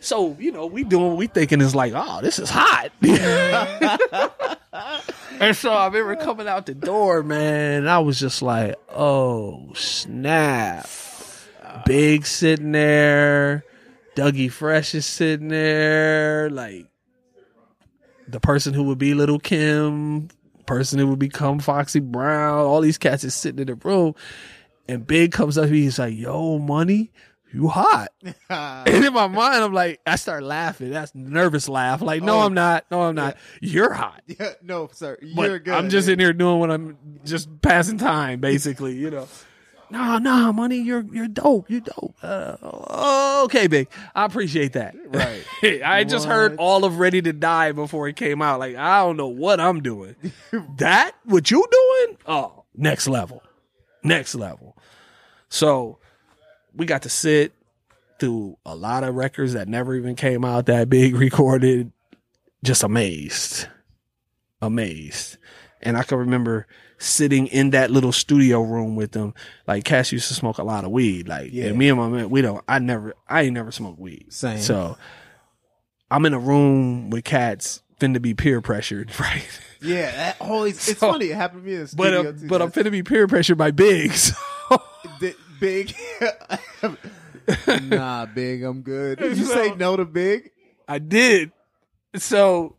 So 0.00 0.36
you 0.40 0.50
know, 0.50 0.66
we 0.66 0.82
doing 0.82 1.06
what 1.06 1.16
we 1.16 1.28
thinking 1.28 1.60
is 1.60 1.72
like, 1.72 1.92
oh, 1.94 2.20
this 2.20 2.40
is 2.40 2.50
hot. 2.50 2.90
and 5.40 5.56
so 5.56 5.70
I 5.72 5.86
remember 5.86 6.16
coming 6.16 6.48
out 6.48 6.66
the 6.66 6.74
door, 6.74 7.22
man. 7.22 7.86
I 7.86 8.00
was 8.00 8.18
just 8.18 8.42
like, 8.42 8.74
oh 8.88 9.72
snap! 9.74 10.88
Big 11.86 12.26
sitting 12.26 12.72
there, 12.72 13.64
Dougie 14.16 14.50
Fresh 14.50 14.96
is 14.96 15.06
sitting 15.06 15.46
there, 15.46 16.50
like 16.50 16.88
the 18.26 18.40
person 18.40 18.74
who 18.74 18.82
would 18.82 18.98
be 18.98 19.14
Little 19.14 19.38
Kim, 19.38 20.26
person 20.66 20.98
who 20.98 21.06
would 21.06 21.20
become 21.20 21.60
Foxy 21.60 22.00
Brown. 22.00 22.58
All 22.58 22.80
these 22.80 22.98
cats 22.98 23.22
is 23.22 23.34
sitting 23.34 23.60
in 23.60 23.68
the 23.68 23.74
room, 23.76 24.16
and 24.88 25.06
Big 25.06 25.32
comes 25.32 25.56
up 25.58 25.66
to 25.66 25.70
me. 25.70 25.82
He's 25.82 25.98
like, 25.98 26.14
"Yo, 26.16 26.58
money." 26.58 27.12
You 27.54 27.68
hot. 27.68 28.08
And 28.48 29.04
in 29.04 29.12
my 29.12 29.26
mind, 29.26 29.62
I'm 29.62 29.74
like, 29.74 30.00
I 30.06 30.16
start 30.16 30.42
laughing. 30.42 30.88
That's 30.90 31.14
nervous 31.14 31.68
laugh. 31.68 32.00
Like, 32.00 32.22
no, 32.22 32.36
Oh. 32.38 32.46
I'm 32.46 32.54
not. 32.54 32.86
No, 32.90 33.02
I'm 33.02 33.14
not. 33.14 33.36
You're 33.60 33.92
hot. 33.92 34.22
Yeah, 34.26 34.52
no, 34.62 34.88
sir. 34.90 35.18
But 35.36 35.50
You're 35.50 35.58
good. 35.58 35.74
I'm 35.74 35.90
just 35.90 36.08
in 36.08 36.18
here 36.18 36.32
doing 36.32 36.60
what 36.60 36.70
I'm 36.70 36.96
just 37.26 37.60
passing 37.60 37.98
time, 37.98 38.40
basically, 38.40 38.96
you 38.96 39.10
know. 39.10 39.28
No, 39.90 40.16
no, 40.16 40.50
money, 40.54 40.78
you're 40.80 41.04
you're 41.12 41.28
dope. 41.28 41.68
You're 41.68 41.82
dope. 41.82 42.14
Uh, 42.22 43.42
okay, 43.44 43.66
big. 43.66 43.88
I 44.14 44.24
appreciate 44.24 44.72
that. 44.72 44.94
Right. 45.08 45.44
I 45.84 46.04
just 46.04 46.24
heard 46.26 46.56
all 46.56 46.86
of 46.86 46.98
Ready 46.98 47.20
to 47.20 47.34
Die 47.34 47.72
before 47.72 48.08
it 48.08 48.16
came 48.16 48.40
out. 48.40 48.58
Like, 48.58 48.74
I 48.74 49.00
don't 49.00 49.18
know 49.18 49.28
what 49.28 49.60
I'm 49.60 49.82
doing. 49.82 50.16
that 50.78 51.12
what 51.26 51.50
you 51.50 51.66
doing? 51.70 52.16
Oh, 52.26 52.64
next 52.74 53.06
level. 53.06 53.42
Next 54.02 54.34
level. 54.34 54.71
So 55.52 55.98
we 56.74 56.86
got 56.86 57.02
to 57.02 57.10
sit 57.10 57.52
through 58.18 58.56
a 58.64 58.74
lot 58.74 59.04
of 59.04 59.14
records 59.14 59.52
that 59.52 59.68
never 59.68 59.94
even 59.94 60.16
came 60.16 60.44
out 60.46 60.66
that 60.66 60.88
big 60.88 61.14
recorded. 61.26 61.92
Just 62.64 62.82
amazed. 62.82 63.66
Amazed. 64.62 65.36
And 65.82 65.96
I 65.98 66.04
can 66.04 66.18
remember 66.18 66.66
sitting 66.96 67.48
in 67.48 67.70
that 67.70 67.90
little 67.90 68.12
studio 68.12 68.62
room 68.62 68.96
with 68.96 69.10
them. 69.12 69.34
Like 69.66 69.84
Cass 69.84 70.10
used 70.12 70.28
to 70.28 70.34
smoke 70.34 70.56
a 70.58 70.62
lot 70.62 70.84
of 70.84 70.90
weed. 70.90 71.28
Like 71.28 71.52
Yeah. 71.52 71.66
and 71.66 71.76
me 71.78 71.88
and 71.90 71.98
my 71.98 72.08
man, 72.08 72.30
we 72.30 72.40
don't 72.40 72.64
I 72.66 72.78
never 72.78 73.14
I 73.28 73.42
ain't 73.42 73.52
never 73.54 73.72
smoked 73.72 73.98
weed. 73.98 74.32
Same. 74.32 74.58
So 74.60 74.96
I'm 76.10 76.24
in 76.24 76.32
a 76.32 76.38
room 76.38 77.10
with 77.10 77.24
cats 77.24 77.82
finna 78.00 78.22
be 78.22 78.32
peer 78.34 78.60
pressured, 78.62 79.10
right? 79.20 79.46
Yeah, 79.82 80.10
that 80.12 80.36
always. 80.40 80.88
It's 80.88 81.00
So- 81.00 81.10
funny. 81.10 81.26
It 81.26 81.34
happened 81.36 81.64
to 81.64 81.68
me 81.68 81.74
in 81.74 81.80
the 81.86 81.94
But 81.96 82.12
studio 82.12 82.30
uh, 82.30 82.32
too. 82.32 82.46
but 82.48 82.62
I'm 82.62 82.70
finna 82.70 82.90
be 82.92 83.02
peer 83.02 83.26
pressured 83.26 83.58
by 83.58 83.70
Biggs. 83.72 84.32
big. 85.62 85.94
nah, 87.84 88.26
big. 88.26 88.64
I'm 88.64 88.82
good. 88.82 89.18
Did 89.18 89.38
you 89.38 89.44
say 89.44 89.74
no 89.74 89.96
to 89.96 90.04
big? 90.04 90.50
I 90.88 90.98
did. 90.98 91.52
So 92.16 92.76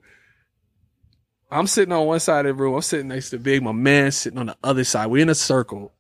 I'm 1.50 1.68
sitting 1.68 1.94
on 1.94 2.06
one 2.06 2.20
side 2.20 2.46
of 2.46 2.58
the 2.58 2.62
room. 2.62 2.76
I'm 2.76 2.82
sitting 2.82 3.08
next 3.08 3.30
to 3.30 3.40
Big. 3.40 3.64
My 3.64 3.72
man 3.72 4.12
sitting 4.12 4.38
on 4.38 4.48
the 4.48 4.58
other 4.64 4.84
side. 4.84 5.08
We're 5.08 5.24
in 5.24 5.30
a 5.30 5.36
circle. 5.36 5.94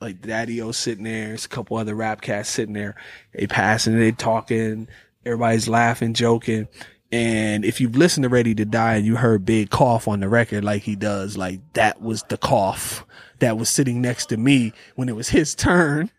Like 0.00 0.22
Daddy 0.22 0.62
O 0.62 0.72
sitting 0.72 1.04
there. 1.04 1.28
There's 1.28 1.44
a 1.44 1.48
couple 1.48 1.76
other 1.76 1.94
rap 1.94 2.22
cats 2.22 2.48
sitting 2.48 2.72
there. 2.72 2.96
They 3.34 3.46
passing, 3.46 3.98
they 3.98 4.12
talking. 4.12 4.88
Everybody's 5.26 5.68
laughing, 5.68 6.14
joking. 6.14 6.68
And 7.12 7.66
if 7.66 7.80
you've 7.80 7.96
listened 7.96 8.22
to 8.22 8.30
Ready 8.30 8.54
to 8.54 8.64
Die 8.64 8.94
and 8.94 9.04
you 9.04 9.16
heard 9.16 9.44
Big 9.44 9.68
cough 9.68 10.08
on 10.08 10.20
the 10.20 10.28
record 10.28 10.64
like 10.64 10.82
he 10.82 10.96
does, 10.96 11.36
like 11.36 11.60
that 11.74 12.00
was 12.00 12.22
the 12.28 12.38
cough 12.38 13.04
that 13.40 13.58
was 13.58 13.68
sitting 13.68 14.00
next 14.00 14.26
to 14.26 14.36
me 14.36 14.72
when 14.94 15.08
it 15.08 15.16
was 15.16 15.28
his 15.28 15.54
turn. 15.54 16.10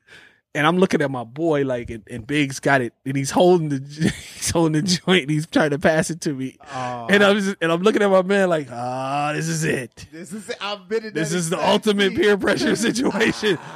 And 0.53 0.67
I'm 0.67 0.77
looking 0.77 1.01
at 1.01 1.09
my 1.09 1.23
boy 1.23 1.63
like, 1.63 1.89
and, 1.89 2.03
and 2.11 2.27
Big's 2.27 2.59
got 2.59 2.81
it, 2.81 2.93
and 3.05 3.15
he's 3.15 3.31
holding 3.31 3.69
the 3.69 3.79
he's 4.33 4.49
holding 4.49 4.73
the 4.73 4.81
joint. 4.81 5.21
And 5.23 5.31
he's 5.31 5.47
trying 5.47 5.69
to 5.69 5.79
pass 5.79 6.09
it 6.09 6.19
to 6.21 6.33
me, 6.33 6.57
Oh, 6.73 7.07
and 7.09 7.23
I'm 7.23 7.39
just, 7.39 7.55
and 7.61 7.71
I'm 7.71 7.81
looking 7.81 8.01
at 8.01 8.09
my 8.09 8.21
man 8.21 8.49
like, 8.49 8.67
ah, 8.69 9.31
this 9.33 9.47
is 9.47 9.63
it. 9.63 10.07
this 10.11 10.33
is 10.33 10.51
I've 10.59 10.89
been 10.89 11.05
in 11.05 11.13
This 11.13 11.31
is 11.31 11.49
the 11.49 11.65
ultimate 11.65 12.15
peer 12.15 12.37
pressure 12.37 12.75
situation. 12.75 13.57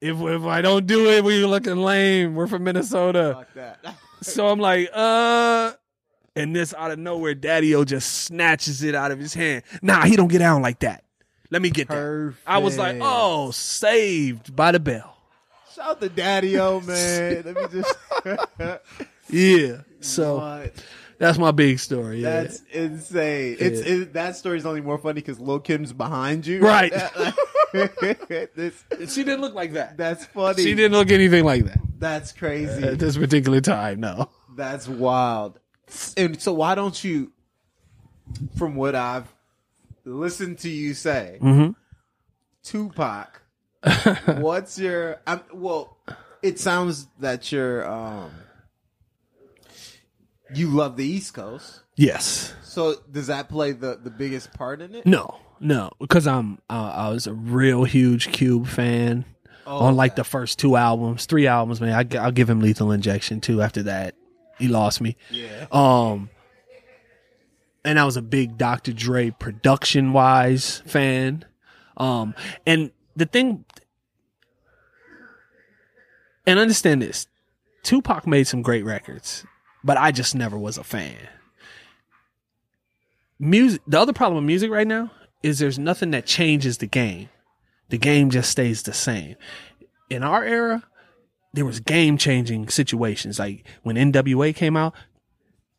If 0.00 0.16
if 0.20 0.44
I 0.44 0.62
don't 0.62 0.86
do 0.86 1.10
it, 1.10 1.24
we're 1.24 1.44
looking 1.48 1.74
lame. 1.76 2.36
We're 2.36 2.46
from 2.46 2.62
Minnesota, 2.62 3.44
so 4.22 4.46
I'm 4.46 4.60
like, 4.60 4.90
uh. 4.92 5.72
And 6.36 6.54
this 6.54 6.72
out 6.72 6.92
of 6.92 7.00
nowhere, 7.00 7.34
Daddy 7.34 7.74
O 7.74 7.82
just 7.82 8.12
snatches 8.22 8.84
it 8.84 8.94
out 8.94 9.10
of 9.10 9.18
his 9.18 9.34
hand. 9.34 9.64
Nah, 9.82 10.04
he 10.04 10.14
don't 10.14 10.28
get 10.28 10.38
down 10.38 10.62
like 10.62 10.78
that. 10.80 11.02
Let 11.50 11.62
me 11.62 11.70
get 11.70 11.88
that. 11.88 12.34
I 12.46 12.58
was 12.58 12.76
like, 12.78 12.98
oh, 13.00 13.50
saved 13.52 14.54
by 14.54 14.72
the 14.72 14.80
bell. 14.80 15.16
shout 15.74 15.90
out 15.90 16.00
to 16.00 16.08
Daddy 16.08 16.58
O 16.58 16.80
man. 16.80 17.42
Let 17.44 17.54
me 17.72 17.80
just. 17.80 18.80
Yeah. 19.30 19.82
So 20.00 20.38
What? 20.38 20.72
that's 21.18 21.36
my 21.36 21.50
big 21.50 21.78
story. 21.80 22.22
Yeah. 22.22 22.42
That's 22.42 22.62
insane. 22.72 23.56
It's 23.60 23.86
Yeah. 23.86 23.94
it, 23.96 24.12
that 24.14 24.36
story's 24.36 24.64
only 24.64 24.80
more 24.80 24.96
funny 24.96 25.20
because 25.20 25.38
Lil 25.38 25.60
Kim's 25.60 25.92
behind 25.92 26.46
you. 26.46 26.60
Right. 26.60 26.92
This- 27.72 28.84
she 29.08 29.24
didn't 29.24 29.42
look 29.42 29.54
like 29.54 29.74
that. 29.74 29.98
that's 29.98 30.24
funny. 30.24 30.62
She 30.62 30.74
didn't 30.74 30.92
look 30.92 31.10
anything 31.10 31.44
like 31.44 31.66
that 31.66 31.78
That's 31.98 32.32
crazy. 32.32 32.82
at 32.82 32.98
this 32.98 33.18
particular 33.18 33.60
time. 33.60 34.00
No. 34.00 34.30
That's 34.56 34.88
wild. 34.88 35.58
And 36.16 36.40
so 36.40 36.54
why 36.54 36.74
don't 36.74 37.04
you, 37.04 37.30
from 38.56 38.74
what 38.74 38.94
I've 38.94 39.30
listened 40.08 40.58
to 40.60 40.68
you 40.70 40.94
say, 40.94 41.38
Mhm. 41.40 41.74
Tupac, 42.62 43.42
what's 44.38 44.78
your? 44.78 45.20
I'm, 45.26 45.40
well, 45.52 45.96
it 46.42 46.58
sounds 46.58 47.06
that 47.20 47.50
you're. 47.52 47.86
Um, 47.88 48.30
you 50.54 50.68
love 50.68 50.96
the 50.96 51.04
East 51.04 51.34
Coast. 51.34 51.80
Yes. 51.96 52.54
So 52.62 52.96
does 53.10 53.26
that 53.28 53.48
play 53.48 53.72
the 53.72 53.98
the 54.02 54.10
biggest 54.10 54.52
part 54.54 54.80
in 54.80 54.94
it? 54.94 55.06
No. 55.06 55.38
No. 55.60 55.90
Because 56.00 56.26
I'm. 56.26 56.58
Uh, 56.70 56.92
I 56.94 57.08
was 57.10 57.26
a 57.26 57.32
real 57.34 57.84
huge 57.84 58.32
Cube 58.32 58.66
fan. 58.66 59.24
Oh, 59.66 59.80
on 59.80 59.96
like 59.96 60.16
the 60.16 60.24
first 60.24 60.58
two 60.58 60.76
albums, 60.76 61.26
three 61.26 61.46
albums, 61.46 61.78
man. 61.80 61.92
I, 61.92 62.24
will 62.24 62.30
give 62.32 62.48
him 62.48 62.60
Lethal 62.60 62.90
Injection 62.90 63.40
too. 63.42 63.60
After 63.60 63.82
that, 63.82 64.14
he 64.58 64.66
lost 64.68 65.02
me. 65.02 65.16
yeah. 65.30 65.66
Um, 65.70 66.30
and 67.84 67.98
I 67.98 68.04
was 68.04 68.16
a 68.16 68.22
big 68.22 68.58
Dr. 68.58 68.92
Dre 68.92 69.30
production 69.30 70.12
wise 70.12 70.82
fan. 70.86 71.44
Um, 71.96 72.34
and 72.66 72.90
the 73.16 73.26
thing, 73.26 73.64
and 76.46 76.58
understand 76.58 77.02
this, 77.02 77.26
Tupac 77.82 78.26
made 78.26 78.46
some 78.46 78.62
great 78.62 78.84
records, 78.84 79.44
but 79.82 79.96
I 79.96 80.12
just 80.12 80.34
never 80.34 80.58
was 80.58 80.78
a 80.78 80.84
fan. 80.84 81.16
Music. 83.38 83.80
The 83.86 84.00
other 84.00 84.12
problem 84.12 84.36
with 84.36 84.46
music 84.46 84.70
right 84.70 84.86
now 84.86 85.10
is 85.42 85.58
there's 85.58 85.78
nothing 85.78 86.10
that 86.10 86.26
changes 86.26 86.78
the 86.78 86.86
game. 86.86 87.28
The 87.88 87.98
game 87.98 88.30
just 88.30 88.50
stays 88.50 88.82
the 88.82 88.92
same. 88.92 89.36
In 90.10 90.22
our 90.22 90.44
era, 90.44 90.82
there 91.52 91.64
was 91.64 91.80
game 91.80 92.18
changing 92.18 92.68
situations. 92.68 93.38
Like 93.38 93.64
when 93.82 93.96
NWA 93.96 94.54
came 94.54 94.76
out, 94.76 94.94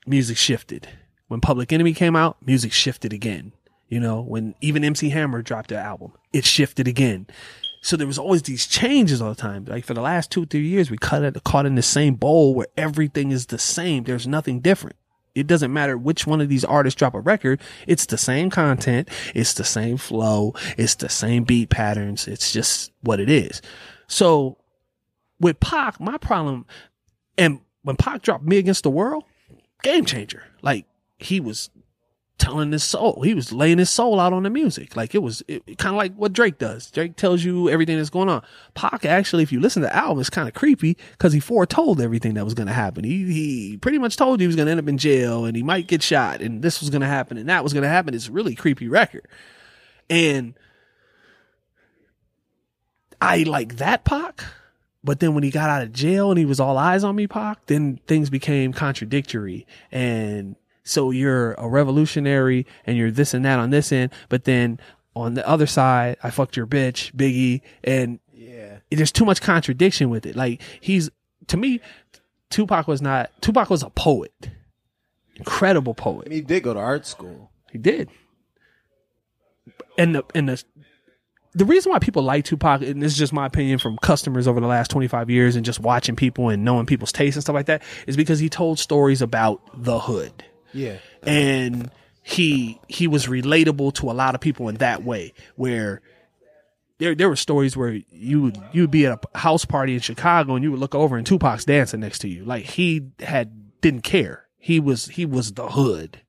music 0.07 0.37
shifted. 0.37 0.87
When 1.29 1.41
Public 1.41 1.71
Enemy 1.71 1.93
came 1.93 2.15
out, 2.15 2.37
music 2.45 2.73
shifted 2.73 3.13
again. 3.13 3.53
You 3.87 3.99
know, 3.99 4.21
when 4.21 4.55
even 4.61 4.83
MC 4.83 5.09
Hammer 5.09 5.41
dropped 5.41 5.69
their 5.69 5.79
album, 5.79 6.11
it 6.33 6.43
shifted 6.43 6.87
again. 6.87 7.27
So 7.81 7.95
there 7.95 8.07
was 8.07 8.19
always 8.19 8.41
these 8.41 8.67
changes 8.67 9.21
all 9.21 9.29
the 9.29 9.35
time. 9.35 9.65
Like 9.65 9.85
for 9.85 9.93
the 9.93 10.01
last 10.01 10.31
two, 10.31 10.45
three 10.45 10.67
years, 10.67 10.91
we 10.91 10.97
cut 10.97 11.23
it, 11.23 11.43
caught 11.43 11.65
in 11.65 11.75
the 11.75 11.81
same 11.81 12.15
bowl 12.15 12.53
where 12.53 12.67
everything 12.75 13.31
is 13.31 13.45
the 13.45 13.57
same. 13.57 14.03
There's 14.03 14.27
nothing 14.27 14.59
different. 14.59 14.95
It 15.35 15.47
doesn't 15.47 15.71
matter 15.71 15.97
which 15.97 16.27
one 16.27 16.41
of 16.41 16.49
these 16.49 16.65
artists 16.65 16.97
drop 16.97 17.13
a 17.13 17.19
record. 17.19 17.61
It's 17.87 18.07
the 18.07 18.17
same 18.17 18.49
content. 18.49 19.07
It's 19.33 19.53
the 19.53 19.63
same 19.63 19.97
flow. 19.97 20.53
It's 20.77 20.95
the 20.95 21.09
same 21.09 21.43
beat 21.43 21.69
patterns. 21.69 22.27
It's 22.27 22.51
just 22.51 22.91
what 23.01 23.19
it 23.19 23.29
is. 23.29 23.61
So 24.07 24.57
with 25.39 25.59
Pac, 25.59 25.99
my 25.99 26.17
problem, 26.17 26.65
and 27.37 27.61
when 27.83 27.95
Pac 27.95 28.23
dropped 28.23 28.43
Me 28.43 28.57
Against 28.57 28.83
the 28.83 28.89
World, 28.89 29.23
game 29.83 30.05
changer. 30.05 30.43
Like 30.61 30.85
he 31.19 31.39
was 31.39 31.69
telling 32.39 32.71
his 32.71 32.83
soul, 32.83 33.21
he 33.21 33.33
was 33.33 33.51
laying 33.51 33.77
his 33.77 33.89
soul 33.89 34.19
out 34.19 34.33
on 34.33 34.43
the 34.43 34.49
music. 34.49 34.95
Like 34.95 35.13
it 35.13 35.21
was 35.21 35.43
kind 35.77 35.93
of 35.93 35.95
like 35.95 36.15
what 36.15 36.33
Drake 36.33 36.57
does. 36.57 36.89
Drake 36.89 37.15
tells 37.15 37.43
you 37.43 37.69
everything 37.69 37.97
that's 37.97 38.09
going 38.09 38.29
on. 38.29 38.41
Pac 38.73 39.05
actually, 39.05 39.43
if 39.43 39.51
you 39.51 39.59
listen 39.59 39.81
to 39.83 39.89
the 39.89 39.95
album, 39.95 40.19
it's 40.19 40.29
kind 40.29 40.47
of 40.47 40.53
creepy 40.53 40.97
because 41.11 41.33
he 41.33 41.39
foretold 41.39 42.01
everything 42.01 42.33
that 42.35 42.45
was 42.45 42.53
going 42.53 42.67
to 42.67 42.73
happen. 42.73 43.03
He 43.03 43.31
he 43.31 43.77
pretty 43.77 43.99
much 43.99 44.15
told 44.15 44.39
you 44.39 44.45
he 44.45 44.47
was 44.47 44.55
going 44.55 44.65
to 44.67 44.71
end 44.71 44.79
up 44.79 44.87
in 44.87 44.97
jail 44.97 45.45
and 45.45 45.55
he 45.55 45.63
might 45.63 45.87
get 45.87 46.01
shot 46.01 46.41
and 46.41 46.61
this 46.61 46.79
was 46.79 46.89
going 46.89 47.01
to 47.01 47.07
happen 47.07 47.37
and 47.37 47.49
that 47.49 47.63
was 47.63 47.73
going 47.73 47.83
to 47.83 47.89
happen. 47.89 48.13
It's 48.13 48.29
a 48.29 48.31
really 48.31 48.55
creepy 48.55 48.87
record, 48.87 49.27
and 50.09 50.53
I 53.21 53.43
like 53.43 53.77
that 53.77 54.05
Pac. 54.05 54.43
But 55.01 55.21
then 55.21 55.33
when 55.33 55.43
he 55.43 55.49
got 55.51 55.69
out 55.69 55.81
of 55.81 55.93
jail 55.93 56.29
and 56.29 56.37
he 56.37 56.45
was 56.45 56.59
All 56.59 56.75
Eyez 56.75 57.05
on 57.05 57.15
Me, 57.15 57.25
Pac, 57.25 57.67
then 57.67 58.01
things 58.05 58.29
became 58.29 58.73
contradictory. 58.73 59.65
And 59.93 60.57
so 60.89 61.11
you're 61.11 61.53
a 61.53 61.67
revolutionary 61.67 62.65
and 62.85 62.97
you're 62.97 63.11
this 63.11 63.33
and 63.33 63.45
that 63.45 63.59
on 63.59 63.69
this 63.69 63.91
end. 63.91 64.11
But 64.27 64.43
then 64.45 64.79
on 65.15 65.35
the 65.35 65.47
other 65.47 65.67
side, 65.67 66.17
I 66.23 66.29
fucked 66.31 66.57
your 66.57 66.65
bitch, 66.67 67.13
Biggie. 67.15 67.61
And 67.83 68.19
Yeah. 68.33 68.79
there's 68.89 69.11
too 69.11 69.25
much 69.25 69.41
contradiction 69.41 70.09
with 70.09 70.25
it. 70.25 70.35
Like 70.35 70.61
he's, 70.81 71.09
to 71.47 71.57
me, 71.57 71.79
Tupac 72.49 72.87
was 72.87 73.01
not, 73.01 73.29
Tupac 73.41 73.69
was 73.69 73.83
a 73.83 73.89
poet. 73.91 74.49
Incredible 75.35 75.93
poet. 75.93 76.23
I 76.25 76.29
mean, 76.29 76.35
he 76.37 76.41
did 76.41 76.63
go 76.63 76.73
to 76.73 76.79
art 76.79 77.05
school. 77.05 77.51
He 77.71 77.77
did. 77.77 78.09
And 79.97 80.15
the 80.15 80.23
and 80.33 80.49
the 80.49 80.63
the 81.53 81.65
reason 81.65 81.91
why 81.91 81.99
people 81.99 82.21
like 82.23 82.45
Tupac, 82.45 82.81
and 82.81 83.01
this 83.01 83.11
is 83.13 83.17
just 83.17 83.33
my 83.33 83.45
opinion 83.45 83.79
from 83.79 83.97
customers 83.97 84.47
over 84.47 84.59
the 84.59 84.67
last 84.67 84.91
25 84.91 85.29
years 85.29 85.55
and 85.55 85.65
just 85.65 85.79
watching 85.79 86.15
people 86.15 86.49
and 86.49 86.63
knowing 86.63 86.85
people's 86.85 87.11
tastes 87.11 87.35
and 87.35 87.41
stuff 87.43 87.53
like 87.55 87.65
that, 87.65 87.81
is 88.05 88.15
because 88.15 88.39
he 88.39 88.49
told 88.49 88.79
stories 88.79 89.21
about 89.21 89.61
the 89.75 89.99
hood. 89.99 90.45
Yeah. 90.73 90.97
And 91.23 91.91
he 92.21 92.79
he 92.87 93.07
was 93.07 93.27
relatable 93.27 93.93
to 93.95 94.11
a 94.11 94.13
lot 94.13 94.35
of 94.35 94.41
people 94.41 94.69
in 94.69 94.75
that 94.75 95.03
way, 95.03 95.33
where 95.55 96.01
there 96.99 97.15
there 97.15 97.29
were 97.29 97.35
stories 97.35 97.75
where 97.75 97.99
you 98.11 98.41
would 98.41 98.61
you 98.71 98.81
would 98.83 98.91
be 98.91 99.05
at 99.05 99.25
a 99.33 99.37
house 99.37 99.65
party 99.65 99.93
in 99.93 99.99
Chicago 99.99 100.55
and 100.55 100.63
you 100.63 100.71
would 100.71 100.79
look 100.79 100.93
over 100.93 101.17
and 101.17 101.25
Tupac's 101.25 101.65
dancing 101.65 102.01
next 102.01 102.19
to 102.19 102.27
you. 102.27 102.45
Like 102.45 102.65
he 102.65 103.09
had 103.19 103.81
didn't 103.81 104.03
care. 104.03 104.45
He 104.57 104.79
was 104.79 105.07
he 105.07 105.25
was 105.25 105.53
the 105.53 105.69
hood 105.69 106.21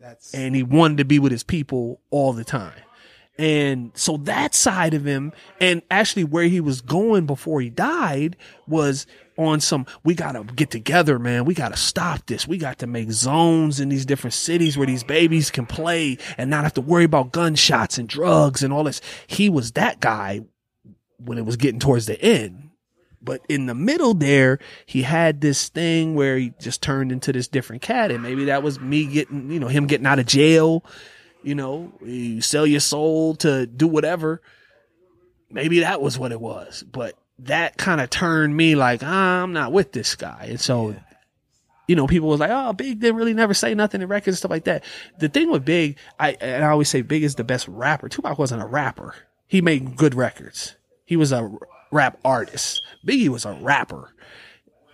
That's 0.00 0.34
and 0.34 0.54
he 0.54 0.62
wanted 0.62 0.98
to 0.98 1.04
be 1.04 1.18
with 1.18 1.32
his 1.32 1.44
people 1.44 2.00
all 2.10 2.32
the 2.32 2.44
time. 2.44 2.74
And 3.38 3.92
so 3.94 4.16
that 4.18 4.54
side 4.54 4.94
of 4.94 5.04
him, 5.04 5.32
and 5.60 5.82
actually 5.90 6.24
where 6.24 6.44
he 6.44 6.60
was 6.60 6.80
going 6.80 7.24
before 7.26 7.60
he 7.60 7.70
died 7.70 8.36
was 8.66 9.06
on 9.36 9.60
some, 9.60 9.86
we 10.02 10.14
gotta 10.14 10.42
get 10.42 10.70
together, 10.70 11.20
man. 11.20 11.44
We 11.44 11.54
gotta 11.54 11.76
stop 11.76 12.26
this. 12.26 12.48
We 12.48 12.58
got 12.58 12.78
to 12.80 12.88
make 12.88 13.12
zones 13.12 13.78
in 13.78 13.90
these 13.90 14.04
different 14.04 14.34
cities 14.34 14.76
where 14.76 14.88
these 14.88 15.04
babies 15.04 15.52
can 15.52 15.66
play 15.66 16.18
and 16.36 16.50
not 16.50 16.64
have 16.64 16.74
to 16.74 16.80
worry 16.80 17.04
about 17.04 17.30
gunshots 17.30 17.96
and 17.96 18.08
drugs 18.08 18.64
and 18.64 18.72
all 18.72 18.82
this. 18.82 19.00
He 19.28 19.48
was 19.48 19.72
that 19.72 20.00
guy 20.00 20.40
when 21.18 21.38
it 21.38 21.46
was 21.46 21.56
getting 21.56 21.80
towards 21.80 22.06
the 22.06 22.20
end. 22.20 22.70
But 23.20 23.42
in 23.48 23.66
the 23.66 23.74
middle 23.74 24.14
there, 24.14 24.58
he 24.86 25.02
had 25.02 25.40
this 25.40 25.68
thing 25.68 26.14
where 26.14 26.38
he 26.38 26.52
just 26.60 26.82
turned 26.82 27.12
into 27.12 27.32
this 27.32 27.48
different 27.48 27.82
cat. 27.82 28.10
And 28.10 28.22
maybe 28.22 28.46
that 28.46 28.62
was 28.62 28.80
me 28.80 29.06
getting, 29.06 29.50
you 29.50 29.60
know, 29.60 29.68
him 29.68 29.86
getting 29.86 30.06
out 30.06 30.18
of 30.18 30.26
jail. 30.26 30.84
You 31.42 31.54
know, 31.54 31.92
you 32.04 32.40
sell 32.40 32.66
your 32.66 32.80
soul 32.80 33.34
to 33.36 33.66
do 33.66 33.86
whatever. 33.86 34.42
Maybe 35.50 35.80
that 35.80 36.00
was 36.00 36.18
what 36.18 36.32
it 36.32 36.40
was. 36.40 36.84
But 36.90 37.14
that 37.40 37.76
kind 37.76 38.00
of 38.00 38.10
turned 38.10 38.56
me 38.56 38.74
like, 38.74 39.02
ah, 39.02 39.42
I'm 39.42 39.52
not 39.52 39.72
with 39.72 39.92
this 39.92 40.16
guy. 40.16 40.46
And 40.50 40.60
so, 40.60 40.96
you 41.86 41.96
know, 41.96 42.06
people 42.06 42.28
was 42.28 42.40
like, 42.40 42.50
oh, 42.52 42.72
Big 42.72 43.00
didn't 43.00 43.16
really 43.16 43.34
never 43.34 43.54
say 43.54 43.74
nothing 43.74 44.02
in 44.02 44.08
records 44.08 44.34
and 44.34 44.38
stuff 44.38 44.50
like 44.50 44.64
that. 44.64 44.84
The 45.20 45.28
thing 45.28 45.50
with 45.50 45.64
Big, 45.64 45.96
I, 46.18 46.32
and 46.40 46.64
I 46.64 46.68
always 46.68 46.88
say 46.88 47.02
Big 47.02 47.22
is 47.22 47.36
the 47.36 47.44
best 47.44 47.68
rapper. 47.68 48.08
Tupac 48.08 48.38
wasn't 48.38 48.62
a 48.62 48.66
rapper. 48.66 49.14
He 49.46 49.62
made 49.62 49.96
good 49.96 50.14
records. 50.14 50.76
He 51.06 51.16
was 51.16 51.32
a 51.32 51.50
rap 51.90 52.18
artist. 52.24 52.82
Biggie 53.06 53.28
was 53.28 53.46
a 53.46 53.52
rapper. 53.54 54.12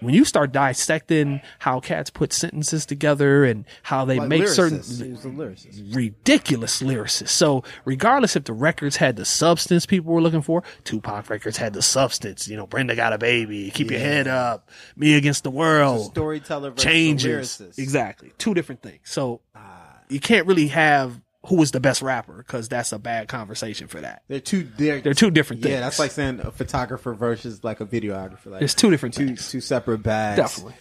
When 0.04 0.14
you 0.14 0.24
start 0.24 0.52
dissecting 0.52 1.40
how 1.58 1.80
cats 1.80 2.10
put 2.10 2.32
sentences 2.32 2.86
together 2.86 3.44
and 3.44 3.64
how 3.82 4.04
they 4.04 4.18
Like 4.18 4.28
make 4.28 4.48
certain 4.48 4.78
lyricist. 4.78 5.04
He 5.04 5.10
was 5.10 5.24
a 5.24 5.28
lyricist. 5.28 5.96
ridiculous 5.96 6.82
lyricists. 6.82 7.28
So 7.28 7.64
regardless 7.84 8.36
if 8.36 8.44
the 8.44 8.52
records 8.52 8.96
had 8.96 9.16
the 9.16 9.24
substance 9.24 9.86
people 9.86 10.12
were 10.12 10.22
looking 10.22 10.42
for, 10.42 10.62
Tupac 10.84 11.30
records 11.30 11.56
had 11.56 11.72
the 11.72 11.82
substance. 11.82 12.48
You 12.48 12.56
know, 12.56 12.66
Brenda 12.66 12.94
got 12.94 13.12
a 13.12 13.18
baby, 13.18 13.70
keep 13.70 13.90
your 13.90 14.00
head 14.00 14.28
up, 14.28 14.70
me 14.96 15.14
against 15.14 15.44
the 15.44 15.50
world, 15.50 16.12
Storyteller 16.12 16.70
versus 16.70 16.84
changes. 16.84 17.60
Exactly, 17.78 18.32
two 18.38 18.54
different 18.54 18.82
things. 18.82 19.00
So 19.04 19.40
ah. 19.54 19.98
you 20.08 20.20
can't 20.20 20.46
really 20.46 20.68
have 20.68 21.20
who 21.46 21.60
is 21.62 21.72
the 21.72 21.80
best 21.80 22.00
rapper 22.02 22.34
because 22.38 22.68
that's 22.68 22.92
a 22.92 22.98
bad 22.98 23.28
conversation 23.28 23.86
for 23.88 24.00
that. 24.00 24.22
They're 24.28 24.40
two. 24.40 24.62
They're, 24.76 25.00
They're 25.00 25.14
two 25.14 25.30
different 25.30 25.62
things. 25.62 25.72
Yeah, 25.74 25.80
that's 25.80 25.98
like 25.98 26.10
saying 26.10 26.40
a 26.40 26.50
photographer 26.50 27.12
versus 27.14 27.62
like 27.62 27.80
a 27.80 27.86
videographer. 27.86 28.46
Like 28.46 28.60
There's 28.60 28.74
two 28.74 28.90
different 28.90 29.14
two 29.14 29.26
things. 29.26 29.50
two 29.50 29.60
separate 29.60 29.98
bags. 30.02 30.38
Definitely. 30.38 30.74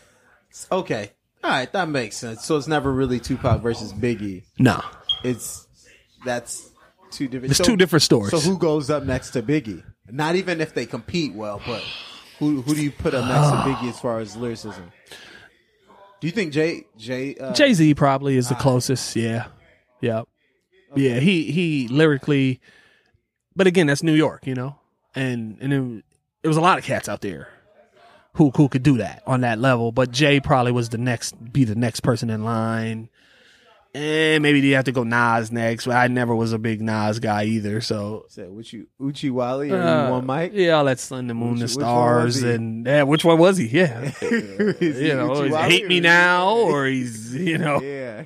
Okay. 0.72 1.11
All 1.43 1.49
right, 1.49 1.72
that 1.74 1.89
makes 1.89 2.16
sense. 2.16 2.45
So 2.45 2.55
it's 2.55 2.68
never 2.68 2.91
really 2.91 3.20
Tupac 3.20 3.61
versus 3.61 3.91
Biggie. 3.91 4.43
No, 4.57 4.82
It's 5.24 5.68
that's 6.24 6.70
two 7.11 7.28
different. 7.28 7.51
it's 7.51 7.57
so- 7.57 7.64
two 7.66 7.76
different 7.76 8.03
stories. 8.03 8.32
So 8.32 8.39
who 8.39 8.57
goes 8.57 8.89
up 8.89 9.03
next 9.03 9.32
to 9.32 9.41
Biggie? 9.41 9.84
Not 10.09 10.36
even 10.36 10.61
if 10.61 10.74
they 10.74 10.86
compete 10.86 11.34
well, 11.34 11.61
but 11.66 11.84
who 12.39 12.61
who 12.61 12.74
do 12.76 12.82
you 12.82 12.91
put 12.91 13.14
up 13.14 13.26
next 13.28 13.49
to 13.49 13.55
Biggie 13.70 13.89
as 13.89 13.99
far 13.99 14.20
as 14.20 14.38
lyricism? 14.38 14.91
Do 16.22 16.28
you 16.28 16.32
think 16.32 16.53
Jay 16.53 16.86
Jay 16.97 17.36
uh, 17.36 17.53
Jay 17.53 17.74
Z 17.74 17.93
probably 17.95 18.38
is 18.38 18.47
the 18.47 18.55
closest. 18.55 19.16
Yeah. 19.18 19.47
Yeah, 19.99 20.24
yeah, 20.95 21.15
yeah. 21.15 21.19
He 21.19 21.51
he 21.51 21.87
lyrically, 21.87 22.59
but 23.55 23.67
again, 23.67 23.87
that's 23.87 24.03
New 24.03 24.13
York, 24.13 24.45
you 24.47 24.55
know, 24.55 24.75
and 25.15 25.57
and 25.61 25.73
it, 25.73 26.05
it 26.43 26.47
was 26.47 26.57
a 26.57 26.61
lot 26.61 26.77
of 26.77 26.83
cats 26.83 27.07
out 27.09 27.21
there 27.21 27.49
who 28.35 28.49
who 28.51 28.67
could 28.69 28.83
do 28.83 28.97
that 28.97 29.23
on 29.27 29.41
that 29.41 29.59
level. 29.59 29.91
But 29.91 30.11
Jay 30.11 30.39
probably 30.39 30.71
was 30.71 30.89
the 30.89 30.97
next, 30.97 31.53
be 31.53 31.63
the 31.65 31.75
next 31.75 31.99
person 32.01 32.29
in 32.29 32.43
line. 32.43 33.09
And 33.95 34.41
maybe 34.41 34.59
you 34.61 34.73
have 34.73 34.85
to 34.85 34.91
go 34.91 35.03
Nas 35.03 35.51
next, 35.51 35.85
but 35.85 35.95
I 35.95 36.07
never 36.07 36.33
was 36.35 36.51
a 36.51 36.57
big 36.57 36.81
Nas 36.81 37.19
guy 37.19 37.43
either. 37.43 37.79
So 37.79 38.25
said 38.27 38.47
Oochie 38.47 38.87
Oochie 38.99 39.29
Wally 39.29 39.69
or 39.69 39.79
uh, 39.79 40.09
want 40.09 40.25
Mike? 40.25 40.51
yeah, 40.55 40.71
all 40.71 40.85
that 40.85 40.99
Sun, 40.99 41.27
the 41.27 41.35
Moon, 41.35 41.59
Which- 41.59 41.75
the 41.75 41.77
one 41.77 41.85
Stars, 41.85 42.41
and 42.41 42.87
yeah, 42.87 43.03
which 43.03 43.23
one 43.23 43.37
was 43.37 43.57
he? 43.57 43.67
Yeah, 43.67 44.11
you 44.23 45.13
know, 45.13 45.33
Uchi 45.35 45.49
he's 45.49 45.55
hate 45.57 45.87
me 45.87 45.99
now, 45.99 46.55
or 46.55 46.87
he's 46.87 47.35
you 47.35 47.59
know, 47.59 47.81
Yeah. 47.81 48.23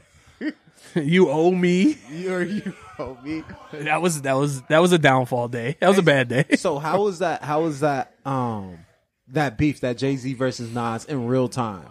you 1.03 1.29
owe 1.29 1.51
me. 1.51 1.97
You 2.11 2.33
or 2.33 2.43
you 2.43 2.73
oh, 2.99 3.17
me. 3.23 3.43
That 3.73 4.01
was 4.01 4.21
that 4.23 4.33
was 4.33 4.61
that 4.63 4.79
was 4.79 4.91
a 4.91 4.97
downfall 4.99 5.47
day. 5.49 5.77
That 5.79 5.89
was 5.89 5.97
a 5.97 6.03
bad 6.03 6.27
day. 6.27 6.45
So 6.57 6.79
how 6.79 7.03
was 7.03 7.19
that 7.19 7.43
how 7.43 7.61
was 7.63 7.81
that 7.81 8.13
um 8.25 8.79
that 9.29 9.57
beef, 9.57 9.81
that 9.81 9.97
Jay 9.97 10.15
Z 10.15 10.33
versus 10.35 10.73
Nas 10.73 11.05
in 11.05 11.27
real 11.27 11.49
time? 11.49 11.87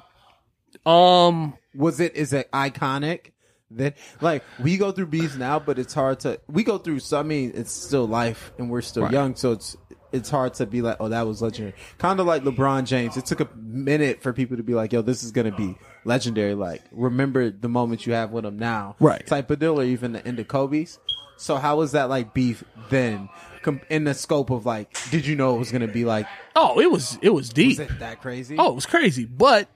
Um, 0.84 1.54
Was 1.74 2.00
it 2.00 2.14
is 2.16 2.32
it 2.32 2.50
iconic? 2.52 3.32
That 3.72 3.96
like 4.20 4.44
we 4.60 4.76
go 4.76 4.92
through 4.92 5.06
beefs 5.06 5.34
now, 5.36 5.58
but 5.58 5.78
it's 5.78 5.92
hard 5.92 6.20
to 6.20 6.40
we 6.46 6.62
go 6.62 6.78
through 6.78 7.00
so 7.00 7.18
I 7.18 7.24
mean 7.24 7.50
it's 7.54 7.72
still 7.72 8.06
life 8.06 8.52
and 8.58 8.70
we're 8.70 8.80
still 8.80 9.02
Right. 9.04 9.12
young, 9.12 9.34
so 9.34 9.52
it's 9.52 9.76
it's 10.12 10.30
hard 10.30 10.54
to 10.54 10.66
be 10.66 10.82
like, 10.82 10.96
oh, 11.00 11.08
that 11.08 11.26
was 11.26 11.42
legendary. 11.42 11.74
Kind 11.98 12.20
of 12.20 12.26
like 12.26 12.42
LeBron 12.42 12.84
James. 12.86 13.16
It 13.16 13.26
took 13.26 13.40
a 13.40 13.48
minute 13.56 14.22
for 14.22 14.32
people 14.32 14.56
to 14.56 14.62
be 14.62 14.72
like, 14.74 14.92
yo, 14.92 15.02
this 15.02 15.24
is 15.24 15.32
gonna 15.32 15.50
be 15.56 15.76
legendary. 16.06 16.54
Like, 16.54 16.82
remember 16.92 17.50
the 17.50 17.68
moment 17.68 18.06
you 18.06 18.12
have 18.14 18.30
with 18.30 18.44
him 18.46 18.58
now, 18.58 18.96
Right. 19.00 19.26
Type 19.26 19.50
of 19.50 19.58
deal, 19.58 19.80
or 19.80 19.84
even 19.84 20.12
the 20.12 20.26
end 20.26 20.38
of 20.38 20.48
Kobe's. 20.48 20.98
So 21.36 21.56
how 21.56 21.76
was 21.76 21.92
that 21.92 22.08
like 22.08 22.32
beef 22.32 22.64
then? 22.88 23.28
Com- 23.62 23.80
in 23.90 24.04
the 24.04 24.14
scope 24.14 24.50
of 24.50 24.64
like, 24.64 24.96
did 25.10 25.26
you 25.26 25.34
know 25.36 25.56
it 25.56 25.58
was 25.58 25.70
gonna 25.72 25.88
be 25.88 26.04
like, 26.04 26.26
oh, 26.54 26.80
it 26.80 26.90
was 26.90 27.18
it 27.20 27.30
was 27.30 27.48
deep. 27.50 27.78
was 27.78 27.90
it 27.90 27.98
that 27.98 28.20
crazy? 28.22 28.56
Oh, 28.58 28.70
it 28.72 28.74
was 28.74 28.86
crazy, 28.86 29.24
but 29.24 29.68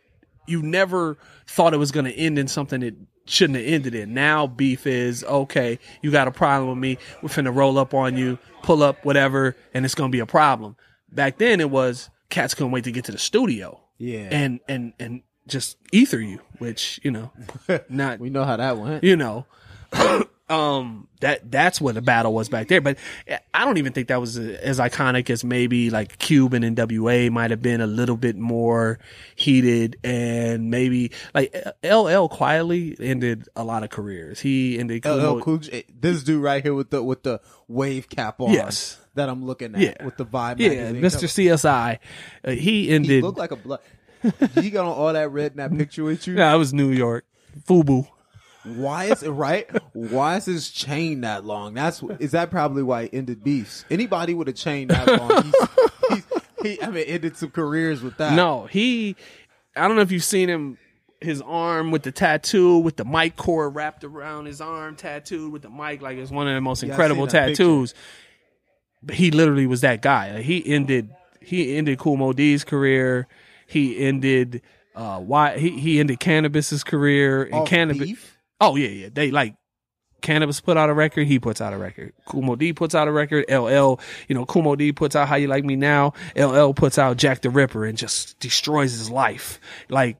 you 0.47 0.63
never 0.63 1.19
thought 1.47 1.75
it 1.75 1.79
was 1.79 1.93
going 1.93 2.07
to 2.07 2.13
end 2.15 2.37
in 2.39 2.49
something 2.49 2.83
it 2.83 2.95
shouldn't 3.27 3.57
have 3.59 3.67
ended 3.67 3.95
in. 3.95 4.15
Now 4.15 4.47
beef 4.49 4.85
is 4.87 5.23
okay. 5.23 5.79
You 6.03 6.11
got 6.11 6.27
a 6.27 6.33
problem 6.33 6.71
with 6.71 6.79
me. 6.79 6.99
We're 7.23 7.29
finna 7.29 7.55
roll 7.55 7.79
up 7.79 7.95
on 7.95 8.17
you, 8.17 8.37
pull 8.63 8.83
up, 8.83 9.05
whatever, 9.05 9.55
and 9.75 9.85
it's 9.85 9.95
going 9.95 10.11
to 10.11 10.13
be 10.13 10.19
a 10.21 10.27
problem. 10.27 10.77
Back 11.13 11.39
then, 11.39 11.61
it 11.61 11.71
was 11.71 12.11
cats 12.31 12.55
couldn't 12.55 12.73
wait 12.73 12.85
to 12.85 12.91
get 12.93 13.05
to 13.05 13.13
the 13.13 13.19
studio. 13.19 13.81
Yeah. 13.99 14.29
and 14.33 14.61
and 14.69 14.93
and 14.99 15.23
just 15.51 15.77
ether 15.93 16.21
you, 16.21 16.41
which 16.59 16.99
you 17.03 17.11
know, 17.11 17.31
not 17.89 18.19
we 18.21 18.31
know 18.31 18.45
how 18.45 18.57
that 18.57 18.79
went. 18.79 19.05
you 19.05 19.17
know 19.17 19.45
um 20.49 21.07
that 21.21 21.49
that's 21.51 21.81
what 21.81 21.95
the 21.95 22.03
battle 22.03 22.33
was 22.35 22.49
back 22.49 22.67
there 22.67 22.81
but 22.81 22.97
i 23.55 23.65
don't 23.65 23.77
even 23.79 23.93
think 23.93 24.09
that 24.09 24.21
was 24.21 24.37
as 24.37 24.79
iconic 24.81 25.31
as 25.31 25.45
maybe 25.45 25.91
like 25.91 26.19
Cube 26.19 26.55
and 26.55 26.65
NWA 26.77 27.31
might 27.31 27.51
have 27.53 27.63
been 27.63 27.81
a 27.81 27.87
little 27.87 28.17
bit 28.17 28.37
more 28.37 28.99
heated 29.37 29.97
and 30.03 30.69
maybe 30.71 31.13
like 31.35 31.55
ll 31.85 32.29
quietly 32.29 32.97
ended 32.99 33.49
a 33.55 33.63
lot 33.63 33.85
of 33.85 33.91
careers 33.91 34.41
he 34.41 34.77
ended 34.79 35.05
LL 35.05 35.39
Cool 35.41 35.59
J, 35.59 35.85
this 36.01 36.25
dude 36.25 36.43
right 36.43 36.63
here 36.63 36.75
with 36.75 36.91
the 36.91 37.01
with 37.03 37.23
the 37.23 37.41
wave 37.69 38.09
cap 38.09 38.41
on, 38.41 38.53
Yes. 38.53 38.99
that 39.15 39.29
I'm 39.29 39.45
looking 39.47 39.75
at, 39.77 39.81
Yeah. 39.81 40.05
with 40.05 40.17
the 40.17 40.27
vibe. 40.27 40.59
yeah 40.59 40.91
mr 40.93 41.27
csi 41.29 41.99
uh, 42.45 42.51
he 42.51 42.57
He 42.87 42.91
ended 42.91 43.23
looked 43.23 43.39
like 43.39 43.53
a 43.53 43.57
blood. 43.57 43.81
He 44.55 44.71
got 44.71 44.87
on 44.87 44.93
all 44.93 45.13
that 45.13 45.31
red 45.31 45.53
in 45.53 45.57
that 45.59 45.77
picture 45.77 46.05
with 46.05 46.27
you. 46.27 46.35
yeah 46.37 46.55
it 46.55 46.59
was 46.59 46.73
new 46.75 46.91
york 46.91 47.25
fubu 47.67 48.07
Why 48.65 49.05
is 49.07 49.23
it 49.23 49.31
right? 49.31 49.67
Why 49.95 50.37
is 50.37 50.45
his 50.45 50.69
chain 50.71 51.23
that 51.23 51.45
long? 51.47 51.73
That's 51.75 52.03
is 52.19 52.33
that 52.33 52.51
probably 52.51 52.83
why 52.83 53.05
he 53.05 53.15
ended 53.15 53.43
beefs. 53.43 53.87
Anybody 53.91 54.35
with 54.35 54.49
a 54.49 54.53
chain 54.53 54.89
that 54.89 55.07
long, 55.09 55.43
he's, 55.45 55.55
he's, 56.11 56.43
he 56.77 56.83
I 56.83 56.91
mean 56.91 57.05
ended 57.07 57.39
some 57.39 57.51
careers 57.51 58.03
with 58.03 58.19
that. 58.19 58.35
No, 58.35 58.67
he. 58.67 59.17
I 59.75 59.87
don't 59.89 59.97
know 59.97 60.03
if 60.03 60.13
you've 60.13 60.23
seen 60.25 60.49
him. 60.51 60.77
His 61.23 61.41
arm 61.43 61.91
with 61.91 62.03
the 62.03 62.13
tattoo, 62.13 62.79
with 62.79 62.97
the 62.97 63.05
mic 63.07 63.37
cord 63.37 63.75
wrapped 63.75 64.05
around 64.05 64.45
his 64.47 64.61
arm, 64.61 64.95
tattooed 64.97 65.53
with 65.53 65.63
the 65.63 65.71
mic, 65.71 66.01
like 66.03 66.17
it's 66.19 66.31
one 66.31 66.47
of 66.49 66.55
the 66.55 66.61
most 66.63 66.83
Yeah, 66.83 66.91
incredible 66.91 67.27
seen 67.27 67.33
that 67.41 67.47
picture. 67.49 67.63
tattoos. 67.63 67.95
But 69.03 69.15
he 69.17 69.31
literally 69.31 69.67
was 69.67 69.81
that 69.83 70.03
guy. 70.03 70.33
Like, 70.35 70.45
he 70.45 70.67
ended. 70.67 71.09
He 71.43 71.77
ended 71.77 71.99
Kool 71.99 72.17
Moe 72.19 72.33
Dee's 72.35 72.65
career. 72.65 73.27
He 73.71 73.99
ended. 73.99 74.63
Uh, 74.95 75.21
why 75.21 75.57
he 75.57 75.79
he 75.79 76.01
ended 76.01 76.19
Canibus's 76.19 76.83
career 76.83 77.45
and 77.45 77.55
Off 77.55 77.69
Canibus. 77.69 78.01
beef? 78.01 78.39
Oh 78.61 78.75
yeah, 78.75 78.89
yeah. 78.89 79.09
They 79.13 79.31
like 79.31 79.55
Canibus 80.21 80.63
put 80.63 80.77
out 80.77 80.91
a 80.91 80.95
record, 80.95 81.27
he 81.27 81.39
puts 81.39 81.61
out 81.61 81.73
a 81.73 81.79
record. 81.79 82.13
Kool 82.27 82.43
Moe 82.43 82.57
Dee 82.57 82.73
puts 82.73 82.95
out 82.95 83.09
a 83.09 83.13
record. 83.13 83.45
LL, 83.49 84.01
you 84.29 84.35
know, 84.35 84.45
Kool 84.45 84.63
Moe 84.63 84.77
Dee 84.77 84.93
puts 84.93 85.17
out 85.17 85.29
How 85.29 85.37
You 85.37 85.49
Like 85.49 85.65
Me 85.65 85.77
Now. 85.77 86.13
LL 86.37 86.73
puts 86.73 86.99
out 86.99 87.17
Jack 87.17 87.43
the 87.43 87.51
Ripper 87.51 87.85
and 87.85 87.97
just 87.97 88.39
destroys 88.41 88.93
his 88.93 89.11
life. 89.11 89.61
Like 89.89 90.17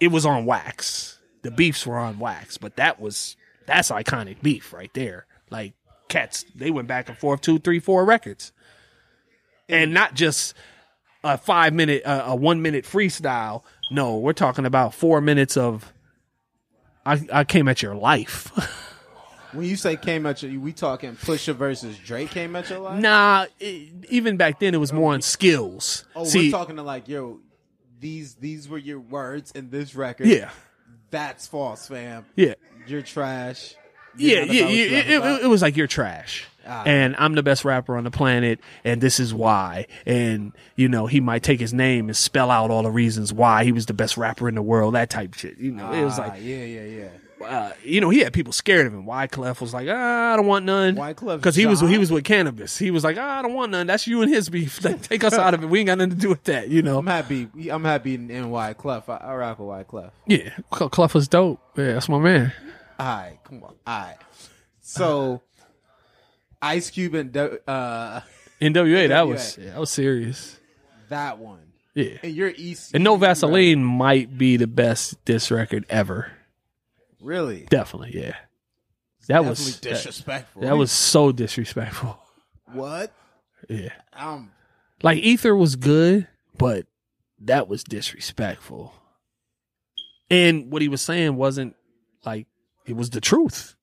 it 0.00 0.08
was 0.08 0.24
on 0.24 0.46
wax. 0.46 1.18
The 1.42 1.50
beefs 1.50 1.86
were 1.86 1.98
on 1.98 2.18
wax, 2.18 2.58
but 2.58 2.76
that 2.76 3.00
was 3.00 3.36
that's 3.66 3.90
iconic 3.90 4.42
beef 4.42 4.72
right 4.72 4.92
there. 4.94 5.26
Like 5.50 5.74
cats, 6.08 6.44
they 6.54 6.70
went 6.70 6.88
back 6.88 7.08
and 7.08 7.18
forth 7.18 7.40
two, 7.40 7.58
three, 7.58 7.80
four 7.80 8.04
records, 8.04 8.52
and 9.68 9.92
not 9.92 10.14
just 10.14 10.54
a 11.24 11.36
five 11.38 11.72
minute, 11.74 12.02
uh, 12.04 12.24
a 12.26 12.36
one 12.36 12.62
minute 12.62 12.84
freestyle. 12.84 13.62
No, 13.90 14.18
we're 14.18 14.32
talking 14.32 14.66
about 14.66 14.94
four 14.94 15.20
minutes 15.20 15.56
of. 15.56 15.92
I, 17.06 17.26
I 17.32 17.44
came 17.44 17.68
at 17.68 17.82
your 17.82 17.94
life. 17.94 18.50
When 19.52 19.64
you 19.64 19.76
say 19.76 19.96
came 19.96 20.26
at 20.26 20.42
you, 20.42 20.60
we 20.60 20.74
talking 20.74 21.16
Pusha 21.16 21.54
versus 21.54 21.96
Drake 21.96 22.28
came 22.30 22.54
at 22.54 22.68
your 22.68 22.80
life? 22.80 23.00
nah, 23.00 23.46
it, 23.58 24.04
even 24.10 24.36
back 24.36 24.60
then 24.60 24.74
it 24.74 24.76
was 24.76 24.92
more 24.92 25.14
on 25.14 25.22
skills. 25.22 26.04
Oh, 26.14 26.24
See, 26.24 26.48
we're 26.48 26.50
talking 26.50 26.76
to 26.76 26.82
like, 26.82 27.08
yo, 27.08 27.40
these 27.98 28.34
these 28.34 28.68
were 28.68 28.76
your 28.76 29.00
words 29.00 29.50
in 29.52 29.70
this 29.70 29.94
record. 29.94 30.26
yeah, 30.26 30.50
That's 31.10 31.46
false, 31.46 31.88
fam. 31.88 32.26
yeah. 32.36 32.54
You're 32.86 33.00
trash. 33.00 33.74
You're 34.18 34.42
Yeah, 34.44 34.52
yeah, 34.52 34.66
yeah. 34.68 34.98
It, 34.98 35.10
it- 35.24 35.44
it 35.44 35.46
was 35.46 35.62
like 35.62 35.78
you're 35.78 35.86
trash, 35.86 36.46
Ah. 36.68 36.82
and 36.84 37.16
I'm 37.18 37.34
the 37.34 37.42
best 37.42 37.64
rapper 37.64 37.96
on 37.96 38.04
the 38.04 38.10
planet, 38.10 38.60
and 38.84 39.00
this 39.00 39.18
is 39.18 39.32
why. 39.32 39.86
And 40.04 40.52
you 40.76 40.88
know, 40.88 41.06
he 41.06 41.20
might 41.20 41.42
take 41.42 41.60
his 41.60 41.72
name 41.72 42.08
and 42.08 42.16
spell 42.16 42.50
out 42.50 42.70
all 42.70 42.82
the 42.82 42.90
reasons 42.90 43.32
why 43.32 43.64
he 43.64 43.72
was 43.72 43.86
the 43.86 43.94
best 43.94 44.16
rapper 44.16 44.48
in 44.48 44.54
the 44.54 44.62
world. 44.62 44.94
That 44.94 45.10
type 45.10 45.34
of 45.34 45.40
shit. 45.40 45.58
You 45.58 45.72
know, 45.72 45.90
it 45.92 46.04
was 46.04 46.18
Ah, 46.18 46.28
like, 46.28 46.42
yeah, 46.42 46.64
yeah, 46.64 46.82
yeah. 47.40 47.46
uh, 47.46 47.72
you 47.84 48.00
know, 48.00 48.10
he 48.10 48.18
had 48.18 48.32
people 48.32 48.52
scared 48.52 48.86
of 48.86 48.92
him. 48.92 49.04
Wyclef 49.06 49.60
was 49.60 49.72
like, 49.72 49.86
ah, 49.90 50.32
I 50.32 50.36
don't 50.36 50.46
want 50.46 50.64
none. 50.66 50.96
Wyclef 50.96 51.36
because 51.38 51.54
he 51.56 51.64
was 51.66 51.80
he 51.80 51.96
was 51.96 52.10
with 52.12 52.24
Canibus. 52.24 52.76
He 52.78 52.90
was 52.90 53.02
like, 53.04 53.16
ah, 53.18 53.38
I 53.38 53.42
don't 53.42 53.54
want 53.54 53.72
none. 53.72 53.86
That's 53.86 54.06
you 54.06 54.20
and 54.22 54.30
his 54.32 54.48
beef. 54.50 54.84
Like, 54.84 55.00
Take 55.02 55.24
us 55.24 55.34
out 55.34 55.54
of 55.54 55.62
it. 55.62 55.66
We 55.68 55.78
ain't 55.80 55.86
got 55.86 55.98
nothing 55.98 56.10
to 56.10 56.16
do 56.16 56.28
with 56.28 56.44
that. 56.44 56.68
You 56.68 56.82
know. 56.82 56.98
I'm 56.98 57.06
happy. 57.06 57.48
I'm 57.70 57.84
happy 57.84 58.14
in, 58.14 58.30
in 58.30 58.44
Wyclef. 58.46 59.08
I, 59.08 59.16
I 59.28 59.34
rock 59.36 59.58
with 59.58 59.68
Wyclef. 59.68 60.10
Yeah, 60.26 60.50
Cle- 60.70 60.90
Clef 60.90 61.14
was 61.14 61.28
dope. 61.28 61.60
Yeah, 61.76 61.94
that's 61.94 62.08
my 62.08 62.18
man. 62.18 62.52
All 62.98 63.06
right, 63.06 63.38
come 63.44 63.62
on. 63.62 63.74
All 63.86 64.00
right. 64.00 64.16
So, 64.80 65.42
Ice 66.62 66.90
Cube 66.90 67.14
and 67.14 67.36
uh, 67.36 67.50
NWA, 68.60 69.08
that 69.08 69.24
NWA. 69.24 69.28
was 69.28 69.56
that 69.56 69.78
was 69.78 69.90
serious. 69.90 70.58
that 71.08 71.38
one. 71.38 71.60
Yeah. 71.94 72.18
And 72.22 72.34
you're 72.34 72.52
East. 72.56 72.94
And 72.94 73.02
No 73.02 73.12
you- 73.12 73.16
you 73.16 73.22
rap- 73.22 73.30
Vaseline 73.30 73.82
might 73.84 74.36
be 74.38 74.56
the 74.56 74.66
best 74.68 75.24
diss 75.24 75.50
record 75.50 75.84
ever. 75.88 76.30
Really? 77.20 77.66
Definitely, 77.70 78.12
yeah. 78.20 78.36
That 79.26 79.42
Definitely 79.42 79.48
was 79.50 79.80
that, 79.80 79.88
disrespectful. 79.90 80.62
that 80.62 80.76
was 80.76 80.92
so 80.92 81.32
disrespectful. 81.32 82.18
what? 82.72 83.12
Yeah. 83.68 83.90
Um, 84.12 84.52
Like 85.02 85.18
Ether 85.18 85.54
was 85.56 85.76
good, 85.76 86.28
but 86.56 86.86
that 87.40 87.68
was 87.68 87.82
disrespectful. 87.84 88.94
And 90.30 90.70
what 90.70 90.82
he 90.82 90.88
was 90.88 91.02
saying 91.02 91.36
wasn't 91.36 91.74
like 92.24 92.46
it 92.86 92.94
was 92.96 93.10
the 93.10 93.20
truth. 93.20 93.74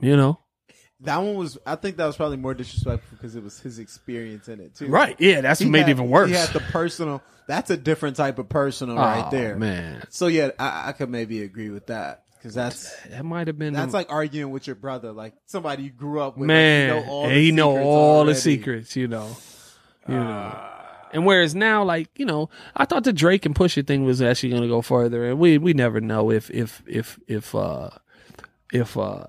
You 0.00 0.16
know? 0.16 0.40
That 1.02 1.16
one 1.18 1.34
was. 1.36 1.56
I 1.66 1.76
think 1.76 1.96
that 1.96 2.06
was 2.06 2.16
probably 2.16 2.36
more 2.36 2.52
disrespectful 2.54 3.16
because 3.16 3.34
it 3.36 3.42
was 3.42 3.58
his 3.60 3.78
experience 3.78 4.48
in 4.48 4.60
it 4.60 4.74
too. 4.74 4.86
Right. 4.88 5.16
Yeah, 5.18 5.40
that's 5.40 5.60
He 5.60 5.66
what 5.66 5.72
made 5.72 5.78
had- 5.80 5.88
it 5.88 5.92
even 5.92 6.10
worse. 6.10 6.28
He 6.28 6.34
had 6.36 6.50
the 6.50 6.60
personal. 6.60 7.22
That's 7.46 7.70
a 7.70 7.76
different 7.76 8.16
type 8.16 8.38
of 8.38 8.48
personal 8.48 8.96
right 8.96 9.24
Oh, 9.26 9.30
there. 9.30 9.56
Man. 9.56 10.02
So 10.10 10.26
yeah, 10.28 10.50
I, 10.58 10.88
I 10.88 10.92
could 10.92 11.10
maybe 11.10 11.42
agree 11.42 11.70
with 11.70 11.86
that 11.88 12.22
because 12.36 12.54
that's 12.54 12.94
That 13.08 13.24
might 13.24 13.46
have 13.48 13.58
been 13.58 13.72
that's 13.72 13.90
the, 13.92 13.98
like 13.98 14.12
arguing 14.12 14.52
with 14.52 14.66
your 14.66 14.76
brother, 14.76 15.10
like 15.12 15.34
somebody 15.46 15.84
you 15.84 15.90
grew 15.90 16.20
up 16.20 16.36
with. 16.36 16.46
man. 16.46 16.94
like, 16.94 17.04
you 17.04 17.06
know 17.06 17.12
all 17.12 17.28
the 17.28 17.34
he 17.34 17.50
know 17.52 17.76
all 17.78 18.24
the 18.26 18.34
secrets, 18.34 18.94
you 18.94 19.08
know. 19.08 19.36
You 20.08 20.14
know. 20.14 20.66
And 21.12 21.26
whereas 21.26 21.54
now, 21.56 21.82
like 21.82 22.08
you 22.18 22.24
know, 22.24 22.50
I 22.76 22.84
thought 22.84 23.02
the 23.04 23.12
Drake 23.12 23.44
and 23.46 23.54
Pusha 23.54 23.84
thing 23.86 24.04
was 24.04 24.22
actually 24.22 24.50
going 24.50 24.62
to 24.62 24.68
go 24.68 24.80
further, 24.80 25.28
and 25.28 25.38
we 25.40 25.58
we 25.58 25.72
never 25.74 26.00
know 26.00 26.30
if 26.30 26.50
if 26.50 26.82
if 26.86 27.18
if 27.26 27.52
uh 27.54 27.90
if 28.72 28.96
uh 28.96 29.24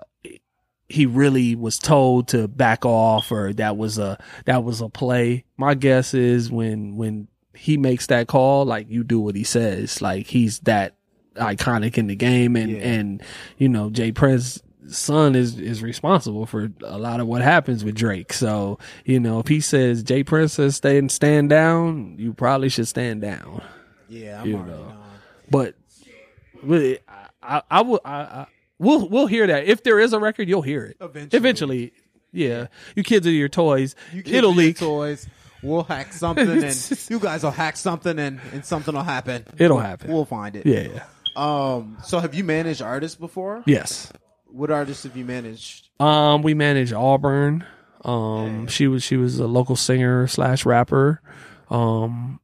he 0.91 1.05
really 1.05 1.55
was 1.55 1.77
told 1.80 2.27
to 2.30 2.47
back 2.47 2.85
off 2.85 3.31
or 3.31 3.53
that 3.53 3.77
was 3.77 3.97
a 3.97 4.18
that 4.45 4.63
was 4.63 4.81
a 4.81 4.89
play. 4.89 5.45
My 5.57 5.73
guess 5.73 6.13
is 6.13 6.51
when 6.51 6.95
when 6.95 7.27
he 7.53 7.77
makes 7.77 8.07
that 8.07 8.27
call, 8.27 8.65
like 8.65 8.89
you 8.89 9.03
do 9.03 9.19
what 9.19 9.35
he 9.35 9.43
says, 9.43 10.01
like 10.01 10.27
he's 10.27 10.59
that 10.61 10.95
iconic 11.35 11.97
in 11.97 12.07
the 12.07 12.15
game, 12.15 12.55
and 12.55 12.72
Yeah. 12.72 12.77
and 12.80 13.23
you 13.57 13.69
know 13.69 13.89
J. 13.89 14.11
Prince's 14.11 14.61
son 14.88 15.35
is 15.35 15.59
is 15.59 15.81
responsible 15.84 16.45
for 16.45 16.72
a 16.84 16.97
lot 16.97 17.19
of 17.19 17.27
what 17.27 17.41
happens 17.41 17.84
with 17.85 17.95
Drake. 17.95 18.34
So 18.34 18.80
you 19.05 19.19
know 19.19 19.39
if 19.39 19.47
he 19.47 19.59
says 19.61 20.03
J. 20.03 20.23
Prince 20.23 20.53
says 20.53 20.76
stand 20.76 21.11
stand 21.11 21.49
down, 21.49 22.15
you 22.18 22.34
probably 22.34 22.69
should 22.69 22.88
stand 22.88 23.22
down. 23.22 23.61
Yeah, 24.09 24.41
I'm 24.41 24.47
You 24.47 24.55
already 24.57 24.72
know. 24.72 24.93
But 25.49 25.76
really, 26.63 26.99
I, 27.07 27.27
I, 27.43 27.61
I 27.69 27.81
will. 27.81 28.01
I, 28.03 28.13
I, 28.22 28.47
we'll 28.82 29.08
we'll 29.08 29.28
hear 29.28 29.48
that 29.48 29.66
if 29.66 29.84
there 29.84 29.99
is 29.99 30.12
a 30.14 30.20
record, 30.20 30.49
you'll 30.49 30.62
hear 30.62 30.84
it 30.86 30.98
Eventually. 30.99 31.38
Eventually, 31.38 31.94
yeah. 32.34 32.68
You 32.95 33.03
kids 33.03 33.26
are 33.28 33.32
your 33.32 33.49
toys. 33.49 33.95
You 34.14 34.24
kids 34.24 34.36
It'll 34.38 34.52
are 34.52 34.53
your 34.56 34.64
leak. 34.64 34.78
toys. 34.78 35.28
We'll 35.64 35.84
hack 35.84 36.12
something, 36.24 36.49
and 36.49 37.02
you 37.10 37.20
guys 37.20 37.44
will 37.44 37.52
hack 37.52 37.78
something, 37.78 38.18
and, 38.18 38.40
and 38.52 38.66
something 38.66 38.95
will 38.95 39.03
happen. 39.03 39.45
It'll 39.58 39.78
We'll- 39.78 39.86
happen. 39.86 40.12
We'll 40.12 40.26
find 40.26 40.56
it. 40.56 40.66
Yeah. 40.66 41.03
Um. 41.36 41.98
So, 42.03 42.20
have 42.20 42.34
you 42.34 42.44
managed 42.44 42.82
artists 42.82 43.16
before? 43.18 43.64
Yes. 43.66 44.12
What 44.48 44.70
artists 44.72 45.03
have 45.03 45.16
you 45.16 45.24
managed? 45.24 45.88
Um, 45.99 46.41
we 46.41 46.53
managed 46.56 46.91
Auburn. 46.94 47.64
Um, 48.03 48.68
she 48.68 48.88
was 48.88 49.03
she 49.03 49.16
was 49.18 49.40
a 49.40 49.48
local 49.48 49.76
singer 49.76 50.28
slash 50.28 50.66
rapper. 50.66 51.22
Um, 51.70 52.40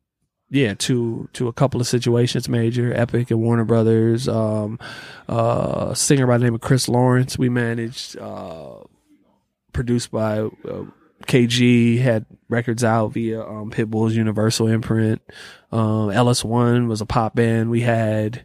yeah, 0.49 0.73
to 0.75 1.29
to 1.33 1.47
a 1.47 1.53
couple 1.53 1.81
of 1.81 1.87
situations, 1.87 2.47
major 2.47 2.93
Epic 2.93 3.31
and 3.31 3.41
Warner 3.41 3.65
Brothers. 3.65 4.27
Um, 4.27 4.79
uh, 5.27 5.93
singer 5.93 6.27
by 6.27 6.37
the 6.37 6.45
name 6.45 6.55
of 6.55 6.61
Chris 6.61 6.87
Lawrence. 6.87 7.37
We 7.37 7.49
managed. 7.49 8.17
Uh, 8.17 8.83
produced 9.77 10.09
by 10.11 10.39
uh, 10.39 10.85
KG. 11.27 12.01
Had 12.01 12.25
records 12.49 12.83
out 12.83 13.13
via 13.13 13.41
um, 13.41 13.69
Pitbull's 13.69 14.15
Universal 14.15 14.67
imprint. 14.67 15.21
Um, 15.71 16.09
Ellis 16.09 16.43
One 16.43 16.87
was 16.87 16.99
a 16.99 17.05
pop 17.05 17.35
band 17.35 17.69
we 17.69 17.81
had 17.81 18.43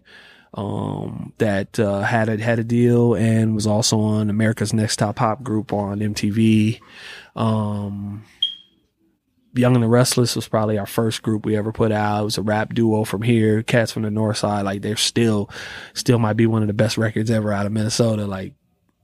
um, 0.55 1.33
that 1.39 1.81
uh, 1.81 2.01
had 2.01 2.29
a 2.29 2.37
had 2.37 2.59
a 2.59 2.65
deal 2.65 3.15
and 3.15 3.55
was 3.55 3.67
also 3.67 3.99
on 3.99 4.29
America's 4.29 4.75
Next 4.75 4.97
Top 4.97 5.17
Pop 5.17 5.43
Group 5.43 5.73
on 5.73 6.01
MTV. 6.01 6.81
Um, 7.35 8.25
Young 9.55 9.75
and 9.75 9.85
the 9.85 9.89
Restless 9.89 10.35
was 10.35 10.49
probably 10.49 10.79
our 10.79 10.87
first 10.87 11.23
group 11.23 11.45
we 11.45 11.57
ever 11.57 11.73
put 11.73 11.93
out. 11.93 12.23
It 12.23 12.25
was 12.25 12.39
a 12.39 12.43
rap 12.43 12.75
duo 12.75 13.05
from 13.05 13.23
here, 13.23 13.63
cats 13.63 13.93
from 13.93 14.03
the 14.03 14.11
north 14.11 14.39
side. 14.39 14.65
Like 14.65 14.83
they're 14.83 14.97
still, 14.97 15.51
still 15.95 16.19
might 16.19 16.37
be 16.37 16.47
one 16.47 16.63
of 16.63 16.69
the 16.69 16.75
best 16.75 16.97
records 16.97 17.31
ever 17.31 17.53
out 17.53 17.67
of 17.67 17.73
Minnesota. 17.73 18.27
Like 18.27 18.55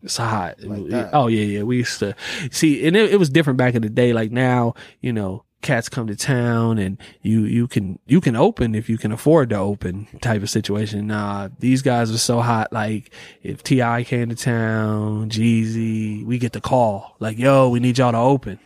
it's 0.03 0.17
hot. 0.17 0.61
Like 0.63 1.11
oh 1.13 1.27
yeah, 1.27 1.45
yeah. 1.45 1.63
We 1.65 1.79
used 1.79 1.99
to 1.99 2.15
see, 2.51 2.87
and 2.87 2.97
it, 2.97 3.13
it 3.13 3.17
was 3.19 3.29
different 3.29 3.59
back 3.59 3.75
in 3.75 3.83
the 3.83 3.91
day. 3.91 4.13
Like 4.13 4.31
now, 4.31 4.75
you 5.01 5.13
know, 5.13 5.45
cats 5.61 5.89
come 5.89 6.07
to 6.07 6.17
town 6.17 6.79
and 6.79 6.99
you 7.21 7.43
you 7.43 7.67
can 7.67 7.99
you 8.07 8.21
can 8.21 8.37
open 8.37 8.75
if 8.75 8.89
you 8.89 8.97
can 8.97 9.11
afford 9.11 9.51
to 9.51 9.57
open 9.57 10.07
type 10.21 10.43
of 10.43 10.51
situation. 10.51 11.09
Nah, 11.09 11.49
these 11.59 11.83
guys 11.83 12.11
are 12.11 12.19
so 12.19 12.41
hot. 12.41 12.73
Like 12.73 13.11
if 13.43 13.63
T.I. 13.63 14.05
came 14.05 14.29
to 14.29 14.37
town, 14.37 15.31
Jeezy, 15.31 16.25
we 16.25 16.39
get 16.39 16.53
the 16.53 16.61
call 16.61 17.17
like, 17.19 17.39
yo, 17.39 17.69
we 17.69 17.81
need 17.81 17.99
y'all 17.99 18.13
to 18.13 18.19
open 18.19 18.61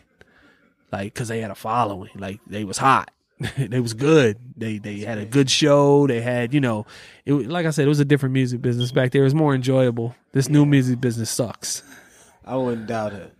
like 0.93 1.13
because 1.13 1.27
they 1.27 1.41
had 1.41 1.51
a 1.51 1.55
following 1.55 2.11
like 2.15 2.39
they 2.47 2.63
was 2.63 2.77
hot 2.77 3.11
they 3.57 3.81
was 3.81 3.93
good 3.93 4.37
they 4.55 4.77
they 4.77 4.99
had 4.99 5.17
a 5.17 5.25
good 5.25 5.49
show 5.49 6.07
they 6.07 6.21
had 6.21 6.53
you 6.53 6.61
know 6.61 6.85
it 7.25 7.33
like 7.33 7.65
i 7.65 7.71
said 7.71 7.83
it 7.83 7.89
was 7.89 7.99
a 7.99 8.05
different 8.05 8.31
music 8.31 8.61
business 8.61 8.93
back 8.93 9.11
there 9.11 9.23
it 9.23 9.25
was 9.25 9.35
more 9.35 9.53
enjoyable 9.53 10.15
this 10.31 10.47
new 10.47 10.65
music 10.65 11.01
business 11.01 11.29
sucks 11.29 11.83
I 12.45 12.55
wouldn't 12.57 12.87
doubt 12.87 13.13
it. 13.13 13.33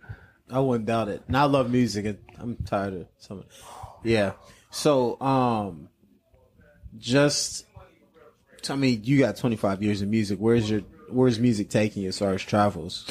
I 0.50 0.60
wouldn't 0.60 0.86
doubt 0.86 1.08
it. 1.08 1.22
And 1.26 1.36
I 1.36 1.44
love 1.44 1.70
music. 1.70 2.06
And 2.06 2.18
I'm 2.38 2.56
tired 2.56 2.94
of 2.94 3.06
some. 3.18 3.38
of. 3.38 3.46
Yeah. 4.02 4.32
So, 4.70 5.20
um, 5.20 5.88
just. 6.98 7.66
I 8.70 8.76
mean, 8.76 9.02
you 9.04 9.18
got 9.18 9.36
25 9.36 9.82
years 9.82 10.00
of 10.00 10.08
music. 10.08 10.38
Where's 10.38 10.70
your 10.70 10.80
Where's 11.10 11.38
music 11.38 11.68
taking 11.68 12.02
you 12.02 12.08
as 12.08 12.18
far 12.18 12.32
as 12.32 12.42
travels? 12.42 13.08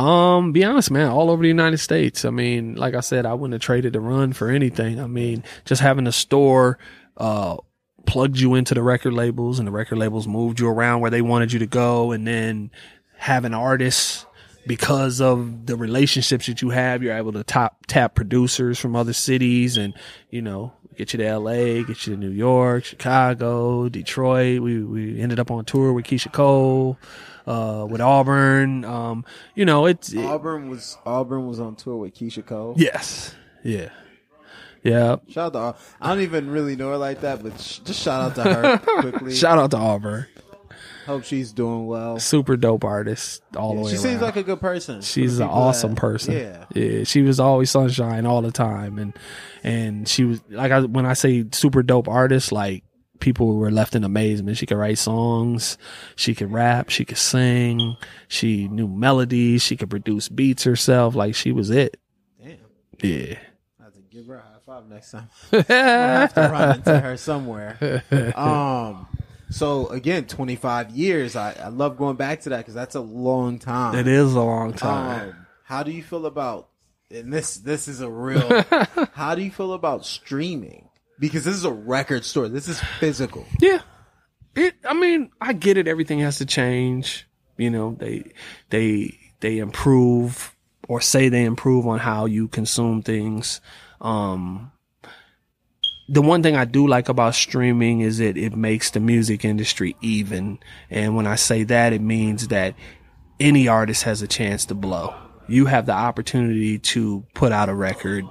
Um, 0.00 0.52
be 0.52 0.64
honest, 0.64 0.90
man, 0.90 1.10
all 1.10 1.30
over 1.30 1.42
the 1.42 1.48
United 1.48 1.76
States. 1.78 2.24
I 2.24 2.30
mean, 2.30 2.74
like 2.74 2.94
I 2.94 3.00
said, 3.00 3.26
I 3.26 3.34
wouldn't 3.34 3.52
have 3.52 3.60
traded 3.60 3.92
the 3.92 4.00
run 4.00 4.32
for 4.32 4.48
anything. 4.48 4.98
I 4.98 5.06
mean, 5.06 5.44
just 5.66 5.82
having 5.82 6.06
a 6.06 6.12
store, 6.12 6.78
uh, 7.18 7.58
plugged 8.06 8.38
you 8.38 8.54
into 8.54 8.72
the 8.72 8.82
record 8.82 9.12
labels 9.12 9.58
and 9.58 9.68
the 9.68 9.72
record 9.72 9.98
labels 9.98 10.26
moved 10.26 10.58
you 10.58 10.68
around 10.68 11.00
where 11.00 11.10
they 11.10 11.20
wanted 11.20 11.52
you 11.52 11.58
to 11.58 11.66
go. 11.66 12.12
And 12.12 12.26
then 12.26 12.70
having 13.16 13.52
artists 13.52 14.24
because 14.66 15.20
of 15.20 15.66
the 15.66 15.76
relationships 15.76 16.46
that 16.46 16.62
you 16.62 16.70
have, 16.70 17.02
you're 17.02 17.16
able 17.16 17.32
to 17.32 17.44
top 17.44 17.84
tap 17.86 18.14
producers 18.14 18.78
from 18.78 18.96
other 18.96 19.12
cities 19.12 19.76
and, 19.76 19.92
you 20.30 20.40
know, 20.40 20.72
get 20.96 21.12
you 21.12 21.18
to 21.18 21.36
LA, 21.38 21.82
get 21.82 22.06
you 22.06 22.14
to 22.14 22.16
New 22.16 22.30
York, 22.30 22.84
Chicago, 22.84 23.88
Detroit. 23.88 24.60
We, 24.60 24.82
we 24.82 25.20
ended 25.20 25.38
up 25.40 25.50
on 25.50 25.64
tour 25.64 25.92
with 25.92 26.04
Keyshia 26.06 26.32
Cole, 26.32 26.98
uh, 27.46 27.86
with 27.88 28.00
Auburn. 28.00 28.84
Um, 28.84 29.24
you 29.54 29.64
know, 29.64 29.86
it's, 29.86 30.12
it- 30.12 30.24
Auburn 30.24 30.68
was 30.68 30.98
Auburn 31.06 31.46
was 31.46 31.60
on 31.60 31.76
tour 31.76 31.96
with 31.96 32.14
Keyshia 32.14 32.44
Cole. 32.46 32.74
yes. 32.76 33.34
Yeah. 33.62 33.90
Yeah. 34.82 35.16
Shout 35.28 35.54
out 35.54 35.76
to 35.78 35.82
I 36.00 36.08
don't 36.08 36.22
even 36.22 36.48
really 36.50 36.74
know 36.74 36.88
her 36.88 36.96
like 36.96 37.20
that, 37.20 37.42
but 37.42 37.60
sh- 37.60 37.80
just 37.80 38.00
shout 38.02 38.22
out 38.30 38.34
to 38.36 38.54
her 38.54 38.78
quickly. 39.02 39.34
Shout 39.34 39.58
out 39.58 39.70
to 39.72 39.76
Auburn. 39.76 40.26
Hope 41.06 41.24
she's 41.24 41.52
doing 41.52 41.86
well. 41.86 42.18
Super 42.18 42.56
dope 42.56 42.84
artist 42.84 43.42
all 43.56 43.74
the 43.74 43.80
way 43.82 43.90
She 43.90 43.96
seems 43.96 44.14
around. 44.14 44.22
like 44.22 44.36
a 44.36 44.42
good 44.42 44.60
person. 44.60 45.00
She's 45.02 45.38
an 45.38 45.48
awesome 45.48 45.94
that- 45.94 46.00
person. 46.00 46.34
Yeah. 46.34 46.64
yeah. 46.74 47.04
She 47.04 47.22
was 47.22 47.40
always 47.40 47.70
sunshine 47.70 48.26
all 48.26 48.42
the 48.42 48.52
time, 48.52 48.98
and 48.98 49.12
and 49.64 50.06
she 50.08 50.24
was 50.24 50.42
like 50.50 50.72
I 50.72 50.80
when 50.80 51.06
I 51.06 51.14
say 51.14 51.44
super 51.52 51.82
dope 51.82 52.08
artist, 52.08 52.52
like 52.52 52.84
people 53.18 53.54
were 53.56 53.70
left 53.70 53.94
in 53.94 54.04
amazement. 54.04 54.56
She 54.56 54.66
could 54.66 54.78
write 54.78 54.98
songs, 54.98 55.76
she 56.16 56.34
could 56.34 56.50
rap, 56.52 56.88
she 56.90 57.04
could 57.04 57.18
sing, 57.18 57.96
she 58.28 58.68
knew 58.68 58.88
melodies, 58.88 59.62
she 59.62 59.76
could 59.76 59.90
produce 59.90 60.28
beats 60.28 60.64
herself. 60.64 61.14
Like 61.14 61.34
she 61.34 61.52
was 61.52 61.70
it. 61.70 61.98
Damn. 62.42 62.56
Yeah. 63.02 63.36
I 63.80 63.84
have 63.84 63.92
to 63.94 64.00
give 64.10 64.26
her 64.26 64.36
a 64.36 64.40
high 64.40 64.58
five 64.64 64.86
next 64.88 65.10
time. 65.10 65.28
I 65.52 65.56
have 65.72 66.34
to 66.34 66.40
run 66.40 66.76
into 66.76 67.00
her 67.00 67.16
somewhere. 67.16 68.02
Um. 68.36 69.06
So 69.50 69.88
again, 69.88 70.26
25 70.26 70.90
years. 70.90 71.36
I, 71.36 71.52
I 71.52 71.68
love 71.68 71.96
going 71.96 72.16
back 72.16 72.42
to 72.42 72.50
that 72.50 72.58
because 72.58 72.74
that's 72.74 72.94
a 72.94 73.00
long 73.00 73.58
time. 73.58 73.96
It 73.96 74.06
is 74.06 74.34
a 74.34 74.40
long 74.40 74.72
time. 74.72 75.30
Um, 75.30 75.46
how 75.64 75.82
do 75.82 75.90
you 75.90 76.02
feel 76.02 76.26
about? 76.26 76.68
And 77.10 77.32
this 77.32 77.56
this 77.56 77.88
is 77.88 78.00
a 78.00 78.08
real. 78.08 78.64
how 79.12 79.34
do 79.34 79.42
you 79.42 79.50
feel 79.50 79.72
about 79.72 80.06
streaming? 80.06 80.88
Because 81.18 81.44
this 81.44 81.54
is 81.54 81.64
a 81.64 81.72
record 81.72 82.24
store. 82.24 82.48
This 82.48 82.68
is 82.68 82.80
physical. 82.98 83.44
Yeah. 83.60 83.80
It 84.54 84.76
I 84.88 84.94
mean, 84.94 85.30
I 85.40 85.52
get 85.52 85.76
it 85.76 85.88
everything 85.88 86.20
has 86.20 86.38
to 86.38 86.46
change. 86.46 87.26
You 87.56 87.70
know, 87.70 87.96
they 87.98 88.32
they 88.70 89.18
they 89.40 89.58
improve 89.58 90.54
or 90.88 91.00
say 91.00 91.28
they 91.28 91.44
improve 91.44 91.86
on 91.86 91.98
how 91.98 92.26
you 92.26 92.48
consume 92.48 93.02
things. 93.02 93.60
Um 94.00 94.72
the 96.10 96.20
one 96.20 96.42
thing 96.42 96.56
I 96.56 96.64
do 96.64 96.88
like 96.88 97.08
about 97.08 97.36
streaming 97.36 98.00
is 98.00 98.18
that 98.18 98.36
it 98.36 98.56
makes 98.56 98.90
the 98.90 98.98
music 98.98 99.44
industry 99.44 99.94
even. 100.00 100.58
And 100.90 101.14
when 101.14 101.28
I 101.28 101.36
say 101.36 101.62
that 101.62 101.92
it 101.92 102.02
means 102.02 102.48
that 102.48 102.74
any 103.38 103.68
artist 103.68 104.02
has 104.02 104.20
a 104.20 104.26
chance 104.26 104.64
to 104.66 104.74
blow. 104.74 105.14
You 105.46 105.66
have 105.66 105.86
the 105.86 105.92
opportunity 105.92 106.80
to 106.80 107.24
put 107.34 107.52
out 107.52 107.68
a 107.68 107.74
record 107.74 108.24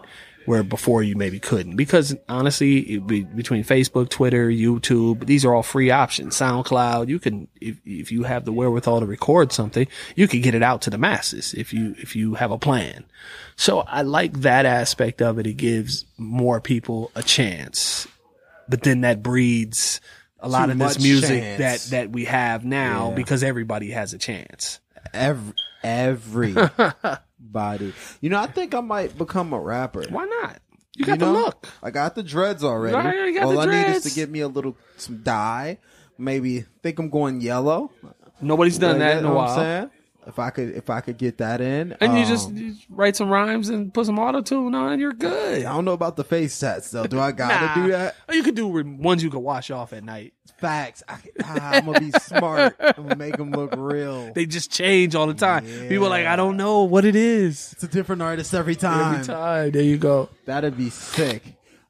where 0.50 0.64
before 0.64 1.04
you 1.04 1.16
maybe 1.16 1.40
couldn't. 1.40 1.76
Because 1.76 2.16
honestly, 2.28 2.98
be, 2.98 3.24
between 3.24 3.64
Facebook, 3.64 4.10
Twitter, 4.10 4.50
YouTube, 4.50 5.28
these 5.28 5.46
are 5.46 5.54
all 5.54 5.62
free 5.62 5.92
options. 5.92 6.36
SoundCloud, 6.36 7.08
you 7.08 7.20
can, 7.20 7.48
if, 7.62 7.78
if 7.86 8.12
you 8.12 8.24
have 8.24 8.46
the 8.46 8.52
wherewithal 8.52 9.02
to 9.02 9.06
record 9.06 9.52
something, 9.52 9.88
you 10.16 10.28
can 10.28 10.42
get 10.42 10.56
it 10.56 10.64
out 10.64 10.82
to 10.82 10.90
the 10.90 10.98
masses 10.98 11.54
if 11.54 11.72
you, 11.72 11.94
if 12.00 12.16
you 12.16 12.34
have 12.34 12.50
a 12.50 12.58
plan. 12.58 13.06
So 13.58 13.82
I 13.82 14.02
like 14.02 14.42
that 14.42 14.66
aspect 14.66 15.22
of 15.22 15.38
it. 15.38 15.46
It 15.46 15.54
gives 15.58 16.06
more 16.18 16.60
people 16.60 17.12
a 17.16 17.22
chance. 17.22 18.08
but 18.68 18.82
then 18.82 19.02
that 19.02 19.22
breeds 19.22 20.02
a 20.40 20.50
lot 20.50 20.66
Too 20.66 20.72
of 20.72 20.80
this 20.80 21.00
music 21.00 21.42
chance. 21.44 21.60
that 21.90 21.92
that 21.96 22.12
we 22.12 22.26
have 22.26 22.66
now 22.66 23.10
Yeah. 23.10 23.16
because 23.16 23.44
everybody 23.44 23.92
has 23.92 24.14
a 24.14 24.18
chance. 24.18 24.80
Every, 25.14 25.54
every 25.84 26.56
everybody. 27.40 27.94
you 28.22 28.30
know, 28.30 28.40
I 28.40 28.48
think 28.48 28.74
I 28.74 28.82
might 28.82 29.18
become 29.18 29.53
a 29.53 29.60
rapper. 29.60 30.03
Why 30.10 30.26
not? 30.26 30.60
You 30.95 31.06
got 31.06 31.20
You 31.20 31.26
know? 31.26 31.34
the 31.34 31.40
look. 31.40 31.68
I 31.82 31.91
got 31.91 32.16
the 32.16 32.24
dreads 32.24 32.64
already. 32.64 32.94
Got 33.34 33.45
All 33.45 33.53
the 33.53 33.60
I 33.60 33.66
need 33.66 33.95
is 33.95 34.03
to 34.03 34.11
get 34.11 34.30
me 34.30 34.41
a 34.41 34.48
little 34.48 34.76
some 34.98 35.22
dye. 35.24 35.80
Maybe 36.18 36.66
think 36.84 36.99
I'm 36.99 37.10
going 37.10 37.40
yellow. 37.41 37.91
Nobody's 38.41 38.78
done 38.78 38.91
Like, 38.91 38.99
that 38.99 39.14
you 39.14 39.20
in 39.20 39.26
a 39.26 39.34
what 39.34 39.49
I'm 39.49 39.56
while. 39.57 39.91
If 40.30 40.40
I 40.40 40.50
could, 40.52 40.76
if 40.76 40.90
I 40.90 41.02
could 41.02 41.18
get 41.18 41.40
that 41.40 41.60
in, 41.60 41.98
And 42.00 42.14
you 42.14 42.20
um, 42.22 42.26
just, 42.28 42.52
you 42.52 42.72
just 42.74 42.86
write 42.90 43.16
some 43.16 43.30
rhymes 43.30 43.68
and 43.70 43.94
put 43.94 44.06
some 44.06 44.18
auto 44.18 44.42
tune 44.42 44.74
on, 44.76 44.94
and 44.94 45.02
you're 45.02 45.12
good. 45.14 45.66
I 45.66 45.74
don't 45.74 45.86
know 45.86 45.94
about 45.94 46.16
the 46.16 46.24
face 46.24 46.58
tats 46.58 46.92
though. 46.92 47.06
Do 47.08 47.20
I 47.20 47.32
gotta 47.34 47.66
Nah. 47.66 47.86
do 47.86 47.92
that? 47.92 48.16
You 48.32 48.44
could 48.44 48.56
do 48.56 48.68
ones 48.68 49.24
you 49.24 49.30
could 49.30 49.40
wash 49.40 49.72
off 49.72 49.92
at 49.92 50.04
night. 50.04 50.34
Facts. 50.58 51.04
I, 51.08 51.78
am 51.78 51.86
gonna 51.86 52.00
be 52.00 52.12
smart. 52.12 52.76
I'm 52.80 53.04
gonna 53.04 53.16
make 53.16 53.38
them 53.38 53.52
look 53.52 53.74
real. 53.78 54.34
They 54.34 54.46
just 54.46 54.72
change 54.72 55.16
all 55.16 55.28
the 55.28 55.34
time. 55.34 55.66
People 55.88 56.06
are 56.08 56.10
like, 56.10 56.26
I 56.26 56.36
don't 56.36 56.58
know 56.58 56.84
what 56.84 57.06
it 57.06 57.16
is. 57.16 57.74
It's 57.74 57.84
a 57.84 57.88
different 57.88 58.22
artist 58.22 58.54
every 58.54 58.76
time. 58.76 59.16
Every 59.16 59.26
time. 59.26 59.72
There 59.72 59.82
you 59.82 59.98
go. 59.98 60.30
That'd 60.46 60.78
be 60.78 60.90
sick. 60.90 61.44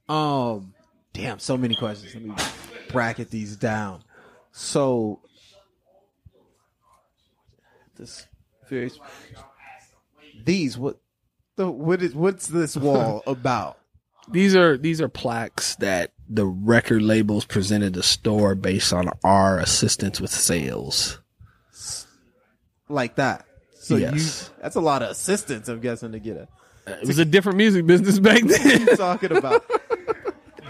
Um, 0.08 0.74
damn, 1.14 1.40
so 1.40 1.58
many 1.58 1.76
questions. 1.76 2.14
Let 2.14 2.24
me 2.24 2.34
bracket 2.90 3.30
these 3.32 3.56
down. 3.56 4.04
So, 4.52 5.20
this 7.96 8.28
very 8.70 8.92
these 10.46 10.78
what 10.78 10.98
the 11.56 11.70
what 11.70 12.02
is 12.02 12.16
what's 12.16 12.48
this 12.48 12.78
wall 12.78 13.24
about? 13.28 13.78
These 14.32 14.56
are 14.56 14.78
these 14.78 15.02
are 15.02 15.10
plaques 15.10 15.76
that 15.78 16.14
the 16.30 16.46
record 16.46 17.02
labels 17.02 17.46
presented 17.46 17.94
the 17.94 18.04
store 18.04 18.54
based 18.56 18.94
on 18.94 19.10
our 19.24 19.58
assistance 19.60 20.22
with 20.22 20.32
sales. 20.32 21.20
Like 22.88 23.16
that. 23.16 23.46
So 23.80 23.96
Yes. 23.96 24.50
you 24.56 24.62
that's 24.62 24.76
a 24.76 24.82
lot 24.82 25.02
of 25.02 25.10
assistance. 25.10 25.68
I'm 25.68 25.80
guessing 25.80 26.12
to 26.12 26.20
get 26.20 26.38
a. 26.38 26.42
Uh, 26.88 26.98
it 27.02 27.08
was 27.08 27.18
a 27.20 27.26
different 27.26 27.58
music 27.58 27.86
business 27.86 28.20
back 28.20 28.44
What 28.44 28.60
are 28.60 28.64
then. 28.64 28.82
you 28.82 28.96
talking 28.96 29.36
about? 29.36 29.64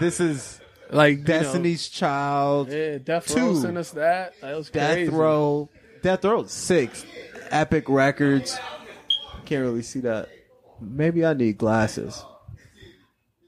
this 0.00 0.20
is 0.20 0.60
like 0.90 1.24
Destiny's 1.24 1.88
Child, 1.88 2.68
You 2.70 2.74
know, 2.78 2.84
yeah, 2.92 2.98
Death 2.98 3.26
Two. 3.26 3.40
Row 3.40 3.54
sent 3.54 3.76
us 3.78 3.90
that. 3.92 4.34
That 4.40 4.56
was 4.56 4.70
Death 4.70 4.92
crazy. 4.94 5.10
Row, 5.12 5.68
Death 6.02 6.24
Row 6.24 6.44
six, 6.44 7.04
Epic 7.50 7.88
Records. 7.88 8.58
Can't 9.44 9.62
really 9.62 9.82
see 9.82 10.00
that. 10.00 10.28
Maybe 10.80 11.24
I 11.26 11.34
need 11.34 11.58
glasses. 11.58 12.24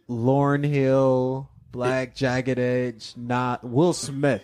Lauryn 0.08 0.64
Hill, 0.64 1.48
Black 1.70 2.14
Jagged 2.14 2.58
Edge, 2.58 3.14
not 3.16 3.64
Will 3.64 3.92
Smith. 3.92 4.42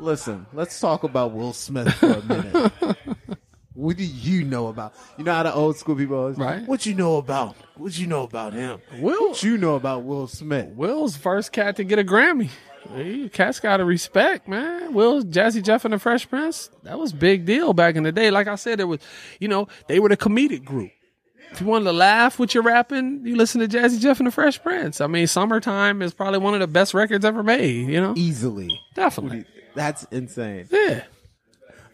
Listen, 0.00 0.46
let's 0.52 0.80
talk 0.80 1.04
about 1.04 1.32
Will 1.32 1.52
Smith 1.52 1.92
for 1.94 2.12
a 2.14 2.22
minute. 2.22 2.72
what 3.74 3.96
do 3.96 4.04
you 4.04 4.44
know 4.44 4.66
about? 4.68 4.94
You 5.16 5.24
know 5.24 5.32
how 5.34 5.44
the 5.44 5.54
old 5.54 5.76
school 5.76 5.94
people 5.94 6.16
always, 6.16 6.36
Right. 6.36 6.66
What 6.66 6.84
you 6.84 6.94
know 6.94 7.16
about? 7.18 7.56
What 7.76 7.96
you 7.96 8.06
know 8.08 8.24
about 8.24 8.54
him? 8.54 8.80
Will 8.98 9.28
What 9.28 9.42
you 9.42 9.56
know 9.56 9.76
about 9.76 10.02
Will 10.02 10.26
Smith? 10.26 10.68
Will's 10.70 11.16
first 11.16 11.52
cat 11.52 11.76
to 11.76 11.84
get 11.84 11.98
a 11.98 12.04
Grammy. 12.04 12.50
Hey, 12.92 13.28
Cat's 13.28 13.60
got 13.60 13.78
to 13.78 13.84
respect, 13.84 14.46
man. 14.48 14.92
Will, 14.92 15.22
Jazzy 15.22 15.62
Jeff, 15.62 15.84
and 15.84 15.94
the 15.94 15.98
Fresh 15.98 16.28
Prince. 16.28 16.70
That 16.82 16.98
was 16.98 17.12
big 17.12 17.44
deal 17.44 17.72
back 17.72 17.96
in 17.96 18.02
the 18.02 18.12
day. 18.12 18.30
Like 18.30 18.46
I 18.46 18.54
said, 18.56 18.78
it 18.80 18.84
was, 18.84 19.00
you 19.40 19.48
know, 19.48 19.68
they 19.88 20.00
were 20.00 20.08
the 20.08 20.16
comedic 20.16 20.64
group. 20.64 20.90
If 21.50 21.60
you 21.60 21.66
wanted 21.66 21.84
to 21.84 21.92
laugh 21.92 22.38
with 22.38 22.52
your 22.52 22.64
rapping, 22.64 23.24
you 23.24 23.36
listen 23.36 23.60
to 23.60 23.68
Jazzy 23.68 24.00
Jeff 24.00 24.18
and 24.18 24.26
the 24.26 24.30
Fresh 24.32 24.62
Prince. 24.62 25.00
I 25.00 25.06
mean, 25.06 25.26
Summertime 25.26 26.02
is 26.02 26.12
probably 26.12 26.40
one 26.40 26.54
of 26.54 26.60
the 26.60 26.66
best 26.66 26.94
records 26.94 27.24
ever 27.24 27.42
made. 27.42 27.88
You 27.88 28.00
know, 28.00 28.14
Easily. 28.16 28.80
definitely. 28.94 29.44
That's 29.74 30.04
insane. 30.10 30.66
Yeah. 30.70 31.04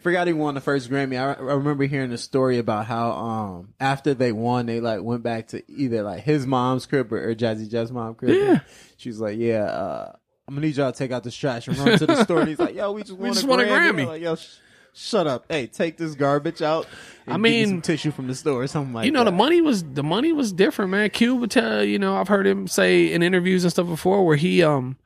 forgot 0.01 0.25
he 0.27 0.33
won 0.33 0.55
the 0.55 0.61
first 0.61 0.89
Grammy. 0.89 1.15
I, 1.19 1.33
I 1.33 1.53
remember 1.53 1.83
hearing 1.85 2.11
a 2.11 2.17
story 2.17 2.57
about 2.57 2.85
how 2.87 3.11
um 3.11 3.73
after 3.79 4.13
they 4.15 4.31
won, 4.31 4.65
they 4.65 4.79
like 4.79 5.01
went 5.03 5.21
back 5.23 5.49
to 5.49 5.63
either 5.71 6.01
like 6.03 6.23
his 6.23 6.45
mom's 6.47 6.85
crib 6.87 7.11
or, 7.13 7.29
or 7.29 7.35
Jazzy 7.35 7.69
Jeff's 7.69 7.91
mom's 7.91 8.17
crib. 8.17 8.35
Yeah. 8.35 8.59
she 8.97 9.09
was 9.09 9.19
like, 9.19 9.37
"Yeah, 9.37 9.63
uh, 9.65 10.11
I'm 10.47 10.55
gonna 10.55 10.67
need 10.67 10.75
y'all 10.75 10.91
to 10.91 10.97
take 10.97 11.11
out 11.11 11.23
this 11.23 11.35
trash 11.35 11.67
and 11.67 11.77
run 11.77 11.97
to 11.97 12.05
the 12.05 12.23
store." 12.23 12.39
And 12.41 12.49
he's 12.49 12.59
like, 12.59 12.75
"Yo, 12.75 12.91
we 12.91 13.01
just 13.03 13.13
won 13.17 13.33
just 13.33 13.45
a 13.45 13.47
won 13.47 13.59
a 13.59 13.63
Grammy." 13.63 13.91
Grammy. 14.03 14.07
Like, 14.07 14.21
yo, 14.21 14.35
sh- 14.35 14.55
shut 14.93 15.25
up. 15.27 15.45
Hey, 15.49 15.67
take 15.67 15.97
this 15.97 16.15
garbage 16.15 16.61
out. 16.61 16.85
and 17.25 17.33
I 17.33 17.35
give 17.37 17.41
me 17.41 17.49
mean- 17.51 17.67
some 17.69 17.81
tissue 17.81 18.11
from 18.11 18.27
the 18.27 18.35
store 18.35 18.61
or 18.63 18.67
something 18.67 18.93
like 18.93 19.05
you 19.05 19.11
know 19.11 19.23
that. 19.23 19.31
the 19.31 19.37
money 19.37 19.61
was 19.61 19.83
the 19.83 20.03
money 20.03 20.33
was 20.33 20.51
different 20.51 20.91
man 20.91 21.09
Cube 21.11 21.39
would 21.39 21.51
tell 21.51 21.83
you 21.83 21.97
know 21.99 22.15
i've 22.17 22.27
heard 22.27 22.45
him 22.47 22.67
say 22.67 23.11
in 23.13 23.23
interviews 23.23 23.63
and 23.63 23.71
stuff 23.71 23.87
before 23.87 24.25
where 24.25 24.35
he 24.35 24.61
um 24.63 24.97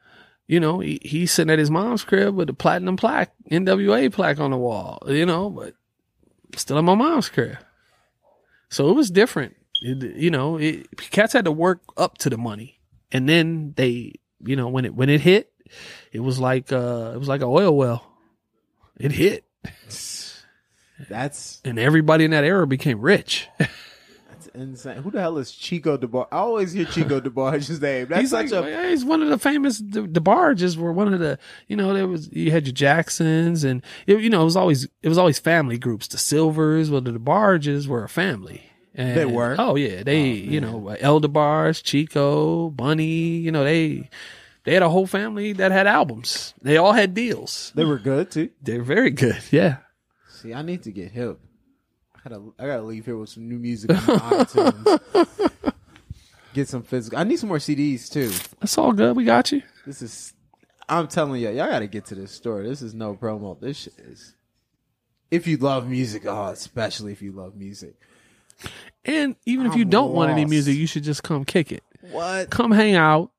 you 0.48 0.60
know 0.60 0.80
he, 0.80 1.00
he's 1.04 1.32
sitting 1.32 1.52
at 1.52 1.60
his 1.60 1.70
mom's 1.70 2.04
crib 2.04 2.34
with 2.36 2.50
a 2.50 2.54
platinum 2.54 2.96
plaque 2.98 3.32
nwa 3.52 4.12
plaque 4.12 4.40
on 4.40 4.50
the 4.52 4.58
wall 4.58 5.04
you 5.08 5.26
know 5.26 5.50
but 5.52 5.74
still 6.56 6.78
in 6.80 6.86
my 6.86 6.96
mom's 6.96 7.30
crib 7.30 7.58
so 8.70 8.90
it 8.90 8.94
was 8.94 9.12
different 9.12 9.56
It- 9.82 10.16
you 10.16 10.32
know 10.32 10.58
it, 10.58 10.88
cats 11.12 11.34
had 11.34 11.46
to 11.46 11.52
work 11.52 11.82
up 11.98 12.18
to 12.20 12.30
the 12.30 12.38
money 12.38 12.80
and 13.12 13.28
then 13.30 13.74
they 13.78 14.14
you 14.44 14.56
know 14.56 14.70
when 14.70 14.86
it 14.86 14.96
when 14.96 15.10
it 15.10 15.22
hit 15.22 15.52
it 16.12 16.20
was 16.20 16.40
like 16.40 16.72
uh 16.72 17.12
it 17.14 17.18
was 17.18 17.28
like 17.28 17.42
an 17.42 17.48
oil 17.48 17.76
well 17.76 18.06
it 18.98 19.12
hit 19.12 19.46
That's 21.10 21.62
and 21.66 21.78
everybody 21.78 22.24
in 22.24 22.32
that 22.32 22.46
era 22.46 22.66
became 22.66 23.02
rich 23.02 23.50
that's 24.46 24.48
insane. 24.56 25.02
Who 25.04 25.12
the 25.12 25.22
hell 25.22 25.38
is 25.38 25.52
Chico 25.52 25.98
DeBar? 25.98 26.28
I 26.32 26.38
always 26.38 26.74
hear 26.74 26.86
Chico 26.86 27.20
DeBarge's 27.22 27.82
name. 27.82 28.08
That's 28.10 28.22
he's 28.22 28.30
such 28.32 28.52
like, 28.52 28.66
a 28.66 28.90
he's 28.90 29.06
one 29.06 29.22
of 29.22 29.30
the 29.30 29.38
famous. 29.38 29.80
The, 29.80 30.02
the 30.02 30.22
were 30.78 30.92
one 30.92 31.14
of 31.14 31.20
the, 31.20 31.40
you 31.68 31.76
know, 31.76 31.94
there 31.94 32.08
was 32.08 32.32
you 32.32 32.52
had 32.52 32.66
your 32.66 32.74
Jacksons, 32.74 33.64
and 33.64 33.82
it, 34.08 34.20
you 34.22 34.30
know, 34.30 34.42
it 34.42 34.46
was 34.46 34.58
always 34.58 34.88
it 35.02 35.10
was 35.10 35.18
always 35.18 35.40
family 35.40 35.78
groups. 35.78 36.08
The 36.08 36.18
Silvers, 36.18 36.90
well, 36.90 37.02
the 37.02 37.14
barges 37.20 37.88
were 37.88 38.04
a 38.04 38.10
family. 38.10 38.70
And, 38.98 39.18
They 39.18 39.26
were? 39.26 39.56
Oh 39.60 39.76
yeah, 39.76 40.04
they, 40.04 40.22
oh, 40.22 40.36
you 40.36 40.62
know, 40.62 40.88
El 41.00 41.20
DeBarge, 41.22 41.84
Chico, 41.84 42.70
Bunny. 42.70 43.38
You 43.38 43.52
know, 43.52 43.64
they 43.64 44.10
they 44.64 44.74
had 44.74 44.84
a 44.84 44.90
whole 44.90 45.06
family 45.08 45.54
that 45.54 45.72
had 45.72 45.86
albums. 45.88 46.54
They 46.62 46.78
all 46.78 46.94
had 46.94 47.14
deals. 47.14 47.72
they 47.76 47.86
were 47.86 48.00
good 48.00 48.32
too. 48.32 48.50
They're 48.62 48.82
very 48.84 49.12
good. 49.12 49.42
Yeah. 49.52 49.78
See, 50.30 50.54
I 50.54 50.62
need 50.62 50.84
to 50.84 50.92
get 50.92 51.12
hip. 51.12 51.40
I 52.16 52.30
gotta, 52.30 52.42
I 52.58 52.66
gotta 52.66 52.84
leave 52.84 53.06
here 53.06 53.18
with 53.18 53.30
some 53.30 53.48
new 53.48 53.60
music 53.60 53.92
on 53.92 53.98
iTunes. 53.98 55.34
Get 56.54 56.70
some 56.70 56.84
physical. 56.84 57.20
I 57.20 57.26
need 57.26 57.38
some 57.38 57.50
more 57.50 57.58
CDs 57.58 58.10
too. 58.10 58.32
That's 58.62 58.78
all 58.78 58.94
good. 58.94 59.18
We 59.18 59.26
got 59.26 59.52
you. 59.52 59.62
This 59.86 60.02
is. 60.02 60.34
I'm 60.88 61.10
telling 61.10 61.42
you, 61.42 61.50
y'all 61.50 61.70
gotta 61.70 61.88
get 61.88 62.06
to 62.06 62.16
this 62.16 62.32
store. 62.32 62.64
This 62.64 62.82
is 62.82 62.94
no 62.94 63.14
promo. 63.14 63.60
This 63.60 63.76
shit 63.76 63.96
is. 63.98 64.36
If 65.30 65.48
you 65.48 65.58
love 65.58 65.90
music, 65.90 66.26
oh, 66.26 66.46
especially 66.46 67.12
if 67.12 67.22
you 67.22 67.34
love 67.34 67.58
music. 67.58 67.96
And 69.04 69.36
even 69.46 69.68
if 69.68 69.76
you 69.76 69.86
don't 69.86 70.14
want 70.14 70.32
any 70.32 70.46
music, 70.46 70.76
you 70.76 70.88
should 70.88 71.04
just 71.04 71.24
come 71.24 71.46
kick 71.46 71.72
it. 71.72 71.84
What? 72.12 72.50
Come 72.50 72.72
hang 72.72 72.96
out. 72.96 73.32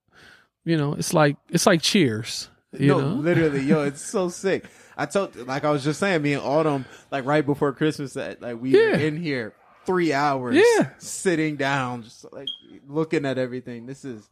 You 0.65 0.77
know, 0.77 0.95
it's 0.95 1.15
like 1.15 1.37
it's 1.51 1.67
like 1.67 1.83
Cheers. 1.83 2.51
You 2.73 2.89
no, 2.89 3.01
know, 3.01 3.15
literally, 3.21 3.63
yo, 3.63 3.83
it's 3.83 4.03
so 4.03 4.29
sick. 4.29 4.65
I 4.97 5.07
told, 5.07 5.37
like 5.47 5.65
I 5.65 5.71
was 5.71 5.85
just 5.85 6.01
saying, 6.01 6.23
me 6.23 6.33
and 6.35 6.43
Autumn, 6.43 6.85
like 7.11 7.25
right 7.25 7.45
before 7.45 7.73
Christmas, 7.73 8.15
that 8.15 8.41
like 8.43 8.61
we 8.61 8.73
were 8.73 8.79
Yeah. 8.91 8.97
in 8.97 9.17
here 9.17 9.55
three 9.85 10.13
hours, 10.13 10.57
Yeah. 10.57 10.91
sitting 10.99 11.57
down, 11.57 12.03
just 12.03 12.27
like 12.33 12.49
looking 12.89 13.25
at 13.25 13.39
everything. 13.39 13.87
This 13.87 14.05
is 14.05 14.29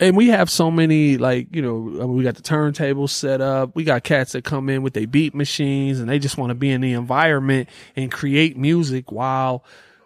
and 0.00 0.16
we 0.16 0.28
have 0.28 0.50
so 0.50 0.70
many 0.70 1.18
like 1.18 1.54
you 1.54 1.62
know 1.62 1.76
I 2.02 2.06
mean, 2.06 2.16
we 2.16 2.24
got 2.24 2.34
the 2.34 2.42
turntables 2.42 3.10
set 3.10 3.40
up 3.40 3.76
we 3.76 3.84
got 3.84 4.02
cats 4.02 4.32
that 4.32 4.42
come 4.42 4.68
in 4.68 4.82
with 4.82 4.92
their 4.94 5.06
beat 5.06 5.36
machines 5.36 6.00
and 6.00 6.08
they 6.08 6.18
just 6.18 6.36
want 6.36 6.50
to 6.50 6.54
be 6.56 6.70
in 6.70 6.80
the 6.80 6.94
environment 6.94 7.68
and 7.94 8.10
create 8.10 8.56
music 8.56 9.12
while 9.12 9.64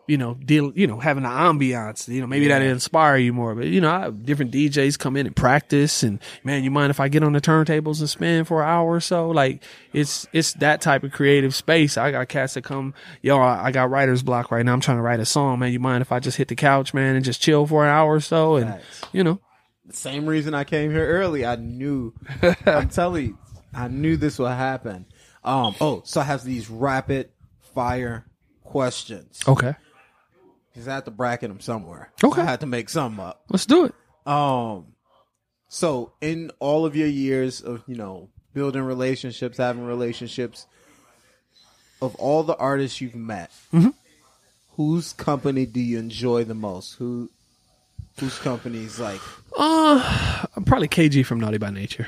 you 0.08 0.16
know 0.16 0.34
deal 0.34 0.72
you 0.74 0.86
know 0.86 0.98
having 0.98 1.22
the 1.22 1.28
ambiance 1.28 2.08
you 2.08 2.20
know 2.20 2.26
maybe 2.26 2.48
that 2.48 2.62
inspire 2.62 3.18
you 3.18 3.32
more. 3.32 3.54
But 3.54 3.66
you 3.66 3.80
know 3.80 3.90
I 3.90 4.00
have 4.00 4.24
different 4.24 4.52
djs 4.52 4.98
come 4.98 5.16
in 5.16 5.26
and 5.26 5.36
practice 5.36 6.02
and 6.02 6.18
man 6.42 6.64
you 6.64 6.70
mind 6.70 6.90
if 6.90 6.98
i 6.98 7.08
get 7.08 7.22
on 7.22 7.34
the 7.34 7.40
turntables 7.40 8.00
and 8.00 8.08
spin 8.08 8.44
for 8.44 8.62
an 8.62 8.68
hour 8.68 8.88
or 8.94 9.00
so? 9.00 9.28
Like 9.28 9.62
it's 9.92 10.26
it's 10.32 10.54
that 10.54 10.80
type 10.80 11.04
of 11.04 11.12
creative 11.12 11.54
space. 11.54 11.96
I 11.96 12.10
got 12.10 12.28
cats 12.28 12.54
that 12.54 12.62
come 12.64 12.94
yo 13.20 13.38
i, 13.38 13.66
I 13.66 13.70
got 13.70 13.90
writer's 13.90 14.22
block 14.22 14.50
right 14.50 14.64
now. 14.64 14.72
I'm 14.72 14.80
trying 14.80 14.96
to 14.96 15.02
write 15.02 15.20
a 15.20 15.26
song 15.26 15.58
man. 15.58 15.72
You 15.72 15.78
mind 15.78 16.02
if 16.02 16.10
i 16.10 16.18
just 16.18 16.38
hit 16.38 16.48
the 16.48 16.56
couch 16.56 16.94
man 16.94 17.14
and 17.14 17.24
just 17.24 17.42
chill 17.42 17.66
for 17.66 17.84
an 17.84 17.90
hour 17.90 18.14
or 18.14 18.20
so? 18.20 18.56
And 18.56 18.80
you 19.12 19.22
know. 19.22 19.40
The 19.86 19.94
same 19.94 20.26
reason 20.26 20.52
I 20.52 20.64
came 20.64 20.90
here 20.90 21.06
early. 21.06 21.46
I 21.46 21.56
knew, 21.56 22.12
I'm 22.66 22.90
telling 22.90 23.24
you, 23.24 23.38
I 23.72 23.88
knew 23.88 24.18
this 24.18 24.38
would 24.38 24.50
happen. 24.50 25.06
Um, 25.42 25.74
oh, 25.80 26.02
so 26.04 26.20
I 26.20 26.24
have 26.24 26.44
these 26.44 26.68
rapid 26.68 27.30
fire 27.74 28.26
questions. 28.64 29.40
Okay 29.48 29.76
because 30.78 30.88
I 30.88 30.94
had 30.94 31.04
to 31.06 31.10
bracket 31.10 31.48
them 31.50 31.60
somewhere. 31.60 32.10
Okay. 32.22 32.40
I 32.42 32.44
had 32.44 32.60
to 32.60 32.66
make 32.66 32.88
some 32.88 33.18
up. 33.20 33.42
Let's 33.48 33.66
do 33.66 33.84
it. 33.86 33.94
Um, 34.26 34.86
so 35.68 36.12
in 36.20 36.50
all 36.60 36.86
of 36.86 36.94
your 36.96 37.08
years 37.08 37.60
of 37.60 37.82
you 37.86 37.96
know 37.96 38.28
building 38.54 38.82
relationships, 38.82 39.58
having 39.58 39.84
relationships, 39.84 40.66
of 42.00 42.14
all 42.16 42.42
the 42.42 42.56
artists 42.56 43.00
you've 43.00 43.14
met, 43.14 43.50
Mm-hmm. 43.72 43.90
whose 44.76 45.12
company 45.12 45.66
do 45.66 45.80
you 45.80 45.98
enjoy 45.98 46.44
the 46.44 46.54
most? 46.54 46.94
Who, 46.94 47.30
whose 48.20 48.38
company's 48.38 48.98
like 49.00 49.20
Uh, 49.56 50.44
I'm 50.56 50.64
probably 50.64 50.88
KG 50.88 51.24
from 51.26 51.40
Naughty 51.40 51.58
by 51.58 51.70
Nature. 51.70 52.06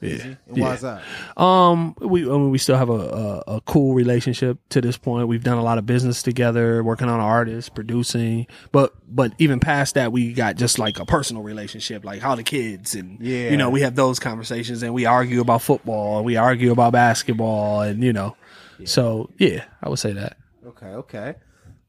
Yeah. 0.00 0.22
And 0.22 0.36
yeah. 0.54 0.64
why's 0.64 0.82
that? 0.82 1.02
Um, 1.40 1.94
we 2.00 2.22
I 2.24 2.28
mean, 2.32 2.50
we 2.50 2.58
still 2.58 2.76
have 2.76 2.90
a, 2.90 2.92
a 2.92 3.56
a 3.56 3.60
cool 3.62 3.94
relationship 3.94 4.58
to 4.70 4.80
this 4.80 4.98
point. 4.98 5.26
We've 5.28 5.42
done 5.42 5.56
a 5.58 5.62
lot 5.62 5.78
of 5.78 5.86
business 5.86 6.22
together, 6.22 6.82
working 6.84 7.08
on 7.08 7.18
artists, 7.18 7.68
producing. 7.70 8.46
But 8.72 8.92
but 9.08 9.32
even 9.38 9.58
past 9.58 9.94
that, 9.94 10.12
we 10.12 10.32
got 10.34 10.56
just 10.56 10.78
like 10.78 10.98
a 10.98 11.06
personal 11.06 11.42
relationship, 11.42 12.04
like 12.04 12.20
how 12.20 12.34
the 12.34 12.42
kids 12.42 12.94
and 12.94 13.18
Yeah. 13.20 13.50
you 13.50 13.56
know 13.56 13.70
we 13.70 13.80
have 13.80 13.94
those 13.94 14.18
conversations 14.18 14.82
and 14.82 14.92
we 14.92 15.06
argue 15.06 15.40
about 15.40 15.62
football, 15.62 16.18
and 16.18 16.26
we 16.26 16.36
argue 16.36 16.72
about 16.72 16.92
basketball, 16.92 17.80
and 17.80 18.02
you 18.04 18.12
know, 18.12 18.36
so 18.84 19.30
yeah, 19.38 19.64
I 19.82 19.88
would 19.88 19.98
say 19.98 20.12
that. 20.12 20.36
Okay, 20.66 20.86
okay. 20.86 21.34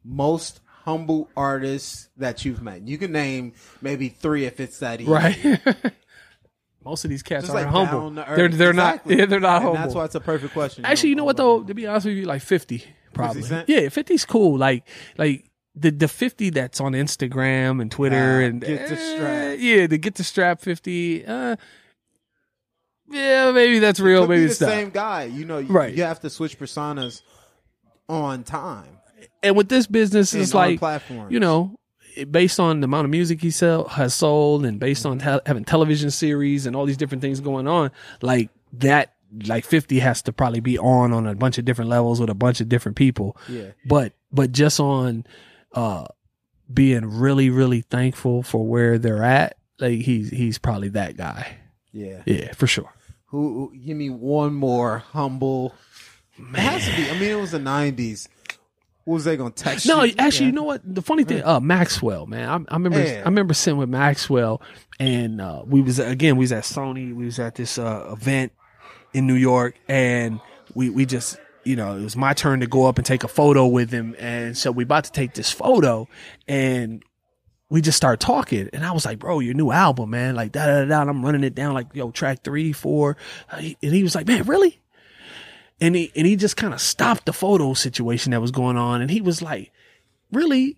Most 0.05 0.61
humble 0.85 1.29
artists 1.35 2.07
that 2.15 2.45
you've 2.45 2.61
met. 2.61 2.88
You 2.88 2.97
can 2.97 3.11
name 3.11 3.51
maybe 3.81 4.07
three 4.07 4.45
if 4.45 4.61
it's 4.61 4.79
that 4.79 5.01
easy. 5.01 5.11
Right. 5.11 5.59
Most 6.88 7.03
of 7.03 7.09
these 7.09 7.22
cats 7.23 7.45
Just 7.47 7.51
are 7.55 7.61
like 7.64 7.68
humble. 7.68 8.09
down 8.11 8.15
to 8.15 8.31
earth. 8.31 8.38
They're 8.38 8.47
they're 8.49 8.69
Exactly. 8.72 9.15
not. 9.15 9.19
Yeah, 9.19 9.26
they're 9.26 9.39
not 9.41 9.55
And 9.57 9.64
humble. 9.65 9.81
that's 9.81 9.93
why 9.93 10.05
it's 10.05 10.15
a 10.15 10.19
perfect 10.22 10.53
question. 10.53 10.85
Actually, 10.85 11.09
you 11.09 11.15
know 11.15 11.26
what 11.26 11.35
though? 11.38 11.64
To 11.64 11.73
be 11.73 11.85
honest 11.85 12.05
with 12.05 12.15
you, 12.15 12.23
like 12.26 12.41
fifty 12.41 12.84
probably. 13.14 13.41
Cent? 13.43 13.68
Yeah, 13.68 13.81
50's 13.81 14.26
cool. 14.26 14.57
Like 14.57 14.88
like 15.18 15.43
the 15.76 15.91
the 15.91 16.07
fifty 16.07 16.49
that's 16.49 16.80
on 16.80 16.93
Instagram 16.93 17.81
and 17.81 17.91
Twitter 17.91 18.41
Ah, 18.41 18.45
and 18.45 18.61
get 18.61 18.88
the 18.89 18.95
eh. 18.95 19.53
Yeah, 19.59 19.88
the 19.88 19.97
get 19.97 20.15
the 20.15 20.23
strap 20.23 20.61
fifty. 20.61 21.26
Uh, 21.26 21.55
yeah, 23.09 23.51
maybe 23.51 23.80
that's 23.80 23.99
real. 23.99 24.22
Could 24.22 24.30
be 24.30 24.35
maybe 24.35 24.45
the 24.45 24.51
it's 24.51 24.61
not. 24.61 24.69
same 24.69 24.89
guy. 24.89 25.23
You 25.26 25.45
know, 25.45 25.59
you, 25.59 25.68
Right. 25.68 25.93
you 25.93 26.03
have 26.03 26.19
to 26.22 26.30
switch 26.30 26.59
personas 26.59 27.22
on 28.09 28.43
time. 28.43 28.97
And 29.43 29.55
with 29.55 29.69
this 29.69 29.88
business, 29.88 30.34
And 30.34 30.41
it's 30.43 30.53
on 30.53 30.61
like 30.61 30.80
platforms. 30.80 31.31
you 31.31 31.39
know 31.39 31.77
based 32.26 32.60
on 32.60 32.81
the 32.81 32.85
amount 32.85 33.06
of 33.06 33.11
music 33.11 33.41
he 33.41 33.52
sell 33.52 33.88
has 33.88 34.14
sold, 34.14 34.65
and 34.65 34.80
based 34.80 35.06
on 35.06 35.19
te- 35.19 35.39
having 35.45 35.65
television 35.65 36.11
series 36.11 36.65
and 36.65 36.76
all 36.76 36.85
these 36.85 36.98
different 36.98 37.22
things 37.22 37.39
going 37.39 37.68
on, 37.68 37.91
like 38.22 38.49
that, 38.73 39.14
like 39.45 39.65
Fifty 39.65 39.99
has 39.99 40.22
to 40.23 40.34
probably 40.34 40.60
be 40.60 40.77
on 40.77 41.14
on 41.14 41.27
a 41.27 41.35
bunch 41.35 41.57
of 41.57 41.65
different 41.65 41.89
levels 41.89 42.19
with 42.19 42.30
a 42.30 42.35
bunch 42.35 42.61
of 42.61 42.69
different 42.69 42.98
people. 42.98 43.38
Yeah. 43.48 43.72
But 43.85 44.14
but 44.31 44.52
just 44.52 44.80
on 44.80 45.26
uh 45.73 46.06
being 46.73 47.06
really 47.06 47.49
really 47.49 47.81
thankful 47.81 48.44
for 48.44 48.65
where 48.65 48.98
they're 48.98 49.23
at, 49.23 49.57
like 49.80 49.99
he's 49.99 50.30
he's 50.30 50.57
probably 50.57 50.89
that 50.89 51.18
guy. 51.18 51.57
Yeah. 51.91 52.22
Yeah, 52.26 52.53
for 52.53 52.68
sure. 52.68 52.94
Who? 53.27 53.72
who 53.72 53.77
give 53.77 53.98
me 53.98 54.10
one 54.10 54.53
more 54.53 54.99
humble. 54.99 55.73
Man. 56.38 56.56
It 56.56 56.60
has 56.60 56.85
to 56.85 56.95
be. 56.95 57.10
I 57.10 57.19
mean, 57.19 57.31
it 57.31 57.41
was 57.41 57.52
the 57.52 57.60
'90s 57.60 58.27
was 59.07 59.23
they 59.23 59.38
gonna 59.38 59.51
text? 59.51 59.88
No, 59.88 60.03
you? 60.03 60.13
actually, 60.19 60.47
yeah. 60.47 60.49
you 60.49 60.55
know 60.55 60.63
what? 60.63 60.81
The 60.84 61.01
funny 61.01 61.23
thing, 61.23 61.41
uh, 61.41 61.61
Maxwell, 61.61 62.25
man, 62.25 62.49
I, 62.49 62.73
I 62.73 62.75
remember. 62.75 62.99
I 62.99 63.21
remember 63.21 63.53
sitting 63.53 63.79
with 63.79 63.88
Maxwell, 63.88 64.61
and 64.99 65.39
uh, 65.39 65.63
we 65.65 65.81
was 65.81 65.97
again, 65.97 66.35
we 66.35 66.43
was 66.43 66.51
at 66.51 66.65
Sony, 66.65 67.15
we 67.15 67.23
was 67.23 67.39
at 67.39 67.55
this 67.55 67.77
uh, 67.77 68.09
event 68.11 68.51
in 69.13 69.25
New 69.25 69.35
York, 69.35 69.75
and 69.88 70.41
we 70.73 70.89
we 70.89 71.05
just, 71.05 71.38
you 71.63 71.77
know, 71.77 71.95
it 71.95 72.03
was 72.03 72.17
my 72.17 72.34
turn 72.34 72.59
to 72.59 72.67
go 72.67 72.85
up 72.85 72.97
and 72.97 73.05
take 73.05 73.23
a 73.23 73.29
photo 73.29 73.65
with 73.65 73.91
him, 73.91 74.13
and 74.19 74.57
so 74.57 74.71
we 74.73 74.84
about 74.84 75.05
to 75.05 75.11
take 75.13 75.34
this 75.35 75.53
photo, 75.53 76.09
and 76.45 77.01
we 77.69 77.81
just 77.81 77.97
start 77.97 78.19
talking 78.19 78.69
and 78.71 78.85
I 78.85 78.91
was 78.91 79.05
like, 79.05 79.19
bro, 79.19 79.39
your 79.39 79.53
new 79.53 79.71
album, 79.71 80.11
man. 80.11 80.35
Like, 80.35 80.53
da, 80.53 80.65
da, 80.65 80.85
da, 80.85 81.03
da. 81.03 81.09
I'm 81.09 81.25
running 81.25 81.43
it 81.43 81.53
down 81.53 81.73
like, 81.73 81.88
yo, 81.93 82.11
track 82.11 82.43
three, 82.43 82.71
four. 82.71 83.17
Uh, 83.51 83.57
and 83.57 83.93
he 83.93 84.03
was 84.03 84.15
like, 84.15 84.25
man, 84.27 84.43
really? 84.43 84.79
And 85.80 85.95
he, 85.95 86.12
and 86.16 86.26
he 86.26 86.36
just 86.36 86.58
kind 86.58 86.74
of 86.74 86.82
stopped 86.82 87.26
the 87.26 87.34
photo 87.34 87.74
situation 87.74 88.32
that 88.32 88.41
was 88.41 88.52
going 88.52 88.78
on. 88.78 89.02
And 89.02 89.12
he 89.12 89.22
was 89.22 89.41
like, 89.41 89.72
really 90.32 90.78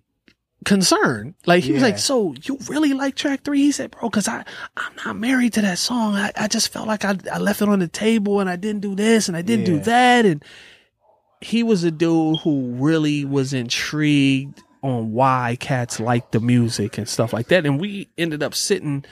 concerned. 0.66 1.36
Like 1.46 1.64
he 1.64 1.74
was 1.74 1.82
like, 1.82 1.98
so 1.98 2.34
you 2.44 2.58
really 2.68 2.94
like 2.94 3.16
track 3.16 3.44
three? 3.44 3.60
He 3.60 3.72
said, 3.72 3.92
bro, 3.92 4.10
cause 4.10 4.28
I, 4.28 4.44
I'm 4.76 4.94
not 5.06 5.18
married 5.18 5.54
to 5.54 5.62
that 5.62 5.78
song. 5.78 6.16
I, 6.16 6.32
I 6.36 6.48
just 6.48 6.72
felt 6.72 6.88
like 6.88 7.06
I, 7.06 7.18
I 7.32 7.40
left 7.40 7.62
it 7.62 7.70
on 7.70 7.80
the 7.80 7.88
table 7.88 8.40
and 8.40 8.50
I 8.50 8.56
didn't 8.56 8.82
do 8.82 8.96
this 8.96 9.28
and 9.28 9.38
I 9.38 9.42
didn't 9.42 9.66
do 9.66 9.80
that. 9.80 10.26
And 10.26 10.44
he 11.42 11.64
was 11.64 11.84
a 11.84 11.92
dude 11.92 12.40
who 12.40 12.74
really 12.74 13.26
was 13.26 13.54
intrigued 13.54 14.62
on 14.82 15.12
why 15.12 15.58
cats 15.60 16.00
like 16.00 16.32
the 16.32 16.40
music 16.40 16.98
and 16.98 17.08
stuff 17.08 17.34
like 17.34 17.48
that. 17.48 17.66
And 17.66 17.80
we 17.80 18.10
ended 18.18 18.44
up 18.44 18.54
sitting. 18.54 19.06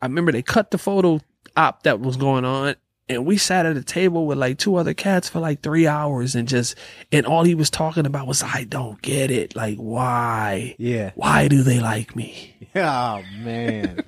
I 0.00 0.06
remember 0.06 0.32
they 0.32 0.42
cut 0.42 0.70
the 0.70 0.78
photo 0.78 1.20
op 1.56 1.82
that 1.84 2.00
was 2.00 2.16
going 2.16 2.44
on, 2.44 2.76
and 3.08 3.26
we 3.26 3.36
sat 3.36 3.66
at 3.66 3.76
a 3.76 3.82
table 3.82 4.26
with 4.26 4.38
like 4.38 4.58
two 4.58 4.76
other 4.76 4.94
cats 4.94 5.28
for 5.28 5.40
like 5.40 5.60
three 5.62 5.86
hours, 5.86 6.34
and 6.34 6.48
just 6.48 6.76
and 7.12 7.26
all 7.26 7.44
he 7.44 7.54
was 7.54 7.70
talking 7.70 8.06
about 8.06 8.26
was 8.26 8.42
I 8.42 8.64
don't 8.64 9.00
get 9.02 9.30
it. 9.30 9.54
Like 9.54 9.76
why? 9.76 10.74
Yeah. 10.78 11.12
Why 11.14 11.48
do 11.48 11.62
they 11.62 11.80
like 11.80 12.16
me? 12.16 12.50
Oh 12.76 13.22
man, 13.38 14.00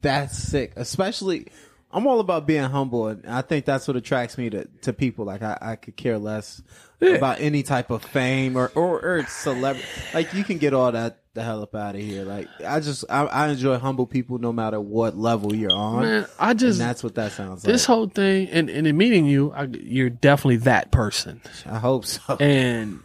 that's 0.00 0.38
sick. 0.38 0.72
Especially, 0.76 1.48
I'm 1.92 2.06
all 2.06 2.20
about 2.20 2.46
being 2.46 2.62
humble, 2.64 3.08
and 3.08 3.26
I 3.26 3.42
think 3.42 3.64
that's 3.64 3.88
what 3.88 3.96
attracts 3.96 4.38
me 4.38 4.50
to 4.50 4.64
to 4.82 4.92
people. 4.92 5.24
Like 5.24 5.42
I, 5.42 5.58
I 5.60 5.76
could 5.76 5.96
care 5.96 6.18
less 6.18 6.62
about 7.00 7.40
any 7.40 7.62
type 7.62 7.90
of 7.90 8.04
fame 8.04 8.56
or 8.56 8.70
or, 8.74 9.00
or 9.00 9.26
celebrity. 9.26 9.86
Like 10.14 10.32
you 10.34 10.44
can 10.44 10.58
get 10.58 10.72
all 10.72 10.92
that 10.92 11.18
the 11.34 11.42
hell 11.42 11.62
up 11.62 11.74
out 11.74 11.94
of 11.94 12.00
here. 12.00 12.24
Like 12.24 12.48
I 12.64 12.80
just 12.80 13.04
I, 13.08 13.24
I 13.24 13.48
enjoy 13.48 13.78
humble 13.78 14.06
people 14.06 14.38
no 14.38 14.52
matter 14.52 14.80
what 14.80 15.16
level 15.16 15.54
you're 15.54 15.72
on. 15.72 16.02
Man, 16.02 16.26
I 16.38 16.50
and 16.50 16.60
just 16.60 16.78
that's 16.78 17.02
what 17.02 17.14
that 17.16 17.32
sounds 17.32 17.64
like. 17.64 17.72
this 17.72 17.88
like. 17.88 17.94
whole 17.94 18.08
thing, 18.08 18.48
and, 18.50 18.70
and 18.70 18.86
in 18.86 18.96
meeting 18.96 19.26
you, 19.26 19.52
I, 19.52 19.64
you're 19.64 20.10
definitely 20.10 20.58
that 20.58 20.90
person. 20.90 21.40
I 21.66 21.78
hope 21.78 22.04
so. 22.06 22.36
and 22.38 23.00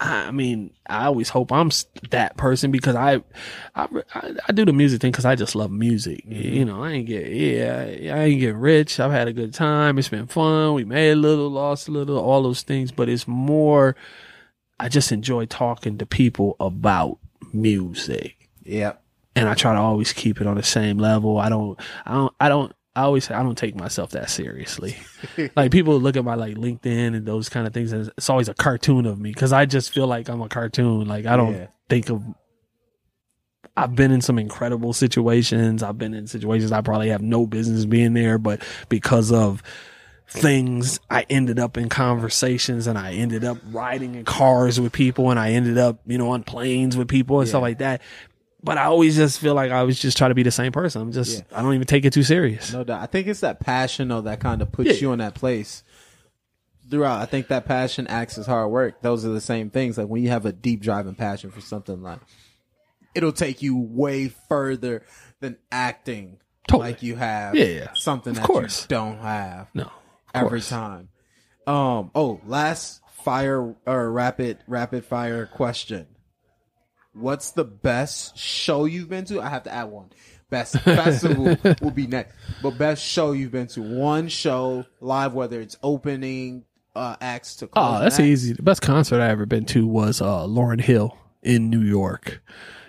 I 0.00 0.30
mean, 0.30 0.70
I 0.88 1.06
always 1.06 1.28
hope 1.28 1.50
I'm 1.50 1.70
that 2.10 2.36
person 2.36 2.70
because 2.70 2.94
I, 2.94 3.20
I, 3.74 3.88
I, 4.46 4.52
do 4.52 4.64
the 4.64 4.72
music 4.72 5.00
thing 5.00 5.10
because 5.10 5.24
I 5.24 5.34
just 5.34 5.56
love 5.56 5.72
music. 5.72 6.24
Mm-hmm. 6.24 6.54
You 6.54 6.64
know, 6.64 6.84
I 6.84 6.92
ain't 6.92 7.06
get, 7.06 7.26
yeah, 7.26 8.14
I 8.14 8.24
ain't 8.24 8.40
get 8.40 8.54
rich. 8.54 9.00
I've 9.00 9.10
had 9.10 9.26
a 9.26 9.32
good 9.32 9.52
time. 9.52 9.98
It's 9.98 10.08
been 10.08 10.28
fun. 10.28 10.74
We 10.74 10.84
made 10.84 11.10
a 11.10 11.16
little, 11.16 11.50
lost 11.50 11.88
a 11.88 11.90
little, 11.90 12.16
all 12.16 12.44
those 12.44 12.62
things, 12.62 12.92
but 12.92 13.08
it's 13.08 13.26
more, 13.26 13.96
I 14.78 14.88
just 14.88 15.10
enjoy 15.10 15.46
talking 15.46 15.98
to 15.98 16.06
people 16.06 16.54
about 16.60 17.18
music 17.52 18.48
Yep. 18.62 19.02
and 19.34 19.48
I 19.48 19.54
try 19.54 19.72
to 19.72 19.80
always 19.80 20.12
keep 20.12 20.40
it 20.40 20.46
on 20.46 20.56
the 20.56 20.62
same 20.62 20.98
level. 20.98 21.38
I 21.38 21.48
don't, 21.48 21.80
I 22.06 22.12
don't, 22.12 22.34
I 22.38 22.48
don't, 22.48 22.72
I 22.98 23.02
always 23.02 23.24
say 23.24 23.34
I 23.34 23.42
don't 23.42 23.56
take 23.56 23.76
myself 23.76 24.10
that 24.10 24.28
seriously. 24.30 24.96
like 25.56 25.70
people 25.70 25.98
look 26.00 26.16
at 26.16 26.24
my 26.24 26.34
like 26.34 26.56
LinkedIn 26.56 27.14
and 27.14 27.24
those 27.26 27.48
kind 27.48 27.66
of 27.66 27.72
things, 27.72 27.92
and 27.92 28.10
it's 28.16 28.28
always 28.28 28.48
a 28.48 28.54
cartoon 28.54 29.06
of 29.06 29.18
me 29.20 29.32
because 29.32 29.52
I 29.52 29.66
just 29.66 29.92
feel 29.94 30.06
like 30.06 30.28
I'm 30.28 30.40
a 30.42 30.48
cartoon. 30.48 31.06
Like 31.06 31.26
I 31.26 31.36
don't 31.36 31.54
Yeah. 31.54 31.66
think 31.88 32.10
of. 32.10 32.22
I've 33.76 33.94
been 33.94 34.10
in 34.10 34.20
some 34.20 34.38
incredible 34.38 34.92
situations. 34.92 35.82
I've 35.82 35.98
been 35.98 36.12
in 36.14 36.26
situations 36.26 36.72
I 36.72 36.80
probably 36.80 37.10
have 37.10 37.22
no 37.22 37.46
business 37.46 37.84
being 37.84 38.12
there, 38.14 38.36
but 38.38 38.62
because 38.88 39.30
of 39.30 39.62
things, 40.28 40.98
I 41.08 41.24
ended 41.30 41.58
up 41.60 41.76
in 41.78 41.88
conversations 41.88 42.86
and 42.88 42.98
I 42.98 43.12
ended 43.12 43.44
up 43.44 43.58
riding 43.70 44.16
in 44.16 44.24
cars 44.24 44.80
with 44.80 44.92
people 44.92 45.30
and 45.30 45.38
I 45.38 45.52
ended 45.52 45.78
up, 45.78 46.00
you 46.06 46.18
know, 46.18 46.30
on 46.30 46.42
planes 46.42 46.96
with 46.96 47.06
people 47.08 47.38
and 47.40 47.48
stuff 47.48 47.62
like 47.62 47.78
that. 47.78 48.02
But 48.62 48.76
I 48.76 48.84
always 48.84 49.14
just 49.16 49.38
feel 49.38 49.54
like 49.54 49.70
I 49.70 49.84
was 49.84 50.00
just 50.00 50.18
trying 50.18 50.30
to 50.30 50.34
be 50.34 50.42
the 50.42 50.50
same 50.50 50.72
person. 50.72 51.00
I'm 51.00 51.12
just, 51.12 51.44
I 51.54 51.62
don't 51.62 51.74
even 51.74 51.86
take 51.86 52.04
it 52.04 52.12
too 52.12 52.24
serious. 52.24 52.72
No 52.72 52.82
doubt. 52.82 53.00
I 53.00 53.06
think 53.06 53.28
it's 53.28 53.40
that 53.40 53.60
passion 53.60 54.08
though 54.08 54.22
that 54.22 54.40
kind 54.40 54.62
of 54.62 54.72
puts 54.72 54.88
Yeah. 54.90 54.94
you 54.96 55.12
in 55.12 55.20
that 55.20 55.34
place. 55.34 55.84
Throughout, 56.90 57.20
I 57.20 57.26
think 57.26 57.48
that 57.48 57.66
passion 57.66 58.06
acts 58.06 58.38
as 58.38 58.46
hard 58.46 58.70
work. 58.70 59.02
Those 59.02 59.24
are 59.26 59.28
the 59.28 59.42
same 59.42 59.68
things. 59.68 59.98
Like 59.98 60.08
when 60.08 60.22
you 60.22 60.30
have 60.30 60.46
a 60.46 60.52
deep 60.52 60.80
driving 60.80 61.14
passion 61.14 61.50
for 61.50 61.60
something, 61.60 62.02
like 62.02 62.18
it'll 63.14 63.30
take 63.32 63.60
you 63.62 63.76
way 63.78 64.28
further 64.48 65.04
than 65.40 65.58
acting. 65.70 66.38
Totally. 66.66 66.90
Like 66.90 67.02
you 67.02 67.14
have, 67.16 67.54
Yeah, 67.54 67.64
yeah. 67.66 67.88
something 67.94 68.30
Of 68.30 68.36
that 68.38 68.44
course. 68.46 68.82
you 68.82 68.88
don't 68.88 69.18
have 69.18 69.68
No. 69.74 69.90
every 70.34 70.48
course. 70.60 70.68
time. 70.70 71.10
Um. 71.66 72.10
Oh, 72.14 72.40
last 72.46 73.02
fire 73.22 73.74
or 73.86 74.10
rapid 74.10 74.58
rapid 74.66 75.04
fire 75.04 75.44
question. 75.46 76.06
What's 77.18 77.50
the 77.52 77.64
best 77.64 78.36
show 78.38 78.84
you've 78.84 79.08
been 79.08 79.24
to? 79.26 79.40
I 79.40 79.48
have 79.48 79.64
to 79.64 79.72
add 79.72 79.84
one. 79.84 80.10
Best 80.50 80.78
festival 80.80 81.56
will 81.82 81.90
be 81.90 82.06
next, 82.06 82.34
but 82.62 82.78
best 82.78 83.04
show 83.04 83.32
you've 83.32 83.52
been 83.52 83.66
to. 83.68 83.82
One 83.82 84.28
show 84.28 84.86
live, 85.00 85.34
whether 85.34 85.60
it's 85.60 85.76
opening 85.82 86.64
uh, 86.96 87.16
acts 87.20 87.56
to. 87.56 87.68
Oh, 87.74 88.00
that's 88.00 88.18
easy. 88.18 88.54
The 88.54 88.62
best 88.62 88.80
concert 88.80 89.20
I 89.20 89.28
ever 89.28 89.44
been 89.46 89.66
to 89.66 89.86
was 89.86 90.22
uh, 90.22 90.44
Lauryn 90.46 90.80
Hill 90.80 91.18
in 91.42 91.68
New 91.68 91.82
York 91.82 92.40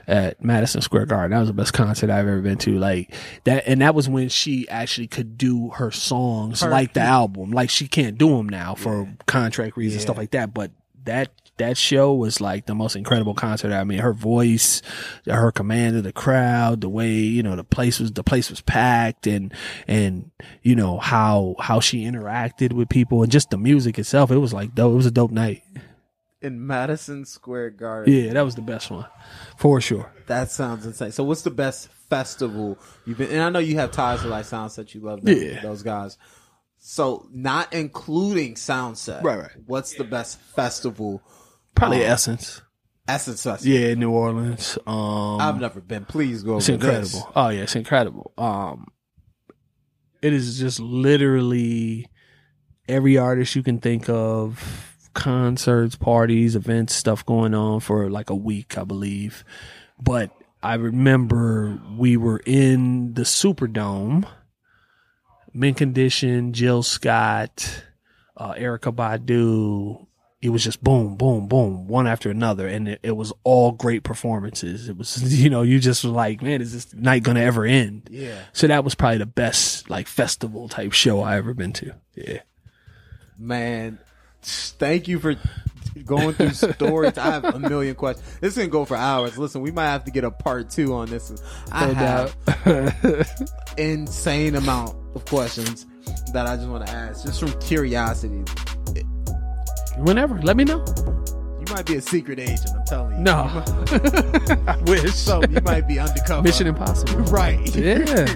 at 0.07 0.41
Madison 0.43 0.79
Square 0.81 1.07
Garden. 1.07 1.31
That 1.31 1.39
was 1.39 1.49
the 1.49 1.53
best 1.53 1.73
concert 1.73 2.09
I've 2.09 2.27
ever 2.27 2.39
been 2.41 2.57
to. 2.59 2.79
Like 2.79 3.13
that, 3.43 3.63
and 3.67 3.81
that 3.81 3.93
was 3.93 4.07
when 4.07 4.29
she 4.29 4.67
actually 4.69 5.07
could 5.07 5.37
do 5.37 5.69
her 5.71 5.91
songs 5.91 6.61
Her- 6.61 6.69
like 6.69 6.93
the 6.93 7.01
album. 7.01 7.51
Like 7.51 7.69
she 7.69 7.89
can't 7.89 8.17
do 8.17 8.29
them 8.37 8.47
now 8.47 8.73
for 8.75 9.13
contract 9.25 9.75
reasons, 9.75 10.03
Yeah. 10.03 10.05
stuff 10.07 10.17
like 10.17 10.31
that. 10.31 10.53
But 10.53 10.71
that 11.03 11.29
that 11.59 11.77
show 11.77 12.13
was 12.13 12.41
like 12.41 12.65
the 12.65 12.75
most 12.75 12.95
incredible 12.95 13.33
concert. 13.33 13.71
I 13.71 13.83
mean, 13.83 13.99
her 13.99 14.11
voice, 14.13 14.81
her 15.25 15.51
command 15.51 15.95
of 15.95 16.03
the 16.03 16.11
crowd, 16.11 16.81
the 16.81 16.89
way 16.89 17.11
you 17.11 17.43
know 17.43 17.55
the 17.55 17.63
place 17.63 17.99
was 17.99 18.11
the 18.11 18.23
place 18.23 18.49
was 18.49 18.59
packed, 18.61 19.27
and 19.27 19.53
and 19.87 20.31
you 20.63 20.75
know 20.75 20.97
how 20.97 21.55
how 21.59 21.79
she 21.79 22.03
interacted 22.05 22.73
with 22.73 22.89
people, 22.89 23.23
and 23.23 23.31
just 23.31 23.49
the 23.51 23.57
music 23.57 23.97
itself. 23.99 24.31
It 24.31 24.37
was 24.37 24.53
like 24.53 24.75
dope. 24.75 24.91
It 24.93 24.95
was 24.95 25.05
a 25.05 25.11
dope 25.11 25.31
night. 25.31 25.63
in 26.41 26.65
Madison 26.65 27.25
Square 27.25 27.71
Garden. 27.71 28.13
Yeah, 28.13 28.33
that 28.33 28.45
was 28.45 28.55
the 28.55 28.61
best 28.61 28.89
one, 28.89 29.05
for 29.57 29.79
sure. 29.81 30.11
That 30.27 30.49
sounds 30.51 30.85
insane. 30.85 31.11
So, 31.11 31.23
what's 31.23 31.41
the 31.41 31.51
best 31.51 31.89
festival 32.09 32.77
you've 33.05 33.17
been? 33.17 33.29
And 33.31 33.41
I 33.41 33.49
know 33.49 33.59
you 33.59 33.75
have 33.77 33.91
ties 33.91 34.21
to 34.21 34.27
like 34.27 34.45
Soundset. 34.45 34.93
You 34.93 35.01
love 35.01 35.21
them, 35.21 35.35
Yeah. 35.37 35.61
those 35.61 35.83
guys. 35.83 36.17
So, 36.77 37.27
not 37.33 37.73
including 37.73 38.55
Soundset, 38.55 39.21
Right, 39.21 39.37
right. 39.39 39.51
What's 39.65 39.95
the 39.95 40.05
best 40.05 40.39
festival? 40.39 41.21
Probably 41.75 42.05
Um, 42.05 42.11
Essence. 42.11 42.61
Essence 43.07 43.43
Festival. 43.43 43.79
Yeah, 43.79 43.93
New 43.95 44.11
Orleans. 44.11 44.77
Um, 44.85 45.41
I've 45.41 45.59
never 45.59 45.81
been. 45.81 46.05
Please 46.05 46.43
go. 46.43 46.57
It's 46.57 46.69
over 46.69 46.75
incredible. 46.75 47.01
this. 47.03 47.23
Oh 47.35 47.49
yeah, 47.49 47.61
it's 47.61 47.75
incredible. 47.75 48.31
Um, 48.37 48.87
it 50.21 50.33
is 50.33 50.59
just 50.59 50.79
literally 50.79 52.07
every 52.87 53.17
artist 53.17 53.55
you 53.55 53.63
can 53.63 53.79
think 53.79 54.09
of, 54.09 54.95
concerts, 55.13 55.95
parties, 55.95 56.55
events, 56.55 56.93
stuff 56.93 57.25
going 57.25 57.53
on 57.55 57.79
for 57.79 58.09
like 58.09 58.29
a 58.29 58.35
week, 58.35 58.77
I 58.77 58.83
believe. 58.83 59.43
But 59.99 60.31
I 60.61 60.75
remember 60.75 61.79
we 61.97 62.15
were 62.17 62.41
in 62.45 63.13
the 63.13 63.23
Superdome, 63.23 64.27
Mint 65.53 65.77
Condition, 65.77 66.53
Jill 66.53 66.83
Scott, 66.83 67.83
uh, 68.37 68.53
Erykah 68.53 68.93
Badu. 68.93 70.05
It 70.41 70.49
was 70.49 70.63
just 70.63 70.81
boom, 70.81 71.15
boom, 71.15 71.47
boom, 71.47 71.87
one 71.87 72.07
after 72.07 72.29
another, 72.29 72.65
and 72.65 72.87
it, 72.87 72.99
it 73.03 73.11
was 73.11 73.33
all 73.43 73.73
great 73.73 74.03
performances. 74.03 74.87
It 74.87 74.97
was, 74.97 75.21
you 75.41 75.49
know, 75.49 75.63
you 75.63 75.79
just 75.79 76.05
were 76.05 76.11
like, 76.11 76.41
man, 76.41 76.61
is 76.61 76.71
this 76.71 76.93
night 76.93 77.23
gonna 77.23 77.41
ever 77.41 77.65
end? 77.65 78.07
Yeah. 78.09 78.39
So 78.53 78.67
that 78.67 78.83
was 78.85 78.95
probably 78.95 79.17
the 79.17 79.25
best 79.25 79.89
like 79.89 80.07
festival 80.07 80.69
type 80.69 80.93
show 80.93 81.21
I 81.21 81.37
ever 81.37 81.53
been 81.53 81.73
to. 81.73 81.93
Yeah. 82.15 82.41
Man, 83.37 83.99
thank 84.41 85.09
you 85.09 85.19
for 85.19 85.35
going 86.05 86.33
through 86.35 86.49
stories. 86.73 87.17
I 87.17 87.31
have 87.31 87.43
a 87.43 87.59
million 87.59 87.95
questions. 87.95 88.25
This 88.39 88.53
is 88.53 88.57
gonna 88.59 88.69
go 88.69 88.85
for 88.85 88.95
hours. 88.95 89.37
Listen, 89.37 89.61
we 89.61 89.71
might 89.71 89.87
have 89.87 90.05
to 90.05 90.11
get 90.11 90.23
a 90.23 90.31
part 90.31 90.69
two 90.69 90.93
on 90.93 91.09
this. 91.09 91.33
I 91.71 91.87
No 91.87 91.93
have 91.95 92.45
doubt. 92.63 93.49
insane 93.77 94.55
amount 94.55 94.95
of 95.15 95.25
questions 95.25 95.85
that 96.33 96.47
I 96.47 96.55
just 96.55 96.67
want 96.69 96.85
to 96.87 96.93
ask, 96.93 97.25
just 97.25 97.39
from 97.39 97.59
curiosity. 97.59 98.43
Whenever, 99.99 100.41
let 100.41 100.55
me 100.55 100.63
know. 100.63 100.83
You 101.59 101.65
might 101.75 101.85
be 101.85 101.97
a 101.97 102.01
secret 102.01 102.39
agent. 102.39 102.69
I'm 102.73 102.85
telling 102.85 103.17
you. 103.17 103.23
No. 103.23 103.33
I 104.67 104.77
wish. 104.85 105.13
So 105.13 105.41
you 105.49 105.59
might 105.61 105.87
be 105.87 105.99
undercover. 105.99 106.41
Mission 106.41 106.67
Impossible. 106.67 107.19
Right. 107.29 107.75
Yeah. 107.75 107.97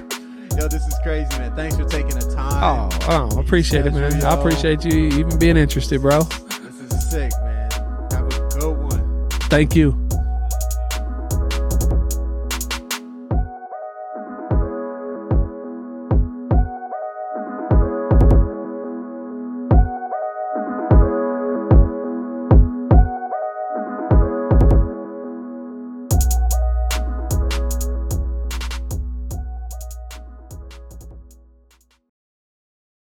Yo, 0.57 0.67
this 0.67 0.85
is 0.85 0.93
crazy, 1.01 1.29
man. 1.39 1.55
Thanks 1.55 1.75
for 1.77 1.85
taking 1.85 2.19
the 2.19 2.31
time. 2.35 2.63
Oh, 2.63 3.29
oh, 3.33 3.39
appreciate 3.39 3.87
it, 3.87 3.93
man. 3.93 4.23
I 4.23 4.35
appreciate 4.35 4.85
you 4.85 5.07
even 5.07 5.39
being 5.39 5.57
interested, 5.57 5.99
bro. 5.99 6.21
This 6.21 6.93
is 6.93 7.09
sick, 7.09 7.31
man. 7.43 7.71
Have 8.11 8.27
a 8.27 8.59
good 8.59 8.77
one. 8.77 9.29
Thank 9.49 9.75
you. 9.75 9.91